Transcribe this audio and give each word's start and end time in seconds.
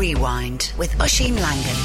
Rewind 0.00 0.72
with 0.78 0.98
Oisin 0.98 1.36
Langan. 1.36 1.76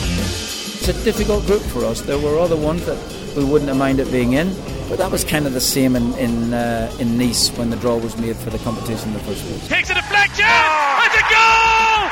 It's 0.79 0.87
a 0.87 0.93
difficult 1.03 1.45
group 1.45 1.61
for 1.63 1.83
us. 1.83 1.99
There 1.99 2.17
were 2.17 2.39
other 2.39 2.55
ones 2.55 2.85
that 2.85 2.97
we 3.35 3.43
wouldn't 3.43 3.67
have 3.67 3.77
minded 3.77 4.09
being 4.09 4.31
in, 4.31 4.55
but 4.87 4.97
that 4.99 5.11
was 5.11 5.25
kind 5.25 5.45
of 5.45 5.51
the 5.51 5.59
same 5.59 5.97
in 5.97 6.13
in, 6.13 6.53
uh, 6.53 6.89
in 6.97 7.17
Nice 7.17 7.49
when 7.57 7.71
the 7.71 7.75
draw 7.75 7.97
was 7.97 8.15
made 8.17 8.37
for 8.37 8.51
the 8.51 8.59
competition 8.59 9.09
in 9.09 9.15
the 9.15 9.19
first 9.19 9.43
place. 9.43 9.67
Takes 9.67 9.89
a 9.89 9.95
deflection! 9.95 10.47
It's 10.47 11.17
a 11.19 11.25
goal! 11.27 12.07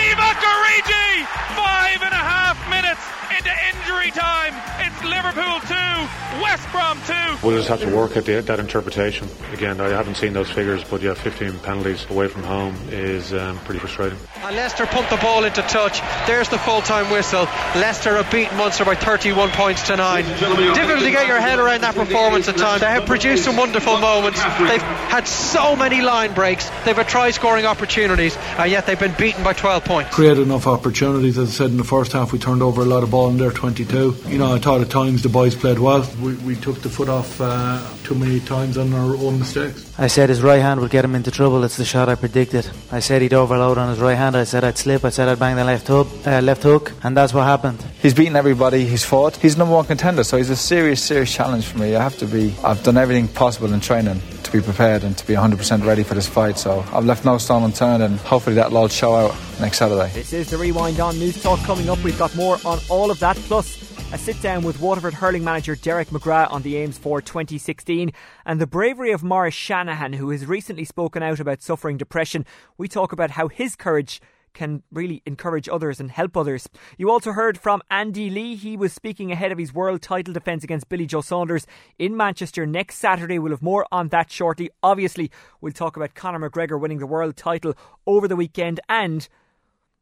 Diva 0.00 0.57
Five 0.68 2.02
and 2.02 2.12
a 2.12 2.16
half 2.16 2.58
minutes 2.68 3.00
into 3.36 3.50
injury 3.72 4.10
time. 4.10 4.54
It's 4.80 5.02
Liverpool 5.04 5.60
2, 5.60 6.42
West 6.42 6.68
Brom 6.72 6.98
2. 7.06 7.46
We'll 7.46 7.56
just 7.56 7.68
have 7.68 7.80
to 7.80 7.94
work 7.94 8.16
at 8.16 8.24
the, 8.24 8.40
that 8.42 8.60
interpretation. 8.60 9.28
Again, 9.52 9.80
I 9.80 9.88
haven't 9.88 10.16
seen 10.16 10.32
those 10.32 10.50
figures, 10.50 10.84
but 10.84 11.00
yeah, 11.00 11.14
15 11.14 11.58
penalties 11.60 12.06
away 12.10 12.28
from 12.28 12.42
home 12.42 12.76
is 12.90 13.32
um, 13.32 13.58
pretty 13.60 13.78
frustrating. 13.80 14.18
And 14.42 14.56
Leicester 14.56 14.86
put 14.86 15.08
the 15.08 15.16
ball 15.16 15.44
into 15.44 15.62
touch. 15.62 16.00
There's 16.26 16.48
the 16.48 16.58
full 16.58 16.80
time 16.82 17.10
whistle. 17.10 17.44
Leicester 17.74 18.16
have 18.16 18.30
beaten 18.30 18.56
Munster 18.56 18.84
by 18.84 18.94
31 18.94 19.50
points 19.50 19.86
to 19.86 19.96
9. 19.96 20.24
Difficult 20.24 21.00
to 21.00 21.10
get 21.10 21.26
your 21.26 21.40
head 21.40 21.58
around 21.58 21.80
that 21.82 21.94
performance 21.94 22.48
at 22.48 22.56
times. 22.56 22.80
They 22.80 22.88
have 22.88 23.06
produced 23.06 23.44
some 23.44 23.56
wonderful 23.56 23.98
moments. 23.98 24.42
They've 24.42 24.82
had 24.82 25.26
so 25.26 25.76
many 25.76 26.02
line 26.02 26.34
breaks. 26.34 26.68
They've 26.84 26.96
had 26.96 27.08
try 27.08 27.30
scoring 27.30 27.64
opportunities, 27.66 28.36
and 28.36 28.70
yet 28.70 28.86
they've 28.86 28.98
been 28.98 29.14
beaten 29.18 29.42
by 29.44 29.52
12 29.52 29.84
points. 29.84 30.14
Created 30.14 30.42
enough 30.42 30.57
enough 30.58 30.80
opportunities. 30.80 31.38
As 31.38 31.50
I 31.50 31.52
said 31.52 31.70
in 31.70 31.76
the 31.76 31.84
first 31.84 32.12
half, 32.12 32.32
we 32.32 32.38
turned 32.38 32.62
over 32.62 32.82
a 32.82 32.84
lot 32.84 33.04
of 33.04 33.12
ball 33.12 33.28
in 33.28 33.36
their 33.38 33.52
22. 33.52 34.16
You 34.26 34.38
know, 34.38 34.54
I 34.54 34.58
thought 34.58 34.80
at 34.80 34.90
times 34.90 35.22
the 35.22 35.28
boys 35.28 35.54
played 35.54 35.78
well. 35.78 36.04
We, 36.20 36.34
we 36.36 36.56
took 36.56 36.80
the 36.82 36.88
foot 36.88 37.08
off 37.08 37.40
uh, 37.40 37.80
too 38.02 38.16
many 38.16 38.40
times 38.40 38.76
on 38.76 38.92
our 38.92 39.14
own 39.16 39.38
mistakes. 39.38 39.94
I 39.98 40.08
said 40.08 40.28
his 40.28 40.42
right 40.42 40.60
hand 40.60 40.80
would 40.80 40.90
get 40.90 41.04
him 41.04 41.14
into 41.14 41.30
trouble. 41.30 41.62
It's 41.62 41.76
the 41.76 41.84
shot 41.84 42.08
I 42.08 42.16
predicted. 42.16 42.68
I 42.90 42.98
said 42.98 43.22
he'd 43.22 43.34
overload 43.34 43.78
on 43.78 43.90
his 43.90 44.00
right 44.00 44.16
hand. 44.16 44.36
I 44.36 44.44
said 44.44 44.64
I'd 44.64 44.78
slip. 44.78 45.04
I 45.04 45.10
said 45.10 45.28
I'd 45.28 45.38
bang 45.38 45.54
the 45.54 45.64
left 45.64 45.86
hook, 45.86 46.08
uh, 46.26 46.40
left 46.40 46.64
hook, 46.64 46.92
and 47.04 47.16
that's 47.16 47.32
what 47.32 47.44
happened. 47.44 47.80
He's 48.02 48.14
beaten 48.14 48.34
everybody 48.34 48.84
he's 48.84 49.04
fought. 49.04 49.36
He's 49.36 49.56
number 49.56 49.74
one 49.74 49.84
contender, 49.84 50.24
so 50.24 50.38
he's 50.38 50.50
a 50.50 50.56
serious, 50.56 51.02
serious 51.02 51.32
challenge 51.32 51.66
for 51.66 51.78
me. 51.78 51.94
I 51.94 52.02
have 52.02 52.18
to 52.18 52.26
be. 52.26 52.54
I've 52.64 52.82
done 52.82 52.96
everything 52.96 53.28
possible 53.28 53.72
in 53.72 53.80
training 53.80 54.20
to 54.50 54.58
be 54.58 54.64
prepared 54.64 55.04
and 55.04 55.16
to 55.16 55.26
be 55.26 55.34
100% 55.34 55.84
ready 55.84 56.02
for 56.02 56.14
this 56.14 56.26
fight. 56.26 56.58
So 56.58 56.84
I've 56.92 57.04
left 57.04 57.24
no 57.24 57.38
stone 57.38 57.62
unturned, 57.62 58.02
and 58.02 58.18
hopefully 58.20 58.56
that'll 58.56 58.76
all 58.76 58.88
show 58.88 59.14
out 59.14 59.34
next 59.60 59.78
Saturday. 59.78 60.10
This 60.12 60.32
is 60.32 60.50
the 60.50 60.56
rewind 60.56 61.00
on 61.00 61.14
Newstalk 61.14 61.62
coming 61.64 61.88
up. 61.88 62.02
We've 62.02 62.18
got 62.18 62.34
more 62.34 62.58
on 62.64 62.78
all 62.88 63.10
of 63.10 63.18
that 63.20 63.36
plus 63.36 63.88
a 64.10 64.16
sit 64.16 64.40
down 64.40 64.64
with 64.64 64.80
Waterford 64.80 65.12
hurling 65.12 65.44
manager 65.44 65.76
Derek 65.76 66.08
McGrath 66.08 66.50
on 66.50 66.62
the 66.62 66.78
aims 66.78 66.96
for 66.96 67.20
2016 67.20 68.10
and 68.46 68.58
the 68.58 68.66
bravery 68.66 69.12
of 69.12 69.22
Maurice 69.22 69.52
Shanahan, 69.52 70.14
who 70.14 70.30
has 70.30 70.46
recently 70.46 70.86
spoken 70.86 71.22
out 71.22 71.40
about 71.40 71.60
suffering 71.60 71.98
depression. 71.98 72.46
We 72.78 72.88
talk 72.88 73.12
about 73.12 73.32
how 73.32 73.48
his 73.48 73.76
courage 73.76 74.22
can 74.58 74.82
really 74.90 75.22
encourage 75.24 75.68
others 75.68 76.00
and 76.00 76.10
help 76.10 76.36
others. 76.36 76.68
You 76.98 77.10
also 77.10 77.30
heard 77.30 77.56
from 77.56 77.80
Andy 77.90 78.28
Lee. 78.28 78.56
He 78.56 78.76
was 78.76 78.92
speaking 78.92 79.30
ahead 79.30 79.52
of 79.52 79.58
his 79.58 79.72
world 79.72 80.02
title 80.02 80.34
defence 80.34 80.64
against 80.64 80.88
Billy 80.88 81.06
Joe 81.06 81.20
Saunders 81.20 81.64
in 81.96 82.16
Manchester 82.16 82.66
next 82.66 82.96
Saturday. 82.96 83.38
We'll 83.38 83.52
have 83.52 83.62
more 83.62 83.86
on 83.92 84.08
that 84.08 84.32
shortly. 84.32 84.68
Obviously, 84.82 85.30
we'll 85.60 85.72
talk 85.72 85.96
about 85.96 86.16
Conor 86.16 86.50
McGregor 86.50 86.78
winning 86.78 86.98
the 86.98 87.06
world 87.06 87.36
title 87.36 87.74
over 88.04 88.26
the 88.26 88.34
weekend 88.34 88.80
and 88.88 89.28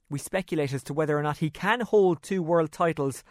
we 0.09 0.19
speculate 0.19 0.73
as 0.73 0.83
to 0.85 0.95
whether 0.95 1.19
or 1.19 1.23
not 1.23 1.39
he 1.39 1.51
can 1.51 1.81
hold 1.81 2.23
two 2.23 2.43
world 2.43 2.73
titles 2.73 3.23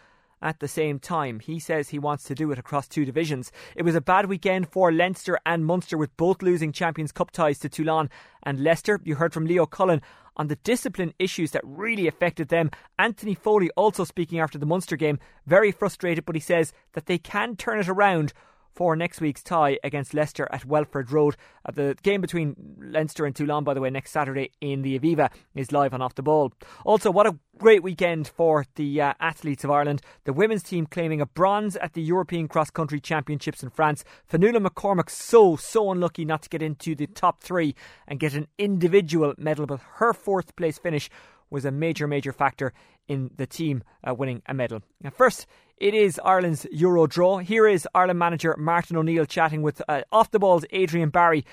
at 0.42 0.60
the 0.60 0.68
same 0.68 0.98
time. 0.98 1.40
He 1.40 1.58
says 1.58 1.88
he 1.88 1.98
wants 1.98 2.24
to 2.24 2.34
do 2.34 2.52
it 2.52 2.58
across 2.58 2.86
two 2.86 3.04
divisions. 3.04 3.50
It 3.74 3.82
was 3.82 3.94
a 3.94 4.00
bad 4.00 4.26
weekend 4.26 4.68
for 4.68 4.92
Leinster 4.92 5.38
and 5.46 5.64
Munster 5.64 5.96
with 5.96 6.16
both 6.16 6.42
losing 6.42 6.72
Champions 6.72 7.12
Cup 7.12 7.30
ties 7.30 7.58
to 7.60 7.68
Toulon 7.68 8.10
and 8.42 8.62
Leicester. 8.62 9.00
You 9.02 9.16
heard 9.16 9.32
from 9.32 9.46
Leo 9.46 9.66
Cullen 9.66 10.02
on 10.36 10.48
the 10.48 10.56
discipline 10.56 11.14
issues 11.18 11.52
that 11.52 11.62
really 11.64 12.06
affected 12.06 12.48
them. 12.48 12.70
Anthony 12.98 13.34
Foley 13.34 13.70
also 13.76 14.04
speaking 14.04 14.38
after 14.38 14.58
the 14.58 14.66
Munster 14.66 14.96
game, 14.96 15.18
very 15.46 15.72
frustrated, 15.72 16.24
but 16.24 16.34
he 16.36 16.40
says 16.40 16.72
that 16.92 17.06
they 17.06 17.18
can 17.18 17.56
turn 17.56 17.78
it 17.78 17.88
around 17.88 18.32
for 18.76 18.94
next 18.94 19.22
week's 19.22 19.42
tie 19.42 19.78
against 19.82 20.12
Leicester 20.12 20.46
at 20.52 20.66
Welford 20.66 21.10
Road. 21.10 21.34
Uh, 21.64 21.72
the 21.72 21.96
game 22.02 22.20
between 22.20 22.54
Leinster 22.78 23.24
and 23.24 23.34
Toulon, 23.34 23.64
by 23.64 23.72
the 23.72 23.80
way, 23.80 23.88
next 23.88 24.12
Saturday 24.12 24.50
in 24.60 24.82
the 24.82 24.98
Aviva 24.98 25.30
is 25.54 25.72
live 25.72 25.94
on 25.94 26.02
Off 26.02 26.14
the 26.14 26.22
Ball. 26.22 26.52
Also, 26.84 27.10
what 27.10 27.26
a 27.26 27.38
great 27.56 27.82
weekend 27.82 28.28
for 28.28 28.66
the 28.74 29.00
uh, 29.00 29.14
athletes 29.18 29.64
of 29.64 29.70
Ireland. 29.70 30.02
The 30.24 30.34
women's 30.34 30.62
team 30.62 30.86
claiming 30.86 31.22
a 31.22 31.26
bronze 31.26 31.76
at 31.76 31.94
the 31.94 32.02
European 32.02 32.48
Cross 32.48 32.70
Country 32.70 33.00
Championships 33.00 33.62
in 33.62 33.70
France. 33.70 34.04
Fionnuala 34.30 34.66
McCormick 34.66 35.08
so, 35.08 35.56
so 35.56 35.90
unlucky 35.90 36.26
not 36.26 36.42
to 36.42 36.50
get 36.50 36.62
into 36.62 36.94
the 36.94 37.06
top 37.06 37.42
three 37.42 37.74
and 38.06 38.20
get 38.20 38.34
an 38.34 38.46
individual 38.58 39.32
medal, 39.38 39.64
but 39.64 39.80
her 39.94 40.12
fourth 40.12 40.54
place 40.54 40.78
finish 40.78 41.08
was 41.48 41.64
a 41.64 41.70
major, 41.70 42.06
major 42.06 42.32
factor 42.32 42.74
in 43.08 43.30
the 43.36 43.46
team 43.46 43.82
uh, 44.06 44.12
winning 44.14 44.42
a 44.46 44.52
medal. 44.52 44.82
Now, 45.00 45.10
first, 45.10 45.46
it 45.78 45.94
is 45.94 46.20
Ireland's 46.24 46.66
Euro 46.72 47.06
draw. 47.06 47.38
Here 47.38 47.66
is 47.66 47.86
Ireland 47.94 48.18
manager 48.18 48.54
Martin 48.58 48.96
O'Neill 48.96 49.26
chatting 49.26 49.62
with 49.62 49.82
uh, 49.88 50.02
off 50.10 50.30
the 50.30 50.38
balls 50.38 50.64
Adrian 50.70 51.10
Barry 51.10 51.44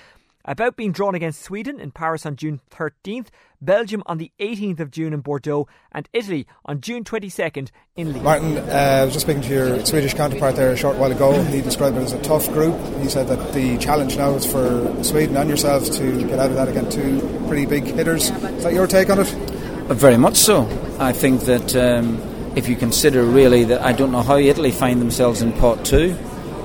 about 0.46 0.76
being 0.76 0.92
drawn 0.92 1.14
against 1.14 1.42
Sweden 1.42 1.80
in 1.80 1.90
Paris 1.90 2.26
on 2.26 2.36
June 2.36 2.60
13th, 2.70 3.28
Belgium 3.62 4.02
on 4.04 4.18
the 4.18 4.30
18th 4.40 4.80
of 4.80 4.90
June 4.90 5.14
in 5.14 5.20
Bordeaux, 5.20 5.66
and 5.90 6.06
Italy 6.12 6.46
on 6.66 6.82
June 6.82 7.02
22nd 7.02 7.70
in 7.96 8.12
Lille. 8.12 8.22
Martin, 8.22 8.58
uh, 8.58 8.98
I 9.00 9.04
was 9.04 9.14
just 9.14 9.24
speaking 9.24 9.42
to 9.42 9.48
your 9.48 9.86
Swedish 9.86 10.12
counterpart 10.12 10.56
there 10.56 10.70
a 10.70 10.76
short 10.76 10.96
while 10.96 11.10
ago. 11.10 11.42
He 11.44 11.62
described 11.62 11.96
it 11.96 12.02
as 12.02 12.12
a 12.12 12.22
tough 12.22 12.46
group. 12.48 12.78
He 13.00 13.08
said 13.08 13.28
that 13.28 13.54
the 13.54 13.78
challenge 13.78 14.16
now 14.18 14.34
is 14.34 14.44
for 14.44 15.02
Sweden 15.02 15.36
and 15.36 15.48
yourselves 15.48 15.88
to 15.98 16.26
get 16.26 16.38
out 16.38 16.50
of 16.50 16.56
that 16.56 16.68
against 16.68 16.96
two 16.96 17.20
pretty 17.46 17.64
big 17.64 17.84
hitters. 17.84 18.30
Is 18.30 18.64
that 18.64 18.74
your 18.74 18.86
take 18.86 19.08
on 19.08 19.20
it? 19.20 19.28
Very 19.88 20.18
much 20.18 20.36
so. 20.36 20.68
I 20.98 21.12
think 21.12 21.42
that. 21.42 21.74
Um, 21.76 22.33
if 22.56 22.68
you 22.68 22.76
consider 22.76 23.24
really 23.24 23.64
that 23.64 23.82
I 23.82 23.92
don't 23.92 24.12
know 24.12 24.22
how 24.22 24.36
Italy 24.36 24.70
find 24.70 25.00
themselves 25.00 25.42
in 25.42 25.52
pot 25.52 25.84
two. 25.84 26.16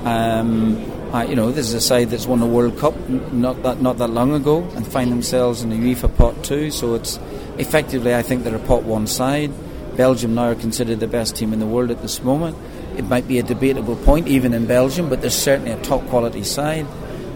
Um, 0.04 0.86
uh, 1.12 1.22
you 1.24 1.34
know, 1.34 1.50
this 1.50 1.66
is 1.66 1.74
a 1.74 1.80
side 1.80 2.10
that's 2.10 2.26
won 2.26 2.40
a 2.40 2.46
World 2.46 2.78
Cup 2.78 2.96
not 3.08 3.62
that 3.64 3.82
not 3.82 3.98
that 3.98 4.08
long 4.08 4.32
ago 4.32 4.62
and 4.76 4.86
find 4.86 5.10
themselves 5.10 5.62
in 5.62 5.70
the 5.70 5.76
UEFA 5.76 6.14
pot 6.16 6.44
two. 6.44 6.70
So 6.70 6.94
it's 6.94 7.18
effectively, 7.58 8.14
I 8.14 8.22
think 8.22 8.44
they're 8.44 8.54
a 8.54 8.60
pot 8.60 8.84
one 8.84 9.06
side. 9.06 9.50
Belgium 9.96 10.34
now 10.34 10.50
are 10.50 10.54
considered 10.54 11.00
the 11.00 11.08
best 11.08 11.34
team 11.34 11.52
in 11.52 11.58
the 11.58 11.66
world 11.66 11.90
at 11.90 12.00
this 12.00 12.22
moment. 12.22 12.56
It 12.96 13.04
might 13.06 13.26
be 13.26 13.38
a 13.38 13.42
debatable 13.42 13.96
point 13.96 14.28
even 14.28 14.54
in 14.54 14.66
Belgium, 14.66 15.08
but 15.08 15.20
they're 15.20 15.30
certainly 15.30 15.72
a 15.72 15.82
top 15.82 16.06
quality 16.06 16.44
side. 16.44 16.86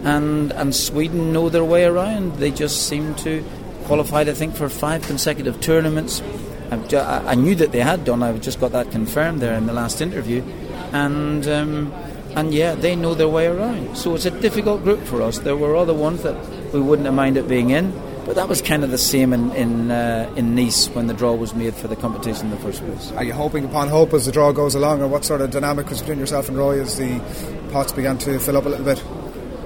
And 0.03 0.53
and 0.53 0.73
Sweden 0.73 1.33
know 1.33 1.49
their 1.49 1.65
way 1.65 1.83
around. 1.83 2.37
They 2.37 2.51
just 2.51 2.87
seem 2.87 3.15
to 3.15 3.43
qualified, 3.83 4.29
I 4.29 4.33
think, 4.33 4.55
for 4.55 4.69
five 4.69 5.01
consecutive 5.05 5.59
tournaments 5.59 6.21
I 6.93 7.35
knew 7.35 7.55
that 7.55 7.71
they 7.71 7.79
had 7.79 8.05
done. 8.05 8.23
I've 8.23 8.41
just 8.41 8.59
got 8.59 8.71
that 8.71 8.91
confirmed 8.91 9.41
there 9.41 9.55
in 9.55 9.65
the 9.65 9.73
last 9.73 10.01
interview, 10.01 10.43
and 10.91 11.47
um, 11.47 11.93
and 12.35 12.53
yeah, 12.53 12.75
they 12.75 12.95
know 12.95 13.13
their 13.13 13.29
way 13.29 13.47
around. 13.47 13.97
So 13.97 14.15
it's 14.15 14.25
a 14.25 14.31
difficult 14.31 14.83
group 14.83 15.01
for 15.03 15.21
us. 15.21 15.39
There 15.39 15.55
were 15.55 15.75
other 15.75 15.93
ones 15.93 16.23
that 16.23 16.35
we 16.73 16.81
wouldn't 16.81 17.05
have 17.05 17.15
minded 17.15 17.47
being 17.47 17.69
in, 17.69 17.91
but 18.25 18.35
that 18.35 18.49
was 18.49 18.61
kind 18.61 18.83
of 18.83 18.91
the 18.91 18.97
same 18.97 19.33
in 19.33 19.51
in, 19.51 19.91
uh, 19.91 20.31
in 20.35 20.55
Nice 20.55 20.87
when 20.89 21.07
the 21.07 21.13
draw 21.13 21.33
was 21.33 21.53
made 21.53 21.73
for 21.75 21.87
the 21.87 21.95
competition 21.95 22.45
in 22.45 22.51
the 22.51 22.57
first 22.57 22.83
place. 22.83 23.11
Are 23.13 23.23
you 23.23 23.33
hoping 23.33 23.65
upon 23.65 23.87
hope 23.87 24.13
as 24.13 24.25
the 24.25 24.31
draw 24.31 24.51
goes 24.51 24.75
along, 24.75 25.01
or 25.01 25.07
what 25.07 25.23
sort 25.23 25.41
of 25.41 25.51
dynamic 25.51 25.89
was 25.89 26.01
between 26.01 26.19
yourself 26.19 26.49
and 26.49 26.57
Roy 26.57 26.81
as 26.81 26.97
the 26.97 27.19
pots 27.71 27.91
began 27.91 28.17
to 28.19 28.39
fill 28.39 28.57
up 28.57 28.65
a 28.65 28.69
little 28.69 28.85
bit? 28.85 29.03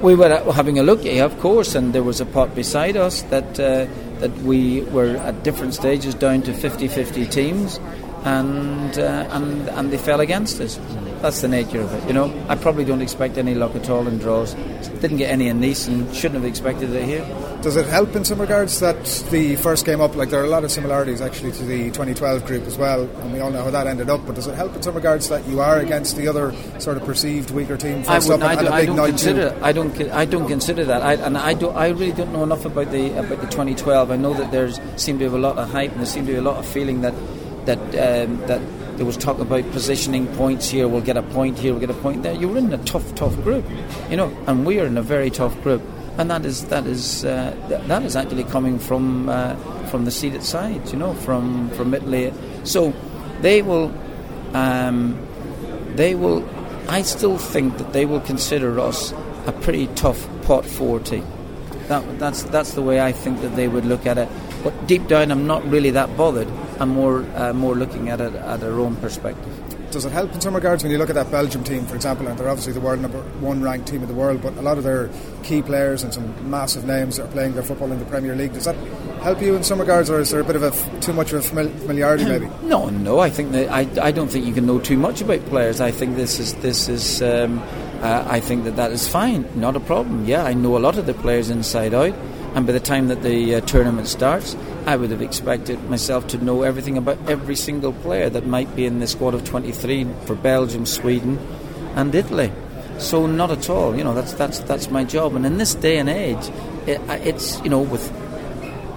We 0.01 0.15
were 0.15 0.29
having 0.53 0.79
a 0.79 0.83
look, 0.83 1.03
yeah, 1.03 1.25
of 1.25 1.39
course, 1.39 1.75
and 1.75 1.93
there 1.93 2.03
was 2.03 2.21
a 2.21 2.25
pot 2.25 2.55
beside 2.55 2.97
us 2.97 3.21
that. 3.23 3.59
Uh, 3.59 3.87
that 4.19 4.35
we 4.39 4.81
were 4.81 5.15
at 5.17 5.43
different 5.43 5.73
stages 5.73 6.13
down 6.13 6.41
to 6.41 6.51
50-50 6.51 7.31
teams 7.31 7.79
and, 8.25 8.97
uh, 8.97 9.27
and, 9.31 9.69
and 9.69 9.91
they 9.91 9.97
fell 9.97 10.19
against 10.19 10.59
us. 10.59 10.79
That's 11.21 11.41
the 11.41 11.49
nature 11.49 11.81
of 11.81 11.93
it, 11.93 12.07
you 12.07 12.13
know. 12.13 12.33
I 12.47 12.55
probably 12.55 12.85
don't 12.85 13.01
expect 13.01 13.37
any 13.37 13.53
luck 13.53 13.75
at 13.75 13.89
all 13.89 14.07
in 14.07 14.19
draws. 14.19 14.53
Didn't 15.01 15.17
get 15.17 15.29
any 15.29 15.47
in 15.47 15.59
Nice 15.59 15.87
and 15.87 16.13
shouldn't 16.15 16.41
have 16.41 16.49
expected 16.49 16.91
it 16.93 17.03
here. 17.03 17.25
Does 17.61 17.75
it 17.75 17.87
help 17.87 18.15
in 18.15 18.23
some 18.23 18.39
regards 18.39 18.79
that 18.79 19.03
the 19.29 19.57
first 19.57 19.85
game 19.85 19.99
up, 19.99 20.15
like 20.15 20.29
there 20.29 20.39
are 20.39 20.45
a 20.45 20.49
lot 20.49 20.63
of 20.63 20.71
similarities 20.71 21.19
actually 21.19 21.51
to 21.53 21.65
the 21.65 21.85
2012 21.87 22.45
group 22.45 22.63
as 22.63 22.77
well, 22.77 23.01
and 23.01 23.33
we 23.33 23.41
all 23.41 23.51
know 23.51 23.61
how 23.65 23.69
that 23.71 23.85
ended 23.85 24.09
up. 24.09 24.25
But 24.25 24.35
does 24.35 24.47
it 24.47 24.55
help 24.55 24.73
in 24.77 24.81
some 24.81 24.95
regards 24.95 25.27
that 25.27 25.45
you 25.45 25.59
are 25.59 25.79
against 25.79 26.15
the 26.15 26.29
other 26.29 26.53
sort 26.79 26.95
of 26.95 27.03
perceived 27.03 27.51
weaker 27.51 27.75
team 27.75 28.03
first 28.03 28.29
I 28.29 28.33
up 28.35 28.41
and, 28.41 28.43
I, 28.45 28.55
do, 28.55 28.67
a 28.67 28.71
big 28.71 28.71
I 28.71 28.85
don't 28.85 29.07
consider. 29.09 29.59
I 29.61 29.71
don't. 29.73 30.01
I 30.11 30.25
don't 30.25 30.47
consider 30.47 30.85
that. 30.85 31.01
I, 31.01 31.15
and 31.15 31.37
I 31.37 31.53
do. 31.53 31.69
I 31.69 31.89
really 31.89 32.13
don't 32.13 32.31
know 32.31 32.43
enough 32.43 32.63
about 32.63 32.91
the 32.91 33.19
about 33.19 33.41
the 33.41 33.47
2012. 33.47 34.09
I 34.09 34.15
know 34.15 34.33
that 34.35 34.51
there's 34.51 34.79
seem 34.95 35.19
to 35.19 35.29
be 35.29 35.35
a 35.35 35.37
lot 35.37 35.57
of 35.57 35.69
hype 35.69 35.91
and 35.91 35.99
there 35.99 36.05
seem 36.05 36.25
to 36.27 36.31
be 36.31 36.37
a 36.37 36.41
lot 36.41 36.55
of 36.55 36.65
feeling 36.65 37.01
that 37.01 37.13
that 37.69 37.79
um, 38.27 38.37
that 38.47 38.61
there 38.97 39.05
was 39.05 39.15
talk 39.15 39.39
about 39.39 39.63
positioning 39.71 40.27
points 40.35 40.69
here. 40.69 40.87
We'll 40.87 41.01
get 41.01 41.17
a 41.17 41.23
point 41.23 41.57
here. 41.57 41.71
We'll 41.71 41.79
get 41.79 41.89
a 41.89 42.01
point 42.01 42.23
there. 42.23 42.33
You're 42.33 42.57
in 42.57 42.73
a 42.73 42.83
tough, 42.83 43.15
tough 43.15 43.35
group, 43.43 43.63
you 44.09 44.17
know, 44.17 44.35
and 44.47 44.65
we 44.65 44.79
are 44.79 44.85
in 44.85 44.97
a 44.97 45.01
very 45.01 45.29
tough 45.29 45.59
group 45.61 45.81
and 46.19 46.29
that 46.29 46.45
is 46.45 46.65
that 46.65 46.85
is 46.85 47.23
uh, 47.23 47.55
that 47.87 48.03
is 48.03 48.17
actually 48.17 48.43
coming 48.43 48.77
from 48.77 49.29
uh, 49.29 49.55
from 49.85 50.03
the 50.03 50.11
seeded 50.11 50.43
side, 50.43 50.91
you 50.91 50.97
know, 50.97 51.13
from 51.13 51.69
from 51.71 51.93
Italy. 51.93 52.33
So 52.65 52.93
they 53.39 53.61
will 53.61 53.93
um, 54.53 55.17
they 55.95 56.15
will. 56.15 56.47
I 56.89 57.03
still 57.03 57.37
think 57.37 57.77
that 57.77 57.93
they 57.93 58.05
will 58.05 58.19
consider 58.19 58.79
us 58.81 59.13
a 59.45 59.53
pretty 59.61 59.87
tough 59.95 60.27
pot 60.43 60.65
four 60.65 60.99
team. 60.99 61.25
That, 61.87 62.19
that's 62.19 62.43
that's 62.43 62.73
the 62.73 62.81
way 62.81 62.99
I 62.99 63.13
think 63.13 63.39
that 63.41 63.55
they 63.55 63.69
would 63.69 63.85
look 63.85 64.05
at 64.05 64.17
it. 64.17 64.27
But 64.61 64.87
deep 64.87 65.07
down, 65.07 65.31
I'm 65.31 65.47
not 65.47 65.63
really 65.69 65.91
that 65.91 66.17
bothered 66.17 66.49
and 66.79 66.91
more 66.91 67.25
uh, 67.35 67.53
more 67.53 67.75
looking 67.75 68.09
at 68.09 68.21
it 68.21 68.33
at 68.35 68.63
our 68.63 68.79
own 68.79 68.95
perspective. 68.97 69.53
Does 69.91 70.05
it 70.05 70.11
help 70.11 70.31
in 70.33 70.41
some 70.41 70.53
regards 70.53 70.83
when 70.83 70.91
you 70.91 70.99
look 70.99 71.09
at 71.09 71.15
that 71.15 71.31
Belgium 71.31 71.63
team, 71.63 71.85
for 71.85 71.95
example, 71.95 72.27
and 72.27 72.37
they're 72.37 72.47
obviously 72.47 72.73
the 72.73 72.79
world 72.79 73.01
number 73.01 73.21
one 73.39 73.61
ranked 73.61 73.87
team 73.87 74.03
in 74.03 74.07
the 74.07 74.13
world, 74.13 74.41
but 74.41 74.55
a 74.57 74.61
lot 74.61 74.77
of 74.77 74.83
their 74.83 75.09
key 75.41 75.63
players 75.63 76.03
and 76.03 76.13
some 76.13 76.49
massive 76.49 76.85
names 76.85 77.19
are 77.19 77.27
playing 77.29 77.53
their 77.53 77.63
football 77.63 77.91
in 77.91 77.97
the 77.97 78.05
Premier 78.05 78.35
League. 78.35 78.53
Does 78.53 78.65
that 78.65 78.75
help 79.21 79.41
you 79.41 79.55
in 79.55 79.63
some 79.63 79.79
regards, 79.79 80.09
or 80.09 80.19
is 80.19 80.29
there 80.29 80.41
a 80.41 80.43
bit 80.43 80.55
of 80.55 80.63
a 80.63 80.99
too 81.01 81.13
much 81.13 81.33
of 81.33 81.39
a 81.39 81.41
familiarity 81.41 82.25
maybe? 82.25 82.47
No, 82.69 82.89
no. 82.89 83.19
I 83.19 83.31
think 83.31 83.51
that 83.53 83.67
I, 83.71 83.87
I 83.99 84.11
don't 84.11 84.27
think 84.27 84.45
you 84.45 84.53
can 84.53 84.67
know 84.67 84.77
too 84.77 84.95
much 84.97 85.21
about 85.21 85.43
players. 85.47 85.81
I 85.81 85.89
think 85.89 86.15
this 86.15 86.39
is 86.39 86.53
this 86.55 86.87
is. 86.87 87.21
Um, 87.21 87.61
uh, 88.01 88.25
I 88.29 88.39
think 88.39 88.63
that 88.63 88.77
that 88.77 88.91
is 88.91 89.09
fine, 89.09 89.45
not 89.59 89.75
a 89.75 89.79
problem. 89.81 90.23
Yeah, 90.25 90.45
I 90.45 90.53
know 90.53 90.77
a 90.77 90.79
lot 90.79 90.97
of 90.97 91.05
the 91.05 91.13
players 91.13 91.49
inside 91.49 91.93
out, 91.93 92.13
and 92.55 92.65
by 92.65 92.73
the 92.73 92.79
time 92.79 93.07
that 93.09 93.21
the 93.21 93.55
uh, 93.55 93.61
tournament 93.61 94.07
starts, 94.07 94.55
I 94.85 94.95
would 94.95 95.11
have 95.11 95.21
expected 95.21 95.83
myself 95.89 96.27
to 96.29 96.43
know 96.43 96.63
everything 96.63 96.97
about 96.97 97.17
every 97.29 97.55
single 97.55 97.93
player 97.93 98.29
that 98.29 98.47
might 98.47 98.75
be 98.75 98.85
in 98.85 98.99
the 98.99 99.07
squad 99.07 99.33
of 99.33 99.43
23 99.43 100.07
for 100.25 100.35
Belgium, 100.35 100.85
Sweden, 100.85 101.37
and 101.95 102.13
Italy. 102.13 102.51
So 102.97 103.27
not 103.27 103.51
at 103.51 103.69
all. 103.69 103.95
You 103.95 104.03
know, 104.03 104.13
that's 104.13 104.33
that's 104.33 104.59
that's 104.59 104.89
my 104.89 105.03
job. 105.03 105.35
And 105.35 105.45
in 105.45 105.57
this 105.57 105.75
day 105.75 105.99
and 105.99 106.09
age, 106.09 106.49
it, 106.87 106.99
it's 107.25 107.61
you 107.61 107.69
know 107.69 107.81
with 107.81 108.11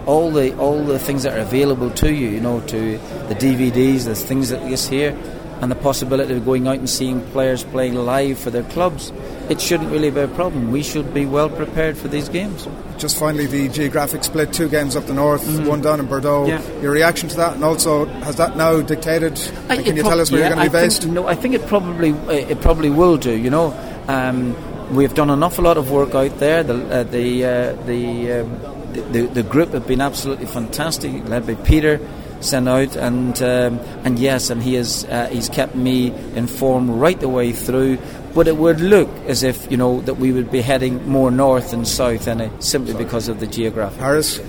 all 0.06 0.30
the 0.30 0.56
all 0.58 0.82
the 0.82 0.98
things 0.98 1.22
that 1.22 1.38
are 1.38 1.42
available 1.42 1.90
to 1.90 2.12
you, 2.12 2.28
you 2.28 2.40
know, 2.40 2.60
to 2.62 2.98
the 3.28 3.34
DVDs, 3.34 4.04
the 4.04 4.14
things 4.14 4.48
that 4.48 4.68
you 4.68 4.76
here 4.76 5.16
and 5.60 5.70
the 5.70 5.76
possibility 5.76 6.34
of 6.34 6.44
going 6.44 6.66
out 6.66 6.78
and 6.78 6.90
seeing 6.90 7.20
players 7.30 7.62
playing 7.62 7.94
live 7.94 8.36
for 8.36 8.50
their 8.50 8.64
clubs, 8.64 9.12
it 9.48 9.60
shouldn't 9.60 9.90
really 9.90 10.10
be 10.10 10.20
a 10.20 10.28
problem. 10.28 10.70
We 10.70 10.82
should 10.82 11.12
be 11.12 11.26
well 11.26 11.48
prepared 11.48 11.96
for 11.96 12.08
these 12.08 12.28
games. 12.28 12.66
Just 12.98 13.18
finally, 13.18 13.46
the 13.46 13.68
geographic 13.68 14.24
split 14.24 14.52
two 14.52 14.68
games 14.68 14.96
up 14.96 15.06
the 15.06 15.14
north, 15.14 15.42
mm. 15.44 15.66
one 15.66 15.80
down 15.80 16.00
in 16.00 16.06
Bordeaux. 16.06 16.46
Yeah. 16.46 16.80
Your 16.80 16.92
reaction 16.92 17.28
to 17.30 17.36
that, 17.36 17.54
and 17.54 17.64
also 17.64 18.06
has 18.06 18.36
that 18.36 18.56
now 18.56 18.80
dictated? 18.80 19.40
I, 19.68 19.82
can 19.82 19.96
you 19.96 20.02
prob- 20.02 20.12
tell 20.12 20.20
us 20.20 20.30
where 20.30 20.40
yeah, 20.40 20.48
you're 20.48 20.56
going 20.56 20.70
to 20.70 20.72
be 20.72 20.82
based? 20.82 21.02
Think, 21.02 21.14
no, 21.14 21.26
I 21.26 21.34
think 21.34 21.54
it 21.54 21.66
probably 21.66 22.10
it 22.10 22.60
probably 22.60 22.90
will 22.90 23.16
do. 23.16 23.36
You 23.36 23.50
know, 23.50 23.74
um, 24.08 24.94
we've 24.94 25.14
done 25.14 25.30
an 25.30 25.42
awful 25.42 25.64
lot 25.64 25.76
of 25.76 25.90
work 25.90 26.14
out 26.14 26.38
there. 26.38 26.62
The 26.62 26.74
uh, 26.74 27.02
the 27.04 27.44
uh, 27.44 27.72
the, 27.84 28.32
um, 28.32 28.92
the, 28.92 29.00
the 29.00 29.26
the 29.26 29.42
group 29.42 29.70
have 29.70 29.86
been 29.86 30.00
absolutely 30.00 30.46
fantastic, 30.46 31.28
led 31.28 31.46
by 31.46 31.54
Peter 31.56 32.00
sent 32.44 32.68
out, 32.68 32.96
and 32.96 33.40
um, 33.42 33.78
and 34.04 34.18
yes, 34.18 34.50
and 34.50 34.62
he 34.62 34.74
has 34.74 35.04
uh, 35.04 35.28
he's 35.30 35.48
kept 35.48 35.74
me 35.74 36.12
informed 36.34 36.90
right 36.90 37.18
the 37.18 37.28
way 37.28 37.52
through. 37.52 37.98
But 38.34 38.48
it 38.48 38.56
would 38.56 38.80
look 38.80 39.10
as 39.26 39.42
if 39.42 39.70
you 39.70 39.76
know 39.76 40.00
that 40.02 40.14
we 40.14 40.32
would 40.32 40.50
be 40.50 40.62
heading 40.62 41.06
more 41.08 41.30
north 41.30 41.70
than 41.70 41.84
south, 41.84 42.26
and 42.26 42.40
it, 42.40 42.62
simply 42.62 42.94
because 42.94 43.28
of 43.28 43.40
the 43.40 43.46
geography. 43.46 43.98
Paris, 43.98 44.40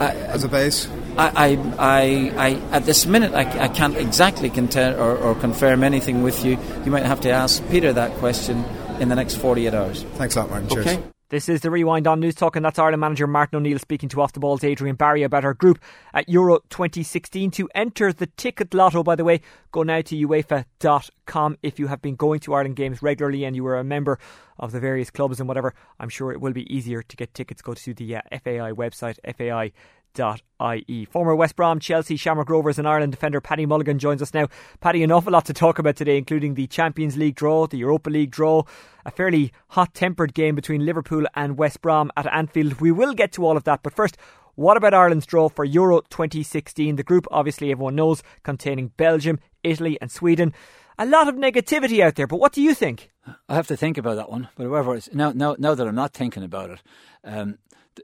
as 0.00 0.44
a 0.44 0.48
base. 0.48 0.88
I, 1.16 1.28
I, 1.34 1.74
I, 1.78 2.32
I, 2.36 2.50
at 2.70 2.84
this 2.84 3.04
minute, 3.04 3.34
I, 3.34 3.64
I 3.64 3.68
can't 3.68 3.96
exactly 3.96 4.48
contend 4.48 4.96
or, 4.96 5.16
or 5.16 5.34
confirm 5.34 5.82
anything 5.84 6.22
with 6.22 6.44
you. 6.44 6.56
You 6.84 6.90
might 6.90 7.04
have 7.04 7.20
to 7.22 7.30
ask 7.30 7.66
Peter 7.68 7.92
that 7.92 8.12
question 8.18 8.64
in 9.00 9.08
the 9.08 9.16
next 9.16 9.34
48 9.36 9.74
hours. 9.74 10.02
Thanks 10.14 10.36
a 10.36 10.40
lot, 10.40 10.50
Martin. 10.50 10.68
Cheers. 10.68 11.19
This 11.30 11.48
is 11.48 11.60
the 11.60 11.70
Rewind 11.70 12.08
on 12.08 12.20
Newstalk, 12.20 12.56
and 12.56 12.64
that's 12.64 12.80
Ireland 12.80 13.02
manager 13.02 13.28
Martin 13.28 13.58
O'Neill 13.58 13.78
speaking 13.78 14.08
to 14.08 14.20
Off 14.20 14.32
the 14.32 14.40
Ball's 14.40 14.64
Adrian 14.64 14.96
Barry 14.96 15.22
about 15.22 15.44
our 15.44 15.54
group 15.54 15.78
at 16.12 16.28
Euro 16.28 16.58
2016. 16.70 17.52
To 17.52 17.68
enter 17.72 18.12
the 18.12 18.26
ticket 18.26 18.74
lotto, 18.74 19.04
by 19.04 19.14
the 19.14 19.22
way, 19.22 19.40
go 19.70 19.84
now 19.84 20.00
to 20.00 20.26
UEFA.com. 20.26 21.56
If 21.62 21.78
you 21.78 21.86
have 21.86 22.02
been 22.02 22.16
going 22.16 22.40
to 22.40 22.54
Ireland 22.54 22.74
games 22.74 23.00
regularly 23.00 23.44
and 23.44 23.54
you 23.54 23.64
are 23.68 23.78
a 23.78 23.84
member 23.84 24.18
of 24.58 24.72
the 24.72 24.80
various 24.80 25.12
clubs 25.12 25.38
and 25.38 25.46
whatever, 25.46 25.72
I'm 26.00 26.08
sure 26.08 26.32
it 26.32 26.40
will 26.40 26.52
be 26.52 26.66
easier 26.74 27.00
to 27.00 27.16
get 27.16 27.32
tickets. 27.32 27.62
Go 27.62 27.74
to 27.74 27.94
the 27.94 28.16
uh, 28.16 28.22
FAI 28.32 28.72
website, 28.72 29.18
FAI 29.36 29.70
ie. 30.18 31.04
Former 31.04 31.34
West 31.34 31.56
Brom, 31.56 31.80
Chelsea, 31.80 32.16
Shamrock 32.16 32.50
Rovers, 32.50 32.78
and 32.78 32.88
Ireland 32.88 33.12
defender 33.12 33.40
Paddy 33.40 33.66
Mulligan 33.66 33.98
joins 33.98 34.22
us 34.22 34.34
now. 34.34 34.48
Paddy, 34.80 35.02
an 35.02 35.12
awful 35.12 35.32
lot 35.32 35.44
to 35.46 35.52
talk 35.52 35.78
about 35.78 35.96
today, 35.96 36.18
including 36.18 36.54
the 36.54 36.66
Champions 36.66 37.16
League 37.16 37.34
draw, 37.34 37.66
the 37.66 37.78
Europa 37.78 38.10
League 38.10 38.30
draw, 38.30 38.64
a 39.04 39.10
fairly 39.10 39.52
hot 39.68 39.94
tempered 39.94 40.34
game 40.34 40.54
between 40.54 40.84
Liverpool 40.84 41.26
and 41.34 41.58
West 41.58 41.80
Brom 41.80 42.10
at 42.16 42.26
Anfield. 42.32 42.80
We 42.80 42.92
will 42.92 43.14
get 43.14 43.32
to 43.32 43.44
all 43.44 43.56
of 43.56 43.64
that, 43.64 43.82
but 43.82 43.94
first, 43.94 44.16
what 44.54 44.76
about 44.76 44.94
Ireland's 44.94 45.26
draw 45.26 45.48
for 45.48 45.64
Euro 45.64 46.02
2016? 46.10 46.96
The 46.96 47.02
group, 47.02 47.26
obviously, 47.30 47.70
everyone 47.70 47.94
knows, 47.94 48.22
containing 48.42 48.88
Belgium, 48.96 49.38
Italy, 49.62 49.96
and 50.00 50.10
Sweden. 50.10 50.52
A 50.98 51.06
lot 51.06 51.28
of 51.28 51.36
negativity 51.36 52.00
out 52.00 52.16
there, 52.16 52.26
but 52.26 52.40
what 52.40 52.52
do 52.52 52.60
you 52.60 52.74
think? 52.74 53.10
I 53.48 53.54
have 53.54 53.68
to 53.68 53.76
think 53.76 53.96
about 53.96 54.16
that 54.16 54.30
one. 54.30 54.48
But 54.56 54.64
however, 54.64 55.00
now, 55.14 55.32
now, 55.32 55.56
now 55.58 55.74
that 55.74 55.88
I'm 55.88 55.94
not 55.94 56.12
thinking 56.12 56.42
about 56.42 56.70
it, 56.70 56.82
um, 57.24 57.56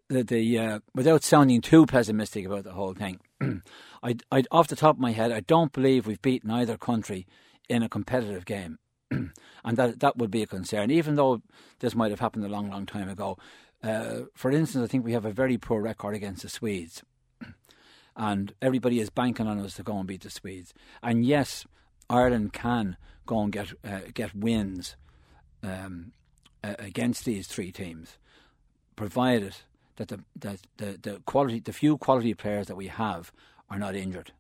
the, 0.09 0.23
the 0.23 0.59
uh, 0.59 0.79
without 0.95 1.23
sounding 1.23 1.61
too 1.61 1.87
pessimistic 1.87 2.47
about 2.47 2.65
the 2.65 2.73
whole 2.73 2.95
thing, 2.95 3.21
I, 4.03 4.17
I, 4.31 4.45
off 4.51 4.69
the 4.69 4.77
top 4.77 4.97
of 4.97 5.01
my 5.01 5.13
head, 5.13 5.33
I 5.33 5.41
don't 5.41 5.73
believe 5.73 6.07
we've 6.07 6.23
beaten 6.23 6.51
either 6.51 6.77
country 6.77 7.27
in 7.69 7.83
a 7.83 7.89
competitive 7.89 8.45
game, 8.45 8.79
and 9.11 9.33
that 9.65 10.01
that 10.01 10.17
would 10.17 10.31
be 10.31 10.43
a 10.43 10.47
concern. 10.47 10.91
Even 10.91 11.17
though 11.17 11.43
this 11.81 11.95
might 11.95 12.11
have 12.11 12.21
happened 12.21 12.45
a 12.45 12.49
long, 12.49 12.71
long 12.71 12.87
time 12.87 13.09
ago. 13.09 13.39
Uh, 13.83 14.23
for 14.35 14.51
instance, 14.51 14.83
I 14.83 14.89
think 14.89 15.05
we 15.05 15.13
have 15.13 15.27
a 15.27 15.31
very 15.31 15.59
poor 15.59 15.81
record 15.83 16.15
against 16.17 16.43
the 16.43 16.49
Swedes, 16.49 17.03
and 18.17 18.55
everybody 18.63 18.99
is 18.99 19.11
banking 19.11 19.47
on 19.47 19.61
us 19.61 19.75
to 19.75 19.83
go 19.83 19.99
and 19.99 20.09
beat 20.09 20.23
the 20.23 20.31
Swedes. 20.31 20.73
And 21.03 21.25
yes, 21.25 21.67
Ireland 22.09 22.53
can 22.53 22.97
go 23.27 23.41
and 23.41 23.53
get 23.53 23.73
uh, 23.85 24.01
get 24.13 24.35
wins 24.35 24.97
um, 25.63 26.13
against 26.63 27.25
these 27.25 27.47
three 27.47 27.71
teams, 27.71 28.19
provided 28.97 29.57
that 29.97 30.09
the, 30.09 30.21
the, 30.77 30.99
the 31.01 31.23
quality, 31.27 31.61
the 31.61 31.73
few 31.73 31.99
quality 31.99 32.35
players 32.35 32.67
that 32.67 32.77
we 32.77 32.89
have 32.89 33.33
are 33.71 33.79
not 33.79 33.95
injured, 33.95 34.33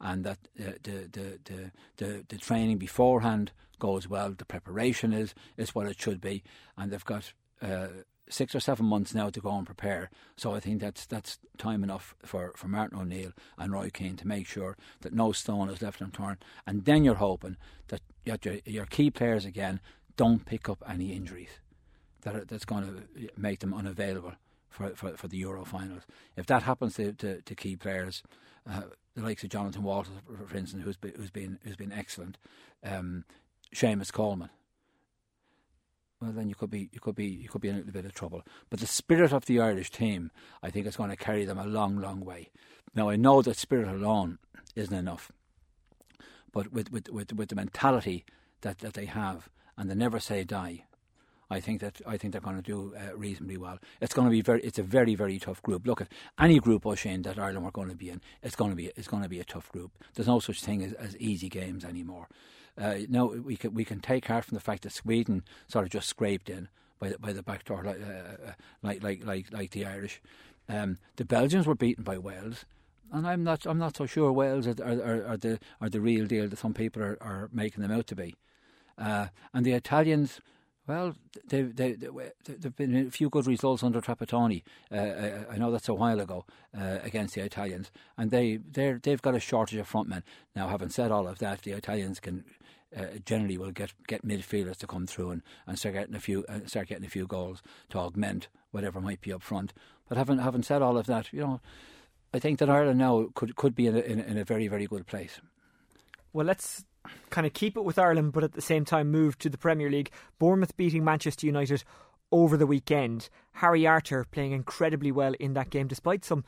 and 0.00 0.24
that 0.24 0.38
the 0.56 0.78
the 0.82 1.08
the 1.12 1.38
the, 1.44 1.70
the, 1.96 2.24
the 2.28 2.38
training 2.38 2.78
beforehand 2.78 3.52
goes 3.78 4.08
well. 4.08 4.32
The 4.32 4.44
preparation 4.44 5.12
is 5.12 5.34
is 5.56 5.74
what 5.74 5.86
it 5.86 6.00
should 6.00 6.20
be, 6.20 6.42
and 6.76 6.90
they've 6.90 7.04
got. 7.04 7.32
Uh, 7.62 7.88
six 8.28 8.56
or 8.56 8.60
seven 8.60 8.86
months 8.86 9.14
now 9.14 9.30
to 9.30 9.40
go 9.40 9.56
and 9.56 9.64
prepare. 9.66 10.10
So 10.36 10.52
I 10.52 10.60
think 10.60 10.80
that's 10.80 11.06
that's 11.06 11.38
time 11.58 11.84
enough 11.84 12.14
for, 12.24 12.52
for 12.56 12.66
Martin 12.66 12.98
O'Neill 12.98 13.32
and 13.56 13.72
Roy 13.72 13.88
Keane 13.88 14.16
to 14.16 14.26
make 14.26 14.48
sure 14.48 14.76
that 15.02 15.14
no 15.14 15.30
stone 15.32 15.70
is 15.70 15.80
left 15.80 16.00
unturned. 16.00 16.38
And 16.66 16.84
then 16.84 17.04
you're 17.04 17.14
hoping 17.14 17.56
that 17.86 18.00
your, 18.24 18.56
your 18.64 18.86
key 18.86 19.10
players 19.10 19.44
again 19.44 19.80
don't 20.16 20.44
pick 20.44 20.68
up 20.68 20.82
any 20.88 21.12
injuries 21.12 21.60
that 22.22 22.34
are, 22.34 22.44
that's 22.44 22.64
going 22.64 22.84
to 22.84 23.30
make 23.36 23.60
them 23.60 23.72
unavailable 23.72 24.32
for, 24.68 24.90
for, 24.90 25.16
for 25.16 25.28
the 25.28 25.38
Euro 25.38 25.64
finals. 25.64 26.02
If 26.36 26.46
that 26.46 26.62
happens 26.62 26.94
to, 26.94 27.12
to, 27.14 27.40
to 27.42 27.54
key 27.54 27.76
players, 27.76 28.22
uh, 28.68 28.82
the 29.14 29.22
likes 29.22 29.44
of 29.44 29.50
Jonathan 29.50 29.82
Walters, 29.82 30.12
for 30.46 30.56
instance, 30.56 30.84
who's 30.84 30.96
been, 30.96 31.12
who's 31.16 31.30
been, 31.30 31.58
who's 31.64 31.76
been 31.76 31.92
excellent, 31.92 32.38
um, 32.84 33.24
Seamus 33.74 34.12
Coleman, 34.12 34.50
well 36.20 36.32
then 36.32 36.48
you 36.48 36.54
could 36.54 36.70
be 36.70 36.88
you 36.92 37.00
could 37.00 37.14
be 37.14 37.26
you 37.26 37.48
could 37.48 37.60
be 37.60 37.68
in 37.68 37.74
a 37.74 37.78
little 37.78 37.92
bit 37.92 38.04
of 38.04 38.14
trouble. 38.14 38.42
But 38.70 38.80
the 38.80 38.86
spirit 38.86 39.32
of 39.32 39.46
the 39.46 39.60
Irish 39.60 39.90
team, 39.90 40.30
I 40.62 40.70
think, 40.70 40.86
is 40.86 40.96
going 40.96 41.10
to 41.10 41.16
carry 41.16 41.44
them 41.44 41.58
a 41.58 41.66
long, 41.66 41.96
long 41.96 42.20
way. 42.20 42.50
Now 42.94 43.10
I 43.10 43.16
know 43.16 43.42
that 43.42 43.56
spirit 43.56 43.88
alone 43.88 44.38
isn't 44.74 44.96
enough, 44.96 45.30
but 46.52 46.72
with 46.72 46.90
with 46.90 47.10
with, 47.10 47.32
with 47.32 47.48
the 47.48 47.54
mentality 47.54 48.24
that, 48.62 48.78
that 48.78 48.94
they 48.94 49.06
have 49.06 49.50
and 49.76 49.90
the 49.90 49.94
never 49.94 50.18
say 50.18 50.42
die, 50.44 50.84
I 51.48 51.60
think 51.60 51.80
that 51.80 52.00
I 52.06 52.16
think 52.16 52.32
they're 52.32 52.40
going 52.40 52.56
to 52.56 52.62
do 52.62 52.94
uh, 52.96 53.16
reasonably 53.16 53.56
well. 53.56 53.78
It's 54.00 54.14
going 54.14 54.26
to 54.26 54.30
be 54.30 54.40
very. 54.40 54.60
It's 54.62 54.78
a 54.78 54.82
very 54.82 55.14
very 55.14 55.38
tough 55.38 55.62
group. 55.62 55.86
Look 55.86 56.00
at 56.00 56.08
any 56.38 56.58
group, 56.58 56.84
Oisin, 56.84 57.22
that 57.22 57.38
Ireland 57.38 57.66
are 57.66 57.70
going 57.70 57.88
to 57.88 57.96
be 57.96 58.10
in. 58.10 58.20
It's 58.42 58.56
going 58.56 58.70
to 58.70 58.76
be 58.76 58.92
it's 58.96 59.08
going 59.08 59.22
to 59.22 59.28
be 59.28 59.40
a 59.40 59.44
tough 59.44 59.70
group. 59.70 59.92
There's 60.14 60.28
no 60.28 60.40
such 60.40 60.60
thing 60.62 60.82
as, 60.82 60.92
as 60.94 61.16
easy 61.18 61.48
games 61.48 61.84
anymore. 61.84 62.28
Uh, 62.78 62.96
no, 63.08 63.26
we 63.26 63.56
can 63.56 63.74
we 63.74 63.84
can 63.84 64.00
take 64.00 64.26
heart 64.26 64.44
from 64.44 64.56
the 64.56 64.60
fact 64.60 64.82
that 64.82 64.92
Sweden 64.92 65.44
sort 65.68 65.84
of 65.84 65.90
just 65.90 66.08
scraped 66.08 66.50
in 66.50 66.68
by 66.98 67.10
the, 67.10 67.18
by 67.18 67.32
the 67.32 67.42
back 67.42 67.64
door 67.64 67.82
like 67.84 68.00
uh, 68.00 68.48
uh 68.48 68.52
like, 68.82 69.02
like 69.02 69.24
like 69.24 69.52
like 69.52 69.70
the 69.70 69.86
Irish. 69.86 70.20
Um, 70.68 70.98
the 71.14 71.24
Belgians 71.24 71.66
were 71.66 71.76
beaten 71.76 72.02
by 72.02 72.18
Wales 72.18 72.64
and 73.12 73.26
I'm 73.26 73.44
not 73.44 73.66
I'm 73.66 73.78
not 73.78 73.96
so 73.96 74.06
sure 74.06 74.32
Wales 74.32 74.66
are, 74.66 74.74
are, 74.82 75.26
are, 75.26 75.36
the 75.36 75.58
are 75.80 75.88
the 75.88 76.00
real 76.00 76.26
deal 76.26 76.48
that 76.48 76.58
some 76.58 76.74
people 76.74 77.02
are, 77.02 77.18
are 77.20 77.48
making 77.52 77.82
them 77.82 77.92
out 77.92 78.06
to 78.08 78.16
be. 78.16 78.34
Uh, 78.98 79.28
and 79.52 79.64
the 79.64 79.72
Italians, 79.72 80.40
well, 80.86 81.14
they, 81.48 81.62
they, 81.62 81.92
they, 81.92 82.08
have 82.62 82.76
been 82.76 83.08
a 83.08 83.10
few 83.10 83.28
good 83.28 83.46
results 83.46 83.82
under 83.82 84.00
Trapattoni. 84.00 84.62
Uh, 84.90 85.50
I, 85.50 85.58
know 85.58 85.72
that's 85.72 85.88
a 85.88 85.94
while 85.94 86.20
ago 86.20 86.44
uh, 86.78 86.98
against 87.02 87.34
the 87.34 87.42
Italians, 87.42 87.90
and 88.16 88.30
they 88.30 88.56
they've 88.56 89.22
got 89.22 89.34
a 89.34 89.40
shortage 89.40 89.78
of 89.78 89.90
frontmen. 89.90 90.22
Now, 90.54 90.68
having 90.68 90.90
said 90.90 91.10
all 91.10 91.26
of 91.26 91.38
that, 91.40 91.62
the 91.62 91.72
Italians 91.72 92.20
can 92.20 92.44
uh, 92.96 93.18
generally 93.24 93.58
will 93.58 93.72
get 93.72 93.92
get 94.06 94.26
midfielders 94.26 94.76
to 94.76 94.86
come 94.86 95.06
through 95.06 95.30
and, 95.30 95.42
and 95.66 95.78
start 95.78 95.94
getting 95.94 96.14
a 96.14 96.20
few 96.20 96.44
uh, 96.48 96.60
start 96.66 96.88
getting 96.88 97.04
a 97.04 97.10
few 97.10 97.26
goals 97.26 97.62
to 97.90 97.98
augment 97.98 98.48
whatever 98.70 99.00
might 99.00 99.20
be 99.20 99.32
up 99.32 99.42
front. 99.42 99.72
But 100.08 100.18
having 100.18 100.38
having 100.38 100.62
said 100.62 100.82
all 100.82 100.96
of 100.96 101.06
that, 101.06 101.32
you 101.32 101.40
know, 101.40 101.60
I 102.32 102.38
think 102.38 102.60
that 102.60 102.70
Ireland 102.70 102.98
now 102.98 103.28
could 103.34 103.56
could 103.56 103.74
be 103.74 103.88
in 103.88 103.96
a, 103.96 104.00
in, 104.00 104.20
in 104.20 104.38
a 104.38 104.44
very 104.44 104.68
very 104.68 104.86
good 104.86 105.06
place. 105.06 105.40
Well, 106.32 106.46
let's 106.46 106.84
kind 107.30 107.46
of 107.46 107.52
keep 107.52 107.76
it 107.76 107.84
with 107.84 107.98
Ireland, 107.98 108.32
but 108.32 108.44
at 108.44 108.52
the 108.52 108.60
same 108.60 108.84
time 108.84 109.10
move 109.10 109.38
to 109.38 109.48
the 109.48 109.58
Premier 109.58 109.90
League. 109.90 110.10
Bournemouth 110.38 110.76
beating 110.76 111.04
Manchester 111.04 111.46
United 111.46 111.84
over 112.32 112.56
the 112.56 112.66
weekend. 112.66 113.28
Harry 113.52 113.86
Arter 113.86 114.24
playing 114.30 114.52
incredibly 114.52 115.12
well 115.12 115.34
in 115.38 115.54
that 115.54 115.70
game, 115.70 115.86
despite 115.86 116.24
some 116.24 116.44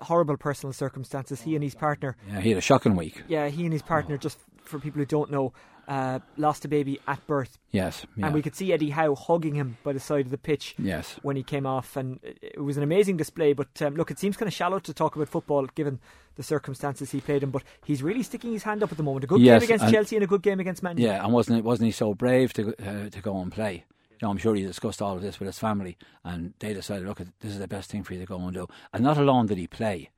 horrible 0.00 0.36
personal 0.36 0.72
circumstances. 0.72 1.42
He 1.42 1.54
and 1.54 1.62
his 1.62 1.74
partner. 1.74 2.16
Yeah, 2.28 2.40
he 2.40 2.48
had 2.50 2.58
a 2.58 2.62
shocking 2.62 2.96
week. 2.96 3.22
Yeah, 3.28 3.48
he 3.48 3.64
and 3.64 3.72
his 3.72 3.82
partner, 3.82 4.16
just 4.16 4.38
for 4.62 4.78
people 4.78 4.98
who 4.98 5.06
don't 5.06 5.30
know, 5.30 5.52
uh, 5.88 6.20
lost 6.36 6.64
a 6.64 6.68
baby 6.68 7.00
at 7.06 7.26
birth. 7.26 7.58
Yes, 7.70 8.06
yeah. 8.16 8.26
and 8.26 8.34
we 8.34 8.42
could 8.42 8.54
see 8.54 8.72
Eddie 8.72 8.90
Howe 8.90 9.14
hugging 9.14 9.54
him 9.54 9.76
by 9.82 9.92
the 9.92 10.00
side 10.00 10.24
of 10.26 10.30
the 10.30 10.38
pitch. 10.38 10.74
Yes. 10.78 11.16
when 11.22 11.36
he 11.36 11.42
came 11.42 11.66
off, 11.66 11.96
and 11.96 12.20
it 12.22 12.62
was 12.62 12.76
an 12.76 12.82
amazing 12.82 13.16
display. 13.16 13.52
But 13.52 13.80
um, 13.82 13.94
look, 13.96 14.10
it 14.10 14.18
seems 14.18 14.36
kind 14.36 14.46
of 14.48 14.52
shallow 14.54 14.78
to 14.80 14.94
talk 14.94 15.16
about 15.16 15.28
football 15.28 15.66
given 15.66 16.00
the 16.36 16.42
circumstances 16.42 17.10
he 17.10 17.20
played 17.20 17.42
in. 17.42 17.50
But 17.50 17.62
he's 17.84 18.02
really 18.02 18.22
sticking 18.22 18.52
his 18.52 18.62
hand 18.62 18.82
up 18.82 18.90
at 18.90 18.96
the 18.96 19.02
moment. 19.02 19.24
A 19.24 19.26
good 19.26 19.40
Yes, 19.40 19.60
game 19.60 19.66
against 19.66 19.84
and- 19.84 19.94
Chelsea 19.94 20.16
and 20.16 20.24
a 20.24 20.28
good 20.28 20.42
game 20.42 20.60
against 20.60 20.82
Man. 20.82 20.96
Yeah, 20.98 21.22
and 21.24 21.32
wasn't 21.32 21.58
it, 21.58 21.64
wasn't 21.64 21.86
he 21.86 21.92
so 21.92 22.14
brave 22.14 22.52
to 22.54 22.74
uh, 22.78 23.10
to 23.10 23.20
go 23.20 23.40
and 23.40 23.50
play? 23.52 23.84
You 24.10 24.26
know, 24.26 24.30
I'm 24.30 24.38
sure 24.38 24.54
he 24.54 24.62
discussed 24.62 25.02
all 25.02 25.16
of 25.16 25.22
this 25.22 25.40
with 25.40 25.48
his 25.48 25.58
family, 25.58 25.96
and 26.22 26.54
they 26.60 26.72
decided, 26.74 27.08
look, 27.08 27.18
this 27.18 27.50
is 27.52 27.58
the 27.58 27.66
best 27.66 27.90
thing 27.90 28.04
for 28.04 28.14
you 28.14 28.20
to 28.20 28.26
go 28.26 28.38
and 28.38 28.54
do. 28.54 28.68
And 28.92 29.02
not 29.02 29.16
alone 29.18 29.46
did 29.46 29.58
he 29.58 29.66
play, 29.66 30.10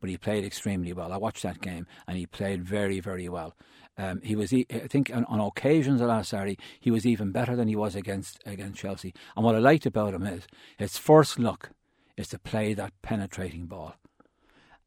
but 0.00 0.08
he 0.08 0.16
played 0.16 0.44
extremely 0.46 0.94
well. 0.94 1.12
I 1.12 1.18
watched 1.18 1.42
that 1.42 1.60
game, 1.60 1.86
and 2.06 2.16
he 2.16 2.24
played 2.24 2.64
very, 2.64 3.00
very 3.00 3.28
well. 3.28 3.54
Um, 4.00 4.22
he 4.22 4.34
was, 4.34 4.50
I 4.54 4.64
think, 4.88 5.10
on, 5.14 5.26
on 5.26 5.40
occasions 5.40 6.00
last 6.00 6.30
Saturday, 6.30 6.58
he 6.80 6.90
was 6.90 7.04
even 7.04 7.32
better 7.32 7.54
than 7.54 7.68
he 7.68 7.76
was 7.76 7.94
against 7.94 8.40
against 8.46 8.80
Chelsea. 8.80 9.12
And 9.36 9.44
what 9.44 9.54
I 9.54 9.58
liked 9.58 9.84
about 9.84 10.14
him 10.14 10.26
is 10.26 10.46
his 10.78 10.96
first 10.96 11.38
look 11.38 11.70
is 12.16 12.28
to 12.28 12.38
play 12.38 12.72
that 12.74 12.94
penetrating 13.02 13.66
ball. 13.66 13.96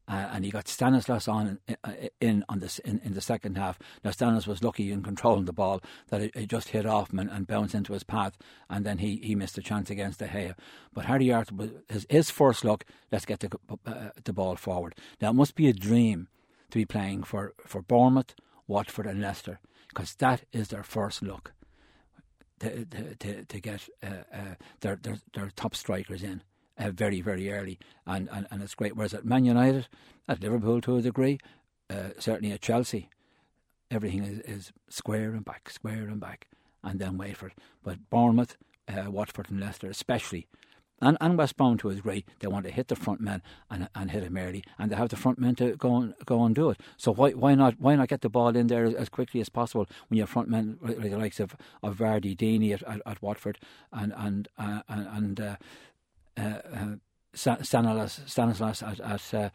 Uh, 0.06 0.28
and 0.32 0.44
he 0.44 0.50
got 0.50 0.68
Stanislas 0.68 1.28
on 1.28 1.60
in, 1.68 1.76
in 2.20 2.44
on 2.48 2.58
this 2.58 2.80
in, 2.80 3.00
in 3.04 3.14
the 3.14 3.20
second 3.20 3.56
half. 3.56 3.78
Now 4.04 4.10
Stanislas 4.10 4.48
was 4.48 4.64
lucky 4.64 4.90
in 4.90 5.02
controlling 5.02 5.44
the 5.44 5.52
ball 5.52 5.80
that 6.08 6.20
it, 6.20 6.32
it 6.34 6.48
just 6.48 6.70
hit 6.70 6.84
off 6.84 7.12
him 7.12 7.20
and, 7.20 7.30
and 7.30 7.46
bounced 7.46 7.74
into 7.74 7.92
his 7.92 8.04
path, 8.04 8.36
and 8.68 8.84
then 8.84 8.98
he, 8.98 9.20
he 9.22 9.36
missed 9.36 9.56
a 9.58 9.62
chance 9.62 9.90
against 9.90 10.18
De 10.18 10.26
Gea. 10.26 10.54
But 10.92 11.06
Harry 11.06 11.32
Arter 11.32 11.54
was 11.54 11.70
his, 11.88 12.06
his 12.10 12.30
first 12.30 12.64
look. 12.64 12.84
Let's 13.12 13.24
get 13.24 13.40
the 13.40 13.50
uh, 13.86 14.10
the 14.24 14.32
ball 14.32 14.56
forward. 14.56 14.96
Now 15.20 15.30
it 15.30 15.34
must 15.34 15.54
be 15.54 15.68
a 15.68 15.72
dream 15.72 16.28
to 16.70 16.78
be 16.78 16.84
playing 16.84 17.22
for 17.22 17.54
for 17.64 17.80
Bournemouth, 17.80 18.34
Watford, 18.66 19.06
and 19.06 19.20
Leicester 19.20 19.60
because 19.88 20.14
that 20.16 20.42
is 20.52 20.68
their 20.68 20.82
first 20.82 21.22
look 21.22 21.52
to 22.60 22.84
to, 23.18 23.44
to, 23.44 23.60
get 23.60 23.88
uh, 24.02 24.22
uh, 24.32 24.54
their, 24.80 24.96
their 24.96 25.18
their 25.32 25.50
top 25.54 25.74
strikers 25.74 26.22
in 26.22 26.42
uh, 26.78 26.90
very 26.90 27.20
very 27.20 27.50
early, 27.50 27.78
and, 28.06 28.28
and 28.32 28.46
and 28.50 28.62
it's 28.62 28.74
great. 28.74 28.96
Whereas 28.96 29.14
at 29.14 29.24
Man 29.24 29.44
United, 29.44 29.88
at 30.28 30.40
Liverpool 30.40 30.80
to 30.82 30.96
a 30.96 31.02
degree, 31.02 31.38
uh, 31.90 32.10
certainly 32.18 32.52
at 32.52 32.60
Chelsea, 32.60 33.08
everything 33.90 34.24
is, 34.24 34.40
is 34.40 34.72
square 34.88 35.32
and 35.32 35.44
back, 35.44 35.70
square 35.70 36.08
and 36.08 36.20
back, 36.20 36.48
and 36.82 36.98
then 36.98 37.18
wait 37.18 37.36
for 37.36 37.48
it. 37.48 37.58
But 37.82 38.10
Bournemouth, 38.10 38.56
uh, 38.88 39.10
Watford, 39.10 39.50
and 39.50 39.60
Leicester, 39.60 39.88
especially. 39.88 40.46
And, 41.00 41.18
and 41.20 41.38
to 41.78 41.88
a 41.90 41.94
degree, 41.94 42.24
they 42.38 42.46
want 42.46 42.64
to 42.66 42.70
hit 42.70 42.88
the 42.88 42.96
front 42.96 43.20
men 43.20 43.42
and 43.70 43.88
and 43.94 44.10
hit 44.10 44.22
them 44.22 44.36
early, 44.36 44.62
and 44.78 44.90
they 44.90 44.96
have 44.96 45.08
the 45.08 45.16
front 45.16 45.38
men 45.38 45.54
to 45.56 45.76
go 45.76 45.96
and 45.96 46.14
go 46.24 46.44
and 46.44 46.54
do 46.54 46.70
it. 46.70 46.80
So 46.96 47.12
why 47.12 47.30
why 47.32 47.54
not 47.54 47.80
why 47.80 47.96
not 47.96 48.08
get 48.08 48.20
the 48.20 48.28
ball 48.28 48.56
in 48.56 48.68
there 48.68 48.84
as, 48.84 49.08
quickly 49.08 49.40
as 49.40 49.48
possible 49.48 49.86
when 50.08 50.16
you 50.16 50.22
have 50.22 50.30
front 50.30 50.48
men 50.48 50.78
like 50.80 51.00
the 51.00 51.18
likes 51.18 51.40
of 51.40 51.56
of 51.82 51.96
Vardy, 51.96 52.36
Deeney 52.36 52.72
at, 52.72 52.82
at, 52.84 53.02
at 53.04 53.22
Watford, 53.22 53.58
and 53.92 54.14
and 54.16 54.48
uh, 54.56 54.82
and, 54.88 55.40
uh, 55.40 55.56
uh, 56.36 56.96
Stanislas, 57.34 58.20
Stanislas 58.26 58.82
at 58.82 59.00
at, 59.00 59.34
uh, 59.34 59.50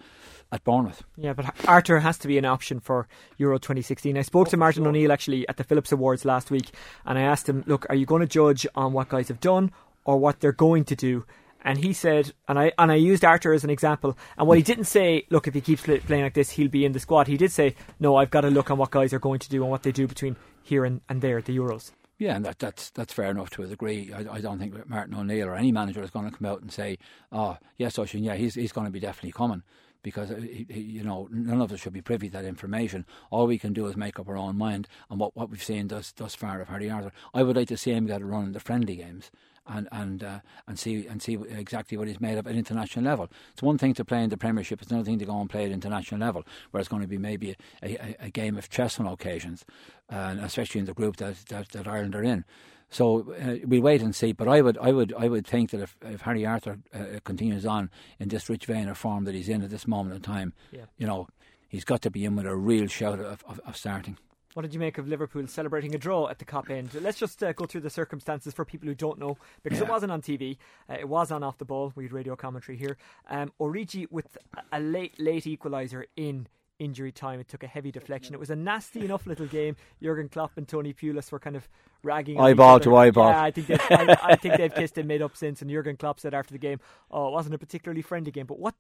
at 0.51 0.63
Bournemouth. 0.65 1.03
Yeah, 1.15 1.31
but 1.31 1.55
Arter 1.67 2.01
has 2.01 2.17
to 2.19 2.27
be 2.27 2.38
an 2.38 2.46
option 2.46 2.81
for 2.81 3.08
Euro 3.38 3.58
2016. 3.58 4.17
I 4.17 4.22
spoke 4.24 4.50
to 4.50 4.58
Martin 4.58 4.86
O'Neill 4.86 5.13
actually 5.13 5.48
at 5.48 5.55
the 5.55 5.63
Phillips 5.63 5.93
Awards 5.93 6.25
last 6.25 6.51
week, 6.51 6.72
and 7.05 7.17
I 7.17 7.22
asked 7.22 7.48
him, 7.48 7.63
"Look, 7.65 7.86
are 7.89 7.96
you 7.96 8.05
going 8.05 8.22
to 8.22 8.27
judge 8.27 8.67
on 8.75 8.91
what 8.91 9.08
guys 9.08 9.29
have 9.29 9.39
done 9.39 9.72
or 10.06 10.18
what 10.18 10.39
they're 10.39 10.51
going 10.51 10.86
to 10.86 10.96
do?" 10.96 11.25
And 11.62 11.77
he 11.77 11.91
said, 11.91 12.32
and 12.48 12.58
I 12.58 12.72
and 12.77 12.91
I 12.91 12.96
used 12.96 13.25
Arter 13.25 13.53
as 13.53 13.63
an 13.63 13.70
example. 13.70 14.18
And 14.38 14.48
what 14.48 14.58
he 14.58 14.63
didn't 14.63 14.86
say, 14.86 15.25
look, 15.29 15.48
if 15.48 15.53
he 15.53 15.62
keeps 15.62 15.84
playing 15.84 16.24
like 16.24 16.34
this, 16.34 16.51
he'll 16.51 16.70
be 16.70 16.86
in 16.86 16.94
the 16.94 17.00
squad. 17.00 17.27
He 17.27 17.38
did 17.38 17.51
say, 17.51 17.75
no, 18.00 18.15
I've 18.15 18.32
got 18.32 18.41
to 18.41 18.50
look 18.50 18.72
on 18.72 18.77
what 18.77 18.91
guys 18.91 19.13
are 19.13 19.20
going 19.20 19.39
to 19.39 19.50
do 19.50 19.62
and 19.62 19.70
what 19.70 19.84
they 19.84 19.91
do 19.91 20.08
between 20.08 20.38
here 20.63 20.86
and, 20.86 21.01
and 21.10 21.22
there 21.22 21.38
at 21.38 21.46
the 21.46 21.58
Euros. 21.58 21.91
Yeah, 22.18 22.36
and 22.36 22.46
that, 22.46 22.60
that's 22.60 22.89
that's 22.91 23.13
fair 23.13 23.32
enough 23.32 23.50
to 23.51 23.63
a 23.63 23.68
degree. 23.68 24.12
I, 24.13 24.36
I 24.36 24.41
don't 24.41 24.60
think 24.60 24.88
Martin 24.89 25.15
O'Neill 25.15 25.48
or 25.48 25.56
any 25.56 25.72
manager 25.72 26.03
is 26.03 26.10
going 26.12 26.29
to 26.29 26.38
come 26.38 26.48
out 26.48 26.62
and 26.62 26.72
say, 26.72 26.98
"Oh, 27.32 27.58
yes, 27.77 27.98
Oisin, 27.98 28.24
yeah, 28.24 28.36
he's 28.36 28.56
he's 28.56 28.74
going 28.74 28.86
to 28.86 28.91
be 28.91 29.00
definitely 29.00 29.32
coming," 29.32 29.63
because 30.03 30.29
uh, 30.29 30.36
you 30.38 31.01
know 31.01 31.29
none 31.32 31.62
of 31.62 31.72
us 31.72 31.79
should 31.79 31.94
be 31.94 32.01
privy 32.01 32.27
to 32.27 32.34
that 32.34 32.46
information. 32.46 33.06
All 33.32 33.48
we 33.48 33.58
can 33.58 33.72
do 33.72 33.88
is 33.88 33.96
make 33.96 34.20
up 34.20 34.27
our 34.27 34.36
own 34.36 34.58
mind 34.58 34.89
on 35.10 35.18
what, 35.18 35.34
what 35.36 35.50
we've 35.50 35.63
seen 35.63 35.88
thus 35.88 36.12
thus 36.12 36.36
far 36.36 36.60
of 36.60 36.68
Harry 36.68 36.89
Arter. 36.89 37.13
I 37.34 37.44
would 37.44 37.56
like 37.56 37.70
to 37.70 37.77
see 37.77 37.91
him 37.91 38.06
get 38.06 38.22
a 38.22 38.25
run 38.25 38.48
in 38.48 38.51
the 38.51 38.60
friendly 38.60 38.98
games. 38.98 39.32
And 39.72 39.88
and 39.92 40.24
uh, 40.24 40.40
and 40.68 40.80
see 40.80 41.06
and 41.06 41.22
see 41.22 41.36
exactly 41.50 41.96
what 41.96 42.08
he's 42.08 42.20
made 42.20 42.40
of 42.40 42.48
at 42.48 42.56
international 42.56 43.06
level. 43.06 43.30
It's 43.54 43.62
one 43.62 43.78
thing 43.78 43.94
to 43.94 44.04
play 44.04 44.24
in 44.24 44.30
the 44.32 44.38
Premiership; 44.38 44.82
it's 44.82 44.90
another 44.90 45.06
thing 45.06 45.20
to 45.20 45.26
go 45.26 45.40
and 45.40 45.48
play 45.50 45.66
at 45.66 45.72
international 45.72 46.20
level, 46.20 46.44
where 46.72 46.80
it's 46.82 46.90
going 46.90 47.04
to 47.04 47.08
be 47.08 47.20
maybe 47.20 47.56
a, 47.84 47.88
a, 47.96 48.16
a 48.28 48.30
game 48.32 48.58
of 48.58 48.68
chess 48.70 49.00
on 49.00 49.06
occasions, 49.06 49.64
and 50.10 50.40
especially 50.40 50.80
in 50.80 50.86
the 50.86 50.94
group 50.96 51.18
that 51.18 51.36
that, 51.50 51.70
that 51.70 51.88
Ireland 51.88 52.16
are 52.16 52.24
in. 52.24 52.46
So 52.90 53.32
uh, 53.40 53.58
we 53.68 53.80
wait 53.80 54.02
and 54.02 54.16
see. 54.16 54.32
But 54.34 54.48
I 54.48 54.62
would, 54.62 54.78
I 54.80 54.92
would, 54.92 55.14
I 55.16 55.28
would 55.28 55.46
think 55.46 55.70
that 55.70 55.82
if, 55.82 55.96
if 56.02 56.22
Harry 56.22 56.44
Arter 56.48 56.80
uh, 56.92 57.20
continues 57.24 57.64
on 57.64 57.92
in 58.20 58.30
this 58.30 58.50
rich 58.50 58.66
vein 58.66 58.90
of 58.90 58.98
form 58.98 59.26
that 59.26 59.36
he's 59.36 59.50
in 59.50 59.62
at 59.62 59.70
this 59.70 59.86
moment 59.88 60.16
in 60.16 60.22
time, 60.24 60.54
Yeah. 60.72 60.86
you 60.98 61.06
know, 61.06 61.28
he's 61.68 61.86
got 61.86 62.02
to 62.02 62.10
be 62.10 62.26
in 62.26 62.36
with 62.36 62.48
a 62.48 62.56
real 62.56 62.88
shout 62.88 63.20
of, 63.20 63.44
of, 63.48 63.62
of 63.68 63.78
starting. 63.78 64.18
What 64.56 64.63
did 64.63 64.74
you 64.74 64.79
make 64.79 64.98
of 64.98 65.08
Liverpool 65.08 65.46
celebrating 65.46 65.94
a 65.94 66.00
draw 66.00 66.27
at 66.27 66.39
the 66.39 66.46
Kop 66.46 66.72
end? 66.72 66.89
Let's 67.01 67.20
just 67.20 67.44
uh, 67.44 67.53
go 67.53 67.65
through 67.65 67.82
the 67.82 67.89
circumstances 67.89 68.51
for 68.53 68.65
people 68.65 68.88
who 68.88 68.96
don't 68.96 69.20
know, 69.20 69.38
because 69.63 69.79
it 69.79 69.88
wasn't 69.88 70.12
on 70.12 70.22
TV. 70.22 70.58
Uh, 70.89 70.96
it 71.00 71.08
was 71.08 71.32
on 71.32 71.44
off 71.44 71.60
the 71.60 71.65
ball. 71.65 71.94
We 71.96 72.06
had 72.06 72.13
radio 72.13 72.36
commentary 72.36 72.77
here. 72.77 72.98
Um, 73.29 73.51
Origi 73.60 74.08
with 74.10 74.38
a 74.72 74.79
late, 74.79 75.20
late 75.20 75.44
equaliser 75.44 76.06
in 76.15 76.48
injury 76.79 77.12
time. 77.12 77.39
It 77.39 77.48
took 77.48 77.62
a 77.62 77.68
heavy 77.68 77.91
deflection. 77.91 78.34
It 78.34 78.39
was 78.39 78.50
a 78.50 78.56
nasty 78.56 79.06
enough 79.06 79.27
little 79.27 79.46
game. 79.46 79.75
Jurgen 80.01 80.29
Klopp 80.29 80.58
and 80.58 80.68
Tony 80.68 80.94
Pulis 80.94 81.32
were 81.32 81.39
kind 81.39 81.56
of 81.56 81.70
ragging 82.01 82.39
Eyeball 82.39 82.79
to 82.79 82.96
eyeball. 82.96 83.29
Yeah, 83.29 83.44
I 83.44 83.51
think 83.51 83.68
they've, 83.68 83.82
I, 83.91 84.18
I 84.24 84.36
think 84.36 84.58
they've 84.58 84.74
kissed 84.74 84.98
and 84.98 85.08
made 85.08 85.22
up 85.22 85.36
since. 85.36 85.62
And 85.62 85.70
Jurgen 85.70 85.98
Klopp 85.98 86.20
said 86.20 86.34
after 86.34 86.53
the 86.53 86.60
game, 86.60 86.79
"Oh, 87.12 87.27
it 87.27 87.32
wasn't 87.32 87.56
a 87.56 87.58
particularly 87.60 88.01
friendly 88.01 88.32
game." 88.32 88.46
But 88.46 88.60
what, 88.60 88.75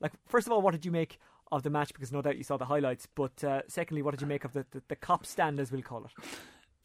like, 0.00 0.12
first 0.26 0.46
of 0.46 0.52
all, 0.52 0.60
what 0.60 0.72
did 0.72 0.84
you 0.84 0.90
make? 0.90 1.18
Of 1.52 1.62
the 1.62 1.70
match, 1.70 1.92
because 1.92 2.10
no 2.10 2.22
doubt 2.22 2.36
you 2.36 2.42
saw 2.42 2.56
the 2.56 2.64
highlights. 2.64 3.06
But 3.14 3.44
uh, 3.44 3.62
secondly, 3.68 4.02
what 4.02 4.10
did 4.10 4.20
you 4.20 4.26
make 4.26 4.44
of 4.44 4.52
the, 4.52 4.66
the, 4.72 4.82
the 4.88 4.96
cop 4.96 5.24
stand, 5.24 5.60
as 5.60 5.70
we'll 5.70 5.82
call 5.82 6.04
it? 6.04 6.10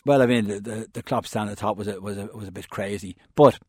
Well, 0.06 0.22
I 0.22 0.26
mean, 0.26 0.48
the 0.48 0.60
the, 0.60 0.88
the 0.94 1.04
Klopp 1.04 1.28
stand 1.28 1.50
at 1.50 1.58
the 1.58 1.62
top 1.62 1.78
was 1.78 1.88
a, 1.88 2.00
was 2.02 2.18
a, 2.18 2.26
was 2.28 2.48
a 2.48 2.52
bit 2.52 2.70
crazy, 2.70 3.16
but 3.36 3.60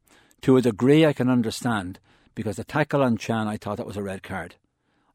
to 0.43 0.57
a 0.57 0.63
degree, 0.63 1.05
I 1.05 1.13
can 1.13 1.29
understand 1.29 1.99
because 2.35 2.57
the 2.57 2.65
tackle 2.65 3.03
on 3.03 3.17
Chan, 3.17 3.49
I 3.49 3.57
thought 3.57 3.77
that 3.77 3.87
was 3.87 3.97
a 3.97 4.03
red 4.03 4.23
card. 4.23 4.57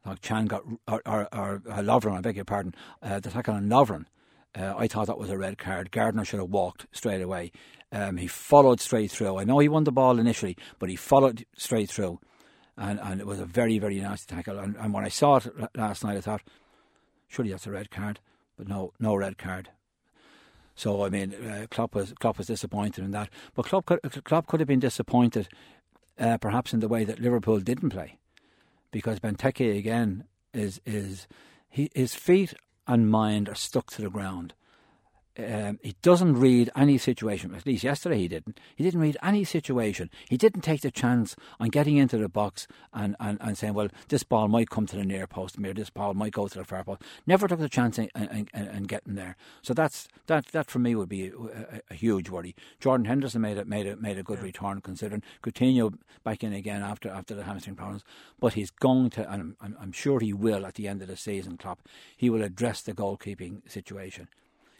Thought 0.03 0.21
Chan 0.21 0.45
got 0.45 0.63
or, 0.87 1.01
or, 1.05 1.27
or 1.33 1.61
uh, 1.69 1.79
Lovren, 1.79 2.17
I 2.17 2.21
beg 2.21 2.35
your 2.35 2.45
pardon, 2.45 2.75
uh, 3.01 3.19
the 3.19 3.31
tackle 3.31 3.55
on 3.55 3.67
Lovren. 3.67 4.05
Uh, 4.55 4.73
I 4.77 4.87
thought 4.87 5.07
that 5.07 5.17
was 5.17 5.29
a 5.29 5.37
red 5.37 5.57
card. 5.57 5.91
Gardner 5.91 6.23
should 6.23 6.39
have 6.39 6.49
walked 6.49 6.87
straight 6.91 7.21
away. 7.21 7.51
Um, 7.91 8.17
he 8.17 8.27
followed 8.27 8.79
straight 8.79 9.11
through. 9.11 9.37
I 9.37 9.43
know 9.43 9.59
he 9.59 9.69
won 9.69 9.83
the 9.83 9.91
ball 9.91 10.19
initially, 10.19 10.57
but 10.79 10.89
he 10.89 10.95
followed 10.95 11.45
straight 11.55 11.89
through, 11.89 12.19
and, 12.77 12.99
and 12.99 13.19
it 13.19 13.27
was 13.27 13.39
a 13.39 13.45
very 13.45 13.79
very 13.79 13.99
nasty 13.99 14.35
tackle. 14.35 14.59
And, 14.59 14.75
and 14.77 14.93
when 14.93 15.05
I 15.05 15.09
saw 15.09 15.37
it 15.37 15.47
last 15.75 16.03
night, 16.03 16.17
I 16.17 16.21
thought, 16.21 16.43
surely 17.27 17.51
that's 17.51 17.67
a 17.67 17.71
red 17.71 17.91
card, 17.91 18.19
but 18.57 18.67
no, 18.67 18.93
no 18.99 19.15
red 19.15 19.37
card. 19.37 19.69
So 20.75 21.03
I 21.03 21.09
mean, 21.09 21.33
uh, 21.33 21.65
Klopp 21.71 21.95
was 21.95 22.13
Klopp 22.19 22.37
was 22.37 22.47
disappointed 22.47 23.03
in 23.03 23.11
that, 23.11 23.29
but 23.55 23.65
Klopp 23.65 23.85
could, 23.85 24.23
Klopp 24.23 24.47
could 24.47 24.59
have 24.59 24.67
been 24.67 24.79
disappointed, 24.79 25.47
uh, 26.19 26.37
perhaps 26.37 26.73
in 26.73 26.79
the 26.79 26.87
way 26.87 27.03
that 27.03 27.19
Liverpool 27.19 27.59
didn't 27.59 27.89
play, 27.89 28.19
because 28.91 29.19
Benteke 29.19 29.75
again 29.77 30.25
is 30.53 30.79
is 30.85 31.27
he, 31.69 31.89
his 31.95 32.13
feet 32.13 32.53
and 32.87 33.09
mind 33.09 33.49
are 33.49 33.55
stuck 33.55 33.89
to 33.91 34.01
the 34.01 34.09
ground. 34.09 34.53
Um, 35.37 35.79
he 35.83 35.95
doesn't 36.01 36.39
read 36.39 36.71
any 36.75 36.97
situation. 36.97 37.53
At 37.53 37.65
least 37.65 37.83
yesterday 37.83 38.17
he 38.17 38.27
didn't. 38.27 38.59
He 38.75 38.83
didn't 38.83 39.01
read 39.01 39.17
any 39.21 39.43
situation. 39.43 40.09
He 40.29 40.37
didn't 40.37 40.61
take 40.61 40.81
the 40.81 40.89
chance 40.89 41.35
on 41.59 41.69
getting 41.69 41.97
into 41.97 42.17
the 42.17 42.29
box 42.29 42.67
and, 42.93 43.15
and, 43.19 43.37
and 43.41 43.57
saying, 43.57 43.73
"Well, 43.73 43.89
this 44.07 44.23
ball 44.23 44.47
might 44.47 44.69
come 44.69 44.87
to 44.87 44.95
the 44.95 45.05
near 45.05 45.27
post, 45.27 45.57
or 45.59 45.73
this 45.73 45.91
ball 45.91 46.13
might 46.15 46.33
go 46.33 46.47
to 46.47 46.57
the 46.57 46.63
far 46.63 46.83
post." 46.83 47.03
Never 47.27 47.47
took 47.47 47.59
the 47.59 47.69
chance 47.69 47.99
in 47.99 48.09
getting 48.87 49.15
there. 49.15 49.35
So 49.61 49.73
that's 49.73 50.07
that. 50.25 50.47
That 50.47 50.71
for 50.71 50.79
me 50.79 50.95
would 50.95 51.09
be 51.09 51.27
a, 51.27 51.81
a, 51.91 51.93
huge 51.93 52.29
worry. 52.29 52.55
Jordan 52.79 53.05
Henderson 53.05 53.41
made 53.41 53.57
a 53.57 53.65
made 53.65 53.85
a 53.85 53.95
made 53.95 54.17
a 54.17 54.23
good 54.23 54.41
return 54.41 54.81
considering 54.81 55.21
Coutinho 55.43 55.93
back 56.23 56.43
in 56.43 56.53
again 56.53 56.81
after 56.81 57.09
after 57.09 57.35
the 57.35 57.43
hamstring 57.43 57.75
problems. 57.75 58.03
But 58.39 58.53
he's 58.53 58.71
going 58.71 59.11
to, 59.11 59.31
and 59.31 59.55
I'm, 59.61 59.77
I'm 59.79 59.91
sure 59.91 60.19
he 60.19 60.33
will 60.33 60.65
at 60.65 60.75
the 60.75 60.87
end 60.87 61.01
of 61.01 61.07
the 61.07 61.17
season. 61.17 61.57
Klopp, 61.57 61.81
he 62.15 62.29
will 62.29 62.41
address 62.41 62.81
the 62.81 62.93
goalkeeping 62.93 63.69
situation 63.69 64.27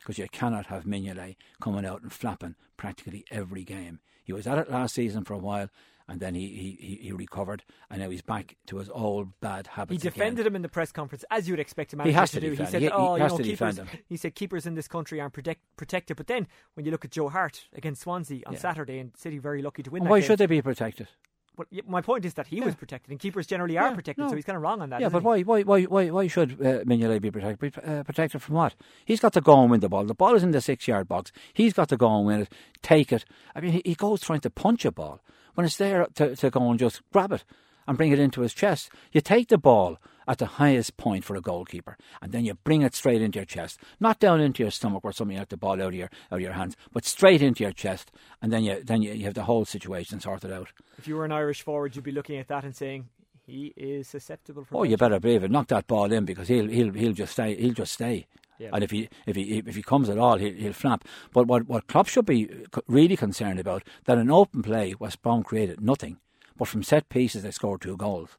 because 0.07 0.17
you 0.17 0.27
cannot 0.29 0.67
have 0.67 0.85
Mignolet 0.85 1.35
coming 1.61 1.85
out 1.85 2.01
and 2.01 2.13
flapping 2.13 2.55
practically 2.77 3.25
every 3.29 3.65
game. 3.65 3.99
He 4.23 4.31
was 4.31 4.47
at 4.47 4.57
it 4.57 4.71
last 4.71 4.95
season 4.95 5.25
for 5.25 5.33
a 5.33 5.37
while, 5.37 5.69
and 6.07 6.21
then 6.21 6.33
he, 6.33 6.47
he, 6.79 6.95
he 7.01 7.11
recovered, 7.11 7.65
and 7.89 8.01
now 8.01 8.09
he's 8.09 8.21
back 8.21 8.55
to 8.67 8.77
his 8.77 8.89
old 8.89 9.37
bad 9.41 9.67
habits. 9.67 10.01
He 10.01 10.09
defended 10.09 10.39
again. 10.45 10.51
him 10.53 10.55
in 10.55 10.61
the 10.61 10.69
press 10.69 10.93
conference, 10.93 11.25
as 11.29 11.49
you 11.49 11.51
would 11.53 11.59
expect 11.59 11.91
a 11.93 12.01
He 12.03 12.13
has 12.13 12.31
to 12.31 12.39
do. 12.39 12.51
defend 12.51 12.67
He 12.69 12.71
said. 12.71 12.81
He- 12.83 12.89
"Oh, 12.89 13.15
he 13.15 13.21
you 13.23 13.27
know, 13.27 13.37
to 13.37 13.43
keepers." 13.43 13.77
him. 13.79 13.87
He 14.07 14.15
said, 14.15 14.33
"Keepers 14.33 14.65
in 14.65 14.75
this 14.75 14.87
country 14.87 15.19
aren't 15.19 15.33
protect, 15.33 15.59
protected." 15.75 16.15
But 16.15 16.27
then, 16.27 16.47
when 16.75 16.85
you 16.85 16.91
look 16.93 17.03
at 17.03 17.11
Joe 17.11 17.27
Hart 17.27 17.65
against 17.73 18.01
Swansea 18.03 18.43
on 18.47 18.53
Yeah. 18.53 18.59
Saturday, 18.59 18.99
and 18.99 19.11
City 19.17 19.39
very 19.39 19.61
lucky 19.61 19.83
to 19.83 19.91
win. 19.91 20.05
Why 20.05 20.19
game. 20.21 20.27
should 20.27 20.39
they 20.39 20.45
be 20.45 20.61
protected? 20.61 21.09
But 21.57 21.67
my 21.87 22.01
point 22.01 22.23
is 22.23 22.35
that 22.35 22.45
he 22.45 22.57
yeah. 22.57 22.65
was 22.65 22.75
protected, 22.75 23.09
and 23.09 23.19
keepers 23.19 23.47
generally 23.47 23.79
are 23.79 23.91
protected, 23.93 24.23
no. 24.23 24.29
so 24.29 24.35
he's 24.35 24.45
kind 24.45 24.55
of 24.55 24.61
wrong 24.61 24.79
on 24.79 24.91
that. 24.91 25.01
Yeah, 25.01 25.09
but 25.09 25.23
why, 25.23 25.41
why, 25.41 25.63
why, 25.63 25.83
why, 25.83 26.09
why 26.11 26.27
should 26.27 26.51
uh, 26.53 26.83
Mignolet 26.85 27.19
be 27.19 27.31
protected? 27.31 27.73
Uh, 27.83 28.03
protected 28.03 28.43
from 28.43 28.55
what? 28.55 28.75
He's 29.03 29.19
got 29.19 29.33
to 29.33 29.41
go 29.41 29.59
and 29.59 29.71
win 29.71 29.79
the 29.79 29.89
ball. 29.89 30.05
The 30.05 30.13
ball 30.13 30.35
is 30.35 30.43
in 30.43 30.51
the 30.51 30.61
six-yard 30.61 31.07
box. 31.07 31.31
He's 31.53 31.73
got 31.73 31.89
to 31.89 31.97
go 31.97 32.15
and 32.15 32.27
win 32.27 32.41
it, 32.41 32.53
take 32.83 33.11
it. 33.11 33.25
I 33.55 33.61
mean, 33.61 33.71
he, 33.71 33.81
he 33.83 33.95
goes 33.95 34.21
trying 34.21 34.41
to 34.41 34.51
punch 34.51 34.85
a 34.85 34.91
ball 34.91 35.19
when 35.55 35.65
it's 35.65 35.77
there 35.77 36.05
to, 36.13 36.35
to 36.35 36.49
go 36.51 36.69
and 36.69 36.77
just 36.77 37.01
grab 37.11 37.31
it 37.31 37.43
and 37.87 37.97
bring 37.97 38.11
it 38.11 38.19
into 38.19 38.41
his 38.41 38.53
chest. 38.53 38.91
You 39.11 39.21
take 39.21 39.47
the 39.47 39.57
ball 39.57 39.97
at 40.27 40.39
the 40.39 40.45
highest 40.45 40.97
point 40.97 41.23
for 41.23 41.35
a 41.35 41.41
goalkeeper, 41.41 41.97
and 42.21 42.31
then 42.31 42.45
you 42.45 42.53
bring 42.53 42.81
it 42.81 42.95
straight 42.95 43.21
into 43.21 43.39
your 43.39 43.45
chest, 43.45 43.79
not 43.99 44.19
down 44.19 44.41
into 44.41 44.63
your 44.63 44.71
stomach 44.71 45.03
where 45.03 45.13
something 45.13 45.37
had 45.37 45.49
the 45.49 45.57
ball 45.57 45.81
out 45.81 45.87
of 45.87 45.95
your 45.95 46.09
out 46.31 46.37
of 46.37 46.41
your 46.41 46.53
hands, 46.53 46.75
but 46.91 47.05
straight 47.05 47.41
into 47.41 47.63
your 47.63 47.71
chest, 47.71 48.11
and 48.41 48.51
then 48.51 48.63
you 48.63 48.83
then 48.83 49.01
you, 49.01 49.13
you 49.13 49.25
have 49.25 49.33
the 49.33 49.43
whole 49.43 49.65
situation 49.65 50.19
sorted 50.19 50.51
out. 50.51 50.69
If 50.97 51.07
you 51.07 51.15
were 51.15 51.25
an 51.25 51.31
Irish 51.31 51.61
forward, 51.61 51.95
you'd 51.95 52.03
be 52.05 52.11
looking 52.11 52.37
at 52.37 52.47
that 52.47 52.63
and 52.63 52.75
saying, 52.75 53.09
he 53.47 53.73
is 53.77 54.09
susceptible. 54.09 54.65
For 54.65 54.79
oh, 54.79 54.83
you 54.83 54.97
better 54.97 55.21
believe 55.21 55.43
it. 55.43 55.51
Knock 55.51 55.69
that 55.69 55.87
ball 55.87 56.11
in 56.11 56.25
because 56.25 56.49
he'll 56.49 56.67
he'll 56.67 56.91
he'll 56.91 57.13
just 57.13 57.31
stay. 57.31 57.55
He'll 57.55 57.73
just 57.73 57.93
stay. 57.93 58.27
Yeah. 58.59 58.71
And 58.73 58.83
if 58.83 58.91
he 58.91 59.07
if 59.25 59.37
he 59.37 59.59
if 59.59 59.75
he 59.75 59.83
comes 59.83 60.09
at 60.09 60.17
all, 60.17 60.37
he'll, 60.37 60.53
he'll 60.53 60.73
flap. 60.73 61.05
But 61.31 61.47
what 61.47 61.67
what 61.67 61.87
Klopp 61.87 62.07
should 62.07 62.25
be 62.25 62.49
really 62.87 63.15
concerned 63.15 63.59
about 63.59 63.83
that 64.05 64.17
in 64.17 64.29
open 64.29 64.63
play, 64.63 64.95
West 64.99 65.21
Brom 65.21 65.43
created 65.43 65.79
nothing, 65.79 66.17
but 66.57 66.67
from 66.67 66.83
set 66.83 67.07
pieces 67.07 67.43
they 67.43 67.51
scored 67.51 67.81
two 67.81 67.95
goals. 67.95 68.37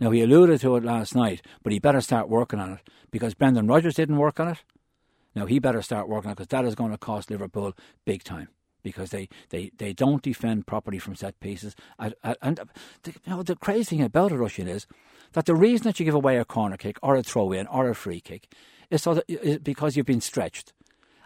Now, 0.00 0.10
he 0.10 0.22
alluded 0.22 0.60
to 0.62 0.76
it 0.76 0.84
last 0.84 1.14
night, 1.14 1.42
but 1.62 1.72
he 1.72 1.78
better 1.78 2.00
start 2.00 2.28
working 2.28 2.58
on 2.58 2.72
it 2.72 2.90
because 3.10 3.34
Brendan 3.34 3.66
Rodgers 3.66 3.94
didn't 3.94 4.16
work 4.16 4.40
on 4.40 4.48
it. 4.48 4.64
Now, 5.34 5.46
he 5.46 5.58
better 5.58 5.82
start 5.82 6.08
working 6.08 6.28
on 6.28 6.32
it 6.32 6.36
because 6.36 6.48
that 6.48 6.64
is 6.64 6.74
going 6.74 6.90
to 6.90 6.98
cost 6.98 7.30
Liverpool 7.30 7.76
big 8.06 8.24
time 8.24 8.48
because 8.82 9.10
they, 9.10 9.28
they, 9.50 9.70
they 9.76 9.92
don't 9.92 10.22
defend 10.22 10.66
properly 10.66 10.98
from 10.98 11.14
set 11.14 11.38
pieces. 11.38 11.76
And, 11.98 12.14
the, 13.02 13.12
you 13.12 13.12
know, 13.26 13.42
the 13.42 13.56
crazy 13.56 13.96
thing 13.96 14.02
about 14.02 14.32
it, 14.32 14.36
Russian, 14.36 14.68
is 14.68 14.86
that 15.34 15.44
the 15.44 15.54
reason 15.54 15.84
that 15.84 16.00
you 16.00 16.06
give 16.06 16.14
away 16.14 16.38
a 16.38 16.46
corner 16.46 16.78
kick 16.78 16.98
or 17.02 17.14
a 17.14 17.22
throw 17.22 17.52
in 17.52 17.66
or 17.66 17.90
a 17.90 17.94
free 17.94 18.20
kick 18.20 18.52
is, 18.88 19.02
so 19.02 19.14
that, 19.14 19.24
is 19.28 19.58
because 19.58 19.96
you've 19.96 20.06
been 20.06 20.22
stretched. 20.22 20.72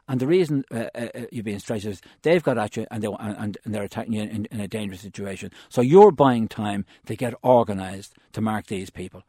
And 0.06 0.20
the 0.20 0.26
reason 0.26 0.64
uh, 0.70 0.86
uh, 0.94 1.06
uh, 1.14 1.20
you're 1.32 1.44
being 1.44 1.58
stretched 1.58 1.86
is 1.86 2.02
they've 2.22 2.42
got 2.42 2.58
at 2.58 2.76
you 2.76 2.86
and, 2.90 3.02
they, 3.02 3.08
and, 3.18 3.56
and 3.64 3.74
they're 3.74 3.84
attacking 3.84 4.12
you 4.12 4.22
in, 4.22 4.46
in 4.46 4.60
a 4.60 4.68
dangerous 4.68 5.00
situation. 5.00 5.50
So 5.68 5.80
you're 5.80 6.12
buying 6.12 6.46
time 6.46 6.84
to 7.06 7.16
get 7.16 7.34
organised 7.42 8.14
to 8.32 8.40
mark 8.40 8.66
these 8.66 8.90
people. 8.90 9.22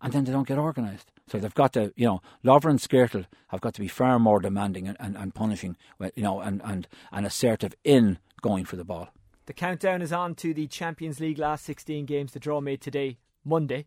And 0.00 0.12
then 0.12 0.24
they 0.24 0.32
don't 0.32 0.48
get 0.48 0.58
organised. 0.58 1.10
So 1.28 1.38
they've 1.38 1.54
got 1.54 1.72
to, 1.74 1.92
you 1.96 2.06
know, 2.06 2.22
Lovren 2.44 2.70
and 2.70 2.78
Skrtel 2.78 3.26
have 3.48 3.60
got 3.60 3.74
to 3.74 3.80
be 3.80 3.88
far 3.88 4.18
more 4.18 4.40
demanding 4.40 4.88
and, 4.88 4.96
and, 5.00 5.16
and 5.16 5.34
punishing, 5.34 5.76
you 6.14 6.22
know, 6.22 6.40
and, 6.40 6.60
and, 6.64 6.86
and 7.12 7.26
assertive 7.26 7.74
in 7.84 8.18
going 8.42 8.64
for 8.64 8.76
the 8.76 8.84
ball. 8.84 9.08
The 9.46 9.52
countdown 9.52 10.02
is 10.02 10.12
on 10.12 10.34
to 10.36 10.54
the 10.54 10.66
Champions 10.66 11.20
League 11.20 11.38
last 11.38 11.64
16 11.64 12.06
games. 12.06 12.32
The 12.32 12.40
draw 12.40 12.60
made 12.60 12.80
today, 12.80 13.18
Monday. 13.44 13.86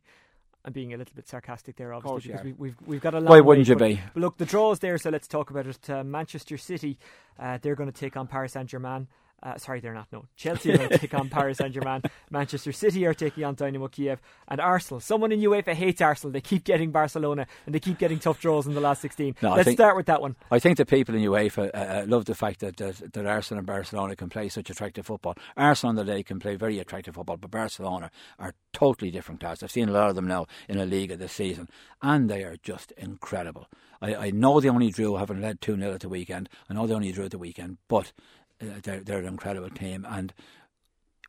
I'm 0.68 0.74
being 0.74 0.94
a 0.94 0.98
little 0.98 1.16
bit 1.16 1.30
sarcastic 1.30 1.78
there, 1.78 1.94
obviously, 1.94 2.30
because 2.30 2.44
we, 2.44 2.50
have 2.50 2.60
we've, 2.60 2.76
we've 2.86 3.02
got 3.02 3.14
a 3.14 3.22
long 3.22 3.30
Why 3.30 3.40
wouldn't 3.40 3.70
way, 3.70 3.90
you 3.90 3.96
be? 3.96 4.02
But 4.14 4.20
look, 4.20 4.38
the 4.38 4.46
draw 4.46 4.74
is 4.74 4.80
there, 4.80 4.98
so 4.98 5.10
let's 5.10 5.26
talk 5.26 5.50
about 5.50 5.66
it. 5.66 5.90
Uh, 5.90 6.04
Manchester 6.04 6.58
City, 6.58 6.98
uh, 7.40 7.58
they're 7.62 7.74
going 7.74 7.90
to 7.90 7.98
take 7.98 8.18
on 8.18 8.28
Paris 8.28 8.52
Saint 8.52 8.68
Germain. 8.68 9.08
Uh, 9.44 9.56
sorry, 9.58 9.80
they're 9.80 9.94
not. 9.94 10.08
No, 10.12 10.26
Chelsea 10.36 10.74
are 10.74 10.78
going 10.78 10.90
to 10.90 10.98
take 10.98 11.14
on 11.14 11.30
Paris 11.30 11.60
Saint 11.60 11.72
Germain. 11.72 12.02
Manchester 12.32 12.72
City 12.72 13.06
are 13.06 13.14
taking 13.14 13.44
on 13.44 13.54
Dynamo 13.54 13.88
Kiev, 13.88 14.20
and 14.48 14.60
Arsenal. 14.60 15.00
Someone 15.00 15.32
in 15.32 15.40
UEFA 15.40 15.74
hates 15.74 16.02
Arsenal. 16.02 16.32
They 16.32 16.42
keep 16.42 16.64
getting 16.64 16.92
Barcelona, 16.92 17.46
and 17.66 17.76
they 17.76 17.80
keep 17.80 18.00
getting 18.00 18.18
tough 18.18 18.40
draws 18.42 18.66
in 18.66 18.74
the 18.74 18.82
last 18.82 19.02
sixteen. 19.02 19.36
No, 19.44 19.52
Let's 19.54 19.66
think, 19.66 19.78
start 19.78 19.96
with 19.96 20.08
that 20.08 20.22
one. 20.22 20.36
I 20.50 20.58
think 20.58 20.78
the 20.78 20.86
people 20.86 21.14
in 21.14 21.22
UEFA 21.22 21.70
uh, 21.74 21.78
uh, 21.78 22.06
love 22.08 22.26
the 22.26 22.34
fact 22.34 22.62
that, 22.62 22.78
that, 22.78 23.14
that 23.14 23.26
Arsenal 23.28 23.60
and 23.60 23.68
Barcelona 23.68 24.16
can 24.16 24.30
play 24.30 24.50
such 24.50 24.72
attractive 24.72 25.06
football. 25.06 25.36
Arsenal 25.56 25.90
on 25.90 25.96
the 25.96 26.04
day 26.04 26.24
can 26.24 26.40
play 26.40 26.56
very 26.56 26.80
attractive 26.80 27.14
football, 27.14 27.38
but 27.38 27.52
Barcelona 27.52 28.10
are 28.40 28.54
totally 28.74 29.12
different 29.12 29.40
class. 29.40 29.62
I've 29.62 29.72
seen 29.72 29.90
a 29.90 29.92
lot 29.92 30.10
of 30.10 30.16
them 30.16 30.28
now 30.28 30.48
in 30.68 30.80
a 30.80 30.86
league 30.86 31.16
this 31.18 31.34
season, 31.34 31.70
and 32.02 32.28
they 32.28 32.44
are 32.44 32.58
just 32.64 32.92
incredible. 32.94 33.68
I, 34.02 34.16
I 34.16 34.32
know 34.32 34.60
they 34.60 34.70
only 34.70 34.92
drew, 34.92 35.16
having 35.16 35.42
led 35.42 35.62
2 35.62 35.78
0 35.78 35.94
at 35.94 36.02
the 36.02 36.10
weekend. 36.10 36.50
I 36.70 36.74
know 36.74 36.88
they 36.88 36.94
only 36.94 37.12
drew 37.12 37.26
at 37.26 37.32
the 37.32 37.38
weekend, 37.38 37.78
but 37.88 38.12
they're, 38.60 39.02
they're 39.02 39.20
an 39.20 39.28
incredible 39.28 39.70
team. 39.70 40.06
And 40.10 40.34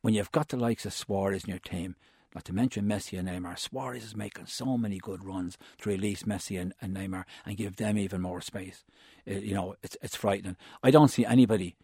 when 0.03 0.15
you've 0.15 0.33
got 0.33 0.49
the 0.49 0.57
likes 0.57 0.87
of 0.87 0.93
Suarez 0.93 1.45
in 1.45 1.51
your 1.51 1.59
team, 1.59 1.97
not 2.35 2.45
to 2.45 2.53
mention 2.53 2.87
Messi 2.87 3.19
and 3.19 3.29
Neymar, 3.29 3.59
Suarez 3.59 4.05
is 4.05 4.17
making 4.17 4.47
so 4.47 4.77
many 4.77 4.99
good 4.99 5.25
runs 5.25 5.57
to 5.79 5.89
release 5.89 6.25
Messi 6.25 6.61
and, 6.61 6.75
and 6.81 6.97
Neymar 6.97 7.25
and 7.47 7.57
give 7.57 7.77
them 7.77 7.97
even 7.97 8.21
more 8.21 8.41
space. 8.41 8.85
Uh, 9.29 9.35
you 9.35 9.55
know, 9.55 9.77
it's 9.83 9.97
it's 10.03 10.15
frightening. 10.15 10.57
I 10.83 10.91
don't 10.91 11.09
see 11.09 11.25
anybody 11.25 11.75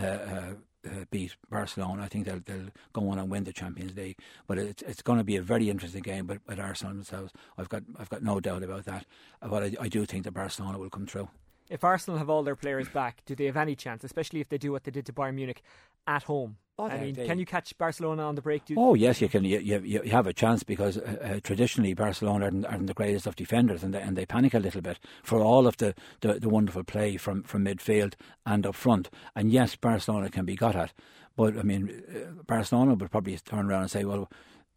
uh, 0.00 0.06
uh, 0.06 0.54
uh, 0.86 1.04
beat 1.10 1.36
Barcelona. 1.50 2.04
I 2.04 2.08
think 2.08 2.26
they'll, 2.26 2.40
they'll 2.44 2.70
go 2.92 3.08
on 3.10 3.18
and 3.18 3.28
win 3.28 3.44
the 3.44 3.52
Champions 3.52 3.96
League. 3.96 4.18
But 4.46 4.58
it's 4.58 4.82
it's 4.82 5.02
going 5.02 5.18
to 5.18 5.24
be 5.24 5.36
a 5.36 5.42
very 5.42 5.68
interesting 5.68 6.02
game. 6.02 6.26
But 6.26 6.38
with 6.46 6.60
Arsenal 6.60 6.94
themselves, 6.94 7.32
I've 7.58 7.68
got 7.68 7.82
I've 7.98 8.08
got 8.08 8.22
no 8.22 8.38
doubt 8.38 8.62
about 8.62 8.84
that. 8.84 9.04
But 9.42 9.62
I, 9.64 9.72
I 9.80 9.88
do 9.88 10.06
think 10.06 10.24
that 10.24 10.32
Barcelona 10.32 10.78
will 10.78 10.90
come 10.90 11.06
through 11.06 11.28
if 11.70 11.84
Arsenal 11.84 12.18
have 12.18 12.30
all 12.30 12.42
their 12.42 12.56
players 12.56 12.88
back, 12.88 13.22
do 13.26 13.34
they 13.34 13.46
have 13.46 13.56
any 13.56 13.74
chance? 13.74 14.04
Especially 14.04 14.40
if 14.40 14.48
they 14.48 14.58
do 14.58 14.72
what 14.72 14.84
they 14.84 14.90
did 14.90 15.06
to 15.06 15.12
Bayern 15.12 15.34
Munich 15.34 15.62
at 16.06 16.24
home. 16.24 16.56
Oh, 16.80 16.86
I 16.86 17.00
mean, 17.00 17.14
they, 17.14 17.26
can 17.26 17.40
you 17.40 17.44
catch 17.44 17.76
Barcelona 17.76 18.22
on 18.22 18.36
the 18.36 18.40
break? 18.40 18.64
Do 18.64 18.76
oh 18.78 18.94
yes, 18.94 19.20
you 19.20 19.28
can. 19.28 19.44
You, 19.44 19.58
you, 19.58 19.80
you 20.04 20.10
have 20.12 20.28
a 20.28 20.32
chance 20.32 20.62
because 20.62 20.96
uh, 20.96 21.16
uh, 21.20 21.40
traditionally 21.42 21.92
Barcelona 21.92 22.44
aren't, 22.44 22.66
aren't, 22.66 22.86
the 22.86 22.94
greatest 22.94 23.26
of 23.26 23.34
defenders, 23.34 23.82
and 23.82 23.92
they, 23.92 24.00
and 24.00 24.16
they 24.16 24.24
panic 24.24 24.54
a 24.54 24.60
little 24.60 24.80
bit 24.80 25.00
for 25.24 25.40
all 25.40 25.66
of 25.66 25.76
the, 25.78 25.92
the, 26.20 26.34
the 26.34 26.48
wonderful 26.48 26.84
play 26.84 27.16
from, 27.16 27.42
from 27.42 27.64
midfield 27.64 28.14
and 28.46 28.64
up 28.64 28.76
front. 28.76 29.10
And 29.34 29.50
yes, 29.50 29.74
Barcelona 29.74 30.30
can 30.30 30.44
be 30.44 30.54
got 30.54 30.76
at, 30.76 30.92
but 31.36 31.58
I 31.58 31.62
mean, 31.62 32.04
uh, 32.14 32.42
Barcelona 32.46 32.94
would 32.94 33.10
probably 33.10 33.36
turn 33.38 33.68
around 33.68 33.82
and 33.82 33.90
say, 33.90 34.04
well 34.04 34.30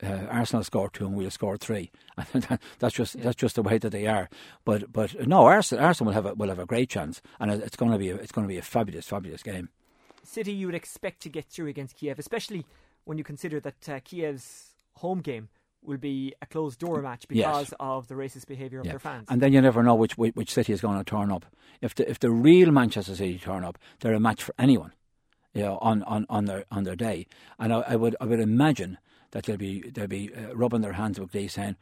uh, 0.03 0.27
Arsenal 0.29 0.63
scored 0.63 0.93
two 0.93 1.05
and 1.05 1.15
we'll 1.15 1.31
score 1.31 1.57
three. 1.57 1.91
that's 2.79 2.95
just 2.95 3.15
yeah. 3.15 3.23
that's 3.23 3.35
just 3.35 3.55
the 3.55 3.61
way 3.61 3.77
that 3.77 3.91
they 3.91 4.07
are. 4.07 4.29
But 4.65 4.91
but 4.91 5.27
no, 5.27 5.45
Arsenal, 5.45 5.83
Arsenal 5.85 6.09
will 6.09 6.13
have 6.13 6.25
a, 6.25 6.33
will 6.33 6.49
have 6.49 6.59
a 6.59 6.65
great 6.65 6.89
chance, 6.89 7.21
and 7.39 7.51
it's 7.51 7.75
going 7.75 7.91
to 7.91 7.97
be 7.97 8.09
a, 8.09 8.15
it's 8.15 8.31
going 8.31 8.47
to 8.47 8.51
be 8.51 8.57
a 8.57 8.63
fabulous 8.63 9.07
fabulous 9.07 9.43
game. 9.43 9.69
City, 10.23 10.53
you 10.53 10.67
would 10.67 10.75
expect 10.75 11.21
to 11.21 11.29
get 11.29 11.45
through 11.45 11.67
against 11.67 11.97
Kiev, 11.97 12.19
especially 12.19 12.65
when 13.05 13.17
you 13.17 13.23
consider 13.23 13.59
that 13.59 13.89
uh, 13.89 13.99
Kiev's 13.99 14.75
home 14.95 15.21
game 15.21 15.49
will 15.83 15.97
be 15.97 16.33
a 16.41 16.45
closed 16.45 16.79
door 16.79 17.01
match 17.01 17.27
because 17.27 17.69
yes. 17.69 17.73
of 17.79 18.07
the 18.07 18.15
racist 18.15 18.47
behaviour 18.47 18.79
of 18.79 18.85
yeah. 18.85 18.93
their 18.93 18.99
fans. 18.99 19.27
And 19.29 19.41
then 19.41 19.51
you 19.51 19.61
never 19.61 19.81
know 19.81 19.95
which 19.95 20.17
which 20.17 20.51
city 20.51 20.73
is 20.73 20.81
going 20.81 20.97
to 20.97 21.03
turn 21.03 21.31
up. 21.31 21.45
If 21.81 21.95
the 21.95 22.09
if 22.09 22.19
the 22.19 22.31
real 22.31 22.71
Manchester 22.71 23.15
City 23.15 23.39
turn 23.39 23.63
up, 23.63 23.77
they're 23.99 24.13
a 24.13 24.19
match 24.19 24.43
for 24.43 24.53
anyone, 24.59 24.93
you 25.53 25.63
know, 25.63 25.77
on, 25.79 26.03
on, 26.03 26.25
on 26.29 26.45
their 26.45 26.65
on 26.71 26.83
their 26.83 26.95
day. 26.95 27.27
And 27.59 27.73
I, 27.73 27.79
I 27.87 27.95
would 27.95 28.15
I 28.21 28.25
would 28.25 28.39
imagine 28.39 28.97
that 29.31 29.45
they'll 29.45 29.57
be 29.57 29.81
they'll 29.89 30.07
be 30.07 30.33
uh, 30.33 30.55
rubbing 30.55 30.81
their 30.81 30.93
hands 30.93 31.19
with 31.19 31.31
these 31.31 31.53
saying, 31.53 31.75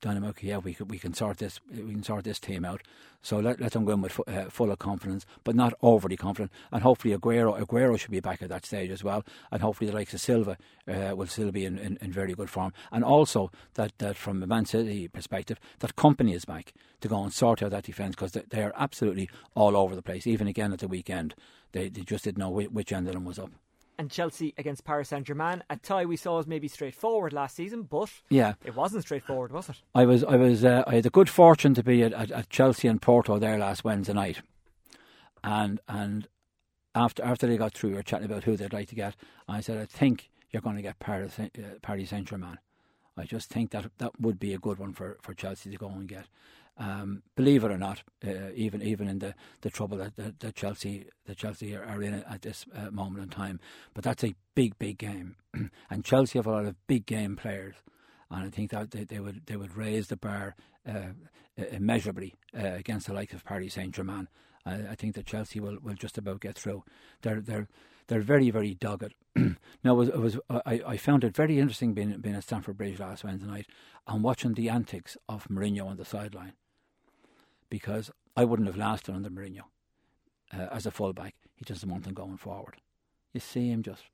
Dynamo, 0.00 0.34
yeah, 0.42 0.58
we 0.58 0.74
can, 0.74 0.88
we 0.88 0.98
can 0.98 1.14
sort 1.14 1.38
this 1.38 1.60
we 1.70 1.92
can 1.92 2.02
sort 2.02 2.24
this 2.24 2.38
team 2.38 2.64
out. 2.64 2.82
So 3.22 3.38
let, 3.38 3.58
let 3.58 3.72
them 3.72 3.86
go 3.86 3.92
in 3.92 4.02
with 4.02 4.20
uh, 4.28 4.50
full 4.50 4.70
of 4.70 4.78
confidence, 4.78 5.24
but 5.44 5.54
not 5.54 5.72
overly 5.80 6.16
confident. 6.16 6.52
And 6.70 6.82
hopefully 6.82 7.16
Aguero 7.16 7.58
Aguero 7.58 7.98
should 7.98 8.10
be 8.10 8.20
back 8.20 8.42
at 8.42 8.50
that 8.50 8.66
stage 8.66 8.90
as 8.90 9.02
well. 9.02 9.24
And 9.50 9.62
hopefully 9.62 9.88
the 9.88 9.96
likes 9.96 10.12
of 10.12 10.20
Silva 10.20 10.58
uh, 10.86 11.16
will 11.16 11.26
still 11.26 11.50
be 11.50 11.64
in, 11.64 11.78
in, 11.78 11.96
in, 12.02 12.12
very 12.12 12.34
good 12.34 12.50
form. 12.50 12.74
And 12.92 13.02
also 13.02 13.50
that, 13.74 13.96
that 13.96 14.16
from 14.16 14.42
a 14.42 14.46
Man 14.46 14.66
City 14.66 15.08
perspective, 15.08 15.58
that 15.78 15.96
Kompany 15.96 16.34
is 16.34 16.44
back 16.44 16.74
to 17.00 17.08
go 17.08 17.22
and 17.22 17.32
sort 17.32 17.62
out 17.62 17.70
that 17.70 17.84
defence 17.84 18.14
because 18.14 18.32
they, 18.32 18.42
they, 18.50 18.62
are 18.62 18.74
absolutely 18.76 19.30
all 19.54 19.74
over 19.74 19.96
the 19.96 20.02
place. 20.02 20.26
Even 20.26 20.46
again 20.46 20.74
at 20.74 20.80
the 20.80 20.88
weekend, 20.88 21.34
they, 21.72 21.88
they 21.88 22.02
just 22.02 22.24
didn't 22.24 22.38
know 22.38 22.50
which 22.50 22.92
end 22.92 23.06
of 23.06 23.14
them 23.14 23.24
was 23.24 23.38
up 23.38 23.52
and 23.98 24.10
Chelsea 24.10 24.54
against 24.58 24.84
Paris 24.84 25.08
Saint 25.08 25.26
Germain. 25.26 25.62
A 25.70 25.76
tie 25.76 26.04
we 26.04 26.16
saw 26.16 26.38
as 26.38 26.46
maybe 26.46 26.68
straightforward 26.68 27.32
last 27.32 27.56
season, 27.56 27.82
but 27.82 28.10
yeah, 28.30 28.54
it 28.64 28.74
wasn't 28.74 29.02
straightforward, 29.02 29.52
was 29.52 29.68
it? 29.68 29.76
I 29.94 30.04
was, 30.04 30.24
I 30.24 30.36
was, 30.36 30.64
uh, 30.64 30.84
I 30.86 30.96
had 30.96 31.04
the 31.04 31.10
good 31.10 31.28
fortune 31.28 31.74
to 31.74 31.82
be 31.82 32.02
at, 32.02 32.12
at, 32.12 32.30
at, 32.30 32.50
Chelsea 32.50 32.88
and 32.88 33.00
Porto 33.00 33.38
there 33.38 33.58
last 33.58 33.84
Wednesday 33.84 34.12
night, 34.12 34.42
and 35.42 35.80
and 35.88 36.28
after 36.94 37.22
after 37.22 37.46
they 37.46 37.56
got 37.56 37.74
through, 37.74 37.90
we 37.90 37.96
were 37.96 38.02
chatting 38.02 38.26
about 38.26 38.44
who 38.44 38.56
they'd 38.56 38.72
like 38.72 38.88
to 38.88 38.94
get. 38.94 39.16
I 39.48 39.60
said, 39.60 39.78
I 39.78 39.86
think 39.86 40.30
you're 40.50 40.62
going 40.62 40.76
to 40.76 40.82
get 40.82 40.98
Paris, 40.98 41.38
uh, 41.38 41.48
Paris 41.82 42.10
Saint 42.10 42.28
Germain. 42.28 42.58
I 43.16 43.24
just 43.24 43.48
think 43.48 43.70
that 43.70 43.90
that 43.98 44.20
would 44.20 44.38
be 44.40 44.54
a 44.54 44.58
good 44.58 44.78
one 44.78 44.92
for, 44.92 45.18
for 45.22 45.34
Chelsea 45.34 45.70
to 45.70 45.76
go 45.76 45.88
and 45.88 46.08
get. 46.08 46.26
Um, 46.76 47.22
believe 47.36 47.62
it 47.62 47.70
or 47.70 47.78
not, 47.78 48.02
uh, 48.26 48.50
even 48.54 48.82
even 48.82 49.08
in 49.08 49.20
the, 49.20 49.34
the 49.60 49.70
trouble 49.70 49.96
that, 49.98 50.16
that, 50.16 50.40
that 50.40 50.56
Chelsea 50.56 51.06
that 51.26 51.36
Chelsea 51.36 51.74
are, 51.76 51.84
are 51.84 52.02
in 52.02 52.14
at 52.14 52.42
this 52.42 52.66
uh, 52.74 52.90
moment 52.90 53.22
in 53.22 53.28
time, 53.28 53.60
but 53.94 54.02
that's 54.02 54.24
a 54.24 54.34
big 54.56 54.76
big 54.80 54.98
game, 54.98 55.36
and 55.90 56.04
Chelsea 56.04 56.36
have 56.36 56.48
a 56.48 56.50
lot 56.50 56.66
of 56.66 56.74
big 56.88 57.06
game 57.06 57.36
players, 57.36 57.76
and 58.28 58.44
I 58.44 58.50
think 58.50 58.72
that 58.72 58.90
they, 58.90 59.04
they 59.04 59.20
would 59.20 59.46
they 59.46 59.56
would 59.56 59.76
raise 59.76 60.08
the 60.08 60.16
bar 60.16 60.56
uh, 60.88 61.12
immeasurably 61.56 62.34
uh, 62.56 62.72
against 62.74 63.06
the 63.06 63.14
likes 63.14 63.34
of 63.34 63.44
Paris 63.44 63.74
Saint 63.74 63.94
Germain. 63.94 64.28
I, 64.66 64.74
I, 64.74 64.94
think 64.94 65.14
that 65.14 65.26
Chelsea 65.26 65.60
will, 65.60 65.78
will 65.80 65.94
just 65.94 66.18
about 66.18 66.40
get 66.40 66.56
through. 66.56 66.82
They're 67.22 67.40
they're 67.40 67.68
they're 68.08 68.20
very 68.20 68.50
very 68.50 68.74
dogged. 68.74 69.14
now 69.36 69.54
it 69.84 69.94
was, 69.94 70.08
it 70.08 70.18
was 70.18 70.38
I, 70.50 70.82
I 70.86 70.96
found 70.96 71.22
it 71.22 71.36
very 71.36 71.60
interesting 71.60 71.94
being 71.94 72.18
being 72.20 72.34
at 72.34 72.42
Stamford 72.42 72.76
Bridge 72.78 72.98
last 72.98 73.22
Wednesday 73.22 73.46
night 73.46 73.66
and 74.08 74.24
watching 74.24 74.54
the 74.54 74.68
antics 74.68 75.16
of 75.28 75.46
Mourinho 75.48 75.86
on 75.86 75.96
the 75.96 76.04
sideline 76.04 76.54
because 77.74 78.08
I 78.36 78.44
wouldn't 78.44 78.68
have 78.68 78.76
lasted 78.76 79.16
under 79.16 79.28
Mourinho 79.28 79.62
uh, 80.56 80.68
as 80.70 80.86
a 80.86 80.92
fullback. 80.92 81.34
He 81.56 81.64
doesn't 81.64 81.90
want 81.90 82.04
them 82.04 82.14
going 82.14 82.36
forward. 82.36 82.76
You 83.32 83.40
see 83.40 83.68
him 83.68 83.82
just 83.82 84.04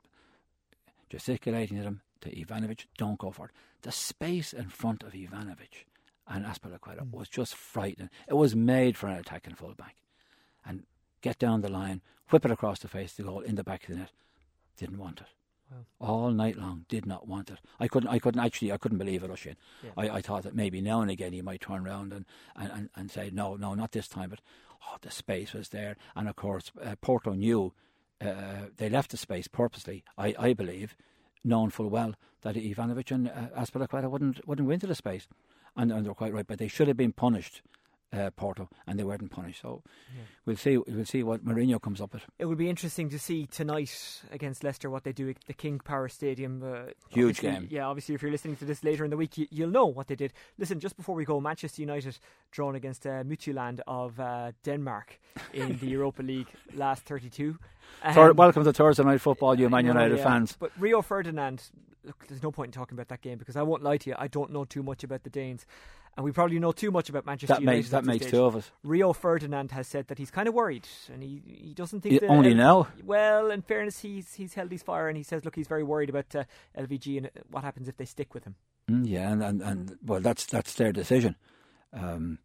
gesticulating 1.10 1.76
at 1.76 1.84
him, 1.84 2.00
to 2.22 2.34
Ivanovic, 2.34 2.86
don't 2.96 3.18
go 3.18 3.30
for 3.30 3.44
it. 3.44 3.50
The 3.82 3.92
space 3.92 4.54
in 4.54 4.70
front 4.70 5.02
of 5.02 5.12
Ivanovic 5.12 5.84
and 6.26 6.46
Azpilicueta 6.46 7.02
mm. 7.02 7.12
was 7.12 7.28
just 7.28 7.54
frightening. 7.54 8.08
It 8.26 8.32
was 8.32 8.56
made 8.56 8.96
for 8.96 9.08
an 9.08 9.18
attacking 9.18 9.56
fullback. 9.56 9.96
And 10.64 10.84
get 11.20 11.38
down 11.38 11.60
the 11.60 11.70
line, 11.70 12.00
whip 12.30 12.46
it 12.46 12.50
across 12.50 12.78
the 12.78 12.88
face 12.88 13.10
of 13.10 13.16
the 13.18 13.30
goal 13.30 13.40
in 13.40 13.56
the 13.56 13.64
back 13.64 13.82
of 13.82 13.90
the 13.90 13.96
net. 13.96 14.12
Didn't 14.78 14.96
want 14.96 15.20
it. 15.20 15.26
Wow. 15.70 15.84
All 16.00 16.30
night 16.30 16.56
long, 16.56 16.84
did 16.88 17.06
not 17.06 17.28
want 17.28 17.50
it. 17.50 17.58
I 17.78 17.86
couldn't. 17.86 18.08
I 18.08 18.18
couldn't 18.18 18.44
actually. 18.44 18.72
I 18.72 18.76
couldn't 18.76 18.98
believe 18.98 19.22
it, 19.22 19.30
Oisin. 19.30 19.56
Yeah. 19.82 19.90
I, 19.96 20.08
I 20.16 20.20
thought 20.20 20.42
that 20.42 20.54
maybe 20.54 20.80
now 20.80 21.00
and 21.00 21.10
again 21.10 21.32
he 21.32 21.42
might 21.42 21.60
turn 21.60 21.86
around 21.86 22.12
and, 22.12 22.24
and, 22.56 22.72
and, 22.72 22.90
and 22.96 23.10
say 23.10 23.30
no, 23.32 23.56
no, 23.56 23.74
not 23.74 23.92
this 23.92 24.08
time. 24.08 24.30
But 24.30 24.40
oh, 24.88 24.96
the 25.00 25.10
space 25.10 25.52
was 25.52 25.68
there, 25.68 25.96
and 26.16 26.28
of 26.28 26.36
course 26.36 26.72
uh, 26.82 26.96
Porto 27.00 27.32
knew 27.34 27.72
uh, 28.20 28.66
they 28.76 28.88
left 28.88 29.12
the 29.12 29.16
space 29.16 29.48
purposely. 29.48 30.02
I, 30.18 30.34
I 30.38 30.52
believe, 30.54 30.96
knowing 31.44 31.70
full 31.70 31.88
well 31.88 32.14
that 32.42 32.56
Ivanovic 32.56 33.10
and 33.10 33.28
uh, 33.28 33.60
Azpilicueta 33.60 34.10
wouldn't 34.10 34.46
wouldn't 34.46 34.66
go 34.66 34.72
into 34.72 34.86
the 34.86 34.94
space, 34.94 35.28
and, 35.76 35.92
and 35.92 36.04
they're 36.04 36.14
quite 36.14 36.32
right. 36.32 36.46
But 36.46 36.58
they 36.58 36.68
should 36.68 36.88
have 36.88 36.96
been 36.96 37.12
punished 37.12 37.62
uh, 38.12 38.30
Porto, 38.30 38.68
and 38.86 38.98
they 38.98 39.04
weren't 39.04 39.30
punished. 39.30 39.62
So 39.62 39.82
yeah. 40.14 40.22
we'll 40.44 40.56
see. 40.56 40.76
We'll 40.76 41.04
see 41.04 41.22
what 41.22 41.44
Mourinho 41.44 41.80
comes 41.80 42.00
up 42.00 42.12
with. 42.12 42.24
It 42.38 42.46
will 42.46 42.56
be 42.56 42.68
interesting 42.68 43.08
to 43.10 43.18
see 43.18 43.46
tonight 43.46 44.22
against 44.30 44.64
Leicester 44.64 44.90
what 44.90 45.04
they 45.04 45.12
do 45.12 45.28
at 45.30 45.36
the 45.46 45.52
King 45.52 45.78
Power 45.78 46.08
Stadium. 46.08 46.62
Uh, 46.62 46.90
Huge 47.08 47.40
game. 47.40 47.68
Yeah, 47.70 47.86
obviously, 47.86 48.14
if 48.14 48.22
you're 48.22 48.30
listening 48.30 48.56
to 48.56 48.64
this 48.64 48.82
later 48.82 49.04
in 49.04 49.10
the 49.10 49.16
week, 49.16 49.38
you, 49.38 49.46
will 49.52 49.70
know 49.70 49.86
what 49.86 50.08
they 50.08 50.16
did. 50.16 50.32
Listen, 50.58 50.80
just 50.80 50.96
before 50.96 51.14
we 51.14 51.24
go, 51.24 51.40
Manchester 51.40 51.82
United 51.82 52.18
drawn 52.50 52.74
against 52.74 53.06
uh, 53.06 53.22
Midtjylland 53.22 53.80
of 53.86 54.18
uh, 54.18 54.52
Denmark 54.64 55.18
in 55.52 55.78
the 55.78 55.86
Europa 55.88 56.22
League 56.22 56.48
last 56.74 57.04
32. 57.04 57.58
Um, 58.02 58.36
welcome 58.36 58.64
to 58.64 58.72
Thursday 58.72 59.04
night 59.04 59.20
football, 59.20 59.58
you 59.58 59.68
Man 59.68 59.86
United 59.86 60.18
yeah. 60.18 60.24
fans. 60.24 60.56
But 60.58 60.72
Rio 60.78 61.02
Ferdinand, 61.02 61.62
look, 62.04 62.26
there's 62.28 62.42
no 62.42 62.50
point 62.50 62.68
in 62.68 62.72
talking 62.72 62.96
about 62.96 63.08
that 63.08 63.22
game 63.22 63.38
because 63.38 63.56
I 63.56 63.62
won't 63.62 63.82
lie 63.82 63.98
to 63.98 64.10
you, 64.10 64.16
I 64.18 64.28
don't 64.28 64.52
know 64.52 64.64
too 64.64 64.82
much 64.82 65.04
about 65.04 65.24
the 65.24 65.30
Danes 65.30 65.66
and 66.16 66.24
we 66.24 66.32
probably 66.32 66.58
know 66.58 66.72
too 66.72 66.90
much 66.90 67.08
about 67.08 67.24
Manchester 67.24 67.54
that 67.54 67.60
United. 67.60 67.78
Makes, 67.78 67.90
that 67.90 68.04
makes 68.04 68.26
two 68.26 68.44
of 68.44 68.56
us. 68.56 68.70
Rio 68.82 69.12
Ferdinand 69.12 69.70
has 69.72 69.86
said 69.86 70.08
that 70.08 70.18
he's 70.18 70.30
kind 70.30 70.48
of 70.48 70.54
worried, 70.54 70.86
and 71.12 71.22
he 71.22 71.42
he 71.46 71.74
doesn't 71.74 72.00
think 72.00 72.20
that 72.20 72.28
only 72.28 72.54
now. 72.54 72.88
Well, 73.04 73.50
in 73.50 73.62
fairness, 73.62 74.00
he's 74.00 74.34
he's 74.34 74.54
held 74.54 74.70
his 74.70 74.82
fire, 74.82 75.08
and 75.08 75.16
he 75.16 75.22
says, 75.22 75.44
look, 75.44 75.56
he's 75.56 75.68
very 75.68 75.82
worried 75.82 76.10
about 76.10 76.34
uh, 76.34 76.44
LVG 76.78 77.18
and 77.18 77.30
what 77.50 77.64
happens 77.64 77.88
if 77.88 77.96
they 77.96 78.04
stick 78.04 78.34
with 78.34 78.44
him. 78.44 78.56
Mm, 78.90 79.08
yeah, 79.08 79.30
and, 79.30 79.42
and, 79.42 79.62
and 79.62 79.98
well, 80.04 80.20
that's 80.20 80.46
that's 80.46 80.74
their 80.74 80.92
decision. 80.92 81.36
Um, 81.92 82.38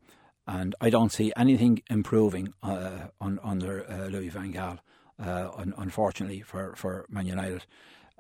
and 0.48 0.76
I 0.80 0.90
don't 0.90 1.12
see 1.12 1.34
anything 1.36 1.82
improving 1.90 2.54
uh, 2.62 3.08
on, 3.20 3.40
under 3.44 3.90
uh, 3.90 4.08
Louis 4.08 4.30
Van 4.30 4.54
Gaal. 4.54 4.80
Uh, 5.18 5.50
un, 5.58 5.74
unfortunately 5.78 6.42
for, 6.42 6.76
for 6.76 7.06
Man 7.10 7.26
United, 7.26 7.66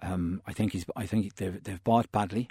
um, 0.01 0.41
I 0.45 0.53
think 0.53 0.73
he's. 0.73 0.85
I 0.95 1.05
think 1.05 1.35
they've 1.35 1.63
they've 1.63 1.83
bought 1.83 2.11
badly. 2.11 2.49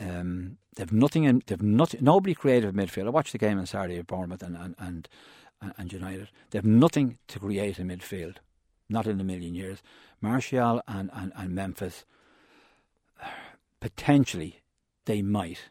Um, 0.00 0.58
they've 0.74 0.92
nothing 0.92 1.24
in. 1.24 1.42
They've 1.46 1.62
nothing. 1.62 2.02
Nobody 2.02 2.34
creative 2.34 2.74
midfield. 2.74 3.06
I 3.06 3.10
watched 3.10 3.32
the 3.32 3.38
game 3.38 3.58
on 3.58 3.66
Saturday 3.66 3.98
at 3.98 4.06
Bournemouth 4.06 4.42
and 4.42 4.56
and 4.56 4.74
and, 4.78 5.08
and 5.78 5.92
United. 5.92 6.28
They've 6.50 6.64
nothing 6.64 7.18
to 7.28 7.38
create 7.38 7.78
in 7.78 7.88
midfield. 7.88 8.36
Not 8.88 9.06
in 9.06 9.20
a 9.20 9.24
million 9.24 9.54
years. 9.54 9.82
Martial 10.20 10.80
and, 10.86 11.10
and, 11.12 11.32
and 11.36 11.54
Memphis. 11.54 12.04
Potentially, 13.80 14.60
they 15.06 15.22
might, 15.22 15.68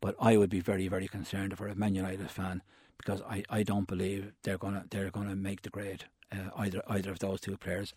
but 0.00 0.14
I 0.20 0.36
would 0.36 0.50
be 0.50 0.60
very 0.60 0.88
very 0.88 1.08
concerned 1.08 1.52
if 1.52 1.60
I 1.60 1.64
were 1.64 1.70
a 1.70 1.74
Man 1.74 1.94
United 1.94 2.30
fan 2.30 2.62
because 2.96 3.22
I, 3.22 3.44
I 3.48 3.62
don't 3.62 3.86
believe 3.86 4.32
they're 4.42 4.58
gonna 4.58 4.84
they're 4.90 5.10
gonna 5.10 5.36
make 5.36 5.62
the 5.62 5.70
grade 5.70 6.04
uh, 6.32 6.50
either 6.56 6.82
either 6.88 7.10
of 7.10 7.20
those 7.20 7.40
two 7.40 7.56
players 7.56 7.94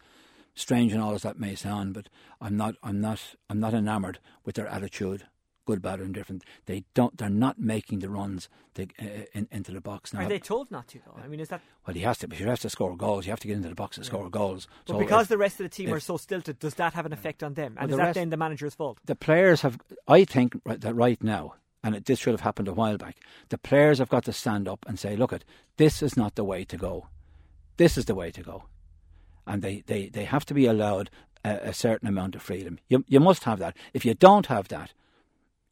strange 0.55 0.93
and 0.93 1.01
all 1.01 1.13
as 1.13 1.23
that 1.23 1.39
may 1.39 1.55
sound, 1.55 1.93
but 1.93 2.09
I'm 2.39 2.57
not 2.57 2.75
I'm 2.83 3.01
not 3.01 3.35
I'm 3.49 3.59
not 3.59 3.73
enamoured 3.73 4.19
with 4.45 4.55
their 4.55 4.67
attitude 4.67 5.25
good, 5.65 5.81
bad, 5.81 5.99
or 5.99 6.03
indifferent. 6.03 6.43
They 6.65 6.83
don't. 6.93 7.17
They're 7.17 7.29
not 7.29 7.59
making 7.59 7.99
the 7.99 8.09
runs 8.09 8.49
to, 8.75 8.83
uh, 8.83 9.25
in, 9.33 9.47
into 9.51 9.71
the 9.71 9.81
box 9.81 10.13
now. 10.13 10.21
Are 10.21 10.27
they 10.27 10.39
told 10.39 10.71
not 10.71 10.87
to 10.89 10.99
though? 11.05 11.19
I 11.23 11.27
mean, 11.27 11.39
is 11.39 11.49
that? 11.49 11.61
Well, 11.85 11.93
he 11.93 12.01
has 12.01 12.17
to. 12.19 12.27
But 12.27 12.37
he 12.37 12.43
has 12.43 12.59
to 12.61 12.69
score 12.69 12.95
goals. 12.95 13.25
You 13.25 13.31
have 13.31 13.39
to 13.41 13.47
get 13.47 13.57
into 13.57 13.69
the 13.69 13.75
box 13.75 13.97
and 13.97 14.05
yeah. 14.05 14.09
score 14.09 14.29
goals. 14.29 14.67
But 14.85 14.93
so 14.93 14.99
because 14.99 15.23
if, 15.23 15.29
the 15.29 15.37
rest 15.37 15.59
of 15.59 15.65
the 15.65 15.69
team 15.69 15.89
if, 15.89 15.95
are 15.95 15.99
so 15.99 16.17
stilted, 16.17 16.59
does 16.59 16.75
that 16.75 16.93
have 16.93 17.05
an 17.05 17.13
effect 17.13 17.43
on 17.43 17.53
them? 17.53 17.77
And 17.79 17.79
well, 17.79 17.85
is 17.85 17.91
the 17.91 17.97
that 17.97 18.03
rest, 18.03 18.15
then 18.15 18.29
the 18.29 18.37
manager's 18.37 18.75
fault? 18.75 18.99
The 19.05 19.15
players 19.15 19.61
have. 19.61 19.79
I 20.07 20.25
think 20.25 20.61
that 20.65 20.93
right 20.93 21.21
now. 21.23 21.55
And 21.83 21.95
it, 21.95 22.05
this 22.05 22.19
should 22.19 22.33
have 22.33 22.41
happened 22.41 22.67
a 22.67 22.73
while 22.73 22.97
back. 22.97 23.17
The 23.49 23.57
players 23.57 23.97
have 23.97 24.09
got 24.09 24.25
to 24.25 24.33
stand 24.33 24.67
up 24.67 24.85
and 24.87 24.99
say, 24.99 25.15
"Look, 25.15 25.33
at 25.33 25.43
this 25.77 26.03
is 26.03 26.15
not 26.15 26.35
the 26.35 26.43
way 26.43 26.63
to 26.65 26.77
go. 26.77 27.07
This 27.77 27.97
is 27.97 28.05
the 28.05 28.13
way 28.13 28.29
to 28.29 28.43
go." 28.43 28.65
And 29.47 29.61
they, 29.61 29.83
they, 29.87 30.07
they 30.07 30.25
have 30.25 30.45
to 30.45 30.53
be 30.53 30.65
allowed 30.65 31.09
a, 31.43 31.69
a, 31.69 31.73
certain 31.73 32.07
amount 32.07 32.35
of 32.35 32.41
freedom. 32.41 32.79
You 32.87 33.03
you 33.07 33.19
must 33.19 33.43
have 33.43 33.59
that. 33.59 33.75
If 33.93 34.05
you 34.05 34.13
don't 34.13 34.47
have 34.47 34.67
that, 34.69 34.93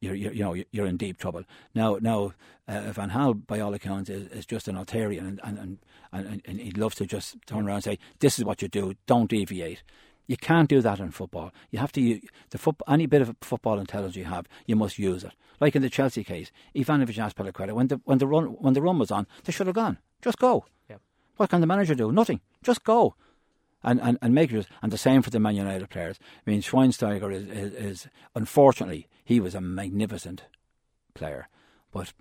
you're, 0.01 0.15
you're 0.15 0.34
you 0.34 0.43
know 0.43 0.55
you're 0.71 0.86
in 0.86 0.97
deep 0.97 1.17
trouble. 1.17 1.43
Now 1.75 1.97
now 2.01 2.34
uh, 2.67 2.91
Van 2.91 3.12
Gaal, 3.12 3.45
by 3.45 3.60
all 3.60 3.73
accounts, 3.73 4.10
is, 4.10 4.27
is 4.29 4.45
just 4.45 4.67
an 4.67 4.75
Altarian, 4.75 5.27
and 5.27 5.41
and, 5.43 5.58
and, 5.58 5.77
and 6.12 6.41
and 6.45 6.60
he'd 6.60 6.77
love 6.77 6.95
to 6.95 7.05
just 7.05 7.38
turn 7.45 7.65
around 7.65 7.75
and 7.75 7.84
say, 7.84 7.99
"This 8.19 8.39
is 8.39 8.45
what 8.45 8.62
you 8.62 8.67
do. 8.67 8.93
Don't 9.05 9.29
deviate." 9.29 9.84
You 10.27 10.38
can't 10.38 10.69
do 10.69 10.79
that 10.82 10.99
in 10.99 11.10
football. 11.10 11.51
You 11.71 11.79
have 11.79 11.91
to 11.93 12.01
use 12.01 12.23
the 12.51 12.60
foot, 12.60 12.75
any 12.88 13.08
bit 13.08 13.23
of 13.23 13.36
football 13.41 13.79
intelligence 13.79 14.15
you 14.15 14.25
have. 14.25 14.47
You 14.67 14.75
must 14.75 14.99
use 14.99 15.23
it. 15.23 15.32
Like 15.60 15.75
in 15.75 15.82
the 15.82 15.89
Chelsea 15.89 16.23
case, 16.23 16.51
Ivanovic 16.75 17.17
Azpilicueta 17.17 17.73
when 17.73 17.88
the 17.88 17.99
when 18.05 18.19
the 18.19 18.27
run 18.27 18.45
when 18.45 18.73
the 18.73 18.82
run 18.82 18.99
was 18.99 19.10
on, 19.10 19.25
they 19.43 19.51
should 19.51 19.65
have 19.67 19.75
gone. 19.75 19.97
Just 20.21 20.38
go. 20.38 20.65
Yeah. 20.88 20.97
What 21.38 21.49
can 21.49 21.62
the 21.62 21.67
manager 21.67 21.95
do? 21.95 22.12
Nothing. 22.12 22.41
Just 22.62 22.84
go 22.84 23.15
and, 23.83 24.01
and, 24.01 24.17
and 24.21 24.33
make 24.33 24.51
it. 24.51 24.67
And 24.81 24.91
the 24.91 24.97
same 24.97 25.21
for 25.21 25.29
the 25.29 25.39
Man 25.39 25.55
United 25.55 25.89
players. 25.89 26.17
I 26.45 26.49
mean, 26.49 26.61
Schweinsteiger 26.61 27.33
is, 27.33 27.43
is, 27.45 27.73
is 27.73 28.07
unfortunately 28.35 29.07
he 29.23 29.39
was 29.39 29.55
a 29.55 29.61
magnificent 29.61 30.43
player, 31.13 31.47
but 31.91 32.13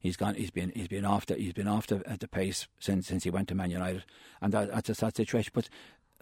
he's 0.00 0.16
gone. 0.16 0.34
He's 0.34 0.50
been 0.50 0.72
he's 0.74 0.88
been 0.88 1.04
off 1.04 1.26
the 1.26 1.34
he's 1.34 1.52
been 1.52 1.68
off 1.68 1.86
the, 1.86 2.02
at 2.06 2.20
the 2.20 2.28
pace 2.28 2.68
since 2.78 3.06
since 3.06 3.24
he 3.24 3.30
went 3.30 3.48
to 3.48 3.54
Man 3.54 3.70
United, 3.70 4.04
and 4.40 4.52
that, 4.52 4.70
that's 4.70 4.88
a 4.88 4.94
sad 4.94 5.16
situation. 5.16 5.52
But 5.54 5.68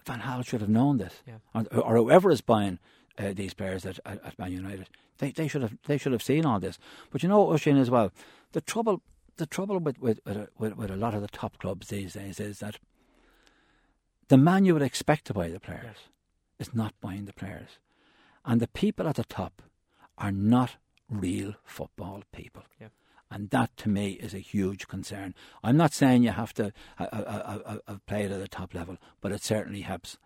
Van 0.05 0.21
Gaal 0.21 0.45
should 0.45 0.61
have 0.61 0.69
known 0.69 0.97
this, 0.97 1.21
yeah. 1.27 1.35
or, 1.53 1.79
or, 1.79 1.95
whoever 1.95 2.29
is 2.29 2.41
buying 2.41 2.79
uh, 3.17 3.33
these 3.33 3.53
players 3.53 3.85
at, 3.85 3.99
at, 4.05 4.23
at, 4.25 4.37
Man 4.39 4.51
United, 4.51 4.89
they, 5.19 5.31
they 5.31 5.47
should 5.47 5.61
have 5.61 5.77
they 5.85 5.97
should 5.97 6.11
have 6.11 6.23
seen 6.23 6.45
all 6.45 6.59
this. 6.59 6.77
But 7.11 7.23
you 7.23 7.29
know, 7.29 7.49
Oisin 7.49 7.77
as 7.77 7.89
well, 7.89 8.11
the 8.51 8.61
trouble 8.61 9.01
the 9.37 9.45
trouble 9.45 9.79
with 9.79 9.99
with, 9.99 10.19
with, 10.25 10.77
with 10.77 10.91
a 10.91 10.97
lot 10.97 11.13
of 11.13 11.21
the 11.21 11.27
top 11.27 11.57
clubs 11.59 11.87
these 11.87 12.13
days 12.13 12.39
is 12.39 12.59
that 12.59 12.79
the 14.27 14.37
man 14.37 14.65
you 14.65 14.73
would 14.73 14.81
expect 14.81 15.25
to 15.25 15.33
buy 15.33 15.49
the 15.49 15.59
players 15.59 15.83
yes. 16.59 16.67
is 16.67 16.75
not 16.75 16.93
buying 17.01 17.25
the 17.25 17.33
players. 17.33 17.79
And 18.45 18.61
the 18.61 18.67
people 18.67 19.07
at 19.07 19.15
the 19.15 19.23
top 19.23 19.61
are 20.17 20.31
not 20.31 20.75
real 21.09 21.55
football 21.63 22.23
people. 22.31 22.63
Yeah. 22.79 22.87
And 23.31 23.49
that 23.49 23.75
to 23.77 23.89
me 23.89 24.11
is 24.11 24.33
a 24.33 24.39
huge 24.39 24.87
concern. 24.87 25.33
I'm 25.63 25.77
not 25.77 25.93
saying 25.93 26.23
you 26.23 26.31
have 26.31 26.53
to 26.55 26.71
uh, 26.99 27.07
uh, 27.11 27.59
uh, 27.65 27.77
uh, 27.87 27.95
play 28.05 28.23
it 28.23 28.31
at 28.31 28.39
the 28.39 28.47
top 28.47 28.75
level, 28.75 28.97
but 29.21 29.31
it 29.31 29.43
certainly 29.43 29.81
helps. 29.81 30.17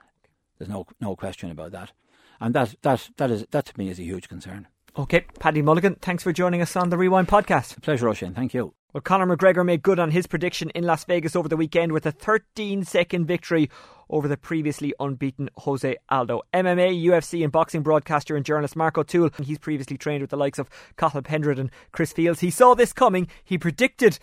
There's 0.57 0.69
no 0.69 0.85
no 0.99 1.15
question 1.15 1.49
about 1.49 1.71
that. 1.71 1.93
And 2.39 2.53
that, 2.53 2.75
that, 2.81 3.09
that, 3.17 3.31
is, 3.31 3.45
that 3.51 3.65
to 3.65 3.77
me 3.77 3.89
is 3.89 3.99
a 3.99 4.03
huge 4.03 4.29
concern. 4.29 4.67
Okay, 4.97 5.25
Paddy 5.37 5.61
Mulligan, 5.61 5.93
thanks 6.01 6.23
for 6.23 6.33
joining 6.33 6.59
us 6.59 6.75
on 6.75 6.89
the 6.89 6.97
Rewind 6.97 7.27
podcast. 7.27 7.77
A 7.77 7.81
pleasure, 7.81 8.09
Oisin. 8.09 8.33
Thank 8.33 8.55
you. 8.55 8.73
Well, 8.93 9.01
Conor 9.01 9.27
McGregor 9.27 9.63
made 9.63 9.83
good 9.83 9.99
on 9.99 10.09
his 10.09 10.25
prediction 10.25 10.71
in 10.71 10.85
Las 10.85 11.03
Vegas 11.03 11.35
over 11.35 11.47
the 11.47 11.55
weekend 11.55 11.91
with 11.91 12.07
a 12.07 12.11
13 12.11 12.83
second 12.83 13.25
victory 13.25 13.69
over 14.09 14.27
the 14.27 14.37
previously 14.37 14.95
unbeaten 14.99 15.51
Jose 15.57 15.95
Aldo. 16.09 16.41
MMA, 16.51 17.05
UFC, 17.05 17.43
and 17.43 17.51
boxing 17.51 17.83
broadcaster 17.83 18.35
and 18.35 18.43
journalist 18.43 18.75
Mark 18.75 18.97
O'Toole. 18.97 19.29
He's 19.43 19.59
previously 19.59 19.99
trained 19.99 20.21
with 20.21 20.31
the 20.31 20.37
likes 20.37 20.57
of 20.57 20.67
Cathal 20.97 21.21
Pendred 21.21 21.59
and 21.59 21.69
Chris 21.91 22.11
Fields. 22.11 22.39
He 22.39 22.49
saw 22.49 22.73
this 22.73 22.91
coming. 22.91 23.27
He 23.43 23.59
predicted 23.59 24.17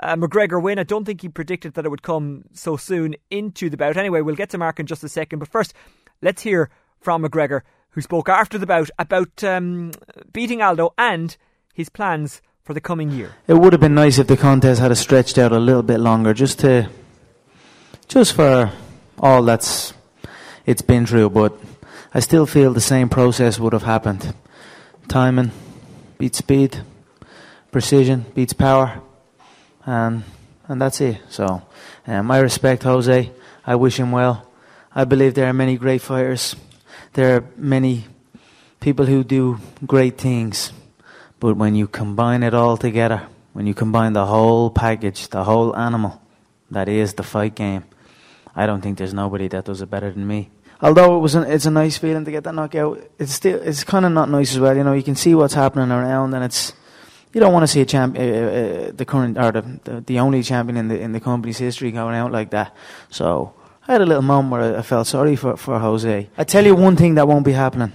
uh, 0.00 0.16
McGregor 0.16 0.60
win. 0.60 0.80
I 0.80 0.82
don't 0.82 1.04
think 1.04 1.20
he 1.20 1.28
predicted 1.28 1.74
that 1.74 1.86
it 1.86 1.90
would 1.90 2.02
come 2.02 2.42
so 2.52 2.76
soon 2.76 3.14
into 3.30 3.70
the 3.70 3.76
bout. 3.76 3.96
Anyway, 3.96 4.22
we'll 4.22 4.34
get 4.34 4.50
to 4.50 4.58
Mark 4.58 4.80
in 4.80 4.86
just 4.86 5.04
a 5.04 5.08
second. 5.08 5.38
But 5.38 5.48
first, 5.48 5.74
let's 6.22 6.42
hear 6.42 6.70
from 6.98 7.22
McGregor, 7.22 7.60
who 7.90 8.00
spoke 8.00 8.28
after 8.28 8.58
the 8.58 8.66
bout 8.66 8.90
about 8.98 9.42
um, 9.44 9.92
beating 10.32 10.62
Aldo 10.62 10.94
and 10.98 11.36
his 11.72 11.88
plans 11.88 12.42
for 12.62 12.74
the 12.74 12.80
coming 12.80 13.10
year? 13.10 13.34
It 13.46 13.54
would 13.54 13.72
have 13.72 13.80
been 13.80 13.94
nice 13.94 14.18
if 14.18 14.26
the 14.26 14.36
contest 14.36 14.80
had 14.80 14.96
stretched 14.96 15.38
out 15.38 15.52
a 15.52 15.58
little 15.58 15.82
bit 15.82 16.00
longer, 16.00 16.34
just 16.34 16.58
to, 16.60 16.88
just 18.08 18.34
for 18.34 18.70
all 19.18 19.42
that's 19.42 19.92
it's 20.66 20.82
been 20.82 21.06
through. 21.06 21.30
But 21.30 21.58
I 22.12 22.20
still 22.20 22.46
feel 22.46 22.72
the 22.72 22.80
same 22.80 23.08
process 23.08 23.58
would 23.58 23.72
have 23.72 23.84
happened. 23.84 24.34
Timing 25.08 25.50
beats 26.18 26.38
speed, 26.38 26.82
precision 27.70 28.26
beats 28.34 28.52
power, 28.52 29.00
and 29.86 30.24
and 30.66 30.80
that's 30.80 31.00
it. 31.00 31.20
So, 31.30 31.62
um, 32.06 32.30
I 32.30 32.38
respect 32.40 32.82
Jose. 32.82 33.32
I 33.66 33.74
wish 33.74 33.98
him 33.98 34.12
well. 34.12 34.46
I 34.94 35.04
believe 35.04 35.34
there 35.34 35.48
are 35.48 35.54
many 35.54 35.76
great 35.76 36.02
fighters. 36.02 36.54
There 37.18 37.34
are 37.34 37.44
many 37.56 38.06
people 38.78 39.04
who 39.04 39.24
do 39.24 39.58
great 39.84 40.18
things 40.18 40.72
but 41.40 41.56
when 41.56 41.74
you 41.74 41.88
combine 41.88 42.44
it 42.44 42.54
all 42.54 42.76
together, 42.76 43.26
when 43.54 43.66
you 43.66 43.74
combine 43.74 44.12
the 44.12 44.26
whole 44.26 44.70
package, 44.70 45.26
the 45.26 45.42
whole 45.42 45.74
animal 45.74 46.22
that 46.70 46.88
is 46.88 47.14
the 47.14 47.24
fight 47.24 47.56
game, 47.56 47.82
I 48.54 48.66
don't 48.66 48.82
think 48.82 48.98
there's 48.98 49.14
nobody 49.14 49.48
that 49.48 49.64
does 49.64 49.82
it 49.82 49.90
better 49.90 50.12
than 50.12 50.28
me. 50.28 50.50
although 50.80 51.16
it 51.16 51.18
was 51.18 51.34
an, 51.34 51.42
it's 51.50 51.66
a 51.66 51.72
nice 51.72 51.98
feeling 51.98 52.24
to 52.24 52.30
get 52.30 52.44
that 52.44 52.54
knockout, 52.54 53.02
it's 53.18 53.32
still 53.32 53.60
it's 53.62 53.82
kind 53.82 54.06
of 54.06 54.12
not 54.12 54.30
nice 54.30 54.52
as 54.52 54.60
well. 54.60 54.76
You 54.76 54.84
know, 54.84 54.92
you 54.92 55.02
can 55.02 55.16
see 55.16 55.34
what's 55.34 55.54
happening 55.54 55.90
around, 55.90 56.34
and 56.34 56.44
it's 56.44 56.72
you 57.32 57.40
don't 57.40 57.52
want 57.52 57.64
to 57.64 57.66
see 57.66 57.80
a 57.80 57.84
champ, 57.84 58.16
uh, 58.16 58.22
uh, 58.22 58.92
the 58.94 59.04
current 59.04 59.36
or 59.36 59.50
the, 59.50 59.62
the, 59.82 60.00
the 60.06 60.18
only 60.20 60.44
champion 60.44 60.76
in 60.76 60.86
the 60.86 61.00
in 61.00 61.10
the 61.10 61.20
company's 61.20 61.58
history 61.58 61.90
going 61.90 62.14
out 62.14 62.30
like 62.30 62.50
that. 62.50 62.76
So 63.10 63.57
I 63.88 63.92
had 63.92 64.02
a 64.02 64.06
little 64.06 64.22
moment 64.22 64.52
where 64.52 64.78
I 64.78 64.82
felt 64.82 65.06
sorry 65.06 65.34
for 65.34 65.56
for 65.56 65.78
Jose. 65.78 66.28
I 66.36 66.44
tell 66.44 66.66
you 66.66 66.74
one 66.74 66.94
thing 66.94 67.14
that 67.14 67.26
won't 67.26 67.46
be 67.46 67.52
happening. 67.52 67.92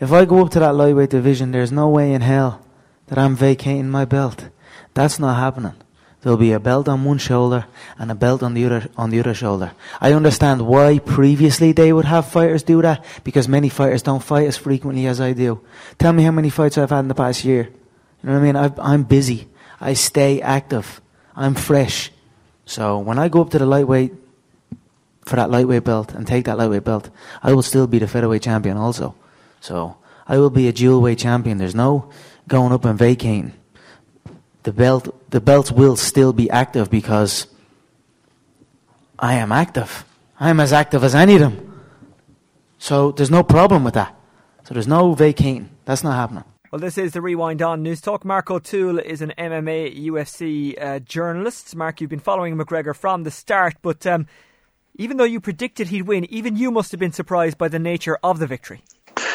If 0.00 0.10
I 0.10 0.24
go 0.24 0.42
up 0.42 0.50
to 0.52 0.60
that 0.60 0.74
lightweight 0.74 1.10
division, 1.10 1.52
there's 1.52 1.70
no 1.70 1.90
way 1.90 2.14
in 2.14 2.22
hell 2.22 2.64
that 3.08 3.18
I'm 3.18 3.36
vacating 3.36 3.90
my 3.90 4.06
belt. 4.06 4.48
That's 4.94 5.18
not 5.18 5.36
happening. 5.36 5.74
There'll 6.22 6.38
be 6.38 6.52
a 6.52 6.58
belt 6.58 6.88
on 6.88 7.04
one 7.04 7.18
shoulder 7.18 7.66
and 7.98 8.10
a 8.10 8.14
belt 8.14 8.42
on 8.42 8.54
the 8.54 8.64
other 8.64 8.88
on 8.96 9.10
the 9.10 9.20
other 9.20 9.34
shoulder. 9.34 9.72
I 10.00 10.14
understand 10.14 10.66
why 10.66 11.00
previously 11.00 11.72
they 11.72 11.92
would 11.92 12.06
have 12.06 12.26
fighters 12.26 12.62
do 12.62 12.80
that 12.80 13.04
because 13.22 13.46
many 13.46 13.68
fighters 13.68 14.02
don't 14.02 14.22
fight 14.22 14.46
as 14.46 14.56
frequently 14.56 15.06
as 15.06 15.20
I 15.20 15.34
do. 15.34 15.60
Tell 15.98 16.14
me 16.14 16.22
how 16.22 16.32
many 16.32 16.48
fights 16.48 16.78
I've 16.78 16.88
had 16.88 17.00
in 17.00 17.08
the 17.08 17.14
past 17.14 17.44
year. 17.44 17.64
You 18.22 18.30
know 18.30 18.40
what 18.40 18.56
I 18.56 18.70
mean? 18.70 18.80
i 18.80 18.94
am 18.94 19.02
busy. 19.02 19.48
I 19.82 19.92
stay 19.92 20.40
active. 20.40 21.02
I'm 21.36 21.54
fresh. 21.54 22.10
So 22.64 22.98
when 22.98 23.18
I 23.18 23.28
go 23.28 23.42
up 23.42 23.50
to 23.50 23.58
the 23.58 23.66
lightweight 23.66 24.25
for 25.26 25.36
that 25.36 25.50
lightweight 25.50 25.84
belt 25.84 26.12
and 26.12 26.26
take 26.26 26.46
that 26.46 26.56
lightweight 26.56 26.84
belt, 26.84 27.10
I 27.42 27.52
will 27.52 27.62
still 27.62 27.86
be 27.86 27.98
the 27.98 28.08
featherweight 28.08 28.42
champion 28.42 28.76
also. 28.76 29.14
So 29.60 29.96
I 30.26 30.38
will 30.38 30.50
be 30.50 30.68
a 30.68 30.72
dual 30.72 31.02
weight 31.02 31.18
champion. 31.18 31.58
There's 31.58 31.74
no 31.74 32.10
going 32.48 32.72
up 32.72 32.84
and 32.84 32.98
vacating 32.98 33.52
the 34.66 34.72
belt 34.72 35.30
the 35.30 35.40
belts 35.40 35.70
will 35.70 35.96
still 35.96 36.32
be 36.32 36.50
active 36.50 36.90
because 36.90 37.46
I 39.16 39.34
am 39.34 39.52
active. 39.52 40.04
I 40.40 40.50
am 40.50 40.58
as 40.58 40.72
active 40.72 41.04
as 41.04 41.14
any 41.14 41.34
of 41.34 41.40
them. 41.40 41.82
So 42.78 43.12
there's 43.12 43.30
no 43.30 43.44
problem 43.44 43.84
with 43.84 43.94
that. 43.94 44.14
So 44.64 44.74
there's 44.74 44.88
no 44.88 45.14
vacating. 45.14 45.70
That's 45.84 46.02
not 46.02 46.14
happening. 46.14 46.44
Well, 46.72 46.80
this 46.80 46.98
is 46.98 47.12
the 47.12 47.22
Rewind 47.22 47.62
On 47.62 47.84
Newstalk. 47.84 48.24
Mark 48.24 48.50
O'Toole 48.50 48.98
is 48.98 49.22
an 49.22 49.32
MMA 49.38 50.04
UFC 50.04 50.74
uh, 50.82 50.98
journalist. 50.98 51.76
Mark, 51.76 52.00
you've 52.00 52.10
been 52.10 52.18
following 52.18 52.56
McGregor 52.56 52.94
from 52.94 53.22
the 53.22 53.30
start, 53.30 53.76
but 53.82 54.04
um, 54.04 54.26
even 54.96 55.16
though 55.16 55.24
you 55.24 55.40
predicted 55.40 55.88
he'd 55.88 56.02
win, 56.02 56.24
even 56.30 56.56
you 56.56 56.70
must 56.70 56.90
have 56.90 57.00
been 57.00 57.12
surprised 57.12 57.58
by 57.58 57.68
the 57.68 57.78
nature 57.78 58.18
of 58.22 58.38
the 58.38 58.46
victory. 58.46 58.82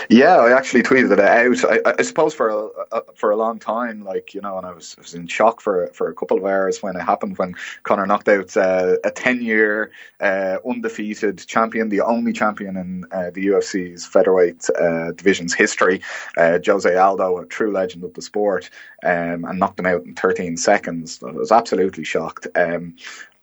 Yeah, 0.09 0.37
I 0.37 0.51
actually 0.57 0.83
tweeted 0.83 1.11
it 1.11 1.19
out. 1.19 1.85
I, 1.85 1.93
I 1.97 2.01
suppose 2.01 2.33
for 2.33 2.69
a, 2.91 3.01
for 3.15 3.31
a 3.31 3.37
long 3.37 3.59
time, 3.59 4.03
like 4.03 4.33
you 4.33 4.41
know, 4.41 4.57
and 4.57 4.65
I 4.65 4.73
was, 4.73 4.95
I 4.97 5.01
was 5.01 5.13
in 5.13 5.27
shock 5.27 5.61
for 5.61 5.87
for 5.93 6.09
a 6.09 6.13
couple 6.13 6.37
of 6.37 6.43
hours 6.43 6.83
when 6.83 6.95
it 6.95 7.01
happened 7.01 7.37
when 7.37 7.55
Conor 7.83 8.05
knocked 8.05 8.27
out 8.27 8.57
uh, 8.57 8.97
a 9.03 9.11
ten 9.11 9.41
year 9.41 9.91
uh, 10.19 10.57
undefeated 10.67 11.45
champion, 11.47 11.89
the 11.89 12.01
only 12.01 12.33
champion 12.33 12.75
in 12.75 13.05
uh, 13.11 13.31
the 13.31 13.47
UFC's 13.47 14.05
featherweight 14.05 14.69
uh, 14.77 15.11
division's 15.13 15.53
history, 15.53 16.01
uh, 16.35 16.59
Jose 16.65 16.93
Aldo, 16.93 17.37
a 17.37 17.45
true 17.45 17.71
legend 17.71 18.03
of 18.03 18.13
the 18.13 18.21
sport, 18.21 18.69
um, 19.05 19.45
and 19.45 19.59
knocked 19.59 19.79
him 19.79 19.85
out 19.85 20.03
in 20.03 20.15
13 20.15 20.57
seconds. 20.57 21.23
I 21.25 21.31
was 21.31 21.51
absolutely 21.51 22.03
shocked. 22.03 22.47
Um, 22.55 22.95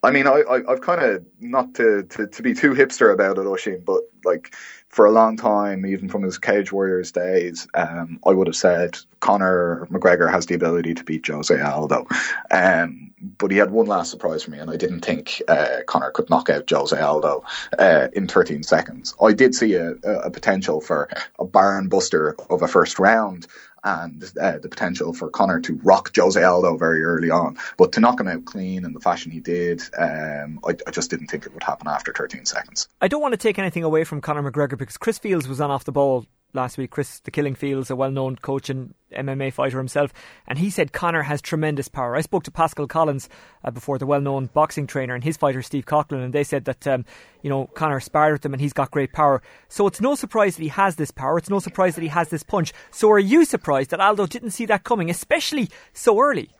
I 0.03 0.13
mean, 0.13 0.29
I, 0.29 0.45
I, 0.49 0.71
have 0.71 0.81
kind 0.81 1.03
of 1.03 1.25
not 1.41 1.75
to, 1.75 2.05
to, 2.05 2.29
to 2.29 2.43
be 2.43 2.55
too 2.55 2.73
hipster 2.73 3.13
about 3.13 3.37
it, 3.37 3.47
Oisin, 3.47 3.83
but 3.85 4.03
like 4.25 4.55
for 4.89 5.07
a 5.07 5.11
long 5.11 5.37
time, 5.37 5.85
even 5.85 6.09
from 6.09 6.23
his 6.23 6.39
Cage 6.39 6.71
Warriors 6.71 7.11
days, 7.11 7.67
um, 7.75 8.21
I 8.25 8.31
would 8.31 8.47
have 8.47 8.55
said 8.57 8.97
Conor 9.19 9.89
McGregor 9.91 10.31
has 10.31 10.47
the 10.47 10.55
ability 10.55 10.95
to 10.95 11.05
beat 11.05 11.27
Jose 11.27 11.61
Aldo. 11.61 12.07
Um, 12.51 13.13
but 13.39 13.51
he 13.51 13.57
had 13.57 13.73
one 13.73 13.87
last 13.87 14.11
surprise 14.11 14.45
for 14.45 14.53
me, 14.53 14.59
and 14.59 14.71
I 14.71 14.77
didn't 14.77 15.01
think 15.01 15.43
uh, 15.49 15.79
Conor 15.87 16.13
could 16.13 16.31
knock 16.31 16.49
out 16.49 16.71
Jose 16.71 16.99
Aldo 16.99 17.43
uh, 17.79 18.09
in 18.13 18.29
13 18.29 18.63
seconds. 18.63 19.15
I 19.21 19.33
did 19.33 19.55
see 19.55 19.75
a, 19.75 19.95
a 20.05 20.31
potential 20.31 20.81
for 20.81 21.09
a 21.41 21.45
barn 21.45 21.89
buster 21.89 22.37
of 22.51 22.63
a 22.63 22.69
first 22.69 23.01
round 23.01 23.49
and 23.85 24.23
uh, 24.41 24.59
the 24.59 24.69
potential 24.69 25.13
for 25.13 25.31
Conor 25.31 25.61
to 25.61 25.75
rock 25.83 26.11
Jose 26.17 26.43
Aldo 26.43 26.77
very 26.77 27.03
early 27.03 27.31
on. 27.31 27.59
But 27.77 27.93
to 27.93 28.01
knock 28.01 28.21
him 28.21 28.29
out 28.29 28.45
clean 28.45 28.85
in 28.85 28.93
the 28.93 29.01
fashion 29.01 29.31
he 29.31 29.41
did, 29.41 29.83
um, 29.97 30.61
I, 30.67 30.75
I, 30.87 30.91
just 30.91 31.11
didn't 31.11 31.29
think 31.29 31.47
it 31.47 31.55
would 31.55 31.63
happen 31.63 31.89
after 31.89 32.13
13 32.13 32.45
seconds. 32.45 32.89
I 33.01 33.09
don't 33.09 33.23
want 33.23 33.33
to 33.33 33.39
take 33.39 33.59
anything 33.59 33.85
away 33.85 34.05
from 34.05 34.21
Conor 34.21 34.51
McGregor 34.51 34.77
because 34.77 34.97
Chris 34.97 35.19
Fields 35.19 35.49
was 35.49 35.61
on 35.61 35.71
off 35.71 35.85
the 35.85 35.93
ball 35.93 36.27
last 36.53 36.79
week. 36.79 36.91
Chris, 36.91 37.21
the 37.21 37.31
Killing 37.31 37.55
Fields, 37.55 37.91
a 37.91 37.97
well-known 37.97 38.37
coach 38.37 38.71
and 38.71 38.95
MMA 39.13 39.53
fighter 39.53 39.79
himself, 39.79 40.13
and 40.47 40.59
he 40.59 40.71
said 40.71 40.93
Conor 40.93 41.23
has 41.23 41.41
tremendous 41.41 41.89
power. 41.89 42.17
I 42.17 42.21
spoke 42.21 42.45
to 42.45 42.51
Pascal 42.51 42.87
Collins 42.87 43.29
uh, 43.65 43.71
before, 43.71 43.99
the 43.99 44.07
well-known 44.07 44.47
boxing 44.53 44.87
trainer, 44.87 45.15
and 45.15 45.25
his 45.25 45.37
fighter 45.37 45.63
Steve 45.63 45.87
Coughlin, 45.87 46.25
and 46.25 46.33
they 46.33 46.45
said 46.45 46.65
that 46.67 46.87
um, 46.87 47.05
you 47.43 47.51
know 47.51 47.67
Conor 47.67 48.01
sparred 48.01 48.33
with 48.33 48.45
him 48.45 48.55
and 48.55 48.61
he's 48.61 48.73
got 48.73 48.91
great 48.91 49.13
power. 49.13 49.43
So 49.69 49.87
it's 49.87 50.01
no 50.01 50.15
surprise 50.15 50.57
that 50.57 50.63
he 50.63 50.69
has 50.69 50.97
this 50.97 51.11
power. 51.11 51.39
It's 51.39 51.51
no 51.51 51.59
surprise 51.59 51.95
that 51.95 52.03
he 52.03 52.09
has 52.09 52.29
this 52.29 52.43
punch. 52.43 52.73
So 52.91 53.11
are 53.11 53.19
you 53.19 53.45
surprised 53.45 53.91
that 53.91 54.01
Aldo 54.01 54.27
didn't 54.27 54.51
see 54.51 54.67
that 54.67 54.85
coming, 54.85 55.11
especially 55.11 55.71
so 55.93 56.21
early? 56.21 56.51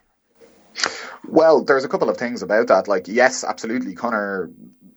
Well, 1.27 1.63
there's 1.63 1.83
a 1.83 1.89
couple 1.89 2.09
of 2.09 2.17
things 2.17 2.41
about 2.41 2.67
that. 2.67 2.87
Like, 2.87 3.07
yes, 3.07 3.43
absolutely, 3.43 3.93
Conor 3.93 4.49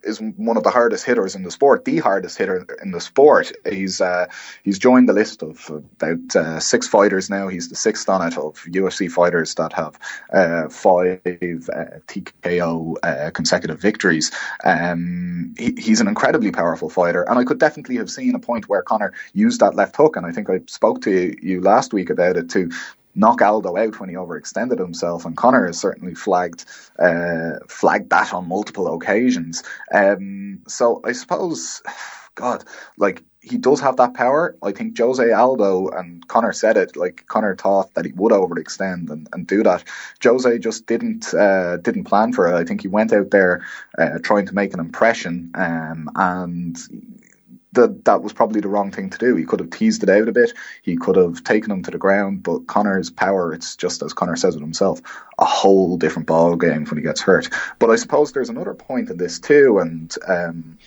is 0.05 0.21
one 0.21 0.57
of 0.57 0.63
the 0.63 0.71
hardest 0.71 1.05
hitters 1.05 1.35
in 1.35 1.43
the 1.43 1.51
sport, 1.51 1.85
the 1.85 1.99
hardest 1.99 2.39
hitter 2.39 2.67
in 2.83 2.91
the 2.91 3.01
sport. 3.01 3.53
He's 3.69 4.01
uh, 4.01 4.27
he's 4.63 4.79
joined 4.79 5.09
the 5.09 5.13
list 5.13 5.43
of 5.43 5.71
about 5.71 6.37
uh, 6.37 6.61
six 6.61 6.89
fighters 6.89 7.31
now. 7.31 7.49
He's 7.49 7.69
the 7.69 7.77
sixth 7.77 8.09
on 8.09 8.27
it 8.27 8.37
of 8.37 8.57
UFC 8.65 9.11
fighters 9.11 9.55
that 9.57 9.73
have 9.73 9.99
uh, 10.33 10.69
five 10.69 11.21
uh, 11.25 12.01
TKO 12.07 12.97
uh, 13.03 13.31
consecutive 13.31 13.81
victories. 13.81 14.31
Um, 14.65 15.55
he, 15.59 15.75
he's 15.79 16.01
an 16.01 16.09
incredibly 16.09 16.51
powerful 16.51 16.91
fighter, 16.91 17.23
and 17.23 17.39
I 17.39 17.45
could 17.45 17.59
definitely 17.59 17.97
have 17.97 18.11
seen 18.11 18.35
a 18.35 18.41
point 18.41 18.69
where 18.69 18.83
Conor 18.83 19.13
used 19.33 19.61
that 19.61 19.75
left 19.75 19.97
hook, 19.97 20.17
and 20.17 20.27
I 20.27 20.33
think 20.33 20.51
I 20.51 20.61
spoke 20.67 21.03
to 21.03 21.35
you 21.43 21.61
last 21.61 21.93
week 21.93 22.11
about 22.11 22.37
it 22.37 22.51
to 22.51 22.71
knock 23.15 23.43
Aldo 23.43 23.77
out 23.77 24.01
when 24.01 24.09
he 24.09 24.15
overextended 24.15 24.79
himself, 24.79 25.25
and 25.25 25.37
Conor 25.37 25.67
has 25.67 25.79
certainly 25.79 26.15
flagged 26.15 26.65
uh, 26.99 27.59
flagged 27.69 28.11
that 28.11 28.33
on 28.33 28.49
multiple 28.49 28.95
occasions. 28.95 29.63
Um, 29.93 30.61
so 30.67 31.01
I 31.05 31.13
suppose, 31.13 31.83
God, 32.35 32.65
like 32.97 33.23
he 33.43 33.59
does 33.59 33.81
have 33.81 33.97
that 33.97 34.15
power. 34.15 34.57
I 34.63 34.71
think 34.71 34.97
Jose 34.97 35.33
Aldo 35.33 35.89
and 35.89 36.27
Conor 36.29 36.53
said 36.53 36.77
it. 36.77 36.97
Like 36.97 37.27
Conor 37.27 37.57
thought 37.57 37.93
that 37.95 38.05
he 38.05 38.13
would 38.13 38.33
overextend 38.33 39.11
and, 39.11 39.29
and 39.33 39.47
do 39.47 39.65
that. 39.65 39.85
Jose 40.23 40.59
just 40.59 40.87
didn't 40.87 41.35
uh, 41.35 41.77
didn't 41.79 42.05
plan 42.05 42.33
for 42.33 42.47
it. 42.47 42.55
I 42.55 42.65
think 42.65 42.83
he 42.83 42.89
went 42.89 43.13
out 43.13 43.31
there 43.31 43.67
uh, 43.99 44.19
trying 44.23 44.47
to 44.47 44.55
make 44.55 44.73
an 44.73 44.81
impression, 44.81 45.51
um, 45.55 46.09
and 46.15 46.79
that 47.73 48.05
that 48.05 48.23
was 48.23 48.33
probably 48.33 48.61
the 48.61 48.69
wrong 48.69 48.91
thing 48.91 49.11
to 49.11 49.19
do. 49.19 49.35
He 49.37 49.45
could 49.45 49.61
have 49.61 49.71
teased 49.71 50.03
it 50.03 50.11
out 50.11 50.29
a 50.29 50.33
bit. 50.33 50.53
He 50.83 50.97
could 50.97 51.17
have 51.17 51.43
taken 51.45 51.71
him 51.71 51.83
to 51.85 51.91
the 51.91 51.99
ground. 51.99 52.43
But 52.43 52.67
Conor's 52.67 53.11
power, 53.11 53.53
it's 53.53 53.77
just 53.77 54.03
as 54.03 54.13
Conor 54.13 54.37
says 54.37 54.55
it 54.55 54.61
himself, 54.61 55.01
a 55.39 55.45
whole 55.45 55.97
different 55.97 56.29
ball 56.29 56.57
game 56.57 56.85
when 56.85 56.99
he 56.99 57.03
gets 57.03 57.21
hurt. 57.21 57.49
But 57.79 57.91
I 57.91 57.97
suppose 57.97 58.33
there's 58.33 58.51
another 58.51 58.75
point 58.75 59.11
in 59.11 59.17
this 59.17 59.39
too, 59.39 59.79
and 59.79 60.15
um, 60.27 60.79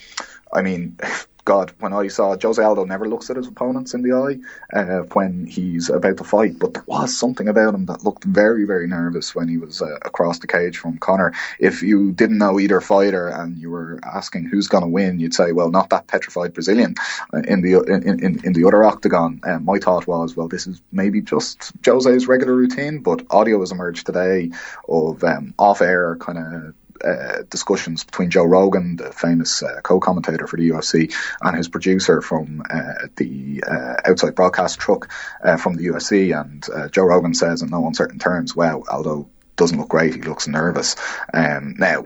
I 0.54 0.62
mean. 0.62 0.98
God, 1.46 1.72
when 1.80 1.94
I 1.94 2.08
saw 2.08 2.36
Jose 2.36 2.62
Aldo 2.62 2.86
never 2.86 3.08
looks 3.08 3.30
at 3.30 3.38
his 3.38 3.48
opponents 3.48 3.94
in 3.94 4.02
the 4.02 4.14
eye 4.14 4.78
uh, 4.78 5.04
when 5.14 5.46
he's 5.46 5.92
about 5.92 6.18
to 6.18 6.24
fight, 6.24 6.58
but 6.58 6.74
there 6.74 6.84
was 6.88 7.16
something 7.16 7.48
about 7.48 7.76
him 7.76 7.86
that 7.86 8.04
looked 8.04 8.24
very, 8.24 8.66
very 8.66 8.88
nervous 8.88 9.36
when 9.36 9.48
he 9.48 9.58
was 9.58 9.80
uh, 9.82 9.96
across 10.04 10.40
the 10.40 10.48
cage 10.48 10.80
from 10.80 10.98
Conor. 10.98 11.34
If 11.60 11.84
you 11.84 12.12
didn't 12.12 12.40
know 12.40 12.60
either 12.60 12.82
fighter 12.82 13.28
and 13.28 13.58
you 13.60 13.70
were 13.70 14.00
asking 14.04 14.46
who's 14.46 14.68
going 14.68 14.84
to 14.84 14.90
win, 14.90 15.20
you'd 15.20 15.36
say, 15.36 15.52
well, 15.52 15.70
not 15.70 15.92
that 15.92 16.08
petrified 16.08 16.54
Brazilian 16.54 16.96
uh, 17.32 17.44
in 17.48 17.62
the 17.62 17.80
in, 17.84 18.24
in, 18.24 18.44
in 18.44 18.54
the 18.54 18.66
other 18.66 18.84
octagon. 18.84 19.40
Uh, 19.44 19.60
my 19.60 19.78
thought 19.78 20.08
was, 20.08 20.36
well, 20.36 20.48
this 20.48 20.66
is 20.66 20.82
maybe 20.92 21.22
just 21.22 21.72
Jose's 21.86 22.28
regular 22.28 22.56
routine, 22.56 23.00
but 23.00 23.26
audio 23.30 23.60
has 23.60 23.72
emerged 23.72 24.08
today 24.08 24.50
of 24.90 25.24
um, 25.24 25.54
off-air 25.60 26.16
kind 26.16 26.40
of 26.40 26.76
uh, 27.04 27.44
discussions 27.50 28.04
between 28.04 28.30
Joe 28.30 28.46
Rogan, 28.46 28.96
the 28.96 29.12
famous 29.12 29.62
uh, 29.62 29.82
co-commentator 29.82 30.48
for 30.48 30.58
the 30.58 30.70
UFC, 30.70 31.14
and 31.42 31.58
his 31.58 31.68
producer 31.68 32.22
from 32.22 32.64
uh, 32.70 33.08
the 33.18 33.64
uh, 33.68 33.96
outside 34.06 34.36
broadcast 34.36 34.80
truck 34.80 35.12
uh, 35.44 35.58
from 35.58 35.76
the 35.76 35.88
UFC. 35.88 36.38
And 36.40 36.66
Joe 36.92 37.04
Rogan 37.06 37.34
says 37.34 37.62
in 37.62 37.70
no 37.70 37.86
uncertain 37.88 38.20
terms, 38.20 38.56
"Wow, 38.56 38.84
Aldo 38.88 39.30
doesn't 39.56 39.78
look 39.78 39.90
great. 39.90 40.16
He 40.16 40.22
looks 40.22 40.48
nervous." 40.48 40.96
Um, 41.34 41.76
now, 41.78 42.06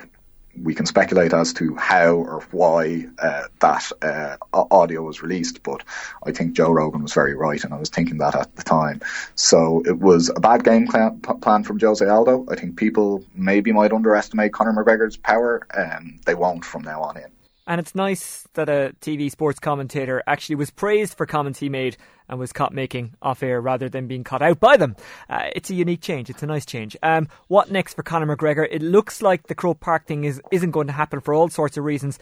we 0.62 0.74
can 0.76 0.86
speculate 0.86 1.34
as 1.34 1.54
to 1.54 1.76
how 1.76 2.16
or 2.16 2.42
why 2.52 3.08
uh, 3.18 3.44
that 3.60 3.92
uh, 4.02 4.38
audio 4.54 5.02
was 5.04 5.22
released, 5.22 5.64
but 5.64 5.84
I 6.26 6.32
think 6.32 6.54
Joe 6.54 6.72
Rogan 6.72 7.04
was 7.04 7.14
very 7.14 7.34
right, 7.34 7.64
and 7.64 7.74
I 7.74 7.78
was 7.78 7.90
thinking 7.90 8.18
that 8.20 8.36
at 8.36 8.56
the 8.56 8.64
time. 8.64 9.02
So 9.36 9.82
it 9.86 9.98
was 9.98 10.30
a 10.30 10.40
bad 10.40 10.64
game 10.64 10.88
plan 10.88 11.64
from 11.64 11.80
Jose 11.80 12.06
Aldo. 12.06 12.48
I 12.50 12.56
think 12.56 12.78
people 12.78 13.24
maybe 13.36 13.72
might 13.72 13.92
underestimate 13.92 14.54
Conor 14.54 14.74
McGregor's 14.74 15.18
power, 15.18 15.66
and 15.74 16.20
they 16.26 16.36
won't 16.36 16.66
from 16.66 16.84
now 16.84 17.02
on 17.02 17.18
in. 17.18 17.32
And 17.70 17.80
it's 17.80 17.94
nice 17.94 18.48
that 18.56 18.68
a 18.68 18.96
TV 19.00 19.30
sports 19.30 19.60
commentator 19.60 20.24
actually 20.26 20.56
was 20.56 20.72
praised 20.72 21.16
for 21.16 21.28
comments 21.28 21.60
he 21.60 21.70
made 21.70 21.98
and 22.28 22.40
was 22.40 22.52
caught 22.52 22.74
making 22.74 23.14
off 23.22 23.44
air 23.44 23.62
rather 23.62 23.88
than 23.88 24.08
being 24.08 24.24
caught 24.24 24.42
out 24.42 24.60
by 24.60 24.76
them. 24.76 24.96
Uh, 25.30 25.50
it's 25.56 25.70
a 25.70 25.76
unique 25.76 26.02
change. 26.02 26.32
It's 26.32 26.42
a 26.42 26.48
nice 26.48 26.66
change. 26.66 26.98
Um, 27.04 27.28
what 27.48 27.70
next 27.70 27.94
for 27.94 28.02
Conor 28.02 28.36
McGregor? 28.36 28.68
It 28.72 28.82
looks 28.82 29.22
like 29.22 29.46
the 29.46 29.54
Croke 29.54 29.80
Park 29.80 30.08
thing 30.08 30.24
is, 30.24 30.42
isn't 30.52 30.72
going 30.72 30.88
to 30.88 30.94
happen 30.94 31.22
for 31.22 31.32
all 31.32 31.48
sorts 31.48 31.78
of 31.78 31.84
reasons. 31.84 32.18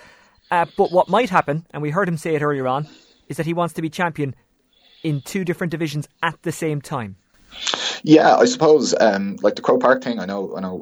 Uh, 0.51 0.65
but 0.75 0.91
what 0.91 1.07
might 1.07 1.29
happen, 1.29 1.65
and 1.71 1.81
we 1.81 1.91
heard 1.91 2.09
him 2.09 2.17
say 2.17 2.35
it 2.35 2.41
earlier 2.41 2.67
on, 2.67 2.85
is 3.29 3.37
that 3.37 3.45
he 3.45 3.53
wants 3.53 3.73
to 3.75 3.81
be 3.81 3.89
champion 3.89 4.35
in 5.01 5.21
two 5.21 5.45
different 5.45 5.71
divisions 5.71 6.09
at 6.21 6.41
the 6.41 6.51
same 6.51 6.81
time. 6.81 7.15
Yeah, 8.03 8.35
I 8.35 8.45
suppose 8.45 8.95
um, 8.99 9.37
like 9.41 9.55
the 9.55 9.61
Croke 9.61 9.81
Park 9.81 10.03
thing. 10.03 10.19
I 10.19 10.25
know, 10.25 10.55
I 10.55 10.61
know 10.61 10.77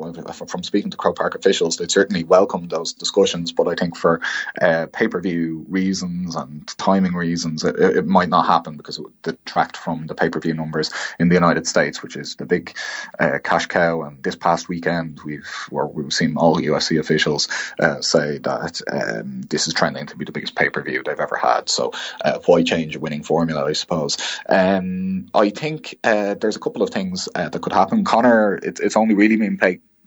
from 0.47 0.63
speaking 0.63 0.91
to 0.91 0.97
Croke 0.97 1.17
Park 1.17 1.35
officials, 1.35 1.77
they'd 1.77 1.91
certainly 1.91 2.23
welcomed 2.23 2.69
those 2.69 2.93
discussions. 2.93 3.51
But 3.51 3.67
I 3.67 3.75
think 3.75 3.95
for 3.95 4.21
uh, 4.61 4.87
pay 4.91 5.07
per 5.07 5.21
view 5.21 5.65
reasons 5.69 6.35
and 6.35 6.67
timing 6.77 7.13
reasons, 7.13 7.63
it, 7.63 7.75
it, 7.79 8.05
might 8.05 8.29
not 8.29 8.45
happen 8.45 8.77
because 8.77 8.97
it 8.97 9.03
would 9.03 9.21
detract 9.21 9.77
from 9.77 10.07
the 10.07 10.15
pay 10.15 10.29
per 10.29 10.39
view 10.39 10.53
numbers 10.53 10.91
in 11.19 11.29
the 11.29 11.35
United 11.35 11.67
States, 11.67 12.01
which 12.01 12.15
is 12.15 12.35
the 12.35 12.45
big 12.45 12.75
uh, 13.19 13.39
cash 13.43 13.67
cow. 13.67 14.03
And 14.03 14.21
this 14.23 14.35
past 14.35 14.69
weekend, 14.69 15.19
we've 15.25 15.49
we've 15.71 16.13
seen 16.13 16.37
all 16.37 16.57
UFC 16.57 16.99
officials 16.99 17.47
uh, 17.79 18.01
say 18.01 18.39
that 18.39 18.81
um, 18.91 19.41
this 19.41 19.67
is 19.67 19.73
trending 19.73 20.07
to 20.07 20.17
be 20.17 20.25
the 20.25 20.31
biggest 20.31 20.55
pay 20.55 20.69
per 20.69 20.81
view 20.83 21.03
they've 21.03 21.19
ever 21.19 21.35
had. 21.35 21.69
So 21.69 21.93
uh, 22.23 22.39
why 22.45 22.63
change 22.63 22.95
a 22.95 22.99
winning 22.99 23.23
formula? 23.23 23.65
I 23.65 23.73
suppose. 23.73 24.17
Um, 24.47 25.27
I 25.33 25.49
think 25.49 25.97
uh, 26.03 26.35
there's 26.35 26.55
a 26.55 26.59
couple 26.59 26.83
of 26.83 26.89
things 26.89 27.04
uh, 27.35 27.49
that 27.49 27.61
could 27.61 27.73
happen. 27.73 28.03
Conor, 28.03 28.55
it, 28.63 28.79
it's 28.79 28.97
only 28.97 29.15
really 29.15 29.35
been 29.35 29.57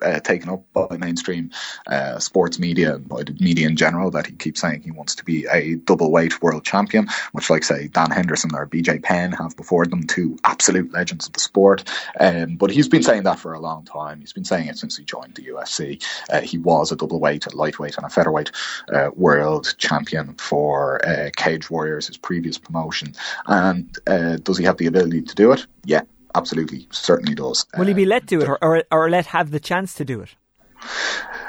uh, 0.01 0.19
taken 0.19 0.49
up 0.49 0.63
by 0.73 0.97
mainstream 0.97 1.51
uh, 1.87 2.19
sports 2.19 2.59
media 2.59 2.95
and 2.95 3.07
by 3.07 3.23
the 3.23 3.35
media 3.39 3.67
in 3.67 3.75
general 3.75 4.11
that 4.11 4.25
he 4.25 4.33
keeps 4.33 4.61
saying 4.61 4.81
he 4.81 4.91
wants 4.91 5.15
to 5.15 5.25
be 5.25 5.45
a 5.51 5.75
double 5.75 6.11
weight 6.11 6.41
world 6.41 6.63
champion, 6.63 7.07
much 7.33 7.49
like 7.49 7.63
say 7.63 7.87
Dan 7.87 8.11
Henderson 8.11 8.51
or 8.53 8.67
BJ 8.67 9.01
Penn 9.01 9.31
have 9.33 9.55
before 9.57 9.85
them, 9.85 10.03
two 10.03 10.37
absolute 10.43 10.91
legends 10.91 11.27
of 11.27 11.33
the 11.33 11.39
sport. 11.39 11.83
Um, 12.19 12.55
but 12.55 12.71
he's 12.71 12.87
been 12.87 13.03
saying 13.03 13.23
that 13.23 13.39
for 13.39 13.53
a 13.53 13.59
long 13.59 13.85
time. 13.85 14.19
He's 14.19 14.33
been 14.33 14.45
saying 14.45 14.67
it 14.67 14.77
since 14.77 14.97
he 14.97 15.03
joined 15.03 15.35
the 15.35 15.43
UFC. 15.43 16.03
Uh, 16.29 16.41
he 16.41 16.57
was 16.57 16.91
a 16.91 16.95
double 16.95 17.19
weight, 17.19 17.45
a 17.45 17.55
lightweight, 17.55 17.97
and 17.97 18.05
a 18.05 18.09
featherweight 18.09 18.51
uh, 18.93 19.09
world 19.15 19.73
champion 19.77 20.35
for 20.35 21.05
uh, 21.05 21.29
Cage 21.35 21.69
Warriors, 21.69 22.07
his 22.07 22.17
previous 22.17 22.57
promotion. 22.57 23.13
And 23.47 23.95
uh, 24.07 24.37
does 24.37 24.57
he 24.57 24.65
have 24.65 24.77
the 24.77 24.87
ability 24.87 25.23
to 25.23 25.35
do 25.35 25.51
it? 25.51 25.65
Yeah, 25.85 26.01
absolutely, 26.35 26.87
certainly 26.91 27.35
does. 27.35 27.65
Will 27.77 27.85
he 27.85 27.93
be 27.93 28.05
uh, 28.05 28.09
let 28.09 28.25
do 28.25 28.41
it, 28.41 28.47
or, 28.47 28.57
or, 28.63 28.83
or 28.91 29.09
let 29.09 29.27
have 29.27 29.51
the 29.51 29.59
chance 29.59 29.93
to 29.95 30.05
do 30.05 30.21
it? 30.21 30.35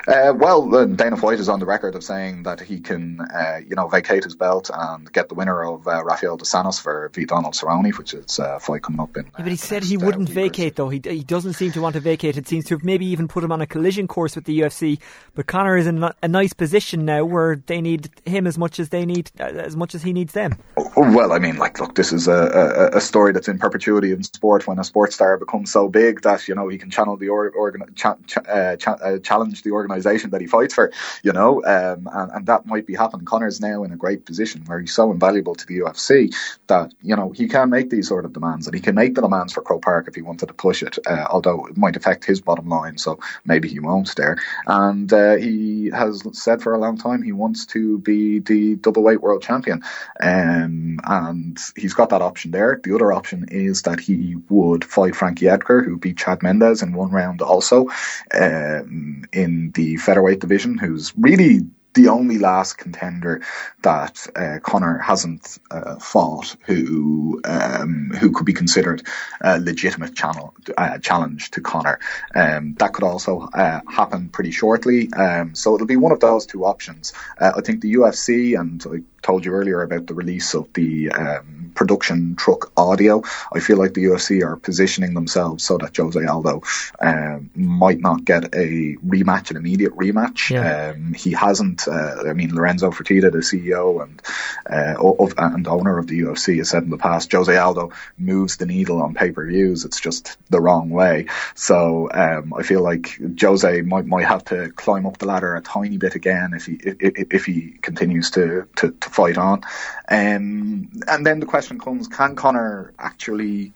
Uh, 0.09 0.33
well, 0.37 0.75
uh, 0.75 0.87
Dana 0.87 1.17
White 1.17 1.41
is 1.41 1.49
on 1.49 1.61
the 1.61 1.67
record 1.67 1.95
of 1.95 2.03
saying 2.03 2.45
that 2.45 2.61
he 2.61 2.81
can, 2.81 3.21
uh, 3.21 3.59
you 3.59 3.77
know, 3.77 3.89
vacate 3.89 4.25
his 4.25 4.35
belt 4.35 4.71
and 4.73 5.13
get 5.13 5.29
the 5.29 5.35
winner 5.35 5.65
of 5.65 5.87
uh, 5.87 6.03
Rafael 6.05 6.37
dos 6.37 6.51
Anjos 6.53 6.81
for 6.81 7.11
v 7.15 7.25
Donald 7.25 7.55
Cerrone, 7.55 7.97
which 7.97 8.15
is 8.15 8.39
a 8.39 8.59
fight 8.61 8.83
coming 8.83 9.01
up 9.01 9.17
in. 9.17 9.25
Yeah, 9.25 9.31
but 9.39 9.49
he 9.49 9.57
said 9.57 9.85
he 9.85 9.97
wouldn't 9.97 10.29
vacate, 10.29 10.77
though. 10.77 10.89
He 10.89 11.01
he 11.05 11.23
doesn't 11.23 11.55
seem 11.55 11.73
to 11.73 11.81
want 11.81 11.95
to 11.95 12.01
vacate. 12.01 12.37
It 12.37 12.49
seems 12.49 12.65
to 12.67 12.75
have 12.75 12.85
maybe 12.85 13.07
even 13.07 13.29
put 13.29 13.45
him 13.45 13.53
on 13.53 13.61
a 13.61 13.67
collision 13.67 14.09
course 14.09 14.35
with 14.35 14.45
the 14.45 14.61
UFC. 14.61 14.99
But 15.35 15.47
Conor 15.47 15.77
is 15.77 15.87
in 15.87 16.03
a 16.23 16.29
nice 16.29 16.53
position 16.53 17.05
now 17.05 17.25
where 17.25 17.57
they 17.57 17.81
need 17.81 18.11
him 18.25 18.47
as 18.47 18.57
much 18.59 18.81
as 18.81 18.89
they 18.89 19.05
need, 19.05 19.31
as 19.39 19.77
much 19.77 19.95
as 19.95 20.03
he 20.03 20.13
needs 20.13 20.33
them. 20.33 20.57
Oh, 20.77 20.91
well, 21.15 21.33
I 21.33 21.39
mean, 21.39 21.57
like, 21.57 21.81
look, 21.81 21.95
this 21.95 22.13
is 22.13 22.27
a, 22.27 22.33
a, 22.33 22.97
a, 22.97 23.01
story 23.01 23.33
that's 23.33 23.49
in 23.49 23.59
perpetuity 23.59 24.13
in 24.13 24.23
sport. 24.23 24.67
When 24.67 24.79
a 24.79 24.85
sports 24.85 25.15
star 25.15 25.37
becomes 25.37 25.71
so 25.71 25.89
big 25.89 26.23
that 26.23 26.49
you 26.49 26.55
know 26.55 26.69
he 26.69 26.79
can 26.79 26.91
channel 26.91 27.17
the 27.17 27.29
or, 27.29 27.51
organ, 27.51 27.83
cha, 27.95 28.17
cha, 28.27 29.19
challenge 29.19 29.63
the 29.63 29.71
organization 29.71 29.91
organisation 30.01 30.31
that 30.31 30.41
he 30.41 30.47
fights 30.47 30.75
for, 30.75 30.93
you 31.23 31.33
know, 31.33 31.63
um, 31.65 32.09
and, 32.13 32.33
and, 32.33 32.47
that 32.47 32.67
might 32.67 32.87
be 32.87 32.95
happening. 32.95 33.27
Conor's 33.27 33.61
now 33.61 33.85
in 33.85 33.93
a 33.93 33.97
great 33.97 34.25
position 34.25 34.63
where 34.67 34.81
he's 34.81 34.95
so 34.95 35.13
invaluable 35.13 35.55
to 35.55 35.67
the 35.67 35.81
UFC 35.81 36.35
that, 36.67 36.93
you 37.03 37.15
know, 37.15 37.31
he 37.31 37.49
can 37.49 37.71
make 37.71 37.91
these 37.91 38.09
sort 38.09 38.25
of 38.25 38.33
demands 38.33 38.67
and 38.67 38.75
he 38.75 38.81
can 38.81 38.95
make 38.95 39.15
the 39.15 39.21
demands 39.21 39.53
for 39.53 39.63
Croke 39.63 39.83
Park 39.83 40.09
if 40.09 40.15
he 40.15 40.23
wanted 40.23 40.47
to 40.47 40.55
push 40.55 40.83
it, 40.83 40.99
uh, 41.07 41.27
although 41.31 41.67
it 41.67 41.77
might 41.77 41.97
affect 41.97 42.25
his 42.25 42.41
bottom 42.41 42.69
line, 42.69 42.99
so 42.99 43.19
maybe 43.45 43.69
he 43.69 43.79
won't 43.79 44.15
there. 44.17 44.39
And 44.67 45.13
uh, 45.13 45.37
he 45.37 45.91
has 45.91 46.23
said 46.33 46.63
for 46.63 46.75
a 46.75 46.79
long 46.79 46.97
time 46.97 47.23
he 47.23 47.33
wants 47.33 47.67
to 47.67 47.99
be 47.99 48.39
the 48.39 48.77
double 48.77 49.03
weight 49.03 49.21
world 49.21 49.43
champion. 49.43 49.83
Um, 50.21 51.01
and 51.05 51.59
he's 51.77 51.95
got 51.95 52.09
that 52.11 52.23
option 52.23 52.51
there. 52.51 52.81
The 52.83 52.95
other 52.95 53.13
option 53.13 53.47
is 53.51 53.83
that 53.83 54.01
he 54.01 54.37
would 54.49 54.85
fight 54.85 55.15
Frankie 55.15 55.49
Edgar, 55.49 55.83
who 55.83 55.99
beat 55.99 56.17
Chad 56.17 56.43
Mendes 56.43 56.83
in 56.83 56.93
one 56.95 57.11
round 57.11 57.43
also 57.43 57.89
um, 58.35 59.25
in 59.33 59.73
the 59.73 59.80
featherweight 59.97 60.41
division, 60.41 60.79
who's 60.79 61.13
really 61.17 61.61
the 61.95 62.09
only 62.09 62.39
last 62.39 62.79
contender 62.79 63.43
that 63.83 64.27
uh, 64.37 64.59
Conor 64.63 64.99
hasn't 64.99 65.59
uh, 65.71 65.97
fought 65.97 66.57
who 66.67 67.41
um, 67.45 68.13
who 68.19 68.31
could 68.31 68.47
be 68.47 68.53
considered 68.53 69.03
a 69.41 69.59
legitimate 69.59 70.15
channel, 70.15 70.55
uh, 70.77 70.99
challenge 70.99 71.51
to 71.53 71.61
Conor. 71.61 71.99
Um, 72.35 72.75
that 72.75 72.93
could 72.93 73.05
also 73.05 73.41
uh, 73.41 73.81
happen 73.89 74.29
pretty 74.29 74.53
shortly. 74.53 75.13
Um, 75.13 75.55
so 75.55 75.75
it'll 75.75 75.87
be 75.87 75.97
one 75.97 76.13
of 76.13 76.21
those 76.21 76.47
two 76.47 76.65
options. 76.65 77.13
Uh, 77.39 77.53
I 77.57 77.61
think 77.61 77.81
the 77.81 77.95
UFC 77.95 78.59
and 78.59 78.85
told 79.23 79.45
you 79.45 79.53
earlier 79.53 79.83
about 79.83 80.07
the 80.07 80.15
release 80.15 80.55
of 80.55 80.73
the 80.73 81.11
um, 81.11 81.73
production 81.75 82.37
truck 82.37 82.73
audio. 82.77 83.23
I 83.53 83.61
feel 83.61 83.79
like 83.79 83.95
the 83.95 84.05
UFC 84.05 84.45
are 84.45 84.57
positioning 84.57 85.15
themselves 85.15 85.65
so 85.65 85.79
that 85.79 85.97
Jose 85.97 86.25
Aldo 86.25 86.63
um, 87.01 87.51
might 87.55 88.01
not 88.01 88.25
get 88.25 88.55
a 88.55 88.97
rematch, 88.97 89.51
an 89.51 89.57
immediate 89.57 89.97
rematch. 89.97 90.51
Yeah. 90.51 90.91
Um, 90.91 91.15
he 91.15 91.33
hasn't. 91.33 91.87
Uh, 91.89 92.25
I 92.29 92.33
mean, 92.33 92.55
Lorenzo 92.55 92.91
Fertitta, 92.91 93.31
the 93.31 93.39
CEO 93.39 94.03
and 94.03 94.23
uh, 94.71 95.01
of, 95.01 95.35
and 95.37 95.67
owner 95.67 95.99
of 95.99 96.07
the 96.07 96.21
UFC, 96.21 96.59
has 96.59 96.71
said 96.71 96.83
in 96.83 96.91
the 96.91 96.99
past, 96.99 97.33
Jose 97.33 97.57
Aldo 97.57 97.93
moves 98.19 98.57
the 98.57 98.67
needle 98.67 99.03
on 99.03 99.15
pay 99.15 99.31
per 99.31 99.47
views. 99.47 99.85
It's 99.85 100.01
just 100.01 100.37
the 100.51 100.61
wrong 100.61 100.91
way. 100.91 101.27
So 101.55 102.09
um, 102.13 102.55
I 102.55 102.63
feel 102.63 102.83
like 102.83 103.19
Jose 103.41 103.83
might 103.83 104.07
might 104.07 104.27
have 104.27 104.45
to 104.47 104.71
climb 104.73 105.07
up 105.07 105.19
the 105.19 105.27
ladder 105.27 105.55
a 105.55 105.61
tiny 105.61 105.97
bit 105.97 106.15
again 106.15 106.53
if 106.55 106.67
he 106.67 106.75
if, 106.75 107.33
if 107.33 107.45
he 107.45 107.71
continues 107.83 108.31
to, 108.33 108.67
to, 108.77 108.91
to 108.91 109.10
fight 109.11 109.39
on. 109.39 109.63
Um, 110.09 110.91
and 111.07 111.27
then 111.27 111.41
the 111.41 111.47
question 111.47 111.79
comes: 111.79 112.09
Can 112.09 112.37
Conor 112.37 112.93
actually 112.99 113.73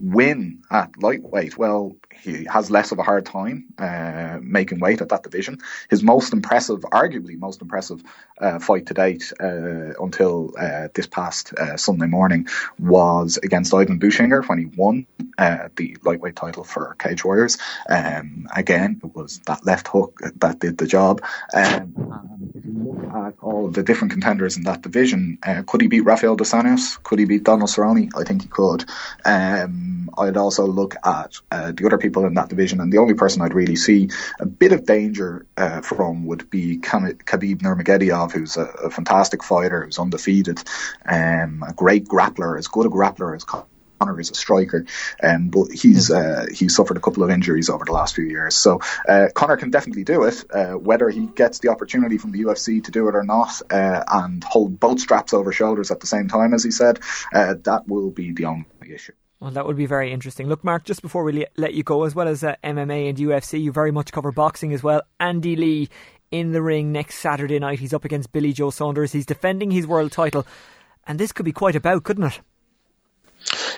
win 0.00 0.62
at 0.70 1.02
lightweight? 1.02 1.58
Well, 1.58 1.96
he 2.22 2.44
has 2.44 2.70
less 2.70 2.92
of 2.92 2.98
a 2.98 3.02
hard 3.02 3.26
time 3.26 3.66
uh, 3.78 4.38
making 4.42 4.80
weight 4.80 5.00
at 5.00 5.08
that 5.10 5.22
division. 5.22 5.58
His 5.90 6.02
most 6.02 6.32
impressive, 6.32 6.80
arguably 6.80 7.38
most 7.38 7.62
impressive 7.62 8.02
uh, 8.40 8.58
fight 8.58 8.86
to 8.86 8.94
date 8.94 9.32
uh, 9.40 9.94
until 10.02 10.52
uh, 10.58 10.88
this 10.94 11.06
past 11.06 11.52
uh, 11.54 11.76
Sunday 11.76 12.06
morning 12.06 12.46
was 12.78 13.38
against 13.42 13.74
Ivan 13.74 13.98
Buchinger 14.00 14.46
when 14.48 14.58
he 14.58 14.66
won 14.76 15.06
the 15.76 15.96
lightweight 16.02 16.36
title 16.36 16.64
for 16.64 16.96
Cage 16.98 17.24
Warriors. 17.24 17.58
Um, 17.88 18.48
again, 18.54 19.00
it 19.04 19.14
was 19.14 19.40
that 19.46 19.64
left 19.64 19.88
hook 19.88 20.20
that 20.36 20.58
did 20.58 20.78
the 20.78 20.86
job. 20.86 21.22
Um, 21.54 21.94
and 22.40 22.52
if 22.54 22.64
you 22.64 22.72
look 22.72 23.14
at 23.14 23.34
all 23.40 23.68
the 23.68 23.82
different 23.82 24.12
contenders 24.12 24.56
in 24.56 24.64
that 24.64 24.82
division, 24.82 25.38
could 25.66 25.80
he 25.80 25.88
beat 25.88 26.00
Rafael 26.00 26.36
dos 26.36 26.52
Anjos? 26.52 27.00
Could 27.02 27.18
he 27.20 27.24
beat 27.24 27.44
Donald 27.44 27.70
Cerrone? 27.70 28.10
I 28.16 28.24
think 28.24 28.42
he 28.42 28.48
could. 28.48 28.84
Um, 29.24 30.10
I'd 30.18 30.36
also 30.36 30.66
look 30.66 30.96
at 31.04 31.40
the 31.50 31.86
other 31.86 31.98
people 31.98 32.07
in 32.16 32.34
that 32.34 32.48
division, 32.48 32.80
and 32.80 32.92
the 32.92 32.98
only 32.98 33.14
person 33.14 33.42
I'd 33.42 33.54
really 33.54 33.76
see 33.76 34.08
a 34.40 34.46
bit 34.46 34.72
of 34.72 34.86
danger 34.86 35.46
from 35.82 36.26
would 36.26 36.50
be 36.50 36.78
Khabib 36.78 37.60
Nurmagomedov 37.60 38.32
who's 38.32 38.56
a, 38.56 38.64
a 38.64 38.90
fantastic 38.90 39.42
fighter, 39.42 39.84
who's 39.84 39.98
undefeated, 39.98 40.62
um, 41.06 41.64
a 41.66 41.72
great 41.72 42.06
grappler, 42.06 42.58
as 42.58 42.68
good 42.68 42.86
a 42.86 42.90
grappler 42.90 43.34
as 43.34 43.44
Conor 43.44 44.20
is 44.20 44.30
a 44.30 44.34
striker, 44.34 44.86
um, 45.22 45.48
but 45.48 45.72
he's 45.72 46.10
uh, 46.10 46.46
he's 46.52 46.74
suffered 46.74 46.96
a 46.96 47.00
couple 47.00 47.24
of 47.24 47.30
injuries 47.30 47.68
over 47.68 47.84
the 47.84 47.92
last 47.92 48.14
few 48.14 48.24
years. 48.24 48.54
So 48.54 48.80
uh, 49.08 49.26
Conor 49.34 49.56
can 49.56 49.70
definitely 49.70 50.04
do 50.04 50.24
it. 50.24 50.44
Uh, 50.52 50.74
whether 50.74 51.08
he 51.08 51.26
gets 51.26 51.58
the 51.58 51.68
opportunity 51.68 52.18
from 52.18 52.32
the 52.32 52.44
UFC 52.44 52.84
to 52.84 52.90
do 52.90 53.08
it 53.08 53.14
or 53.14 53.24
not, 53.24 53.60
uh, 53.70 54.04
and 54.06 54.44
hold 54.44 54.78
both 54.78 55.00
straps 55.00 55.32
over 55.34 55.52
shoulders 55.52 55.90
at 55.90 56.00
the 56.00 56.06
same 56.06 56.28
time, 56.28 56.54
as 56.54 56.62
he 56.62 56.70
said, 56.70 57.00
uh, 57.32 57.54
that 57.62 57.88
will 57.88 58.10
be 58.10 58.32
the 58.32 58.44
only 58.44 58.66
issue. 58.88 59.12
Well, 59.40 59.52
that 59.52 59.66
would 59.66 59.76
be 59.76 59.86
very 59.86 60.12
interesting. 60.12 60.48
Look, 60.48 60.64
Mark, 60.64 60.84
just 60.84 61.00
before 61.00 61.22
we 61.22 61.46
let 61.56 61.74
you 61.74 61.84
go, 61.84 62.02
as 62.02 62.14
well 62.14 62.26
as 62.26 62.42
uh, 62.42 62.56
MMA 62.64 63.08
and 63.08 63.18
UFC, 63.18 63.62
you 63.62 63.70
very 63.70 63.92
much 63.92 64.10
cover 64.10 64.32
boxing 64.32 64.72
as 64.72 64.82
well. 64.82 65.02
Andy 65.20 65.54
Lee 65.54 65.88
in 66.32 66.52
the 66.52 66.60
ring 66.60 66.90
next 66.90 67.18
Saturday 67.18 67.58
night. 67.60 67.78
He's 67.78 67.94
up 67.94 68.04
against 68.04 68.32
Billy 68.32 68.52
Joe 68.52 68.70
Saunders. 68.70 69.12
He's 69.12 69.26
defending 69.26 69.70
his 69.70 69.86
world 69.86 70.10
title. 70.10 70.44
And 71.06 71.20
this 71.20 71.32
could 71.32 71.44
be 71.44 71.52
quite 71.52 71.76
a 71.76 71.80
bout, 71.80 72.02
couldn't 72.02 72.24
it? 72.24 72.40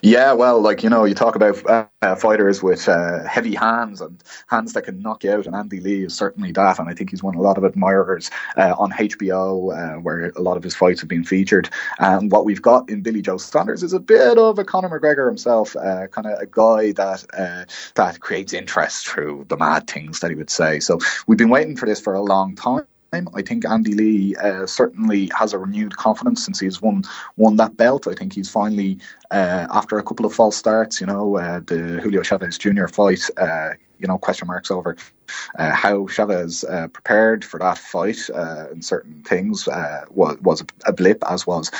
Yeah, 0.02 0.32
well, 0.32 0.60
like 0.60 0.82
you 0.82 0.90
know, 0.90 1.04
you 1.04 1.14
talk 1.14 1.36
about 1.36 1.64
uh, 1.68 1.86
uh, 2.02 2.14
fighters 2.14 2.62
with 2.62 2.88
uh, 2.88 3.22
heavy 3.24 3.54
hands 3.54 4.00
and 4.00 4.22
hands 4.48 4.72
that 4.72 4.82
can 4.82 5.02
knock 5.02 5.24
you 5.24 5.32
out, 5.32 5.46
and 5.46 5.54
Andy 5.54 5.80
Lee 5.80 6.04
is 6.04 6.14
certainly 6.14 6.52
that. 6.52 6.78
And 6.78 6.88
I 6.88 6.94
think 6.94 7.10
he's 7.10 7.22
won 7.22 7.34
a 7.34 7.40
lot 7.40 7.58
of 7.58 7.64
admirers 7.64 8.30
uh, 8.56 8.74
on 8.78 8.92
HBO, 8.92 9.76
uh, 9.76 10.00
where 10.00 10.32
a 10.36 10.40
lot 10.40 10.56
of 10.56 10.62
his 10.62 10.74
fights 10.74 11.00
have 11.00 11.08
been 11.08 11.24
featured. 11.24 11.68
And 11.98 12.32
what 12.32 12.44
we've 12.44 12.62
got 12.62 12.88
in 12.88 13.02
Billy 13.02 13.22
Joe 13.22 13.36
Saunders 13.36 13.82
is 13.82 13.92
a 13.92 14.00
bit 14.00 14.38
of 14.38 14.58
a 14.58 14.64
Conor 14.64 14.88
McGregor 14.88 15.26
himself, 15.26 15.76
uh, 15.76 16.06
kind 16.08 16.26
of 16.26 16.40
a 16.40 16.46
guy 16.46 16.92
that 16.92 17.24
that 17.94 18.20
creates 18.20 18.52
interest 18.52 19.06
through 19.06 19.46
the 19.48 19.56
mad 19.56 19.86
things 19.86 20.20
that 20.20 20.30
he 20.30 20.34
would 20.34 20.50
say. 20.50 20.80
So 20.80 20.98
we've 21.26 21.38
been 21.38 21.50
waiting 21.50 21.76
for 21.76 21.86
this 21.86 22.00
for 22.00 22.14
a 22.14 22.22
long 22.22 22.54
time. 22.54 22.86
I 23.12 23.42
think 23.42 23.64
Andy 23.66 23.92
Lee 23.92 24.36
uh, 24.36 24.66
certainly 24.66 25.30
has 25.36 25.52
a 25.52 25.58
renewed 25.58 25.96
confidence 25.96 26.44
since 26.44 26.60
he's 26.60 26.80
won 26.80 27.02
won 27.36 27.56
that 27.56 27.76
belt. 27.76 28.06
I 28.06 28.14
think 28.14 28.32
he's 28.32 28.48
finally, 28.48 28.98
uh, 29.32 29.66
after 29.70 29.98
a 29.98 30.02
couple 30.02 30.26
of 30.26 30.32
false 30.32 30.56
starts, 30.56 31.00
you 31.00 31.08
know, 31.08 31.36
uh, 31.36 31.58
the 31.58 32.00
Julio 32.00 32.22
Chavez 32.22 32.56
Jr. 32.56 32.86
fight, 32.86 33.22
uh, 33.36 33.70
you 33.98 34.06
know, 34.06 34.16
question 34.16 34.46
marks 34.46 34.70
over 34.70 34.96
uh, 35.58 35.72
how 35.72 36.06
Chavez 36.06 36.62
uh, 36.64 36.86
prepared 36.88 37.44
for 37.44 37.58
that 37.58 37.78
fight 37.78 38.28
in 38.72 38.80
certain 38.80 39.22
things 39.24 39.66
was, 40.10 40.38
was 40.40 40.64
a 40.86 40.92
blip, 40.92 41.24
as 41.28 41.46
was 41.46 41.70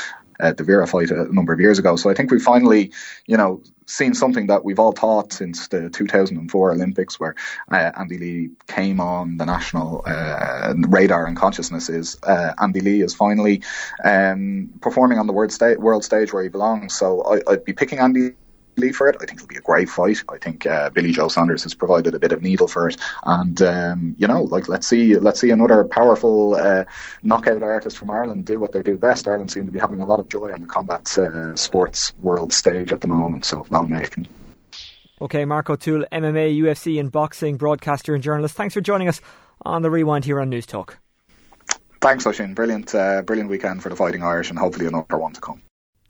uh, 0.40 0.52
the 0.52 0.64
Vera 0.64 0.86
fight 0.86 1.10
a 1.10 1.32
number 1.32 1.52
of 1.52 1.60
years 1.60 1.78
ago. 1.78 1.96
So 1.96 2.10
I 2.10 2.14
think 2.14 2.30
we 2.30 2.40
finally, 2.40 2.90
you 3.26 3.36
know, 3.36 3.62
seen 3.90 4.14
something 4.14 4.46
that 4.46 4.64
we've 4.64 4.78
all 4.78 4.92
thought 4.92 5.32
since 5.32 5.68
the 5.68 5.90
2004 5.90 6.72
Olympics, 6.72 7.18
where 7.18 7.34
uh, 7.70 7.90
Andy 7.96 8.18
Lee 8.18 8.50
came 8.68 9.00
on 9.00 9.36
the 9.36 9.44
national 9.44 10.02
uh, 10.06 10.74
radar 10.88 11.26
and 11.26 11.36
consciousness. 11.36 11.88
Is 11.88 12.16
uh, 12.22 12.52
Andy 12.58 12.80
Lee 12.80 13.02
is 13.02 13.14
finally 13.14 13.62
um, 14.04 14.70
performing 14.80 15.18
on 15.18 15.26
the 15.26 15.32
world, 15.32 15.52
world 15.78 16.04
stage 16.04 16.32
where 16.32 16.42
he 16.42 16.48
belongs. 16.48 16.94
So 16.94 17.22
I, 17.22 17.52
I'd 17.52 17.64
be 17.64 17.72
picking 17.72 17.98
Andy 17.98 18.34
for 18.90 19.08
it. 19.08 19.16
I 19.20 19.26
think 19.26 19.38
it'll 19.38 19.46
be 19.46 19.56
a 19.56 19.60
great 19.60 19.88
fight. 19.88 20.22
I 20.28 20.38
think 20.38 20.66
uh, 20.66 20.90
Billy 20.90 21.12
Joe 21.12 21.28
Saunders 21.28 21.62
has 21.64 21.74
provided 21.74 22.14
a 22.14 22.18
bit 22.18 22.32
of 22.32 22.42
needle 22.42 22.66
for 22.66 22.88
it, 22.88 22.96
and 23.24 23.60
um, 23.62 24.16
you 24.18 24.26
know, 24.26 24.44
like 24.44 24.68
let's 24.68 24.86
see, 24.86 25.16
let's 25.16 25.40
see 25.40 25.50
another 25.50 25.84
powerful 25.84 26.54
uh, 26.54 26.84
knockout 27.22 27.62
artist 27.62 27.98
from 27.98 28.10
Ireland 28.10 28.46
do 28.46 28.58
what 28.58 28.72
they 28.72 28.82
do 28.82 28.96
best. 28.96 29.28
Ireland 29.28 29.50
seem 29.50 29.66
to 29.66 29.72
be 29.72 29.78
having 29.78 30.00
a 30.00 30.06
lot 30.06 30.20
of 30.20 30.28
joy 30.28 30.52
on 30.52 30.62
the 30.62 30.66
combat 30.66 31.18
uh, 31.18 31.54
sports 31.54 32.12
world 32.22 32.52
stage 32.52 32.92
at 32.92 33.02
the 33.02 33.08
moment, 33.08 33.44
so 33.44 33.66
well 33.70 33.86
making. 33.86 34.26
Okay, 35.22 35.44
Mark 35.44 35.68
O'Toole, 35.68 36.06
MMA, 36.10 36.58
UFC, 36.58 36.98
and 36.98 37.12
boxing 37.12 37.58
broadcaster 37.58 38.14
and 38.14 38.22
journalist. 38.22 38.56
Thanks 38.56 38.72
for 38.72 38.80
joining 38.80 39.06
us 39.06 39.20
on 39.62 39.82
the 39.82 39.90
Rewind 39.90 40.24
here 40.24 40.40
on 40.40 40.50
Newstalk. 40.50 40.94
Thanks, 42.00 42.26
Oisin. 42.26 42.54
Brilliant, 42.54 42.94
uh, 42.94 43.20
brilliant 43.22 43.50
weekend 43.50 43.82
for 43.82 43.90
the 43.90 43.96
Fighting 43.96 44.22
Irish, 44.22 44.48
and 44.48 44.58
hopefully 44.58 44.86
another 44.86 45.18
one 45.18 45.34
to 45.34 45.40
come. 45.40 45.60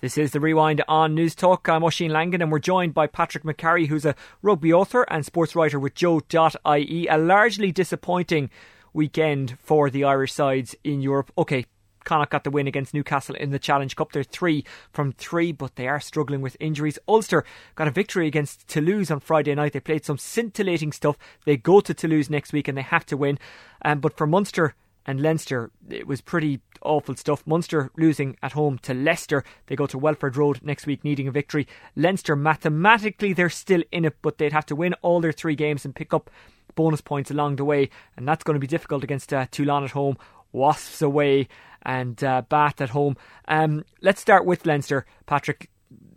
This 0.01 0.17
is 0.17 0.31
the 0.31 0.41
Rewind 0.41 0.83
on 0.89 1.15
Newstalk. 1.15 1.69
I'm 1.69 1.85
Oisin 1.85 2.11
Langan 2.11 2.41
and 2.41 2.51
we're 2.51 2.59
joined 2.59 2.95
by 2.95 3.07
Patrick 3.07 3.45
McCarry, 3.45 3.89
who's 3.89 4.07
a 4.07 4.15
rugby 4.41 4.73
author 4.73 5.03
and 5.11 5.27
sports 5.27 5.55
writer 5.55 5.79
with 5.79 5.95
Joe.ie. 5.95 7.07
A 7.07 7.19
largely 7.19 7.71
disappointing 7.71 8.49
weekend 8.95 9.59
for 9.61 9.91
the 9.91 10.05
Irish 10.05 10.33
sides 10.33 10.75
in 10.85 11.03
Europe. 11.03 11.31
Okay, 11.37 11.67
Connacht 12.05 12.31
got 12.31 12.45
the 12.45 12.51
win 12.51 12.67
against 12.67 12.95
Newcastle 12.95 13.35
in 13.35 13.51
the 13.51 13.59
Challenge 13.59 13.95
Cup. 13.95 14.13
They're 14.13 14.23
three 14.23 14.65
from 14.91 15.13
three, 15.13 15.53
but 15.53 15.77
they 15.77 15.87
are 15.87 16.01
struggling 16.01 16.41
with 16.41 16.57
injuries. 16.61 16.99
Ulster 17.07 17.45
got 17.75 17.87
a 17.87 17.91
victory 17.91 18.27
against 18.27 18.69
Toulouse 18.69 19.11
on 19.11 19.21
Friday 19.21 19.55
night. 19.55 19.75
They 19.75 19.81
played 19.81 20.07
some 20.07 20.17
scintillating 20.17 20.93
stuff. 20.93 21.19
They 21.45 21.59
go 21.59 21.81
to 21.81 21.93
Toulouse 21.93 22.31
next 22.31 22.55
week 22.55 22.69
and 22.69 22.79
they 22.79 22.83
have 22.83 23.05
to 23.05 23.19
win. 23.19 23.39
Um, 23.85 24.01
but 24.01 24.17
for 24.17 24.27
Munster, 24.27 24.75
and 25.07 25.21
Leinster, 25.21 25.71
it 25.89 26.07
was 26.07 26.21
pretty 26.21 26.61
awful 26.83 27.17
stuff. 27.17 27.47
Munster 27.47 27.91
losing 27.97 28.37
at 28.43 28.53
home 28.53 28.79
to 28.79 28.95
Leicester. 28.95 29.45
They 29.67 29.77
go 29.77 29.87
to 29.87 29.99
Welford 29.99 30.37
Road 30.37 30.61
next 30.63 30.87
week 30.87 31.05
needing 31.05 31.29
a 31.29 31.33
victory. 31.33 31.67
Leinster, 31.97 32.37
mathematically, 32.37 33.33
they're 33.33 33.51
still 33.51 33.83
in 33.93 34.05
it, 34.05 34.17
but 34.23 34.39
they'd 34.39 34.53
have 34.53 34.67
to 34.67 34.77
win 34.77 34.95
all 35.03 35.21
their 35.21 35.33
three 35.33 35.55
games 35.57 35.85
and 35.85 35.95
pick 35.95 36.13
up 36.13 36.31
bonus 36.75 37.01
points 37.01 37.31
along 37.31 37.57
the 37.57 37.65
way. 37.65 37.91
And 38.17 38.27
that's 38.27 38.45
going 38.45 38.55
to 38.55 38.61
be 38.61 38.67
difficult 38.67 39.05
against 39.05 39.33
uh, 39.33 39.47
Toulon 39.51 39.85
at 39.85 39.91
home, 39.91 40.17
Wasps 40.53 41.03
away, 41.03 41.49
and 41.83 42.23
uh, 42.23 42.43
Bath 42.43 42.81
at 42.81 42.91
home. 42.91 43.17
Um, 43.49 43.85
let's 44.03 44.21
start 44.21 44.45
with 44.45 44.67
Leinster, 44.67 45.07
Patrick. 45.27 45.71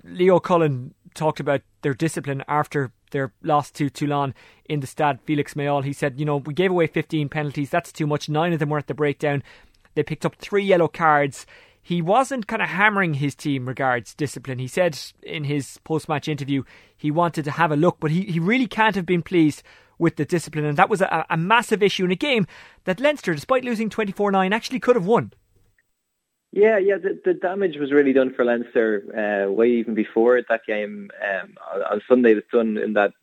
Leo 0.04 0.40
Cullen 0.40 0.94
talked 1.14 1.40
about 1.40 1.62
their 1.82 1.94
discipline 1.94 2.44
after 2.48 2.92
their 3.14 3.32
loss 3.42 3.72
to 3.72 3.90
Toulon 3.90 4.34
in 4.66 4.82
the 4.82 4.88
Stade 4.88 5.20
Felix 5.24 5.54
Mayol. 5.54 5.86
He 5.86 5.94
said, 5.94 6.20
you 6.20 6.26
know, 6.26 6.38
we 6.38 6.54
gave 6.54 6.72
away 6.72 6.88
15 6.88 7.30
penalties. 7.30 7.70
That's 7.70 7.94
too 7.94 8.06
much. 8.06 8.28
Nine 8.28 8.52
of 8.52 8.60
them 8.60 8.70
were 8.70 8.78
at 8.78 8.88
the 8.88 8.94
breakdown. 8.94 9.42
They 9.96 10.04
picked 10.04 10.26
up 10.26 10.36
three 10.36 10.64
yellow 10.64 10.90
cards. 10.90 11.46
He 11.82 12.02
wasn't 12.02 12.48
kind 12.48 12.62
of 12.62 12.70
hammering 12.70 13.16
his 13.16 13.36
team 13.36 13.66
regards 13.66 14.14
discipline. 14.14 14.60
He 14.60 14.68
said 14.68 14.98
in 15.22 15.46
his 15.46 15.80
post 15.84 16.10
match 16.10 16.28
interview 16.28 16.64
he 16.98 17.12
wanted 17.12 17.46
to 17.46 17.52
have 17.52 17.72
a 17.72 17.76
look, 17.76 17.98
but 18.00 18.12
he, 18.12 18.24
he 18.24 18.40
really 18.40 18.68
can't 18.68 18.96
have 18.96 19.06
been 19.06 19.22
pleased 19.22 19.64
with 20.00 20.16
the 20.16 20.26
discipline. 20.26 20.66
And 20.66 20.78
that 20.78 20.90
was 20.90 21.02
a, 21.02 21.26
a 21.30 21.38
massive 21.38 21.84
issue 21.84 22.06
in 22.06 22.12
a 22.12 22.16
game 22.16 22.48
that 22.86 23.00
Leinster, 23.00 23.34
despite 23.34 23.64
losing 23.64 23.90
24 23.90 24.32
9, 24.32 24.54
actually 24.54 24.80
could 24.80 24.96
have 24.96 25.06
won. 25.06 25.34
Yeah, 26.56 26.78
yeah, 26.78 26.98
the, 26.98 27.20
the 27.26 27.34
damage 27.34 27.78
was 27.78 27.92
really 27.92 28.14
done 28.14 28.32
for 28.32 28.46
Leinster 28.46 29.48
uh, 29.48 29.52
way 29.52 29.70
even 29.72 29.96
before 29.96 30.40
that 30.48 30.62
game. 30.68 31.10
Um, 31.20 31.56
on 31.92 32.00
Sunday, 32.08 32.34
it 32.34 32.36
was 32.36 32.44
done 32.54 32.78
in 32.78 32.94
that 32.94 33.14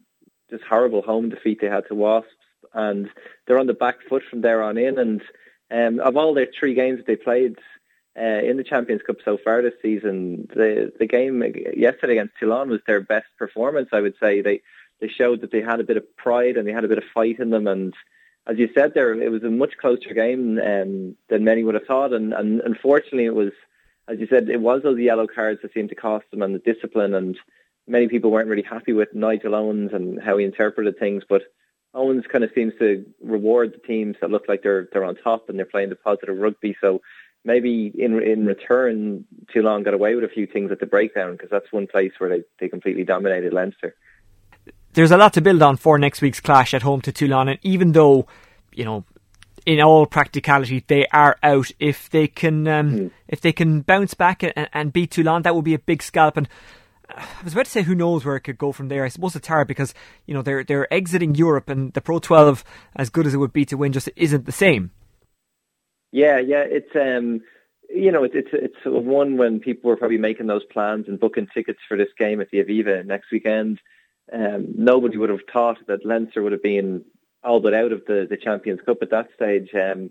just 0.51 0.65
horrible 0.65 1.01
home 1.01 1.29
defeat 1.29 1.61
they 1.61 1.69
had 1.69 1.87
to 1.87 1.95
Wasps, 1.95 2.29
and 2.75 3.09
they're 3.47 3.61
on 3.61 3.69
the 3.69 3.73
back 3.73 3.99
foot 4.09 4.25
from 4.29 4.41
there 4.41 4.65
on 4.65 4.77
in. 4.77 4.99
And 4.99 5.23
um, 5.71 6.01
of 6.01 6.17
all 6.17 6.35
their 6.35 6.49
three 6.59 6.75
games 6.75 6.99
that 6.99 7.07
they 7.07 7.15
played 7.15 7.55
uh, 8.19 8.43
in 8.43 8.57
the 8.57 8.65
Champions 8.65 9.03
Cup 9.07 9.19
so 9.25 9.39
far 9.39 9.63
this 9.63 9.75
season, 9.81 10.49
the 10.53 10.93
the 10.99 11.07
game 11.07 11.41
yesterday 11.77 12.15
against 12.15 12.35
Toulon 12.41 12.69
was 12.69 12.81
their 12.85 13.01
best 13.01 13.29
performance. 13.39 13.91
I 13.93 14.01
would 14.01 14.15
say 14.21 14.41
they 14.41 14.61
they 15.01 15.07
showed 15.07 15.43
that 15.43 15.53
they 15.53 15.63
had 15.63 15.79
a 15.79 15.85
bit 15.85 15.97
of 15.97 16.17
pride 16.17 16.57
and 16.57 16.67
they 16.67 16.73
had 16.73 16.85
a 16.85 16.89
bit 16.89 16.99
of 16.99 17.05
fight 17.15 17.39
in 17.39 17.51
them, 17.51 17.69
and 17.69 17.95
as 18.47 18.59
you 18.59 18.69
said 18.75 18.95
there, 18.95 19.13
it 19.15 19.31
was 19.31 19.43
a 19.43 19.51
much 19.51 19.77
closer 19.79 20.15
game 20.15 20.59
um, 20.59 21.17
than 21.29 21.45
many 21.45 21.63
would 21.63 21.75
have 21.75 21.87
thought. 21.87 22.13
And, 22.13 22.33
and 22.33 22.61
unfortunately, 22.61 23.27
it 23.27 23.35
was, 23.35 23.53
as 24.09 24.19
you 24.19 24.27
said, 24.29 24.49
it 24.49 24.61
was 24.61 24.83
those 24.83 24.99
yellow 24.99 25.27
cards 25.27 25.61
that 25.63 25.73
seemed 25.73 25.91
to 25.91 25.95
cost 25.95 26.25
them 26.31 26.43
and 26.43 26.55
the 26.55 26.59
discipline. 26.59 27.15
And 27.15 27.37
many 27.87 28.09
people 28.09 28.31
weren't 28.31 28.49
really 28.49 28.63
happy 28.63 28.93
with 28.93 29.15
Nigel 29.15 29.55
Owens 29.55 29.93
and 29.93 30.21
how 30.21 30.39
he 30.39 30.45
interpreted 30.45 30.99
things. 30.99 31.23
But 31.29 31.43
Owens 31.93 32.25
kind 32.31 32.45
of 32.45 32.51
seems 32.55 32.73
to 32.79 33.05
reward 33.23 33.75
the 33.75 33.87
teams 33.87 34.17
that 34.21 34.31
look 34.31 34.47
like 34.49 34.63
they're 34.63 34.89
they're 34.93 35.05
on 35.05 35.17
top 35.17 35.49
and 35.49 35.59
they're 35.59 35.67
playing 35.67 35.91
the 35.91 35.97
positive 35.97 36.39
rugby. 36.39 36.77
So 36.81 37.03
maybe 37.45 37.93
in 37.97 38.23
in 38.23 38.47
return, 38.47 39.25
Toulon 39.53 39.83
got 39.83 39.95
away 39.95 40.15
with 40.15 40.25
a 40.25 40.29
few 40.29 40.47
things 40.47 40.71
at 40.71 40.81
the 40.81 40.87
breakdown 40.87 41.33
because 41.33 41.51
that's 41.51 41.73
one 41.73 41.87
place 41.87 42.13
where 42.19 42.31
they, 42.31 42.45
they 42.59 42.69
completely 42.69 43.05
dominated 43.05 43.53
Leinster 43.53 43.95
there's 44.95 45.11
a 45.11 45.17
lot 45.17 45.33
to 45.35 45.41
build 45.41 45.63
on 45.63 45.77
for 45.77 45.99
next 45.99 46.21
week's 46.21 46.41
clash 46.41 46.75
at 46.75 46.83
home 46.83 47.01
to 47.03 47.13
Toulon. 47.13 47.49
And 47.49 47.59
even 47.63 47.93
though, 47.93 48.27
you 48.73 48.85
know, 48.85 49.05
in 49.67 49.81
all 49.81 50.07
practicality, 50.07 50.85
they 50.87 51.07
are 51.13 51.37
out. 51.43 51.71
If 51.79 52.11
they 52.11 52.27
can, 52.27 52.67
um, 52.67 52.93
mm. 52.93 53.11
if 53.29 53.41
they 53.41 53.53
can 53.53 53.83
bounce 53.83 54.15
back 54.15 54.43
and, 54.43 54.69
and, 54.73 54.93
beat 54.93 55.13
Toulon, 55.13 55.43
that 55.43 55.55
would 55.55 55.65
be 55.65 55.75
a 55.75 55.79
big 55.79 56.03
scalp. 56.03 56.37
And 56.37 56.49
I 57.09 57.25
was 57.45 57.53
about 57.53 57.67
to 57.67 57.71
say, 57.71 57.83
who 57.83 57.95
knows 57.95 58.25
where 58.25 58.37
it 58.37 58.41
could 58.41 58.59
go 58.59 58.73
from 58.73 58.89
there? 58.89 59.05
I 59.05 59.09
suppose 59.09 59.37
it's 59.37 59.49
hard 59.49 59.69
because 59.69 59.95
you 60.27 60.35
know 60.35 60.43
they're 60.43 60.65
they're 60.65 60.93
exiting 60.93 61.35
Europe, 61.35 61.69
and 61.69 61.93
the 61.93 62.01
Pro 62.01 62.19
12, 62.19 62.65
as 62.97 63.11
good 63.11 63.27
as 63.27 63.35
it 63.35 63.39
would 63.39 63.53
be 63.53 63.65
to 63.67 63.77
win, 63.77 63.93
just 63.93 64.09
isn't 64.17 64.47
the 64.47 64.53
same. 64.53 64.91
Yeah, 66.13 66.39
yeah, 66.39 66.65
it's 66.67 66.91
um, 66.95 67.41
you 67.89 68.13
know, 68.13 68.25
it's 68.25 68.35
it's 68.35 68.51
it's 68.53 68.77
one 68.85 69.37
when 69.37 69.61
people 69.61 69.91
were 69.91 69.97
probably 69.97 70.19
making 70.19 70.47
those 70.47 70.65
plans 70.73 71.07
and 71.09 71.21
booking 71.21 71.49
tickets 71.53 71.81
for 71.89 71.97
this 71.97 72.09
game 72.19 72.41
at 72.41 72.49
the 72.51 72.59
Aviva 72.59 73.05
next 73.05 73.27
weekend 73.33 73.81
um, 74.33 74.75
nobody 74.77 75.17
would 75.17 75.31
have 75.31 75.41
thought 75.53 75.79
that 75.87 76.05
Leinster 76.05 76.43
would 76.43 76.53
have 76.53 76.63
been 76.63 77.05
all 77.43 77.61
but 77.61 77.75
out 77.75 77.93
of 77.93 78.05
the, 78.07 78.27
the 78.29 78.37
Champions 78.37 78.81
Cup 78.85 78.99
at 79.03 79.11
that 79.11 79.29
stage. 79.35 79.71
Um, 79.75 80.11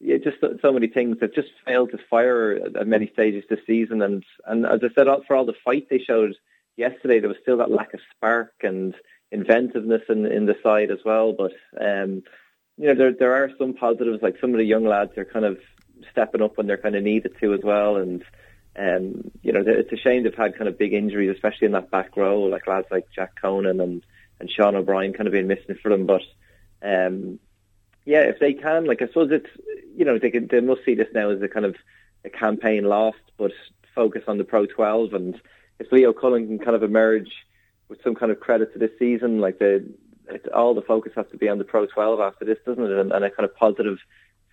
yeah, 0.00 0.16
just 0.16 0.38
so 0.62 0.72
many 0.72 0.88
things 0.88 1.18
that 1.20 1.34
just 1.34 1.50
failed 1.64 1.90
to 1.90 1.98
fire 2.10 2.58
at 2.76 2.86
many 2.86 3.08
stages 3.12 3.44
this 3.48 3.60
season. 3.66 4.02
And, 4.02 4.24
and 4.46 4.66
as 4.66 4.80
I 4.82 4.88
said, 4.94 5.06
for 5.26 5.36
all 5.36 5.46
the 5.46 5.54
fight 5.64 5.86
they 5.88 5.98
showed 5.98 6.34
yesterday, 6.76 7.20
there 7.20 7.28
was 7.28 7.38
still 7.42 7.58
that 7.58 7.70
lack 7.70 7.94
of 7.94 8.00
spark 8.16 8.52
and 8.62 8.94
inventiveness 9.30 10.02
in, 10.08 10.26
in 10.26 10.46
the 10.46 10.56
side 10.62 10.90
as 10.90 10.98
well. 11.04 11.32
But, 11.32 11.52
um, 11.80 12.22
you 12.78 12.88
know, 12.88 12.94
there, 12.94 13.12
there 13.12 13.34
are 13.34 13.50
some 13.58 13.74
positives, 13.74 14.22
like 14.22 14.36
some 14.40 14.52
of 14.52 14.58
the 14.58 14.64
young 14.64 14.84
lads 14.84 15.16
are 15.16 15.24
kind 15.24 15.44
of 15.44 15.58
stepping 16.10 16.42
up 16.42 16.56
when 16.56 16.66
they're 16.66 16.76
kind 16.76 16.96
of 16.96 17.04
needed 17.04 17.36
to 17.40 17.54
as 17.54 17.60
well. 17.62 17.96
And, 17.96 18.24
um, 18.76 19.30
you 19.42 19.52
know, 19.52 19.62
it's 19.66 19.92
a 19.92 19.96
shame 19.96 20.22
they've 20.22 20.34
had 20.34 20.56
kind 20.56 20.68
of 20.68 20.78
big 20.78 20.94
injuries, 20.94 21.34
especially 21.34 21.66
in 21.66 21.72
that 21.72 21.90
back 21.90 22.16
row, 22.16 22.42
like 22.42 22.66
lads 22.66 22.86
like 22.90 23.08
Jack 23.14 23.32
Conan 23.40 23.80
and, 23.80 24.04
and 24.40 24.50
Sean 24.50 24.74
O'Brien 24.74 25.12
kind 25.12 25.26
of 25.26 25.32
being 25.32 25.46
missing 25.46 25.76
for 25.82 25.90
them. 25.90 26.06
But 26.06 26.22
um, 26.82 27.38
yeah, 28.04 28.22
if 28.22 28.38
they 28.40 28.54
can, 28.54 28.86
like 28.86 29.02
I 29.02 29.08
suppose 29.08 29.30
it's, 29.30 29.50
you 29.94 30.04
know, 30.04 30.18
they 30.18 30.30
can, 30.30 30.48
they 30.50 30.60
must 30.60 30.84
see 30.84 30.94
this 30.94 31.08
now 31.14 31.30
as 31.30 31.42
a 31.42 31.48
kind 31.48 31.66
of 31.66 31.76
a 32.24 32.30
campaign 32.30 32.84
lost, 32.84 33.18
but 33.36 33.52
focus 33.94 34.22
on 34.26 34.38
the 34.38 34.44
Pro 34.44 34.66
12. 34.66 35.12
And 35.12 35.40
if 35.78 35.92
Leo 35.92 36.12
Cullen 36.12 36.46
can 36.46 36.58
kind 36.58 36.76
of 36.76 36.82
emerge 36.82 37.30
with 37.88 38.02
some 38.02 38.14
kind 38.14 38.32
of 38.32 38.40
credit 38.40 38.72
to 38.72 38.78
this 38.78 38.90
season, 38.98 39.38
like 39.38 39.58
the 39.58 39.86
it, 40.28 40.48
all 40.52 40.74
the 40.74 40.82
focus 40.82 41.12
has 41.16 41.26
to 41.30 41.36
be 41.36 41.48
on 41.48 41.58
the 41.58 41.64
Pro 41.64 41.86
12 41.86 42.20
after 42.20 42.44
this, 42.44 42.58
doesn't 42.64 42.82
it? 42.82 42.90
And, 42.90 43.12
and 43.12 43.24
a 43.24 43.30
kind 43.30 43.44
of 43.48 43.54
positive 43.54 43.98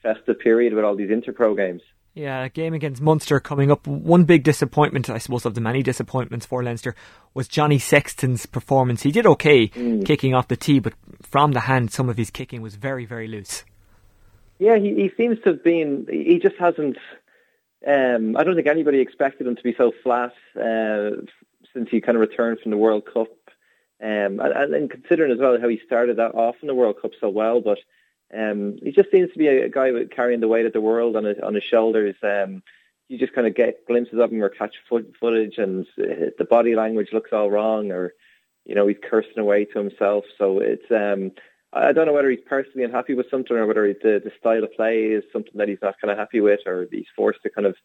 festive 0.04 0.40
period 0.40 0.74
with 0.74 0.84
all 0.84 0.96
these 0.96 1.10
interpro 1.10 1.56
games. 1.56 1.82
Yeah, 2.14 2.48
game 2.48 2.74
against 2.74 3.02
Munster 3.02 3.40
coming 3.40 3.72
up. 3.72 3.86
One 3.86 4.24
big 4.24 4.44
disappointment, 4.44 5.10
I 5.10 5.20
suppose, 5.20 5.46
of 5.46 5.54
the 5.54 5.62
many 5.62 5.84
disappointments 5.84 6.46
for 6.46 6.64
Leinster 6.64 6.96
was 7.34 7.48
Johnny 7.48 7.78
Sexton's 7.78 8.46
performance. 8.46 9.04
He 9.04 9.12
did 9.12 9.26
okay 9.26 9.68
mm. 9.68 10.06
kicking 10.06 10.34
off 10.34 10.48
the 10.48 10.58
tee, 10.58 10.80
but 10.80 10.94
from 11.22 11.52
the 11.52 11.62
hand, 11.62 11.92
some 11.92 12.10
of 12.10 12.18
his 12.18 12.30
kicking 12.30 12.62
was 12.62 12.76
very, 12.76 13.06
very 13.06 13.28
loose. 13.28 13.64
Yeah, 14.58 14.78
he, 14.78 14.96
he 14.96 15.12
seems 15.16 15.38
to 15.44 15.52
have 15.52 15.64
been. 15.64 16.08
He 16.10 16.40
just 16.40 16.56
hasn't. 16.60 16.98
Um, 17.88 18.36
I 18.36 18.44
don't 18.44 18.56
think 18.56 18.68
anybody 18.68 19.00
expected 19.00 19.48
him 19.48 19.56
to 19.56 19.64
be 19.64 19.74
so 19.78 19.94
flat 20.04 20.34
uh, 20.60 21.12
since 21.74 21.90
he 21.90 22.02
kind 22.02 22.18
of 22.18 22.22
returned 22.22 22.60
from 22.60 22.72
the 22.72 22.78
World 22.78 23.06
Cup. 23.06 23.30
Um, 24.02 24.40
and, 24.40 24.74
and 24.74 24.90
considering 24.90 25.32
as 25.32 25.40
well 25.40 25.58
how 25.62 25.68
he 25.68 25.80
started 25.86 26.18
that 26.18 26.34
off 26.34 26.56
in 26.62 26.68
the 26.68 26.76
World 26.76 26.98
Cup 27.02 27.12
so 27.22 27.30
well, 27.30 27.62
but 27.62 27.78
um, 28.36 28.78
he 28.84 28.92
just 28.92 29.12
seems 29.12 29.32
to 29.32 29.38
be 29.38 29.48
a, 29.48 29.66
a 29.66 29.70
guy 29.70 29.92
carrying 30.16 30.40
the 30.40 30.48
weight 30.48 30.66
of 30.66 30.74
the 30.74 30.82
world 30.82 31.16
on 31.16 31.24
his 31.24 31.38
on 31.42 31.56
his 31.56 31.64
shoulders. 31.64 32.16
Um, 32.24 32.64
you 33.08 33.18
just 33.18 33.34
kind 33.34 33.48
of 33.48 33.56
get 33.56 33.88
glimpses 33.88 34.20
of 34.20 34.32
him 34.32 34.44
or 34.44 34.50
catch 34.50 34.76
foot, 34.88 35.12
footage, 35.20 35.58
and 35.58 35.86
uh, 36.00 36.30
the 36.38 36.46
body 36.48 36.76
language 36.76 37.10
looks 37.12 37.32
all 37.34 37.50
wrong, 37.50 37.92
or 37.92 38.14
you 38.66 38.76
know, 38.76 38.88
he's 38.88 38.98
cursing 39.10 39.40
away 39.40 39.66
to 39.66 39.80
himself. 39.80 40.26
So 40.38 40.60
it's 40.60 40.90
um, 40.92 41.32
I 41.74 41.92
don't 41.92 42.06
know 42.06 42.14
whether 42.14 42.30
he's 42.30 42.40
personally 42.46 42.84
unhappy 42.84 43.16
with 43.16 43.30
something 43.30 43.56
or 43.56 43.66
whether 43.66 43.92
the, 43.94 44.22
the 44.24 44.32
style 44.40 44.64
of 44.64 44.74
play 44.74 45.06
is 45.06 45.24
something 45.34 45.54
that 45.56 45.68
he's 45.68 45.82
not 45.82 46.00
kind 46.00 46.12
of 46.12 46.18
happy 46.18 46.40
with, 46.40 46.62
or 46.66 46.88
he's 46.92 47.06
forced 47.16 47.42
to 47.44 47.50
kind 47.50 47.68
of, 47.68 47.76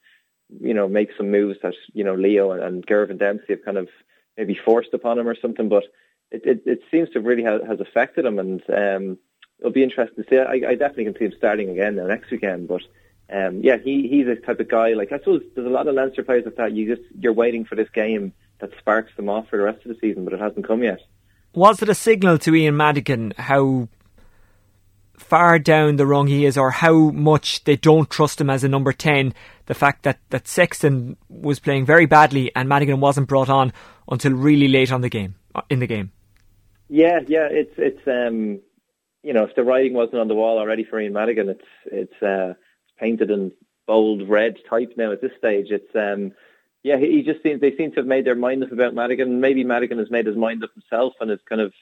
you 0.60 0.74
know, 0.74 0.88
make 0.88 1.10
some 1.16 1.30
moves 1.30 1.58
that 1.62 1.74
you 1.94 2.04
know 2.04 2.14
Leo 2.14 2.50
and, 2.50 2.62
and 2.62 2.86
Girvan 2.86 3.16
Dempsey 3.16 3.54
have 3.54 3.64
kind 3.64 3.78
of 3.78 3.88
maybe 4.36 4.58
forced 4.62 4.92
upon 4.92 5.18
him 5.18 5.28
or 5.28 5.36
something. 5.40 5.70
But 5.70 5.84
it 6.30 6.42
it, 6.44 6.62
it 6.66 6.80
seems 6.90 7.08
to 7.10 7.20
really 7.20 7.44
ha- 7.44 7.64
has 7.66 7.80
affected 7.80 8.26
him, 8.26 8.38
and 8.38 8.62
um, 8.68 9.18
it'll 9.64 9.72
be 9.72 9.82
interesting 9.82 10.22
to 10.22 10.30
see. 10.30 10.36
I, 10.36 10.70
I 10.72 10.74
definitely 10.74 11.04
can 11.04 11.18
see 11.18 11.24
him 11.24 11.32
starting 11.38 11.70
again 11.70 11.96
now 11.96 12.06
next 12.06 12.30
weekend, 12.30 12.68
but. 12.68 12.82
Um, 13.32 13.62
yeah, 13.62 13.78
he 13.82 14.06
he's 14.06 14.26
a 14.26 14.36
type 14.36 14.60
of 14.60 14.68
guy. 14.68 14.92
Like 14.92 15.10
I 15.10 15.18
suppose 15.18 15.40
there's 15.54 15.66
a 15.66 15.70
lot 15.70 15.88
of 15.88 15.94
Leinster 15.94 16.22
players 16.22 16.44
like 16.44 16.56
that. 16.56 16.72
You 16.72 16.94
just 16.94 17.08
you're 17.18 17.32
waiting 17.32 17.64
for 17.64 17.74
this 17.74 17.88
game 17.88 18.34
that 18.58 18.70
sparks 18.78 19.16
them 19.16 19.30
off 19.30 19.48
for 19.48 19.56
the 19.56 19.64
rest 19.64 19.84
of 19.86 19.88
the 19.88 19.98
season, 19.98 20.24
but 20.24 20.34
it 20.34 20.40
hasn't 20.40 20.66
come 20.66 20.82
yet. 20.82 21.00
Was 21.54 21.80
it 21.80 21.88
a 21.88 21.94
signal 21.94 22.36
to 22.40 22.54
Ian 22.54 22.76
Madigan 22.76 23.32
how 23.38 23.88
far 25.16 25.58
down 25.58 25.96
the 25.96 26.06
rung 26.06 26.26
he 26.26 26.44
is, 26.44 26.58
or 26.58 26.70
how 26.70 27.10
much 27.10 27.64
they 27.64 27.76
don't 27.76 28.10
trust 28.10 28.42
him 28.42 28.50
as 28.50 28.62
a 28.62 28.68
number 28.68 28.92
ten? 28.92 29.32
The 29.66 29.74
fact 29.74 30.02
that 30.02 30.18
that 30.28 30.46
Sexton 30.46 31.16
was 31.30 31.58
playing 31.58 31.86
very 31.86 32.04
badly 32.04 32.52
and 32.54 32.68
Madigan 32.68 33.00
wasn't 33.00 33.28
brought 33.28 33.48
on 33.48 33.72
until 34.06 34.32
really 34.32 34.68
late 34.68 34.92
on 34.92 35.00
the 35.00 35.08
game 35.08 35.36
uh, 35.54 35.62
in 35.70 35.78
the 35.78 35.86
game. 35.86 36.12
Yeah, 36.90 37.20
yeah, 37.26 37.48
it's 37.50 37.74
it's 37.78 38.06
um, 38.06 38.60
you 39.24 39.32
know 39.32 39.44
if 39.44 39.54
the 39.56 39.64
writing 39.64 39.94
wasn't 39.94 40.20
on 40.20 40.28
the 40.28 40.34
wall 40.34 40.58
already 40.58 40.84
for 40.84 41.00
Ian 41.00 41.14
Madigan, 41.14 41.48
it's 41.48 41.64
it's 41.86 42.22
uh, 42.22 42.54
painted 42.98 43.30
in 43.30 43.52
bold 43.86 44.28
red 44.28 44.56
type 44.68 44.92
now 44.96 45.12
at 45.12 45.20
this 45.20 45.32
stage. 45.38 45.70
It's 45.70 45.94
um, 45.94 46.32
yeah, 46.82 46.98
he 46.98 47.22
just 47.22 47.42
seems 47.42 47.60
they 47.60 47.74
seem 47.76 47.90
to 47.92 48.00
have 48.00 48.06
made 48.06 48.26
their 48.26 48.34
mind 48.34 48.62
up 48.62 48.70
about 48.70 48.94
Madigan. 48.94 49.40
Maybe 49.40 49.64
Madigan 49.64 49.98
has 49.98 50.10
made 50.10 50.26
his 50.26 50.36
mind 50.36 50.62
up 50.62 50.70
himself 50.74 51.14
and 51.20 51.30
is 51.30 51.40
kind 51.48 51.62
of 51.62 51.72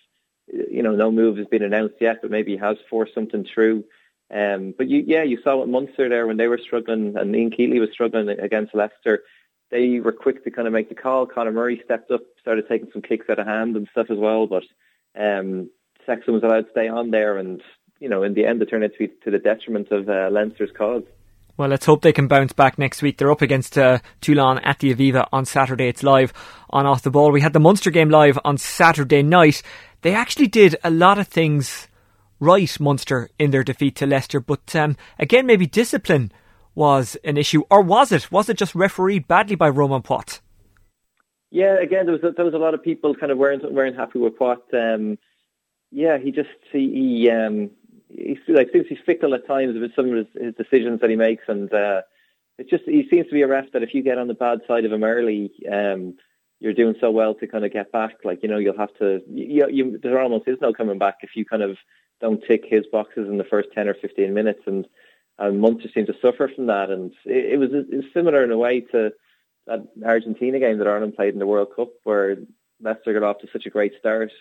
you 0.47 0.83
know 0.83 0.95
no 0.95 1.11
move 1.11 1.37
has 1.37 1.47
been 1.49 1.63
announced 1.63 1.97
yet, 2.01 2.19
but 2.23 2.31
maybe 2.31 2.53
he 2.53 2.59
has 2.59 2.77
forced 2.89 3.15
something 3.15 3.45
through. 3.45 3.85
Um, 4.33 4.75
but 4.79 4.89
you, 4.89 5.05
yeah, 5.07 5.25
you 5.25 5.39
saw 5.43 5.57
what 5.57 5.69
Munster 5.69 6.09
there 6.09 6.27
when 6.27 6.39
they 6.39 6.49
were 6.49 6.59
struggling 6.59 7.17
and 7.19 7.37
Ian 7.37 7.51
Keatley 7.51 7.81
was 7.81 7.91
struggling 7.93 8.29
against 8.31 8.75
Leicester. 8.75 9.25
They 9.71 10.01
were 10.01 10.13
quick 10.13 10.45
to 10.45 10.51
kind 10.51 10.67
of 10.67 10.73
make 10.73 10.89
the 10.89 10.95
call. 10.95 11.27
Conor 11.27 11.53
Murray 11.53 11.83
stepped 11.85 12.11
up, 12.11 12.23
started 12.41 12.67
taking 12.69 12.91
some 12.93 13.03
kicks 13.03 13.29
out 13.29 13.39
of 13.39 13.47
hand 13.47 13.77
and 13.77 13.89
stuff 13.91 14.11
as 14.11 14.19
well. 14.19 14.47
But 14.47 14.65
um, 15.19 15.71
Sexton 16.07 16.35
was 16.35 16.43
allowed 16.43 16.67
to 16.67 16.71
stay 16.71 16.89
on 16.89 17.11
there, 17.11 17.39
and 17.39 17.63
you 18.01 18.09
know, 18.09 18.23
in 18.23 18.35
the 18.35 18.47
end, 18.47 18.61
it 18.63 18.67
turned 18.67 18.85
out 18.85 18.93
to 18.93 18.99
be 18.99 19.09
to 19.25 19.31
the 19.31 19.39
detriment 19.39 19.91
of 19.91 20.09
uh, 20.09 20.29
Leinster's 20.31 20.71
cause. 20.77 21.05
Well, 21.57 21.69
let's 21.69 21.87
hope 21.87 22.03
they 22.03 22.13
can 22.13 22.29
bounce 22.29 22.53
back 22.53 22.79
next 22.79 23.03
week. 23.03 23.19
They're 23.19 23.31
up 23.31 23.43
against 23.43 23.77
uh, 23.77 23.99
Toulon 24.23 24.59
at 24.61 24.79
the 24.79 24.95
Aviva 24.95 25.29
on 25.33 25.45
Saturday. 25.45 25.89
It's 25.89 26.03
live 26.03 26.33
on 26.71 26.87
Off 26.87 27.03
the 27.03 27.11
Ball. 27.11 27.31
We 27.31 27.43
had 27.43 27.53
the 27.53 27.61
Munster 27.61 27.91
game 27.91 28.09
live 28.09 28.39
on 28.45 28.57
Saturday 28.57 29.23
night. 29.23 29.63
They 30.01 30.15
actually 30.15 30.47
did 30.47 30.77
a 30.83 30.91
lot 30.91 31.19
of 31.19 31.29
things 31.29 31.89
right, 32.41 32.81
Munster, 32.81 33.29
in 33.39 33.51
their 33.51 33.63
defeat 33.63 33.97
to 33.97 34.07
Leicester. 34.07 34.41
But 34.41 34.75
um, 34.75 34.97
again, 35.19 35.47
maybe 35.47 35.67
discipline 35.67 36.33
was 36.75 37.17
an 37.23 37.37
issue, 37.37 37.63
or 37.71 37.83
was 37.83 38.13
it? 38.13 38.33
Was 38.33 38.49
it 38.49 38.57
just 38.57 38.75
refereed 38.75 39.29
badly 39.29 39.55
by 39.55 39.69
Romain 39.69 40.03
Poite? 40.03 40.41
Yeah, 41.51 41.79
again, 41.81 42.07
there 42.07 42.15
was 42.15 42.25
a, 42.25 42.33
there 42.33 42.47
was 42.47 42.55
a 42.55 42.59
lot 42.59 42.73
of 42.73 42.83
people 42.83 43.15
kind 43.15 43.31
of 43.31 43.37
weren't 43.37 43.71
weren't 43.71 43.97
happy 43.97 44.19
with 44.19 44.39
Poite. 44.39 44.73
Um, 44.73 45.19
yeah, 45.93 46.19
he 46.19 46.33
just 46.33 46.49
he, 46.73 46.91
he 46.91 47.31
um, 47.31 47.71
he's 48.09 48.39
like 48.49 48.71
seems 48.73 48.87
he's 48.89 48.99
fickle 49.05 49.35
at 49.35 49.47
times 49.47 49.79
with 49.79 49.95
some 49.95 50.11
of 50.11 50.17
his, 50.17 50.43
his 50.43 50.55
decisions 50.55 51.01
that 51.01 51.11
he 51.11 51.17
makes, 51.17 51.45
and 51.49 51.73
uh, 51.73 52.01
it's 52.59 52.71
just 52.71 52.85
he 52.85 53.07
seems 53.09 53.27
to 53.27 53.35
be 53.35 53.43
a 53.43 53.47
ref 53.47 53.71
that 53.73 53.83
if 53.83 53.95
you 53.95 54.03
get 54.03 54.19
on 54.19 54.27
the 54.27 54.35
bad 54.35 54.61
side 54.67 54.85
of 54.85 54.93
him 54.93 55.05
early, 55.05 55.53
um, 55.71 56.15
you're 56.61 56.73
doing 56.73 56.95
so 56.99 57.11
well 57.11 57.35
to 57.35 57.47
kind 57.47 57.65
of 57.65 57.73
get 57.73 57.93
back. 57.93 58.17
Like 58.25 58.43
you 58.43 58.49
know, 58.49 58.59
you'll 58.59 58.79
have 58.79 58.95
to. 58.99 59.23
You, 59.29 59.69
you, 59.71 60.01
there 60.03 60.21
almost 60.21 60.49
is 60.49 60.59
no 60.63 60.73
coming 60.73 60.99
back 60.99 61.19
if 61.23 61.37
you 61.37 61.45
kind 61.45 61.63
of 61.63 61.77
don't 62.21 62.43
tick 62.47 62.65
his 62.67 62.87
boxes 62.91 63.29
in 63.29 63.37
the 63.37 63.45
first 63.45 63.69
ten 63.75 63.89
or 63.89 63.95
fifteen 63.95 64.33
minutes, 64.33 64.63
and 64.67 64.87
and 65.39 65.61
Munster 65.61 65.89
seemed 65.93 66.07
to 66.07 66.17
suffer 66.23 66.51
from 66.55 66.67
that. 66.67 66.89
And 66.89 67.13
it, 67.27 67.55
it 67.55 67.57
was 67.59 67.71
similar 68.15 68.43
in 68.45 68.51
a 68.51 68.59
way 68.59 68.81
to 68.93 69.13
that 69.67 69.87
Argentina 70.05 70.59
game 70.59 70.79
that 70.79 70.89
Ireland 70.89 71.17
played 71.17 71.35
in 71.35 71.39
the 71.39 71.47
World 71.47 71.69
Cup, 71.77 71.91
where 72.05 72.39
Leicester 72.81 73.13
got 73.13 73.23
off 73.23 73.41
to 73.41 73.49
such 73.53 73.67
a 73.67 73.71
great 73.71 73.93
start. 73.99 74.33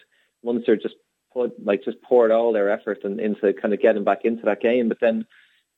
Munster 0.43 0.75
just 0.75 0.95
put 1.33 1.63
like 1.63 1.83
just 1.83 2.01
poured 2.01 2.31
all 2.31 2.53
their 2.53 2.69
effort 2.71 2.99
and, 3.03 3.19
into 3.19 3.53
kind 3.53 3.73
of 3.73 3.81
getting 3.81 4.03
back 4.03 4.19
into 4.23 4.43
that 4.45 4.61
game, 4.61 4.89
but 4.89 4.99
then 4.99 5.25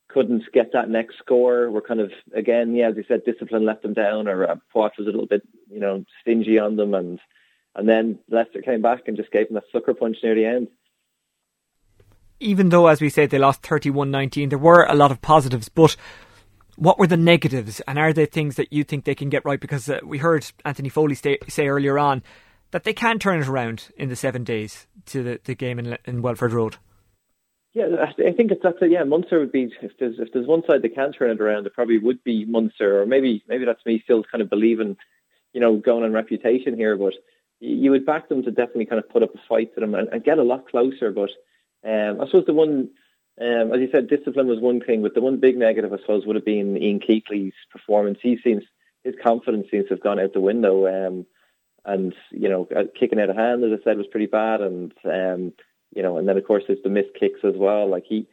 couldn't 0.09 0.43
get 0.53 0.71
that 0.73 0.89
next 0.89 1.17
score. 1.17 1.71
We're 1.71 1.81
kind 1.81 1.99
of 1.99 2.11
again, 2.35 2.75
yeah, 2.75 2.89
as 2.89 2.97
you 2.97 3.03
said, 3.07 3.25
discipline 3.25 3.65
let 3.65 3.81
them 3.81 3.93
down, 3.93 4.27
or 4.27 4.45
uh, 4.45 4.55
Poite 4.73 4.97
was 4.97 5.07
a 5.07 5.11
little 5.11 5.25
bit, 5.25 5.41
you 5.69 5.79
know, 5.79 6.03
stingy 6.21 6.59
on 6.59 6.75
them, 6.75 6.93
and 6.93 7.19
and 7.75 7.89
then 7.89 8.19
Leicester 8.29 8.61
came 8.61 8.81
back 8.81 9.07
and 9.07 9.17
just 9.17 9.31
gave 9.31 9.47
them 9.47 9.57
a 9.57 9.61
sucker 9.71 9.93
punch 9.93 10.17
near 10.23 10.35
the 10.35 10.45
end. 10.45 10.67
Even 12.39 12.69
though, 12.69 12.87
as 12.87 13.01
we 13.01 13.09
said, 13.09 13.29
they 13.29 13.39
lost 13.39 13.61
31-19, 13.61 14.49
there 14.49 14.59
were 14.59 14.83
a 14.83 14.95
lot 14.95 15.11
of 15.11 15.21
positives, 15.21 15.69
but 15.69 15.95
what 16.75 16.99
were 16.99 17.07
the 17.07 17.17
negatives, 17.17 17.79
and 17.87 17.97
are 17.97 18.11
there 18.11 18.25
things 18.25 18.55
that 18.55 18.73
you 18.73 18.83
think 18.83 19.05
they 19.05 19.15
can 19.15 19.29
get 19.29 19.45
right? 19.45 19.59
Because 19.59 19.89
uh, 19.89 19.99
we 20.03 20.17
heard 20.17 20.45
Anthony 20.65 20.89
Foley 20.89 21.15
say, 21.15 21.37
say 21.47 21.67
earlier 21.67 21.97
on 21.97 22.21
that 22.71 22.83
they 22.83 22.93
can 22.93 23.19
turn 23.19 23.39
it 23.39 23.47
around 23.47 23.89
in 23.97 24.09
the 24.09 24.15
seven 24.15 24.43
days 24.43 24.87
to 25.07 25.23
the, 25.23 25.39
the 25.43 25.55
game 25.55 25.79
in, 25.79 25.97
in 26.05 26.21
Welford 26.21 26.53
Road. 26.53 26.77
Yeah, 27.73 27.87
I 28.05 28.31
think 28.33 28.51
it's 28.51 28.61
that's. 28.61 28.77
Yeah, 28.81 29.03
Munster 29.03 29.39
would 29.39 29.51
be 29.51 29.71
if 29.81 29.91
there's 29.99 30.19
if 30.19 30.31
there's 30.31 30.45
one 30.45 30.61
side 30.67 30.83
that 30.83 30.93
can 30.93 31.11
turn 31.11 31.31
it 31.31 31.41
around, 31.41 31.65
it 31.65 31.73
probably 31.73 31.97
would 31.97 32.23
be 32.23 32.45
Munster, 32.45 33.01
or 33.01 33.07
maybe 33.07 33.43
maybe 33.47 33.65
that's 33.65 33.83
me 33.83 33.99
still 34.03 34.23
kind 34.23 34.43
of 34.43 34.49
believing, 34.49 34.95
you 35.53 35.59
know, 35.59 35.77
going 35.77 36.03
on 36.03 36.13
reputation 36.13 36.75
here. 36.75 36.95
But 36.95 37.13
you 37.59 37.89
would 37.89 38.05
back 38.05 38.29
them 38.29 38.43
to 38.43 38.51
definitely 38.51 38.85
kind 38.85 39.03
of 39.03 39.09
put 39.09 39.23
up 39.23 39.33
a 39.33 39.39
fight 39.49 39.73
to 39.73 39.79
them 39.79 39.95
and, 39.95 40.07
and 40.09 40.23
get 40.23 40.37
a 40.37 40.43
lot 40.43 40.69
closer. 40.69 41.11
But 41.11 41.31
um, 41.83 42.21
I 42.21 42.25
suppose 42.27 42.45
the 42.45 42.53
one, 42.53 42.89
um, 43.41 43.73
as 43.73 43.79
you 43.79 43.89
said, 43.91 44.07
discipline 44.07 44.47
was 44.47 44.59
one 44.59 44.79
thing, 44.79 45.01
but 45.01 45.15
the 45.15 45.21
one 45.21 45.39
big 45.39 45.57
negative 45.57 45.93
I 45.93 45.97
suppose 45.97 46.27
would 46.27 46.35
have 46.35 46.45
been 46.45 46.77
Ian 46.77 46.99
Keatley's 46.99 47.55
performance. 47.71 48.19
He 48.21 48.37
seems 48.43 48.63
his 49.03 49.15
confidence 49.23 49.65
seems 49.71 49.85
to 49.85 49.95
have 49.95 50.03
gone 50.03 50.19
out 50.19 50.33
the 50.33 50.41
window. 50.41 50.85
Um, 50.85 51.25
and 51.85 52.13
you 52.31 52.49
know, 52.49 52.67
uh, 52.75 52.83
kicking 52.97 53.19
out 53.19 53.29
of 53.29 53.35
hand, 53.35 53.63
as 53.63 53.79
I 53.79 53.83
said, 53.83 53.97
was 53.97 54.07
pretty 54.07 54.27
bad, 54.27 54.61
and 54.61 54.93
um, 55.05 55.53
you 55.95 56.01
know, 56.01 56.17
and 56.17 56.27
then 56.27 56.37
of 56.37 56.45
course 56.45 56.63
there's 56.67 56.81
the 56.83 56.89
missed 56.89 57.13
kicks 57.19 57.41
as 57.43 57.55
well. 57.55 57.87
Like 57.87 58.05
he, 58.07 58.27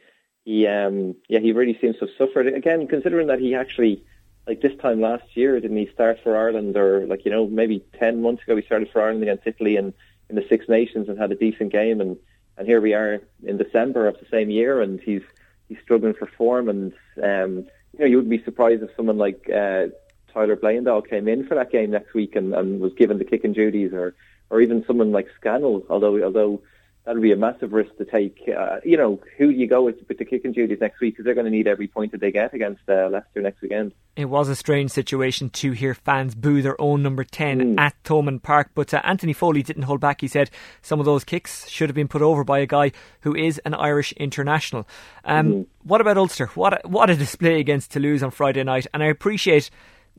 he, 0.45 0.67
um, 0.67 1.15
yeah, 1.27 1.39
he 1.39 1.51
really 1.51 1.77
seems 1.79 1.97
to 1.97 2.05
have 2.05 2.15
suffered. 2.17 2.47
Again, 2.47 2.87
considering 2.87 3.27
that 3.27 3.39
he 3.39 3.55
actually, 3.55 4.03
like 4.47 4.61
this 4.61 4.77
time 4.81 5.01
last 5.01 5.35
year, 5.35 5.59
didn't 5.59 5.77
he 5.77 5.89
start 5.93 6.19
for 6.23 6.37
Ireland, 6.37 6.77
or 6.77 7.05
like 7.05 7.25
you 7.25 7.31
know, 7.31 7.47
maybe 7.47 7.83
ten 7.99 8.21
months 8.21 8.43
ago 8.43 8.55
he 8.55 8.63
started 8.63 8.89
for 8.91 9.01
Ireland 9.01 9.23
against 9.23 9.47
Italy 9.47 9.75
and 9.75 9.93
in 10.29 10.35
the 10.35 10.45
Six 10.47 10.69
Nations 10.69 11.09
and 11.09 11.19
had 11.19 11.31
a 11.31 11.35
decent 11.35 11.71
game, 11.71 11.99
and 12.01 12.17
and 12.57 12.67
here 12.67 12.81
we 12.81 12.93
are 12.93 13.21
in 13.43 13.57
December 13.57 14.07
of 14.07 14.19
the 14.19 14.27
same 14.31 14.49
year, 14.49 14.81
and 14.81 14.99
he's 14.99 15.23
he's 15.67 15.79
struggling 15.83 16.13
for 16.13 16.25
form, 16.25 16.69
and 16.69 16.93
um, 17.21 17.65
you 17.93 17.99
know, 17.99 18.05
you 18.05 18.15
wouldn't 18.17 18.29
be 18.29 18.43
surprised 18.43 18.81
if 18.81 18.89
someone 18.95 19.17
like 19.17 19.49
uh, 19.49 19.87
Tyler 20.33 20.55
Bleyendaal 20.55 21.07
came 21.07 21.27
in 21.27 21.45
for 21.47 21.55
that 21.55 21.71
game 21.71 21.91
next 21.91 22.13
week 22.13 22.35
and, 22.35 22.53
and 22.53 22.79
was 22.79 22.93
given 22.93 23.17
the 23.17 23.25
kicking 23.25 23.53
duties, 23.53 23.93
or 23.93 24.15
or 24.49 24.61
even 24.61 24.83
someone 24.85 25.11
like 25.11 25.27
Scannell, 25.39 25.83
although 25.89 26.23
although 26.23 26.61
that 27.05 27.15
would 27.15 27.23
be 27.23 27.31
a 27.31 27.35
massive 27.35 27.73
risk 27.73 27.95
to 27.97 28.05
take. 28.05 28.37
Uh, 28.47 28.77
you 28.83 28.95
know, 28.95 29.19
who 29.37 29.51
do 29.51 29.57
you 29.57 29.67
go 29.67 29.83
with 29.83 29.95
with 30.07 30.19
the 30.19 30.25
kicking 30.25 30.51
duties 30.51 30.77
next 30.79 31.01
week? 31.01 31.15
Because 31.15 31.25
they're 31.25 31.33
going 31.33 31.45
to 31.45 31.51
need 31.51 31.67
every 31.67 31.87
point 31.87 32.11
that 32.11 32.21
they 32.21 32.31
get 32.31 32.53
against 32.53 32.81
uh, 32.87 33.09
Leicester 33.11 33.41
next 33.41 33.61
weekend. 33.61 33.93
It 34.15 34.25
was 34.25 34.49
a 34.49 34.55
strange 34.55 34.91
situation 34.91 35.49
to 35.49 35.71
hear 35.71 35.95
fans 35.95 36.35
boo 36.35 36.61
their 36.61 36.79
own 36.79 37.01
number 37.01 37.23
10 37.23 37.59
mm. 37.59 37.79
at 37.79 37.95
Thomond 38.03 38.43
Park, 38.43 38.71
but 38.75 38.93
uh, 38.93 39.01
Anthony 39.03 39.33
Foley 39.33 39.63
didn't 39.63 39.83
hold 39.83 39.99
back. 39.99 40.21
He 40.21 40.27
said 40.27 40.51
some 40.81 40.99
of 40.99 41.05
those 41.07 41.23
kicks 41.23 41.67
should 41.69 41.89
have 41.89 41.95
been 41.95 42.07
put 42.07 42.21
over 42.21 42.43
by 42.43 42.59
a 42.59 42.67
guy 42.67 42.91
who 43.21 43.35
is 43.35 43.59
an 43.65 43.73
Irish 43.73 44.11
international. 44.13 44.87
Um, 45.25 45.51
mm. 45.51 45.67
What 45.83 46.01
about 46.01 46.17
Ulster? 46.17 46.47
What 46.47 46.73
a, 46.73 46.87
what 46.87 47.09
a 47.09 47.15
display 47.15 47.59
against 47.59 47.91
Toulouse 47.91 48.21
on 48.21 48.29
Friday 48.29 48.63
night, 48.63 48.85
and 48.93 49.01
I 49.01 49.07
appreciate 49.07 49.71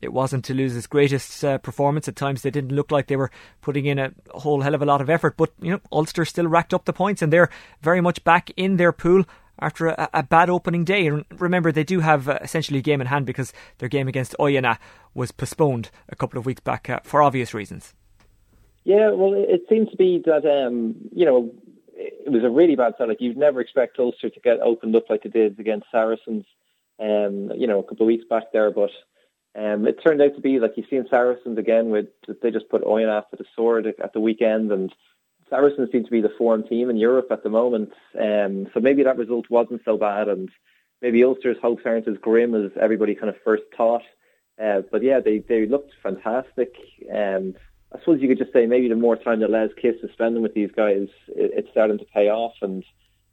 it 0.03 0.13
wasn't 0.13 0.45
Toulouse's 0.45 0.87
greatest 0.87 1.45
uh, 1.45 1.59
performance. 1.59 2.09
At 2.09 2.17
times, 2.17 2.43
they 2.43 2.51
didn't 2.51 2.73
look 2.73 2.91
like 2.91 3.07
they 3.07 3.17
were 3.17 3.31
putting 3.61 3.87
in 3.87 3.99
a 3.99 4.13
whole 4.31 4.61
hell 4.61 4.75
of 4.75 4.83
a 4.83 4.87
lot 4.87 5.01
of 5.01 5.09
effort. 5.09 5.37
But 5.37 5.53
you 5.61 5.71
know, 5.71 5.81
Ulster 5.91 6.25
still 6.25 6.49
racked 6.49 6.75
up 6.75 6.85
the 6.85 6.93
points, 6.93 7.23
and 7.23 7.33
they're 7.33 7.51
very 7.81 8.01
much 8.01 8.23
back 8.25 8.51
in 8.57 8.77
their 8.77 8.93
pool 8.93 9.25
after 9.59 9.89
a, 9.89 10.09
a 10.13 10.23
bad 10.23 10.51
opening 10.51 10.85
day. 10.85 11.07
And 11.07 11.25
remember, 11.39 11.73
they 11.73 11.85
do 11.85 12.01
have 12.01 12.29
uh, 12.29 12.39
essentially 12.43 12.81
a 12.81 12.83
game 12.83 13.01
in 13.01 13.07
hand 13.07 13.27
because 13.27 13.53
their 13.79 13.89
game 13.89 14.09
against 14.09 14.35
Oyonnax 14.39 14.79
was 15.15 15.31
postponed 15.31 15.91
a 16.09 16.17
couple 16.17 16.39
of 16.39 16.47
weeks 16.47 16.61
back 16.61 16.91
uh, 16.91 17.01
for 17.05 17.23
obvious 17.23 17.55
reasons. 17.55 17.95
Yeah, 18.85 19.13
well, 19.13 19.33
it 19.35 19.63
seems 19.69 19.89
to 19.91 19.97
be 19.97 20.21
that 20.27 20.45
um, 20.45 20.97
you 21.15 21.25
know 21.25 21.53
it 21.95 22.31
was 22.31 22.43
a 22.45 22.51
really 22.51 22.75
bad 22.77 22.95
start. 22.95 23.09
Like 23.09 23.21
you'd 23.21 23.37
never 23.37 23.61
expect 23.61 23.99
Ulster 23.99 24.31
to 24.31 24.41
get 24.41 24.61
opened 24.61 24.97
up 24.97 25.09
like 25.09 25.23
they 25.23 25.31
did 25.31 25.59
against 25.61 25.87
Saracens. 25.93 26.45
Um, 26.99 27.51
you 27.57 27.67
know, 27.67 27.81
a 27.81 27.83
couple 27.83 28.03
of 28.03 28.09
weeks 28.09 28.25
back 28.29 28.53
there, 28.53 28.71
but 28.71 28.91
um, 29.55 29.87
it 29.87 30.03
turned 30.03 30.23
out 30.23 30.35
to 30.35 30.41
be 30.41 30.59
like 30.59 30.73
you've 30.77 30.89
seen 30.89 31.07
Saracens 31.11 31.59
again 31.59 31.91
with 31.91 32.07
they 32.43 32.51
just 32.51 32.71
put 32.71 32.85
Oyonnax 32.85 33.31
to 33.31 33.37
the 33.37 33.45
sword 33.55 33.87
at 33.87 34.13
the 34.13 34.21
weekend, 34.21 34.73
and 34.73 34.93
Saracens 35.51 35.91
seem 35.93 36.05
to 36.05 36.11
be 36.11 36.23
the 36.23 36.33
form 36.39 36.65
team 36.65 36.89
in 36.89 36.97
Europe 36.97 37.29
at 37.31 37.43
the 37.43 37.51
moment. 37.51 37.91
Um, 38.19 38.69
so 38.73 38.81
maybe 38.81 39.03
that 39.03 39.19
result 39.19 39.51
wasn't 39.51 39.83
so 39.85 39.99
bad, 39.99 40.29
and 40.29 40.49
maybe 41.03 41.23
Ulster's 41.23 41.59
hopes 41.61 41.83
aren't 41.85 42.09
as 42.09 42.17
grim 42.17 42.55
as 42.55 42.71
everybody 42.81 43.15
kind 43.15 43.29
of 43.29 43.37
first 43.45 43.65
thought. 43.77 44.03
Uh, 44.63 44.81
but 44.91 45.03
yeah, 45.03 45.21
they 45.21 45.41
they 45.41 45.67
looked 45.67 45.93
fantastic. 46.03 46.75
Um, 47.15 47.55
I 47.95 47.99
suppose 47.99 48.23
you 48.23 48.29
could 48.29 48.39
just 48.39 48.55
say 48.55 48.65
maybe 48.65 48.89
the 48.89 48.97
more 48.97 49.17
time 49.17 49.41
that 49.41 49.51
Les 49.51 49.69
Kiss 49.81 49.97
is 50.03 50.11
spending 50.15 50.43
with 50.43 50.55
these 50.55 50.71
guys, 50.75 51.09
it, 51.29 51.51
it's 51.55 51.71
starting 51.71 51.99
to 51.99 52.07
pay 52.07 52.31
off. 52.31 52.55
And 52.63 52.85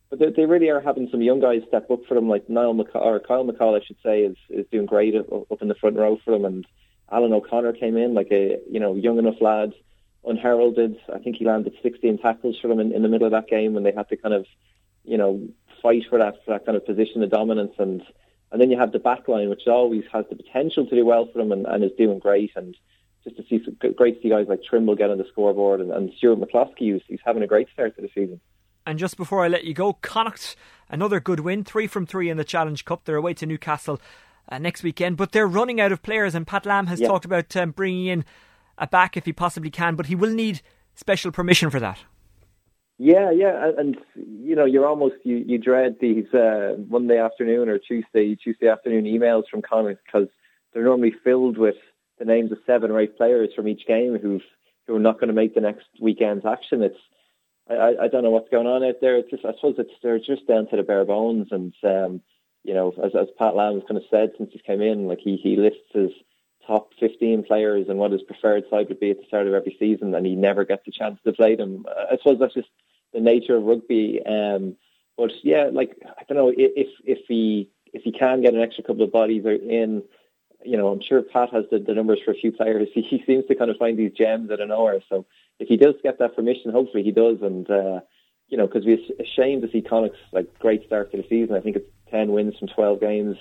but 0.10 0.20
they, 0.20 0.30
they 0.36 0.46
really 0.46 0.70
are 0.70 0.82
having 0.82 1.08
some 1.12 1.22
young 1.22 1.40
guys 1.40 1.62
step 1.68 1.90
up 1.92 2.06
for 2.08 2.16
them, 2.16 2.28
like 2.28 2.50
Niall 2.50 2.74
McCall, 2.74 3.02
or 3.02 3.20
Kyle 3.20 3.46
McCall, 3.46 3.80
I 3.80 3.86
should 3.86 3.98
say, 4.04 4.22
is 4.22 4.38
is 4.50 4.66
doing 4.72 4.86
great 4.86 5.16
up, 5.16 5.62
in 5.62 5.68
the 5.68 5.76
front 5.76 5.98
row 5.98 6.18
for 6.24 6.32
them. 6.32 6.46
And 6.46 6.68
Alan 7.12 7.34
O'Connor 7.34 7.74
came 7.74 7.98
in 7.98 8.14
like 8.14 8.30
a 8.32 8.60
you 8.70 8.80
know 8.80 8.96
young 8.96 9.20
enough 9.20 9.40
lad, 9.40 9.74
unheralded. 10.26 10.98
I 11.14 11.20
think 11.20 11.38
he 11.38 11.46
landed 11.46 11.74
16 11.84 12.18
tackles 12.20 12.58
for 12.60 12.68
them 12.68 12.80
in, 12.80 12.92
in 12.92 13.04
the 13.04 13.10
middle 13.10 13.28
of 13.28 13.32
that 13.32 13.48
game 13.48 13.74
when 13.74 13.84
they 13.84 13.92
had 13.92 14.10
to 14.10 14.18
kind 14.18 14.34
of 14.34 14.46
you 15.04 15.18
know 15.18 15.48
fight 15.82 16.04
for 16.10 16.18
that 16.20 16.44
for 16.44 16.52
that 16.52 16.66
kind 16.66 16.76
of 16.76 16.86
position 16.86 17.24
of 17.24 17.32
dominance 17.32 17.74
and. 17.78 18.04
And 18.52 18.60
then 18.60 18.72
you 18.72 18.80
have 18.80 18.92
the 18.92 18.98
back 18.98 19.28
line, 19.28 19.48
which 19.48 19.68
always 19.68 20.06
has 20.12 20.26
the 20.28 20.36
potential 20.36 20.84
to 20.88 20.96
do 20.96 21.06
well 21.06 21.30
for 21.32 21.38
them 21.38 21.52
and, 21.52 21.68
and 21.68 21.84
is 21.84 21.92
doing 21.96 22.18
great. 22.18 22.50
And 22.56 22.76
just 23.24 23.38
to 23.38 23.44
see 23.44 23.64
some 23.64 23.78
great 23.94 24.16
to 24.16 24.22
see 24.24 24.30
guys 24.30 24.48
like 24.50 24.64
Trimble 24.64 24.96
get 24.96 25.12
on 25.12 25.20
the 25.20 25.28
scoreboard 25.32 25.82
and, 25.82 25.92
and 25.92 26.12
Stuart 26.18 26.40
McCloskey, 26.40 26.90
who's, 26.92 27.04
he's 27.08 27.20
having 27.24 27.44
a 27.44 27.48
great 27.48 27.68
start 27.72 27.96
to 27.96 28.02
the 28.02 28.10
season. 28.16 28.42
And 28.86 28.98
just 28.98 29.18
before 29.18 29.44
I 29.44 29.48
let 29.48 29.66
you 29.66 29.74
go, 29.74 29.94
Connacht, 29.94 30.56
another 30.90 31.20
good 31.20 31.42
win, 31.42 31.64
three 31.64 31.88
from 31.88 32.06
three 32.06 32.30
in 32.30 32.38
the 32.38 32.44
Challenge 32.44 32.84
Cup. 32.86 33.06
They're 33.06 33.16
away 33.16 33.34
to 33.36 33.46
Newcastle 33.46 34.02
uh, 34.50 34.58
next 34.58 34.84
weekend, 34.84 35.18
but 35.18 35.32
they're 35.32 35.48
running 35.48 35.80
out 35.80 35.92
of 35.92 36.02
players. 36.02 36.36
And 36.36 36.48
Pat 36.48 36.66
Lam 36.66 36.88
has 36.88 37.00
yeah. 37.00 37.08
talked 37.08 37.26
about 37.26 37.56
um, 37.56 37.72
bringing 37.72 38.08
in 38.08 38.26
a 38.78 38.88
back 38.88 39.16
if 39.18 39.26
he 39.26 39.34
possibly 39.34 39.70
can, 39.70 39.96
but 39.96 40.08
he 40.08 40.16
will 40.16 40.34
need 40.34 40.62
special 40.96 41.32
permission 41.32 41.70
for 41.70 41.80
that. 41.80 42.00
Yeah, 43.02 43.32
yeah, 43.32 43.70
and, 43.70 43.80
and 43.80 43.98
you 44.16 44.56
know, 44.58 44.66
you're 44.66 44.86
almost 44.86 45.16
you, 45.24 45.38
you 45.38 45.58
dread 45.58 45.96
these 46.02 46.26
uh, 46.34 46.76
Monday 46.90 47.18
afternoon 47.18 47.70
or 47.70 47.78
Tuesday 47.78 48.36
Tuesday 48.36 48.68
afternoon 48.68 49.06
emails 49.06 49.44
from 49.50 49.62
Connacht 49.62 50.02
because 50.06 50.28
they're 50.74 50.84
normally 50.84 51.14
filled 51.24 51.58
with 51.58 51.76
the 52.18 52.26
names 52.26 52.52
of 52.52 52.58
seven 52.68 52.92
or 52.92 53.00
eight 53.00 53.16
players 53.16 53.52
from 53.56 53.70
each 53.70 53.88
game 53.88 54.18
who've 54.22 54.42
who 54.86 54.98
are 54.98 55.00
not 55.00 55.16
going 55.16 55.30
to 55.30 55.34
make 55.34 55.56
the 55.56 55.62
next 55.62 55.86
weekend's 56.02 56.46
action. 56.46 56.84
It's 56.84 56.98
I, 57.70 57.96
I 58.04 58.08
don't 58.08 58.24
know 58.24 58.32
what's 58.32 58.50
going 58.50 58.68
on 58.68 58.84
out 58.84 58.96
there. 59.02 59.18
It's 59.18 59.30
just 59.30 59.46
I 59.46 59.54
suppose 59.54 59.76
it's 59.78 59.92
they're 60.02 60.20
just 60.20 60.48
down 60.48 60.68
to 60.70 60.78
the 60.78 60.84
bare 60.84 61.06
bones, 61.06 61.48
and 61.52 61.74
um, 61.84 62.22
you 62.64 62.74
know, 62.74 62.94
as 63.04 63.16
as 63.16 63.28
Pat 63.38 63.56
Lam's 63.56 63.84
kind 63.88 63.98
of 63.98 64.04
said 64.10 64.32
since 64.38 64.52
he 64.52 64.60
came 64.60 64.82
in, 64.82 65.08
like 65.08 65.20
he 65.20 65.38
he 65.38 65.56
lists 65.56 65.80
his 65.94 66.12
top 66.66 66.92
15 67.00 67.44
players 67.44 67.88
and 67.90 67.98
what 67.98 68.12
his 68.12 68.22
preferred 68.22 68.64
side 68.70 68.88
would 68.90 69.00
be 69.00 69.10
at 69.10 69.18
the 69.18 69.26
start 69.28 69.48
of 69.48 69.54
every 69.54 69.76
season, 69.80 70.14
and 70.14 70.26
he 70.26 70.36
never 70.36 70.66
gets 70.66 70.88
a 70.88 70.92
chance 70.92 71.20
to 71.26 71.34
play 71.34 71.56
them. 71.56 71.86
I 71.88 72.18
suppose 72.18 72.40
that's 72.40 72.54
just 72.54 72.70
the 73.14 73.20
nature 73.20 73.56
of 73.56 73.64
rugby. 73.64 74.22
Um, 74.26 74.76
but 75.18 75.32
yeah, 75.44 75.70
like 75.72 75.98
I 76.06 76.24
don't 76.28 76.38
know 76.38 76.54
if 76.56 76.88
if 77.04 77.20
he 77.28 77.70
if 77.94 78.04
he 78.04 78.12
can 78.12 78.42
get 78.42 78.54
an 78.54 78.62
extra 78.62 78.84
couple 78.84 79.04
of 79.04 79.12
bodies 79.12 79.46
in 79.46 80.04
you 80.64 80.78
know, 80.78 80.90
I'm 80.90 81.02
sure 81.02 81.22
Pat 81.22 81.50
has 81.54 81.66
the, 81.72 81.80
the 81.80 81.94
numbers 81.94 82.20
for 82.24 82.32
a 82.32 82.36
few 82.36 82.52
players. 82.52 82.90
He, 82.94 83.02
he 83.10 83.24
seems 83.26 83.46
to 83.48 83.56
kind 83.56 83.72
of 83.72 83.78
find 83.78 83.98
these 83.98 84.12
gems 84.12 84.52
out 84.52 84.60
of 84.60 84.68
nowhere. 84.68 85.02
So 85.10 85.26
if 85.60 85.68
he 85.68 85.78
does 85.78 85.96
get 86.04 86.20
that 86.20 86.36
permission, 86.36 86.72
hopefully 86.72 87.04
he 87.04 87.12
does. 87.12 87.38
And, 87.42 87.70
uh, 87.70 88.02
you 88.48 88.58
know, 88.58 88.68
because 88.68 88.86
we're 88.86 89.00
ashamed 89.20 89.62
to 89.62 89.72
see 89.72 89.82
Connacht's 89.82 90.18
like 90.32 90.58
great 90.60 90.86
start 90.86 91.12
to 91.12 91.18
the 91.18 91.28
season. 91.30 91.56
I 91.56 91.62
think 91.62 91.76
it's 91.78 91.90
10 92.12 92.32
wins 92.32 92.58
from 92.58 92.68
12 92.68 93.00
games. 93.00 93.38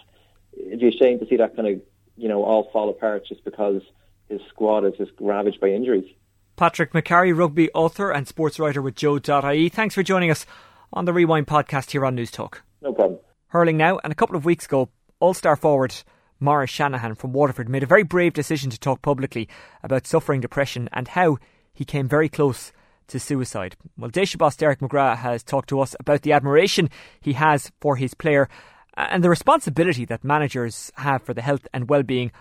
It'd 0.52 0.80
be 0.80 0.88
a 0.88 0.92
shame 0.92 1.18
to 1.18 1.26
see 1.26 1.36
that 1.36 1.56
kind 1.56 1.68
of, 1.68 1.80
you 2.16 2.28
know, 2.28 2.44
all 2.44 2.68
fall 2.72 2.90
apart 2.90 3.26
just 3.26 3.44
because 3.44 3.82
his 4.28 4.40
squad 4.48 4.84
is 4.84 4.94
just 4.98 5.12
ravaged 5.20 5.60
by 5.60 5.68
injuries. 5.68 6.10
Patrick 6.56 6.92
McCarry, 6.92 7.36
rugby 7.36 7.70
author 7.72 8.10
and 8.10 8.26
sports 8.26 8.58
writer 8.58 8.82
with 8.82 8.96
Joe.ie. 8.96 9.68
Thanks 9.68 9.94
for 9.94 10.02
joining 10.02 10.30
us 10.30 10.44
on 10.92 11.04
the 11.04 11.12
Rewind 11.12 11.46
podcast 11.46 11.92
here 11.92 12.04
on 12.04 12.16
Newstalk. 12.16 12.58
No 12.82 12.92
problem. 12.92 13.20
Hurling 13.48 13.76
now, 13.76 13.98
and 14.02 14.12
a 14.12 14.16
couple 14.16 14.36
of 14.36 14.44
weeks 14.44 14.66
ago, 14.66 14.88
All 15.20 15.34
Star 15.34 15.54
forward 15.54 15.94
Maurice 16.40 16.70
Shanahan 16.70 17.14
from 17.14 17.32
Waterford 17.32 17.68
made 17.68 17.82
a 17.82 17.86
very 17.86 18.02
brave 18.02 18.32
decision 18.32 18.70
to 18.70 18.78
talk 18.78 19.02
publicly 19.02 19.48
about 19.82 20.06
suffering 20.06 20.40
depression 20.40 20.88
and 20.92 21.08
how 21.08 21.38
he 21.72 21.84
came 21.84 22.08
very 22.08 22.28
close 22.28 22.72
to 23.08 23.18
suicide. 23.18 23.76
Well, 23.96 24.10
Déise 24.10 24.36
boss 24.36 24.56
Derek 24.56 24.80
McGrath 24.80 25.18
has 25.18 25.42
talked 25.42 25.68
to 25.70 25.80
us 25.80 25.96
about 25.98 26.22
the 26.22 26.32
admiration 26.32 26.90
he 27.20 27.32
has 27.34 27.72
for 27.80 27.96
his 27.96 28.14
player 28.14 28.48
and 28.96 29.22
the 29.22 29.30
responsibility 29.30 30.04
that 30.04 30.24
managers 30.24 30.92
have 30.96 31.22
for 31.22 31.34
the 31.34 31.42
health 31.42 31.66
and 31.72 31.88
well-being 31.88 32.32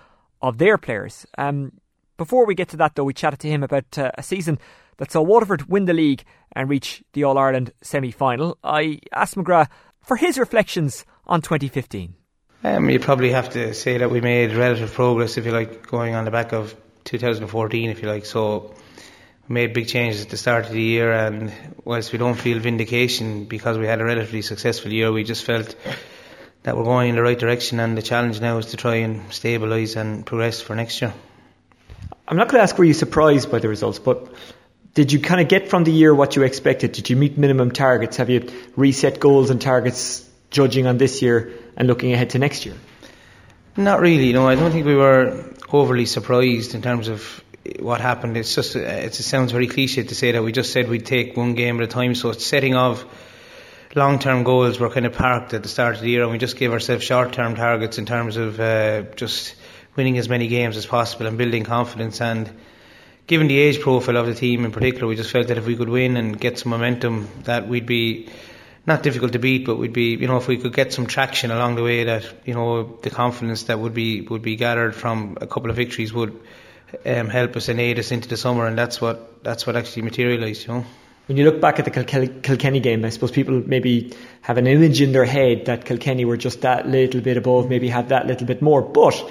of 0.41 0.58
their 0.58 0.78
players. 0.78 1.26
Um, 1.38 1.74
before 2.18 2.45
we 2.45 2.56
get 2.56 2.70
to 2.70 2.78
that, 2.78 2.95
though, 2.95 3.04
we 3.04 3.14
chatted 3.14 3.39
to 3.41 3.48
him 3.48 3.64
about 3.64 3.98
uh, 3.98 4.12
a 4.18 4.24
season 4.24 4.60
that 4.98 5.12
saw 5.12 5.22
Waterford 5.22 5.70
win 5.70 5.86
the 5.86 5.93
league 5.93 6.24
and 6.54 6.70
reach 6.70 7.04
the 7.14 7.24
All 7.24 7.38
Ireland 7.38 7.72
semi 7.82 8.12
final. 8.12 8.58
I 8.64 9.00
asked 9.14 9.36
McGrath 9.36 9.70
for 10.02 10.18
his 10.18 10.39
reflections 10.39 11.06
on 11.28 11.41
2015. 11.41 12.16
Um, 12.68 12.89
you 12.89 12.99
probably 12.99 13.32
have 13.32 13.51
to 13.51 13.74
say 13.74 13.97
that 13.99 14.11
we 14.11 14.20
made 14.20 14.53
relative 14.53 14.91
progress, 14.93 15.38
if 15.38 15.45
you 15.45 15.53
like, 15.53 15.88
going 15.88 16.15
on 16.15 16.26
the 16.26 16.32
back 16.32 16.51
of 16.51 16.76
2014, 17.05 17.89
if 17.89 18.01
you 18.01 18.09
like. 18.09 18.26
So 18.26 18.76
we 19.47 19.53
made 19.53 19.74
big 19.74 19.88
changes 19.88 20.24
at 20.24 20.30
the 20.30 20.36
start 20.36 20.65
of 20.65 20.72
the 20.72 20.82
year, 20.82 21.13
and 21.13 21.53
whilst 21.86 22.11
we 22.11 22.18
don't 22.20 22.36
feel 22.36 22.59
vindication 22.59 23.45
because 23.45 23.78
we 23.78 23.88
had 23.88 24.01
a 24.01 24.03
relatively 24.03 24.41
successful 24.41 24.91
year, 24.91 25.13
we 25.13 25.24
just 25.24 25.45
felt 25.45 25.78
that 26.63 26.76
we're 26.76 26.84
going 26.84 27.09
in 27.11 27.15
the 27.15 27.22
right 27.22 27.39
direction, 27.39 27.80
and 27.80 27.97
the 27.97 28.01
challenge 28.01 28.41
now 28.41 28.57
is 28.57 28.65
to 28.68 28.78
try 28.78 28.95
and 28.95 29.30
stabilise 29.30 29.95
and 29.95 30.26
progress 30.26 30.59
for 30.59 30.76
next 30.76 31.01
year. 31.01 31.13
I'm 32.28 32.36
not 32.36 32.49
going 32.49 32.59
to 32.59 32.63
ask 32.63 32.78
were 32.78 32.84
you 32.84 32.93
surprised 32.93 33.49
by 33.49 33.59
the 33.59 33.70
results, 33.70 33.99
but 33.99 34.28
did 34.93 35.13
you 35.13 35.22
kind 35.22 35.39
of 35.39 35.47
get 35.47 35.70
from 35.70 35.86
the 35.86 35.91
year 35.91 36.13
what 36.13 36.36
you 36.36 36.43
expected? 36.43 36.91
Did 36.91 37.09
you 37.09 37.15
meet 37.15 37.38
minimum 37.38 37.72
targets? 37.72 38.18
Have 38.18 38.30
you 38.30 38.49
reset 38.76 39.22
goals 39.22 39.51
and 39.51 39.61
targets 39.61 40.26
judging 40.58 40.88
on 40.88 40.97
this 40.97 41.22
year 41.22 41.53
and 41.78 41.88
looking 41.88 42.14
ahead 42.14 42.32
to 42.32 42.39
next 42.39 42.66
year? 42.66 42.76
Not 43.78 43.99
really. 43.99 44.34
No, 44.34 44.47
I 44.49 44.55
don't 44.55 44.72
think 44.72 44.88
we 44.88 44.95
were 44.95 45.45
overly 45.72 46.05
surprised 46.05 46.74
in 46.74 46.82
terms 46.82 47.08
of 47.10 47.43
what 47.80 48.01
happened. 48.01 48.38
It's 48.38 48.55
just 48.55 48.76
it 48.76 49.14
sounds 49.14 49.51
very 49.51 49.68
cliche 49.68 50.03
to 50.03 50.16
say 50.16 50.32
that 50.32 50.43
we 50.43 50.51
just 50.51 50.74
said 50.74 50.89
we'd 50.89 51.05
take 51.05 51.38
one 51.38 51.53
game 51.53 51.78
at 51.78 51.84
a 51.84 51.88
time. 51.88 52.16
So 52.16 52.32
it's 52.32 52.45
setting 52.45 52.76
of 52.76 53.05
long-term 53.95 54.43
goals 54.43 54.80
were 54.80 54.89
kind 54.89 55.05
of 55.05 55.14
parked 55.14 55.53
at 55.53 55.64
the 55.64 55.70
start 55.70 55.95
of 55.95 56.01
the 56.01 56.10
year, 56.10 56.24
and 56.24 56.32
we 56.32 56.39
just 56.39 56.58
gave 56.58 56.72
ourselves 56.74 57.03
short-term 57.03 57.55
targets 57.55 57.97
in 57.97 58.05
terms 58.05 58.38
of 58.38 58.60
uh, 58.60 59.03
just 59.16 59.55
winning 59.95 60.18
as 60.18 60.30
many 60.30 60.47
games 60.47 60.78
as 60.78 60.86
possible 60.86 61.28
and 61.28 61.38
building 61.38 61.64
confidence. 61.64 62.22
And 62.22 62.49
given 63.28 63.47
the 63.47 63.58
age 63.60 63.80
profile 63.82 64.18
of 64.18 64.26
the 64.26 64.36
team 64.36 64.66
in 64.66 64.72
particular, 64.72 65.08
we 65.08 65.16
just 65.16 65.32
felt 65.32 65.47
that 65.47 65.58
if 65.58 65.66
we 65.68 65.76
could 65.76 65.89
win 65.89 66.18
and 66.18 66.39
get 66.39 66.60
some 66.60 66.72
momentum, 66.72 67.28
that 67.43 67.68
we'd 67.68 67.86
be 67.86 68.30
not 68.88 69.04
difficult 69.04 69.34
to 69.34 69.40
beat, 69.40 69.66
but 69.66 69.76
we'd 69.76 69.94
be, 69.94 70.16
you 70.16 70.28
know, 70.28 70.38
if 70.38 70.48
we 70.48 70.58
could 70.58 70.74
get 70.74 70.94
some 70.94 71.08
traction 71.08 71.52
along 71.52 71.76
the 71.76 71.84
way, 71.84 72.06
that 72.06 72.26
you 72.46 72.54
know, 72.54 72.98
the 73.02 73.10
confidence 73.10 73.64
that 73.64 73.78
would 73.78 73.94
be 73.94 74.22
would 74.22 74.42
be 74.42 74.56
gathered 74.56 74.96
from 74.96 75.38
a 75.42 75.46
couple 75.46 75.70
of 75.70 75.76
victories 75.76 76.14
would 76.14 76.40
um, 77.06 77.28
help 77.28 77.58
us 77.58 77.68
and 77.68 77.82
aid 77.82 78.00
us 78.00 78.12
into 78.12 78.30
the 78.30 78.38
summer, 78.38 78.66
and 78.66 78.78
that's 78.78 79.02
what 79.02 79.44
that's 79.44 79.68
what 79.68 79.76
actually 79.76 80.04
materialised, 80.04 80.66
you 80.66 80.74
know. 80.74 80.86
When 81.28 81.36
you 81.36 81.44
look 81.44 81.60
back 81.60 81.78
at 81.80 81.84
the 81.84 81.92
Kilkenny, 81.92 82.30
Kilkenny 82.42 82.80
game, 82.80 83.04
I 83.04 83.10
suppose 83.10 83.32
people 83.32 83.62
maybe 83.66 84.16
have 84.42 84.58
an 84.58 84.66
image 84.66 85.02
in 85.02 85.12
their 85.12 85.26
head 85.26 85.66
that 85.66 85.84
Kilkenny 85.84 86.24
were 86.24 86.38
just 86.38 86.62
that 86.62 86.88
little 86.88 87.20
bit 87.20 87.36
above, 87.36 87.70
maybe 87.70 87.90
had 87.90 88.10
that 88.10 88.28
little 88.28 88.48
bit 88.48 88.62
more, 88.62 88.82
but 88.82 89.30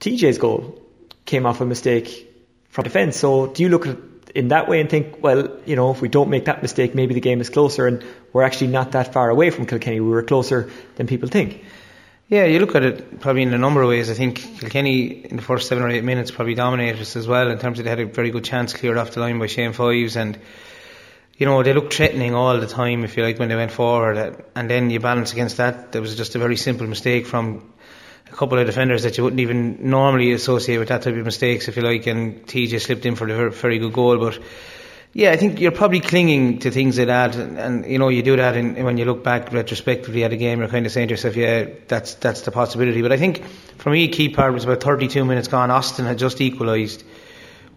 TJ's 0.00 0.38
goal 0.38 0.80
came 1.26 1.44
off 1.44 1.60
a 1.60 1.66
mistake 1.66 2.26
from 2.70 2.84
defence. 2.84 3.18
So 3.18 3.48
do 3.48 3.62
you 3.62 3.68
look 3.68 3.86
at 3.86 4.13
in 4.34 4.48
that 4.48 4.68
way 4.68 4.80
and 4.80 4.90
think, 4.90 5.22
well, 5.22 5.58
you 5.64 5.76
know, 5.76 5.90
if 5.90 6.00
we 6.00 6.08
don't 6.08 6.28
make 6.28 6.46
that 6.46 6.60
mistake, 6.60 6.94
maybe 6.94 7.14
the 7.14 7.20
game 7.20 7.40
is 7.40 7.50
closer, 7.50 7.86
and 7.86 8.04
we're 8.32 8.42
actually 8.42 8.66
not 8.68 8.92
that 8.92 9.12
far 9.12 9.30
away 9.30 9.50
from 9.50 9.66
Kilkenny. 9.66 10.00
We 10.00 10.10
were 10.10 10.22
closer 10.22 10.70
than 10.96 11.06
people 11.06 11.28
think. 11.28 11.64
Yeah, 12.28 12.44
you 12.46 12.58
look 12.58 12.74
at 12.74 12.82
it 12.82 13.20
probably 13.20 13.42
in 13.42 13.52
a 13.52 13.58
number 13.58 13.82
of 13.82 13.88
ways. 13.88 14.10
I 14.10 14.14
think 14.14 14.38
Kilkenny 14.58 15.24
in 15.24 15.36
the 15.36 15.42
first 15.42 15.68
seven 15.68 15.84
or 15.84 15.90
eight 15.90 16.04
minutes 16.04 16.30
probably 16.30 16.54
dominated 16.54 17.00
us 17.00 17.16
as 17.16 17.28
well 17.28 17.50
in 17.50 17.58
terms 17.58 17.78
of 17.78 17.84
they 17.84 17.90
had 17.90 18.00
a 18.00 18.06
very 18.06 18.30
good 18.30 18.44
chance 18.44 18.72
cleared 18.72 18.96
off 18.96 19.12
the 19.12 19.20
line 19.20 19.38
by 19.38 19.46
Shane 19.46 19.72
Fives 19.72 20.16
and 20.16 20.38
you 21.36 21.46
know, 21.46 21.62
they 21.62 21.72
looked 21.72 21.94
threatening 21.94 22.34
all 22.34 22.58
the 22.60 22.66
time, 22.66 23.02
if 23.04 23.16
you 23.16 23.24
like, 23.24 23.38
when 23.38 23.48
they 23.48 23.56
went 23.56 23.72
forward. 23.72 24.44
And 24.54 24.70
then 24.70 24.90
you 24.90 25.00
balance 25.00 25.32
against 25.32 25.56
that, 25.56 25.90
there 25.90 26.00
was 26.00 26.16
just 26.16 26.36
a 26.36 26.38
very 26.38 26.56
simple 26.56 26.86
mistake 26.86 27.26
from 27.26 27.72
a 28.34 28.36
couple 28.36 28.58
of 28.58 28.66
defenders 28.66 29.04
that 29.04 29.16
you 29.16 29.22
wouldn't 29.22 29.38
even 29.38 29.78
normally 29.90 30.32
associate 30.32 30.78
with 30.78 30.88
that 30.88 31.02
type 31.02 31.14
of 31.14 31.24
mistakes, 31.24 31.68
if 31.68 31.76
you 31.76 31.82
like, 31.82 32.08
and 32.08 32.44
TJ 32.44 32.80
slipped 32.80 33.06
in 33.06 33.14
for 33.14 33.28
a 33.28 33.50
very 33.52 33.78
good 33.78 33.92
goal. 33.92 34.18
But 34.18 34.40
yeah, 35.12 35.30
I 35.30 35.36
think 35.36 35.60
you're 35.60 35.70
probably 35.70 36.00
clinging 36.00 36.58
to 36.60 36.72
things 36.72 36.98
like 36.98 37.06
that, 37.06 37.36
and, 37.36 37.56
and 37.56 37.86
you 37.86 38.00
know 38.00 38.08
you 38.08 38.24
do 38.24 38.34
that 38.34 38.56
in, 38.56 38.82
when 38.82 38.98
you 38.98 39.04
look 39.04 39.22
back 39.22 39.52
retrospectively 39.52 40.24
at 40.24 40.32
a 40.32 40.36
game. 40.36 40.58
You're 40.58 40.68
kind 40.68 40.84
of 40.84 40.90
saying 40.90 41.08
to 41.08 41.12
yourself, 41.12 41.36
yeah, 41.36 41.66
that's 41.86 42.14
that's 42.14 42.40
the 42.40 42.50
possibility. 42.50 43.02
But 43.02 43.12
I 43.12 43.18
think 43.18 43.44
for 43.78 43.90
me, 43.90 44.08
key 44.08 44.30
part 44.30 44.52
was 44.52 44.64
about 44.64 44.82
32 44.82 45.24
minutes 45.24 45.46
gone. 45.46 45.70
Austin 45.70 46.04
had 46.04 46.18
just 46.18 46.40
equalised. 46.40 47.04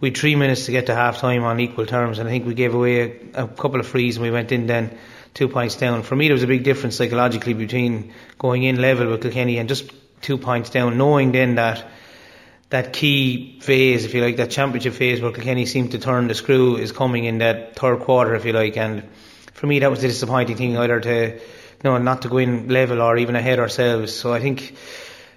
We 0.00 0.08
had 0.08 0.18
three 0.18 0.34
minutes 0.34 0.66
to 0.66 0.72
get 0.72 0.86
to 0.86 0.94
half 0.94 1.18
time 1.18 1.44
on 1.44 1.60
equal 1.60 1.86
terms, 1.86 2.18
and 2.18 2.28
I 2.28 2.32
think 2.32 2.46
we 2.46 2.54
gave 2.54 2.74
away 2.74 3.20
a, 3.32 3.44
a 3.44 3.48
couple 3.48 3.78
of 3.78 3.86
frees, 3.86 4.16
and 4.16 4.24
we 4.24 4.32
went 4.32 4.50
in 4.50 4.66
then 4.66 4.98
two 5.34 5.46
points 5.46 5.76
down. 5.76 6.02
For 6.02 6.16
me, 6.16 6.26
there 6.26 6.34
was 6.34 6.42
a 6.42 6.48
big 6.48 6.64
difference 6.64 6.96
psychologically 6.96 7.54
between 7.54 8.12
going 8.40 8.64
in 8.64 8.80
level 8.80 9.08
with 9.08 9.22
Kilkenny 9.22 9.58
and 9.58 9.68
just 9.68 9.92
two 10.20 10.38
points 10.38 10.70
down, 10.70 10.98
knowing 10.98 11.32
then 11.32 11.56
that 11.56 11.84
that 12.70 12.92
key 12.92 13.58
phase, 13.60 14.04
if 14.04 14.12
you 14.12 14.22
like, 14.22 14.36
that 14.36 14.50
championship 14.50 14.92
phase 14.92 15.22
where 15.22 15.32
Kilkenny 15.32 15.64
seemed 15.64 15.92
to 15.92 15.98
turn 15.98 16.28
the 16.28 16.34
screw 16.34 16.76
is 16.76 16.92
coming 16.92 17.24
in 17.24 17.38
that 17.38 17.76
third 17.76 18.00
quarter, 18.00 18.34
if 18.34 18.44
you 18.44 18.52
like. 18.52 18.76
And 18.76 19.04
for 19.54 19.66
me, 19.66 19.78
that 19.78 19.90
was 19.90 20.02
the 20.02 20.08
disappointing 20.08 20.56
thing, 20.56 20.76
either 20.76 21.00
to, 21.00 21.32
you 21.34 21.40
know, 21.82 21.96
not 21.96 22.22
to 22.22 22.28
go 22.28 22.36
in 22.36 22.68
level 22.68 23.00
or 23.00 23.16
even 23.16 23.36
ahead 23.36 23.58
ourselves. 23.58 24.14
So 24.14 24.34
I 24.34 24.40
think, 24.40 24.76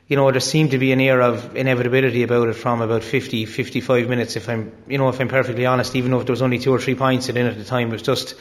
you 0.08 0.18
know, 0.18 0.30
there 0.30 0.42
seemed 0.42 0.72
to 0.72 0.78
be 0.78 0.92
an 0.92 1.00
air 1.00 1.22
of 1.22 1.56
inevitability 1.56 2.24
about 2.24 2.50
it 2.50 2.56
from 2.56 2.82
about 2.82 3.04
50, 3.04 3.46
55 3.46 4.10
minutes. 4.10 4.36
If 4.36 4.50
I'm, 4.50 4.74
you 4.90 4.98
know, 4.98 5.08
if 5.08 5.22
I'm 5.22 5.30
perfectly 5.30 5.66
honest, 5.66 5.96
even 5.96 6.14
if 6.14 6.26
there 6.26 6.34
was 6.34 6.42
only 6.42 6.60
two 6.60 6.74
or 6.74 6.80
three 6.80 6.96
points 6.96 7.30
in 7.30 7.38
at 7.38 7.58
the 7.58 7.64
time, 7.64 7.88
it 7.90 7.94
was 7.94 8.02
just 8.02 8.36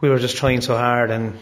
we 0.00 0.08
were 0.08 0.18
just 0.18 0.36
trying 0.36 0.62
so 0.62 0.76
hard, 0.76 1.10
and 1.10 1.38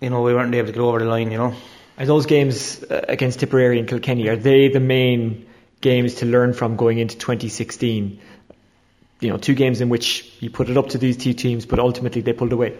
you 0.00 0.10
know, 0.10 0.22
we 0.22 0.34
weren't 0.34 0.54
able 0.54 0.66
to 0.66 0.72
get 0.72 0.80
over 0.80 0.98
the 0.98 1.06
line. 1.06 1.32
You 1.32 1.38
know, 1.38 1.54
are 1.98 2.06
those 2.06 2.26
games 2.26 2.82
uh, 2.84 3.04
against 3.08 3.40
Tipperary 3.40 3.78
and 3.78 3.88
Kilkenny 3.88 4.28
are 4.28 4.36
they 4.36 4.68
the 4.68 4.80
main 4.80 5.46
games 5.80 6.16
to 6.16 6.26
learn 6.26 6.52
from 6.52 6.76
going 6.76 6.98
into 6.98 7.16
2016? 7.18 8.20
You 9.20 9.28
know, 9.28 9.36
two 9.36 9.54
games 9.54 9.80
in 9.80 9.88
which 9.88 10.32
you 10.40 10.50
put 10.50 10.68
it 10.68 10.76
up 10.76 10.90
to 10.90 10.98
these 10.98 11.16
two 11.16 11.32
teams, 11.32 11.66
but 11.66 11.78
ultimately 11.78 12.22
they 12.22 12.32
pulled 12.32 12.52
away. 12.52 12.76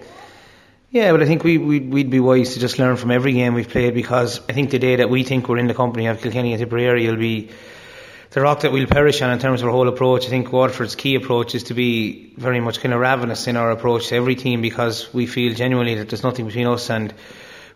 Yeah, 0.91 1.13
but 1.13 1.23
I 1.23 1.27
think 1.27 1.43
we, 1.43 1.57
we'd, 1.57 1.91
we'd 1.91 2.11
be 2.11 2.21
wise 2.21 2.55
to 2.55 2.61
just 2.61 2.79
learn 2.79 2.97
from 2.97 3.11
every 3.11 3.33
game 3.33 3.55
we've 3.55 3.69
played 3.69 3.95
because 3.95 4.41
I 4.49 4.53
think 4.53 4.71
the 4.71 4.79
day 4.79 4.97
that 4.97 5.09
we 5.09 5.25
think 5.25 5.49
we're 5.49 5.59
in 5.59 5.67
the 5.67 5.75
company 5.75 6.07
of 6.07 6.21
Kilkenny 6.21 6.53
and 6.53 6.61
Tipperary 6.61 7.07
will 7.07 7.17
be 7.17 7.51
the 8.31 8.41
rock 8.41 8.61
that 8.61 8.73
we'll 8.73 8.87
perish 8.87 9.23
on 9.23 9.31
in 9.31 9.39
terms 9.39 9.63
of 9.63 9.69
our 9.69 9.73
whole 9.73 9.89
approach. 9.89 10.27
I 10.27 10.29
think 10.29 10.53
Waterford's 10.53 10.95
key 10.95 11.15
approach 11.15 11.55
is 11.55 11.65
to 11.65 11.75
be 11.75 12.35
very 12.37 12.61
much 12.61 12.81
kind 12.81 12.93
of 12.93 13.01
ravenous 13.01 13.47
in 13.47 13.57
our 13.57 13.71
approach 13.71 14.09
to 14.09 14.17
every 14.17 14.35
team 14.35 14.61
because 14.61 15.13
we 15.15 15.27
feel 15.27 15.55
genuinely 15.55 15.95
that 15.95 16.09
there's 16.09 16.23
nothing 16.23 16.47
between 16.47 16.67
us 16.67 16.91
and 16.91 17.15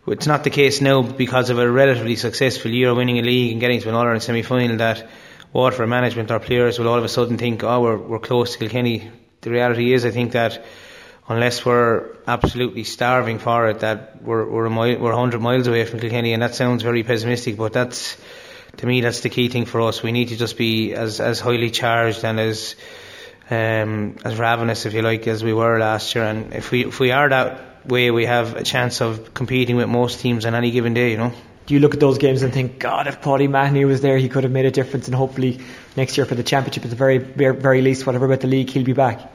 it's 0.07 0.27
not 0.27 0.43
the 0.43 0.49
case 0.49 0.81
now 0.81 1.01
because 1.01 1.49
of 1.49 1.59
a 1.59 1.69
relatively 1.69 2.15
successful 2.15 2.71
year 2.71 2.93
winning 2.93 3.19
a 3.19 3.21
league 3.21 3.51
and 3.51 3.59
getting 3.61 3.81
to 3.81 3.89
an 3.89 3.95
All 3.95 4.01
Ireland 4.01 4.23
semi 4.23 4.41
final 4.41 4.77
that 4.77 5.07
Waterford 5.53 5.89
management 5.89 6.31
or 6.31 6.39
players 6.39 6.79
will 6.79 6.87
all 6.87 6.97
of 6.97 7.03
a 7.03 7.09
sudden 7.09 7.37
think, 7.37 7.63
oh, 7.63 7.81
we're, 7.81 7.97
we're 7.97 8.19
close 8.19 8.53
to 8.53 8.59
Kilkenny. 8.59 9.11
The 9.41 9.49
reality 9.49 9.93
is, 9.93 10.05
I 10.05 10.11
think 10.11 10.33
that 10.33 10.65
unless 11.27 11.65
we're 11.65 12.15
absolutely 12.25 12.83
starving 12.83 13.39
for 13.39 13.69
it, 13.69 13.79
that 13.79 14.21
we're 14.21 14.45
we're, 14.45 14.65
a 14.65 14.69
mile, 14.69 14.97
we're 14.97 15.11
100 15.11 15.41
miles 15.41 15.67
away 15.67 15.85
from 15.85 15.99
Kilkenny, 15.99 16.33
and 16.33 16.41
that 16.41 16.55
sounds 16.55 16.83
very 16.83 17.03
pessimistic, 17.03 17.57
but 17.57 17.73
that's 17.73 18.17
to 18.77 18.85
me 18.85 19.01
that's 19.01 19.21
the 19.21 19.29
key 19.29 19.49
thing 19.49 19.65
for 19.65 19.81
us. 19.81 20.03
We 20.03 20.11
need 20.11 20.29
to 20.29 20.37
just 20.37 20.57
be 20.57 20.93
as 20.93 21.19
as 21.19 21.39
highly 21.39 21.71
charged 21.71 22.23
and 22.23 22.39
as 22.39 22.75
um, 23.49 24.17
as 24.23 24.37
ravenous, 24.37 24.85
if 24.85 24.93
you 24.93 25.01
like, 25.01 25.27
as 25.27 25.43
we 25.43 25.53
were 25.53 25.79
last 25.79 26.15
year. 26.15 26.25
And 26.25 26.53
if 26.53 26.71
we 26.71 26.85
if 26.85 26.99
we 26.99 27.11
are 27.11 27.29
that 27.29 27.76
way, 27.87 28.11
we 28.11 28.25
have 28.25 28.55
a 28.55 28.63
chance 28.63 29.01
of 29.01 29.33
competing 29.33 29.75
with 29.75 29.87
most 29.87 30.19
teams 30.19 30.45
on 30.45 30.55
any 30.55 30.71
given 30.71 30.93
day. 30.93 31.11
You 31.11 31.17
know. 31.17 31.33
Do 31.65 31.73
you 31.73 31.81
look 31.81 31.93
at 31.93 31.99
those 31.99 32.17
games 32.17 32.43
and 32.43 32.53
think, 32.53 32.79
God, 32.79 33.07
if 33.07 33.21
Paddy 33.21 33.47
Mahoney 33.47 33.83
was 33.83 33.99
there, 33.99 34.17
he 34.17 34.29
could 34.29 34.43
have 34.43 34.53
made 34.53 34.65
a 34.65 34.71
difference, 34.71 35.07
and 35.07 35.15
hopefully 35.15 35.59
next 35.97 36.15
year 36.15 36.25
for 36.25 36.35
the 36.35 36.43
championship, 36.43 36.85
at 36.85 36.89
the 36.89 36.95
very 36.95 37.17
very, 37.17 37.55
very 37.55 37.81
least, 37.81 38.05
whatever 38.05 38.25
about 38.25 38.39
the 38.39 38.47
league, 38.47 38.69
he'll 38.69 38.85
be 38.85 38.93
back. 38.93 39.29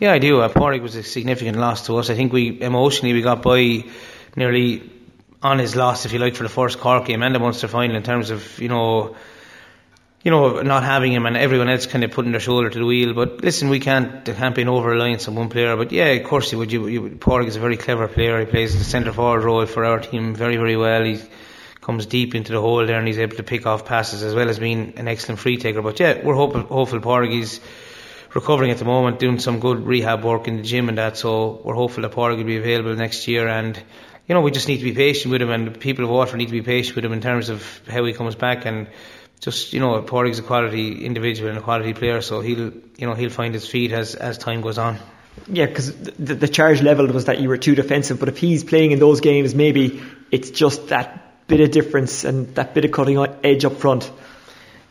Yeah, 0.00 0.12
I 0.12 0.18
do. 0.18 0.40
Uh, 0.40 0.48
Pádraig 0.48 0.80
was 0.80 0.94
a 0.94 1.02
significant 1.02 1.58
loss 1.58 1.86
to 1.86 1.96
us. 1.96 2.08
I 2.08 2.14
think 2.14 2.32
we 2.32 2.60
emotionally 2.62 3.14
we 3.14 3.20
got 3.20 3.42
by 3.42 3.84
nearly 4.36 4.90
on 5.42 5.58
his 5.58 5.74
loss, 5.76 6.06
if 6.06 6.12
you 6.12 6.18
like, 6.18 6.36
for 6.36 6.44
the 6.44 6.48
first 6.48 6.78
Cork 6.78 7.06
game 7.06 7.22
and 7.22 7.34
the 7.34 7.38
Munster 7.38 7.68
final 7.68 7.96
in 7.96 8.02
terms 8.02 8.30
of 8.30 8.60
you 8.60 8.68
know, 8.68 9.16
you 10.28 10.32
know, 10.32 10.60
not 10.60 10.82
having 10.82 11.10
him 11.10 11.24
and 11.24 11.38
everyone 11.38 11.70
else 11.70 11.86
kind 11.86 12.04
of 12.04 12.10
putting 12.10 12.32
their 12.32 12.40
shoulder 12.40 12.68
to 12.68 12.78
the 12.78 12.84
wheel. 12.84 13.14
But 13.14 13.42
listen, 13.42 13.70
we 13.70 13.80
can't 13.80 14.26
there 14.26 14.34
can't 14.34 14.54
be 14.54 14.60
an 14.60 14.68
over 14.68 14.90
reliance 14.90 15.26
on 15.26 15.34
one 15.34 15.48
player. 15.48 15.74
But 15.74 15.90
yeah, 15.90 16.08
of 16.08 16.24
course 16.24 16.52
you 16.52 16.58
would. 16.58 16.70
You, 16.70 16.86
you 16.86 17.00
Pádraig 17.00 17.46
is 17.46 17.56
a 17.56 17.60
very 17.60 17.78
clever 17.78 18.08
player. 18.08 18.38
He 18.40 18.44
plays 18.44 18.76
the 18.76 18.84
centre 18.84 19.10
forward 19.10 19.42
role 19.42 19.64
for 19.64 19.86
our 19.86 20.00
team 20.00 20.34
very 20.34 20.58
very 20.58 20.76
well. 20.76 21.02
He 21.02 21.18
comes 21.80 22.04
deep 22.04 22.34
into 22.34 22.52
the 22.52 22.60
hole 22.60 22.84
there 22.86 22.98
and 22.98 23.06
he's 23.06 23.18
able 23.18 23.38
to 23.38 23.42
pick 23.42 23.64
off 23.64 23.86
passes 23.86 24.22
as 24.22 24.34
well 24.34 24.50
as 24.50 24.58
being 24.58 24.98
an 24.98 25.08
excellent 25.08 25.40
free 25.40 25.56
taker. 25.56 25.80
But 25.80 25.98
yeah, 25.98 26.22
we're 26.22 26.34
hopeful, 26.34 26.64
hopeful 26.64 27.22
is 27.32 27.58
recovering 28.34 28.70
at 28.70 28.76
the 28.76 28.84
moment, 28.84 29.18
doing 29.18 29.38
some 29.38 29.60
good 29.60 29.86
rehab 29.86 30.24
work 30.24 30.46
in 30.46 30.58
the 30.58 30.62
gym 30.62 30.90
and 30.90 30.98
that. 30.98 31.16
So 31.16 31.62
we're 31.64 31.74
hopeful 31.74 32.02
that 32.02 32.12
Pádraig 32.12 32.36
will 32.36 32.44
be 32.44 32.58
available 32.58 32.94
next 32.94 33.28
year. 33.28 33.48
And 33.48 33.82
you 34.26 34.34
know, 34.34 34.42
we 34.42 34.50
just 34.50 34.68
need 34.68 34.76
to 34.76 34.84
be 34.84 34.92
patient 34.92 35.32
with 35.32 35.40
him, 35.40 35.48
and 35.48 35.80
people 35.80 36.04
of 36.04 36.10
Waterford 36.10 36.36
need 36.36 36.52
to 36.52 36.52
be 36.52 36.60
patient 36.60 36.96
with 36.96 37.04
him 37.06 37.14
in 37.14 37.22
terms 37.22 37.48
of 37.48 37.80
how 37.88 38.04
he 38.04 38.12
comes 38.12 38.34
back. 38.34 38.66
And 38.66 38.88
just 39.40 39.72
you 39.72 39.80
know, 39.80 40.00
Pádraig's 40.02 40.38
a 40.38 40.42
quality 40.42 41.04
individual 41.04 41.50
and 41.50 41.58
a 41.58 41.62
quality 41.62 41.94
player, 41.94 42.20
so 42.20 42.40
he'll 42.40 42.72
you 42.96 43.06
know 43.06 43.14
he'll 43.14 43.30
find 43.30 43.54
his 43.54 43.68
feet 43.68 43.92
as 43.92 44.14
as 44.14 44.38
time 44.38 44.60
goes 44.60 44.78
on. 44.78 44.98
Yeah, 45.46 45.66
because 45.66 45.94
the, 45.94 46.34
the 46.34 46.48
charge 46.48 46.82
level 46.82 47.06
was 47.06 47.26
that 47.26 47.40
you 47.40 47.48
were 47.48 47.56
too 47.58 47.74
defensive, 47.74 48.18
but 48.18 48.28
if 48.28 48.38
he's 48.38 48.64
playing 48.64 48.90
in 48.90 48.98
those 48.98 49.20
games, 49.20 49.54
maybe 49.54 50.02
it's 50.30 50.50
just 50.50 50.88
that 50.88 51.46
bit 51.46 51.60
of 51.60 51.70
difference 51.70 52.24
and 52.24 52.54
that 52.56 52.74
bit 52.74 52.84
of 52.84 52.92
cutting 52.92 53.18
edge 53.44 53.64
up 53.64 53.76
front. 53.76 54.10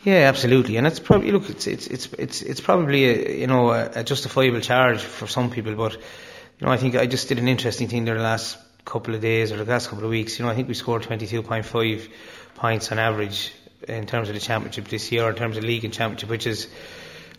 Yeah, 0.04 0.30
absolutely, 0.30 0.78
and 0.78 0.88
it's 0.88 1.00
probably 1.00 1.32
look, 1.32 1.50
it's 1.50 1.68
it's 1.68 1.88
it's 1.88 2.06
it's 2.14 2.42
it's 2.42 2.62
probably 2.62 3.06
a 3.06 3.40
you 3.40 3.48
know 3.48 3.72
a, 3.72 3.92
a, 3.96 4.04
justifiable 4.04 4.62
charge 4.62 5.02
for 5.02 5.28
some 5.28 5.50
people, 5.50 5.76
but 5.76 5.94
you 5.94 6.66
know 6.66 6.72
I 6.72 6.78
think 6.78 6.96
I 6.96 7.08
just 7.08 7.28
did 7.28 7.40
an 7.40 7.48
interesting 7.48 7.90
thing 7.90 8.06
there 8.06 8.16
the 8.16 8.24
last 8.24 8.58
couple 8.86 9.16
of 9.16 9.22
days 9.22 9.52
or 9.52 9.58
the 9.58 9.66
last 9.66 9.90
couple 9.90 10.06
of 10.06 10.10
weeks. 10.10 10.40
You 10.40 10.46
know 10.46 10.52
I 10.52 10.56
think 10.56 10.70
we 10.70 10.76
scored 10.76 11.04
twenty 11.04 11.28
two 11.28 11.44
point 11.44 11.66
five 11.66 12.08
points 12.56 12.92
on 12.92 13.00
average 13.00 13.54
in 13.88 14.06
terms 14.06 14.30
of 14.30 14.36
the 14.36 14.42
championship 14.42 14.88
this 14.88 15.12
year, 15.12 15.30
in 15.30 15.36
terms 15.36 15.58
of 15.58 15.64
league 15.64 15.86
and 15.86 15.94
championship, 15.94 16.30
which 16.30 16.48
is 16.48 16.68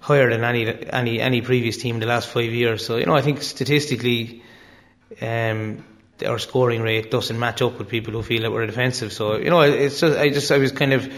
higher 0.00 0.30
than 0.30 0.44
any 0.44 0.88
any 0.90 1.20
any 1.20 1.40
previous 1.40 1.76
team 1.76 1.96
in 1.96 2.00
the 2.00 2.06
last 2.06 2.28
five 2.28 2.52
years. 2.52 2.84
So 2.84 2.96
you 2.96 3.06
know 3.06 3.14
I 3.14 3.22
think 3.22 3.42
statistically. 3.42 4.42
Um, 5.20 5.84
our 6.26 6.38
scoring 6.38 6.82
rate 6.82 7.10
doesn't 7.12 7.38
match 7.38 7.62
up 7.62 7.78
with 7.78 7.88
people 7.88 8.12
who 8.12 8.22
feel 8.22 8.42
that 8.42 8.50
we're 8.50 8.66
defensive. 8.66 9.12
So 9.12 9.36
you 9.36 9.50
know, 9.50 9.60
it's 9.60 10.00
just 10.00 10.18
I 10.18 10.30
just 10.30 10.50
I 10.50 10.58
was 10.58 10.72
kind 10.72 10.92
of 10.92 11.12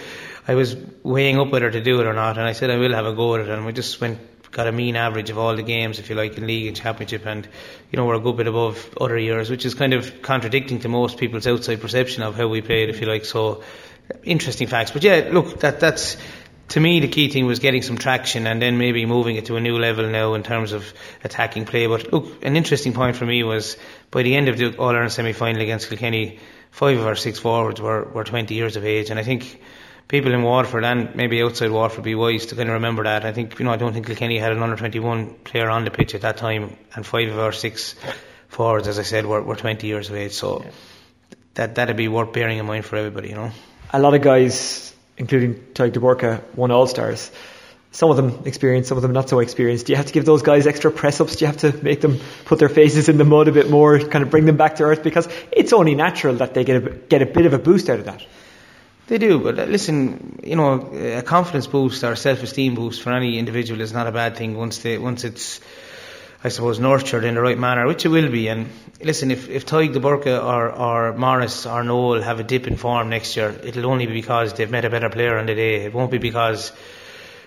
I 0.46 0.54
was 0.54 0.76
weighing 1.02 1.38
up 1.38 1.50
whether 1.50 1.70
to 1.70 1.80
do 1.80 2.00
it 2.00 2.06
or 2.06 2.12
not, 2.12 2.38
and 2.38 2.46
I 2.46 2.52
said 2.52 2.70
I 2.70 2.76
will 2.76 2.92
have 2.92 3.06
a 3.06 3.14
go 3.14 3.34
at 3.36 3.42
it, 3.42 3.48
and 3.48 3.64
we 3.66 3.72
just 3.72 4.00
went 4.00 4.18
got 4.50 4.66
a 4.66 4.72
mean 4.72 4.96
average 4.96 5.30
of 5.30 5.38
all 5.38 5.54
the 5.54 5.62
games, 5.62 6.00
if 6.00 6.10
you 6.10 6.16
like, 6.16 6.36
in 6.36 6.46
league 6.46 6.66
and 6.66 6.76
championship, 6.76 7.24
and 7.24 7.48
you 7.90 7.96
know 7.96 8.04
we're 8.04 8.14
a 8.14 8.20
good 8.20 8.36
bit 8.36 8.46
above 8.46 8.96
other 9.00 9.18
years, 9.18 9.48
which 9.50 9.64
is 9.64 9.74
kind 9.74 9.94
of 9.94 10.22
contradicting 10.22 10.80
to 10.80 10.88
most 10.88 11.18
people's 11.18 11.46
outside 11.46 11.80
perception 11.80 12.22
of 12.22 12.36
how 12.36 12.48
we 12.48 12.60
played, 12.60 12.88
if 12.88 13.00
you 13.00 13.06
like. 13.06 13.24
So 13.24 13.62
interesting 14.22 14.68
facts, 14.68 14.90
but 14.90 15.02
yeah, 15.02 15.28
look, 15.32 15.60
that 15.60 15.80
that's 15.80 16.16
to 16.70 16.80
me 16.80 17.00
the 17.00 17.08
key 17.08 17.28
thing 17.28 17.46
was 17.46 17.58
getting 17.58 17.82
some 17.82 17.98
traction 17.98 18.46
and 18.46 18.62
then 18.62 18.78
maybe 18.78 19.04
moving 19.04 19.36
it 19.36 19.46
to 19.46 19.56
a 19.56 19.60
new 19.60 19.76
level 19.78 20.06
now 20.08 20.34
in 20.34 20.42
terms 20.42 20.72
of 20.72 20.92
attacking 21.24 21.66
play. 21.66 21.86
But 21.86 22.12
look, 22.12 22.44
an 22.44 22.56
interesting 22.56 22.92
point 22.92 23.16
for 23.16 23.26
me 23.26 23.42
was 23.42 23.76
by 24.10 24.22
the 24.22 24.36
end 24.36 24.48
of 24.48 24.56
the 24.56 24.76
All 24.76 24.90
Ireland 24.90 25.12
semi 25.12 25.32
final 25.32 25.60
against 25.60 25.88
Kilkenny, 25.88 26.38
five 26.70 26.98
of 26.98 27.06
our 27.06 27.16
six 27.16 27.38
forwards 27.38 27.80
were, 27.80 28.04
were 28.04 28.24
20 28.24 28.54
years 28.54 28.76
of 28.76 28.84
age, 28.84 29.10
and 29.10 29.18
I 29.18 29.24
think 29.24 29.60
people 30.06 30.32
in 30.32 30.42
Waterford 30.42 30.84
and 30.84 31.14
maybe 31.14 31.42
outside 31.42 31.70
Waterford 31.70 32.04
be 32.04 32.14
wise 32.14 32.46
to 32.46 32.56
kind 32.56 32.68
of 32.68 32.74
remember 32.74 33.04
that. 33.04 33.24
I 33.24 33.32
think 33.32 33.58
you 33.58 33.64
know 33.64 33.72
I 33.72 33.76
don't 33.76 33.92
think 33.92 34.06
Kilkenny 34.06 34.38
had 34.38 34.52
an 34.52 34.62
under 34.62 34.76
21 34.76 35.34
player 35.44 35.68
on 35.68 35.84
the 35.84 35.90
pitch 35.90 36.14
at 36.14 36.22
that 36.22 36.36
time, 36.36 36.76
and 36.94 37.04
five 37.04 37.28
of 37.28 37.38
our 37.38 37.52
six 37.52 37.96
forwards, 38.48 38.86
as 38.86 38.98
I 38.98 39.02
said, 39.02 39.26
were, 39.26 39.42
were 39.42 39.56
20 39.56 39.86
years 39.86 40.08
of 40.08 40.16
age. 40.16 40.32
So 40.32 40.62
yeah. 40.62 40.70
that 41.54 41.74
that'd 41.76 41.96
be 41.96 42.08
worth 42.08 42.32
bearing 42.32 42.58
in 42.58 42.66
mind 42.66 42.84
for 42.84 42.96
everybody, 42.96 43.30
you 43.30 43.34
know. 43.34 43.50
A 43.92 43.98
lot 43.98 44.14
of 44.14 44.22
guys, 44.22 44.94
including 45.16 45.54
Tadhg 45.74 45.92
de 45.92 46.42
won 46.54 46.70
All 46.70 46.86
Stars. 46.86 47.30
Some 47.92 48.10
of 48.10 48.16
them 48.16 48.42
experienced, 48.44 48.88
some 48.88 48.98
of 48.98 49.02
them 49.02 49.12
not 49.12 49.28
so 49.28 49.40
experienced. 49.40 49.86
Do 49.86 49.92
you 49.92 49.96
have 49.96 50.06
to 50.06 50.12
give 50.12 50.24
those 50.24 50.42
guys 50.42 50.68
extra 50.68 50.92
press 50.92 51.20
ups? 51.20 51.34
Do 51.36 51.44
you 51.44 51.46
have 51.48 51.56
to 51.58 51.72
make 51.82 52.00
them 52.00 52.20
put 52.44 52.60
their 52.60 52.68
faces 52.68 53.08
in 53.08 53.18
the 53.18 53.24
mud 53.24 53.48
a 53.48 53.52
bit 53.52 53.68
more, 53.68 53.98
kind 53.98 54.22
of 54.22 54.30
bring 54.30 54.44
them 54.44 54.56
back 54.56 54.76
to 54.76 54.84
earth? 54.84 55.02
Because 55.02 55.28
it's 55.50 55.72
only 55.72 55.96
natural 55.96 56.36
that 56.36 56.54
they 56.54 56.62
get 56.62 56.76
a, 56.76 56.90
get 56.90 57.20
a 57.20 57.26
bit 57.26 57.46
of 57.46 57.52
a 57.52 57.58
boost 57.58 57.90
out 57.90 57.98
of 57.98 58.04
that. 58.04 58.24
They 59.08 59.18
do, 59.18 59.40
but 59.40 59.58
uh, 59.58 59.64
listen, 59.64 60.38
you 60.44 60.54
know, 60.54 60.92
a 60.92 61.22
confidence 61.22 61.66
boost 61.66 62.04
or 62.04 62.14
self-esteem 62.14 62.76
boost 62.76 63.02
for 63.02 63.10
any 63.10 63.40
individual 63.40 63.80
is 63.80 63.92
not 63.92 64.06
a 64.06 64.12
bad 64.12 64.36
thing 64.36 64.56
once 64.56 64.78
they 64.78 64.98
once 64.98 65.24
it's, 65.24 65.60
I 66.42 66.48
suppose, 66.48 66.80
nurtured 66.80 67.24
in 67.24 67.34
the 67.34 67.40
right 67.40 67.58
manner, 67.58 67.86
which 67.86 68.06
it 68.06 68.08
will 68.08 68.30
be. 68.30 68.48
And 68.48 68.68
listen, 69.02 69.30
if 69.30 69.48
if 69.48 69.66
Tadhg 69.66 69.92
de 69.92 70.00
Búrca 70.00 70.42
or 70.42 70.70
or 70.70 71.12
Maurice 71.12 71.66
or 71.66 71.84
Noel 71.84 72.22
have 72.22 72.40
a 72.40 72.44
dip 72.44 72.66
in 72.66 72.76
form 72.76 73.10
next 73.10 73.36
year, 73.36 73.50
it'll 73.62 73.86
only 73.86 74.06
be 74.06 74.14
because 74.14 74.54
they've 74.54 74.70
met 74.70 74.84
a 74.84 74.90
better 74.90 75.10
player 75.10 75.38
on 75.38 75.46
the 75.46 75.54
day. 75.54 75.84
It 75.84 75.92
won't 75.92 76.10
be 76.10 76.18
because 76.18 76.72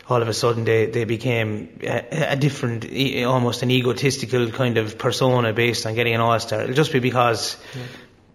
all 0.09 0.21
of 0.21 0.27
a 0.27 0.33
sudden 0.33 0.65
they, 0.65 0.85
they 0.87 1.05
became 1.05 1.79
a, 1.81 2.33
a, 2.33 2.35
different, 2.35 2.85
almost 3.23 3.63
an 3.63 3.71
egotistical 3.71 4.51
kind 4.51 4.77
of 4.77 4.97
persona 4.97 5.53
based 5.53 5.85
on 5.85 5.95
getting 5.95 6.13
an 6.13 6.19
All 6.19 6.37
Star. 6.39 6.61
It'll 6.61 6.75
just 6.75 6.91
be 6.91 6.99
because 6.99 7.57
yeah 7.73 7.81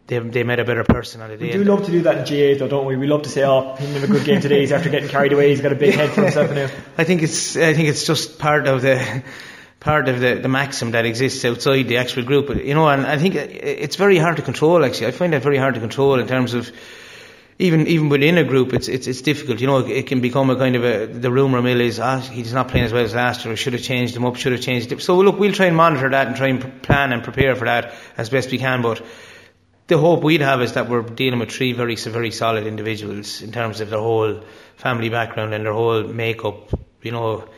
they, 0.08 0.18
they 0.18 0.42
met 0.42 0.58
a 0.58 0.64
better 0.64 0.84
person 0.84 1.20
on 1.20 1.28
the 1.28 1.36
day. 1.36 1.46
We 1.46 1.52
do 1.52 1.64
love 1.64 1.84
to 1.84 1.92
do 1.92 2.02
that 2.02 2.18
in 2.18 2.26
GA 2.26 2.54
though, 2.54 2.66
don't 2.66 2.86
we? 2.86 2.96
We 2.96 3.06
love 3.06 3.22
to 3.22 3.28
say, 3.28 3.44
"Oh, 3.44 3.76
he 3.76 3.92
had 3.92 4.02
a 4.02 4.06
good 4.06 4.24
game 4.24 4.40
today. 4.40 4.60
He's 4.60 4.72
after 4.72 4.88
getting 4.88 5.08
carried 5.08 5.32
away. 5.32 5.50
He's 5.50 5.60
got 5.60 5.72
a 5.72 5.76
big 5.76 5.94
head 5.94 6.10
for 6.10 6.22
himself 6.22 6.50
now." 6.50 6.68
I 6.98 7.04
think 7.04 7.22
it's 7.22 7.56
I 7.56 7.74
think 7.74 7.88
it's 7.88 8.06
just 8.06 8.38
part 8.38 8.66
of 8.66 8.80
the 8.82 9.22
part 9.80 10.08
of 10.08 10.20
the, 10.20 10.34
the 10.34 10.48
maxim 10.48 10.90
that 10.92 11.06
exists 11.06 11.44
outside 11.44 11.84
the 11.84 11.98
actual 11.98 12.24
group. 12.24 12.54
You 12.54 12.74
know, 12.74 12.88
and 12.88 13.06
I 13.06 13.18
think 13.18 13.34
it's 13.36 13.96
very 13.96 14.18
hard 14.18 14.36
to 14.36 14.42
control. 14.42 14.84
Actually, 14.84 15.08
I 15.08 15.10
find 15.12 15.32
that 15.32 15.42
very 15.42 15.58
hard 15.58 15.74
to 15.74 15.80
control 15.80 16.18
in 16.18 16.26
terms 16.26 16.54
of 16.54 16.70
even 17.60 17.88
even 17.88 18.08
within 18.08 18.38
a 18.38 18.44
group, 18.44 18.72
it's 18.72 18.88
it's 18.88 19.08
it's 19.08 19.20
difficult. 19.20 19.60
You 19.60 19.66
know, 19.66 19.78
it 19.78 20.06
can 20.06 20.20
become 20.20 20.48
a 20.50 20.56
kind 20.56 20.76
of 20.76 20.84
a 20.84 21.06
the 21.06 21.30
rumor 21.30 21.60
mill 21.60 21.80
is 21.80 21.98
ah 21.98 22.20
he's 22.20 22.52
not 22.52 22.68
playing 22.68 22.86
as 22.86 22.92
well 22.92 23.04
as 23.04 23.14
last 23.14 23.44
year. 23.44 23.56
Should 23.56 23.72
have 23.72 23.82
changed 23.82 24.14
him 24.16 24.24
up. 24.24 24.36
Should 24.36 24.52
have 24.52 24.60
changed 24.60 24.92
it. 24.92 25.02
So 25.02 25.16
look, 25.18 25.38
we'll 25.38 25.52
try 25.52 25.66
and 25.66 25.76
monitor 25.76 26.08
that 26.10 26.28
and 26.28 26.36
try 26.36 26.48
and 26.48 26.82
plan 26.82 27.12
and 27.12 27.24
prepare 27.24 27.56
for 27.56 27.64
that 27.64 27.94
as 28.16 28.30
best 28.30 28.52
we 28.52 28.58
can. 28.58 28.82
But 28.82 29.04
the 29.88 29.98
hope 29.98 30.22
we'd 30.22 30.40
have 30.42 30.62
is 30.62 30.74
that 30.74 30.88
we're 30.88 31.02
dealing 31.02 31.40
with 31.40 31.50
three 31.50 31.72
very, 31.72 31.96
very 31.96 32.30
solid 32.30 32.66
individuals 32.66 33.42
in 33.42 33.50
terms 33.50 33.80
of 33.80 33.90
their 33.90 33.98
whole 33.98 34.44
family 34.76 35.08
background 35.08 35.52
and 35.52 35.64
their 35.64 35.72
whole 35.72 36.04
makeup. 36.04 36.70
You 37.02 37.10
know, 37.10 37.48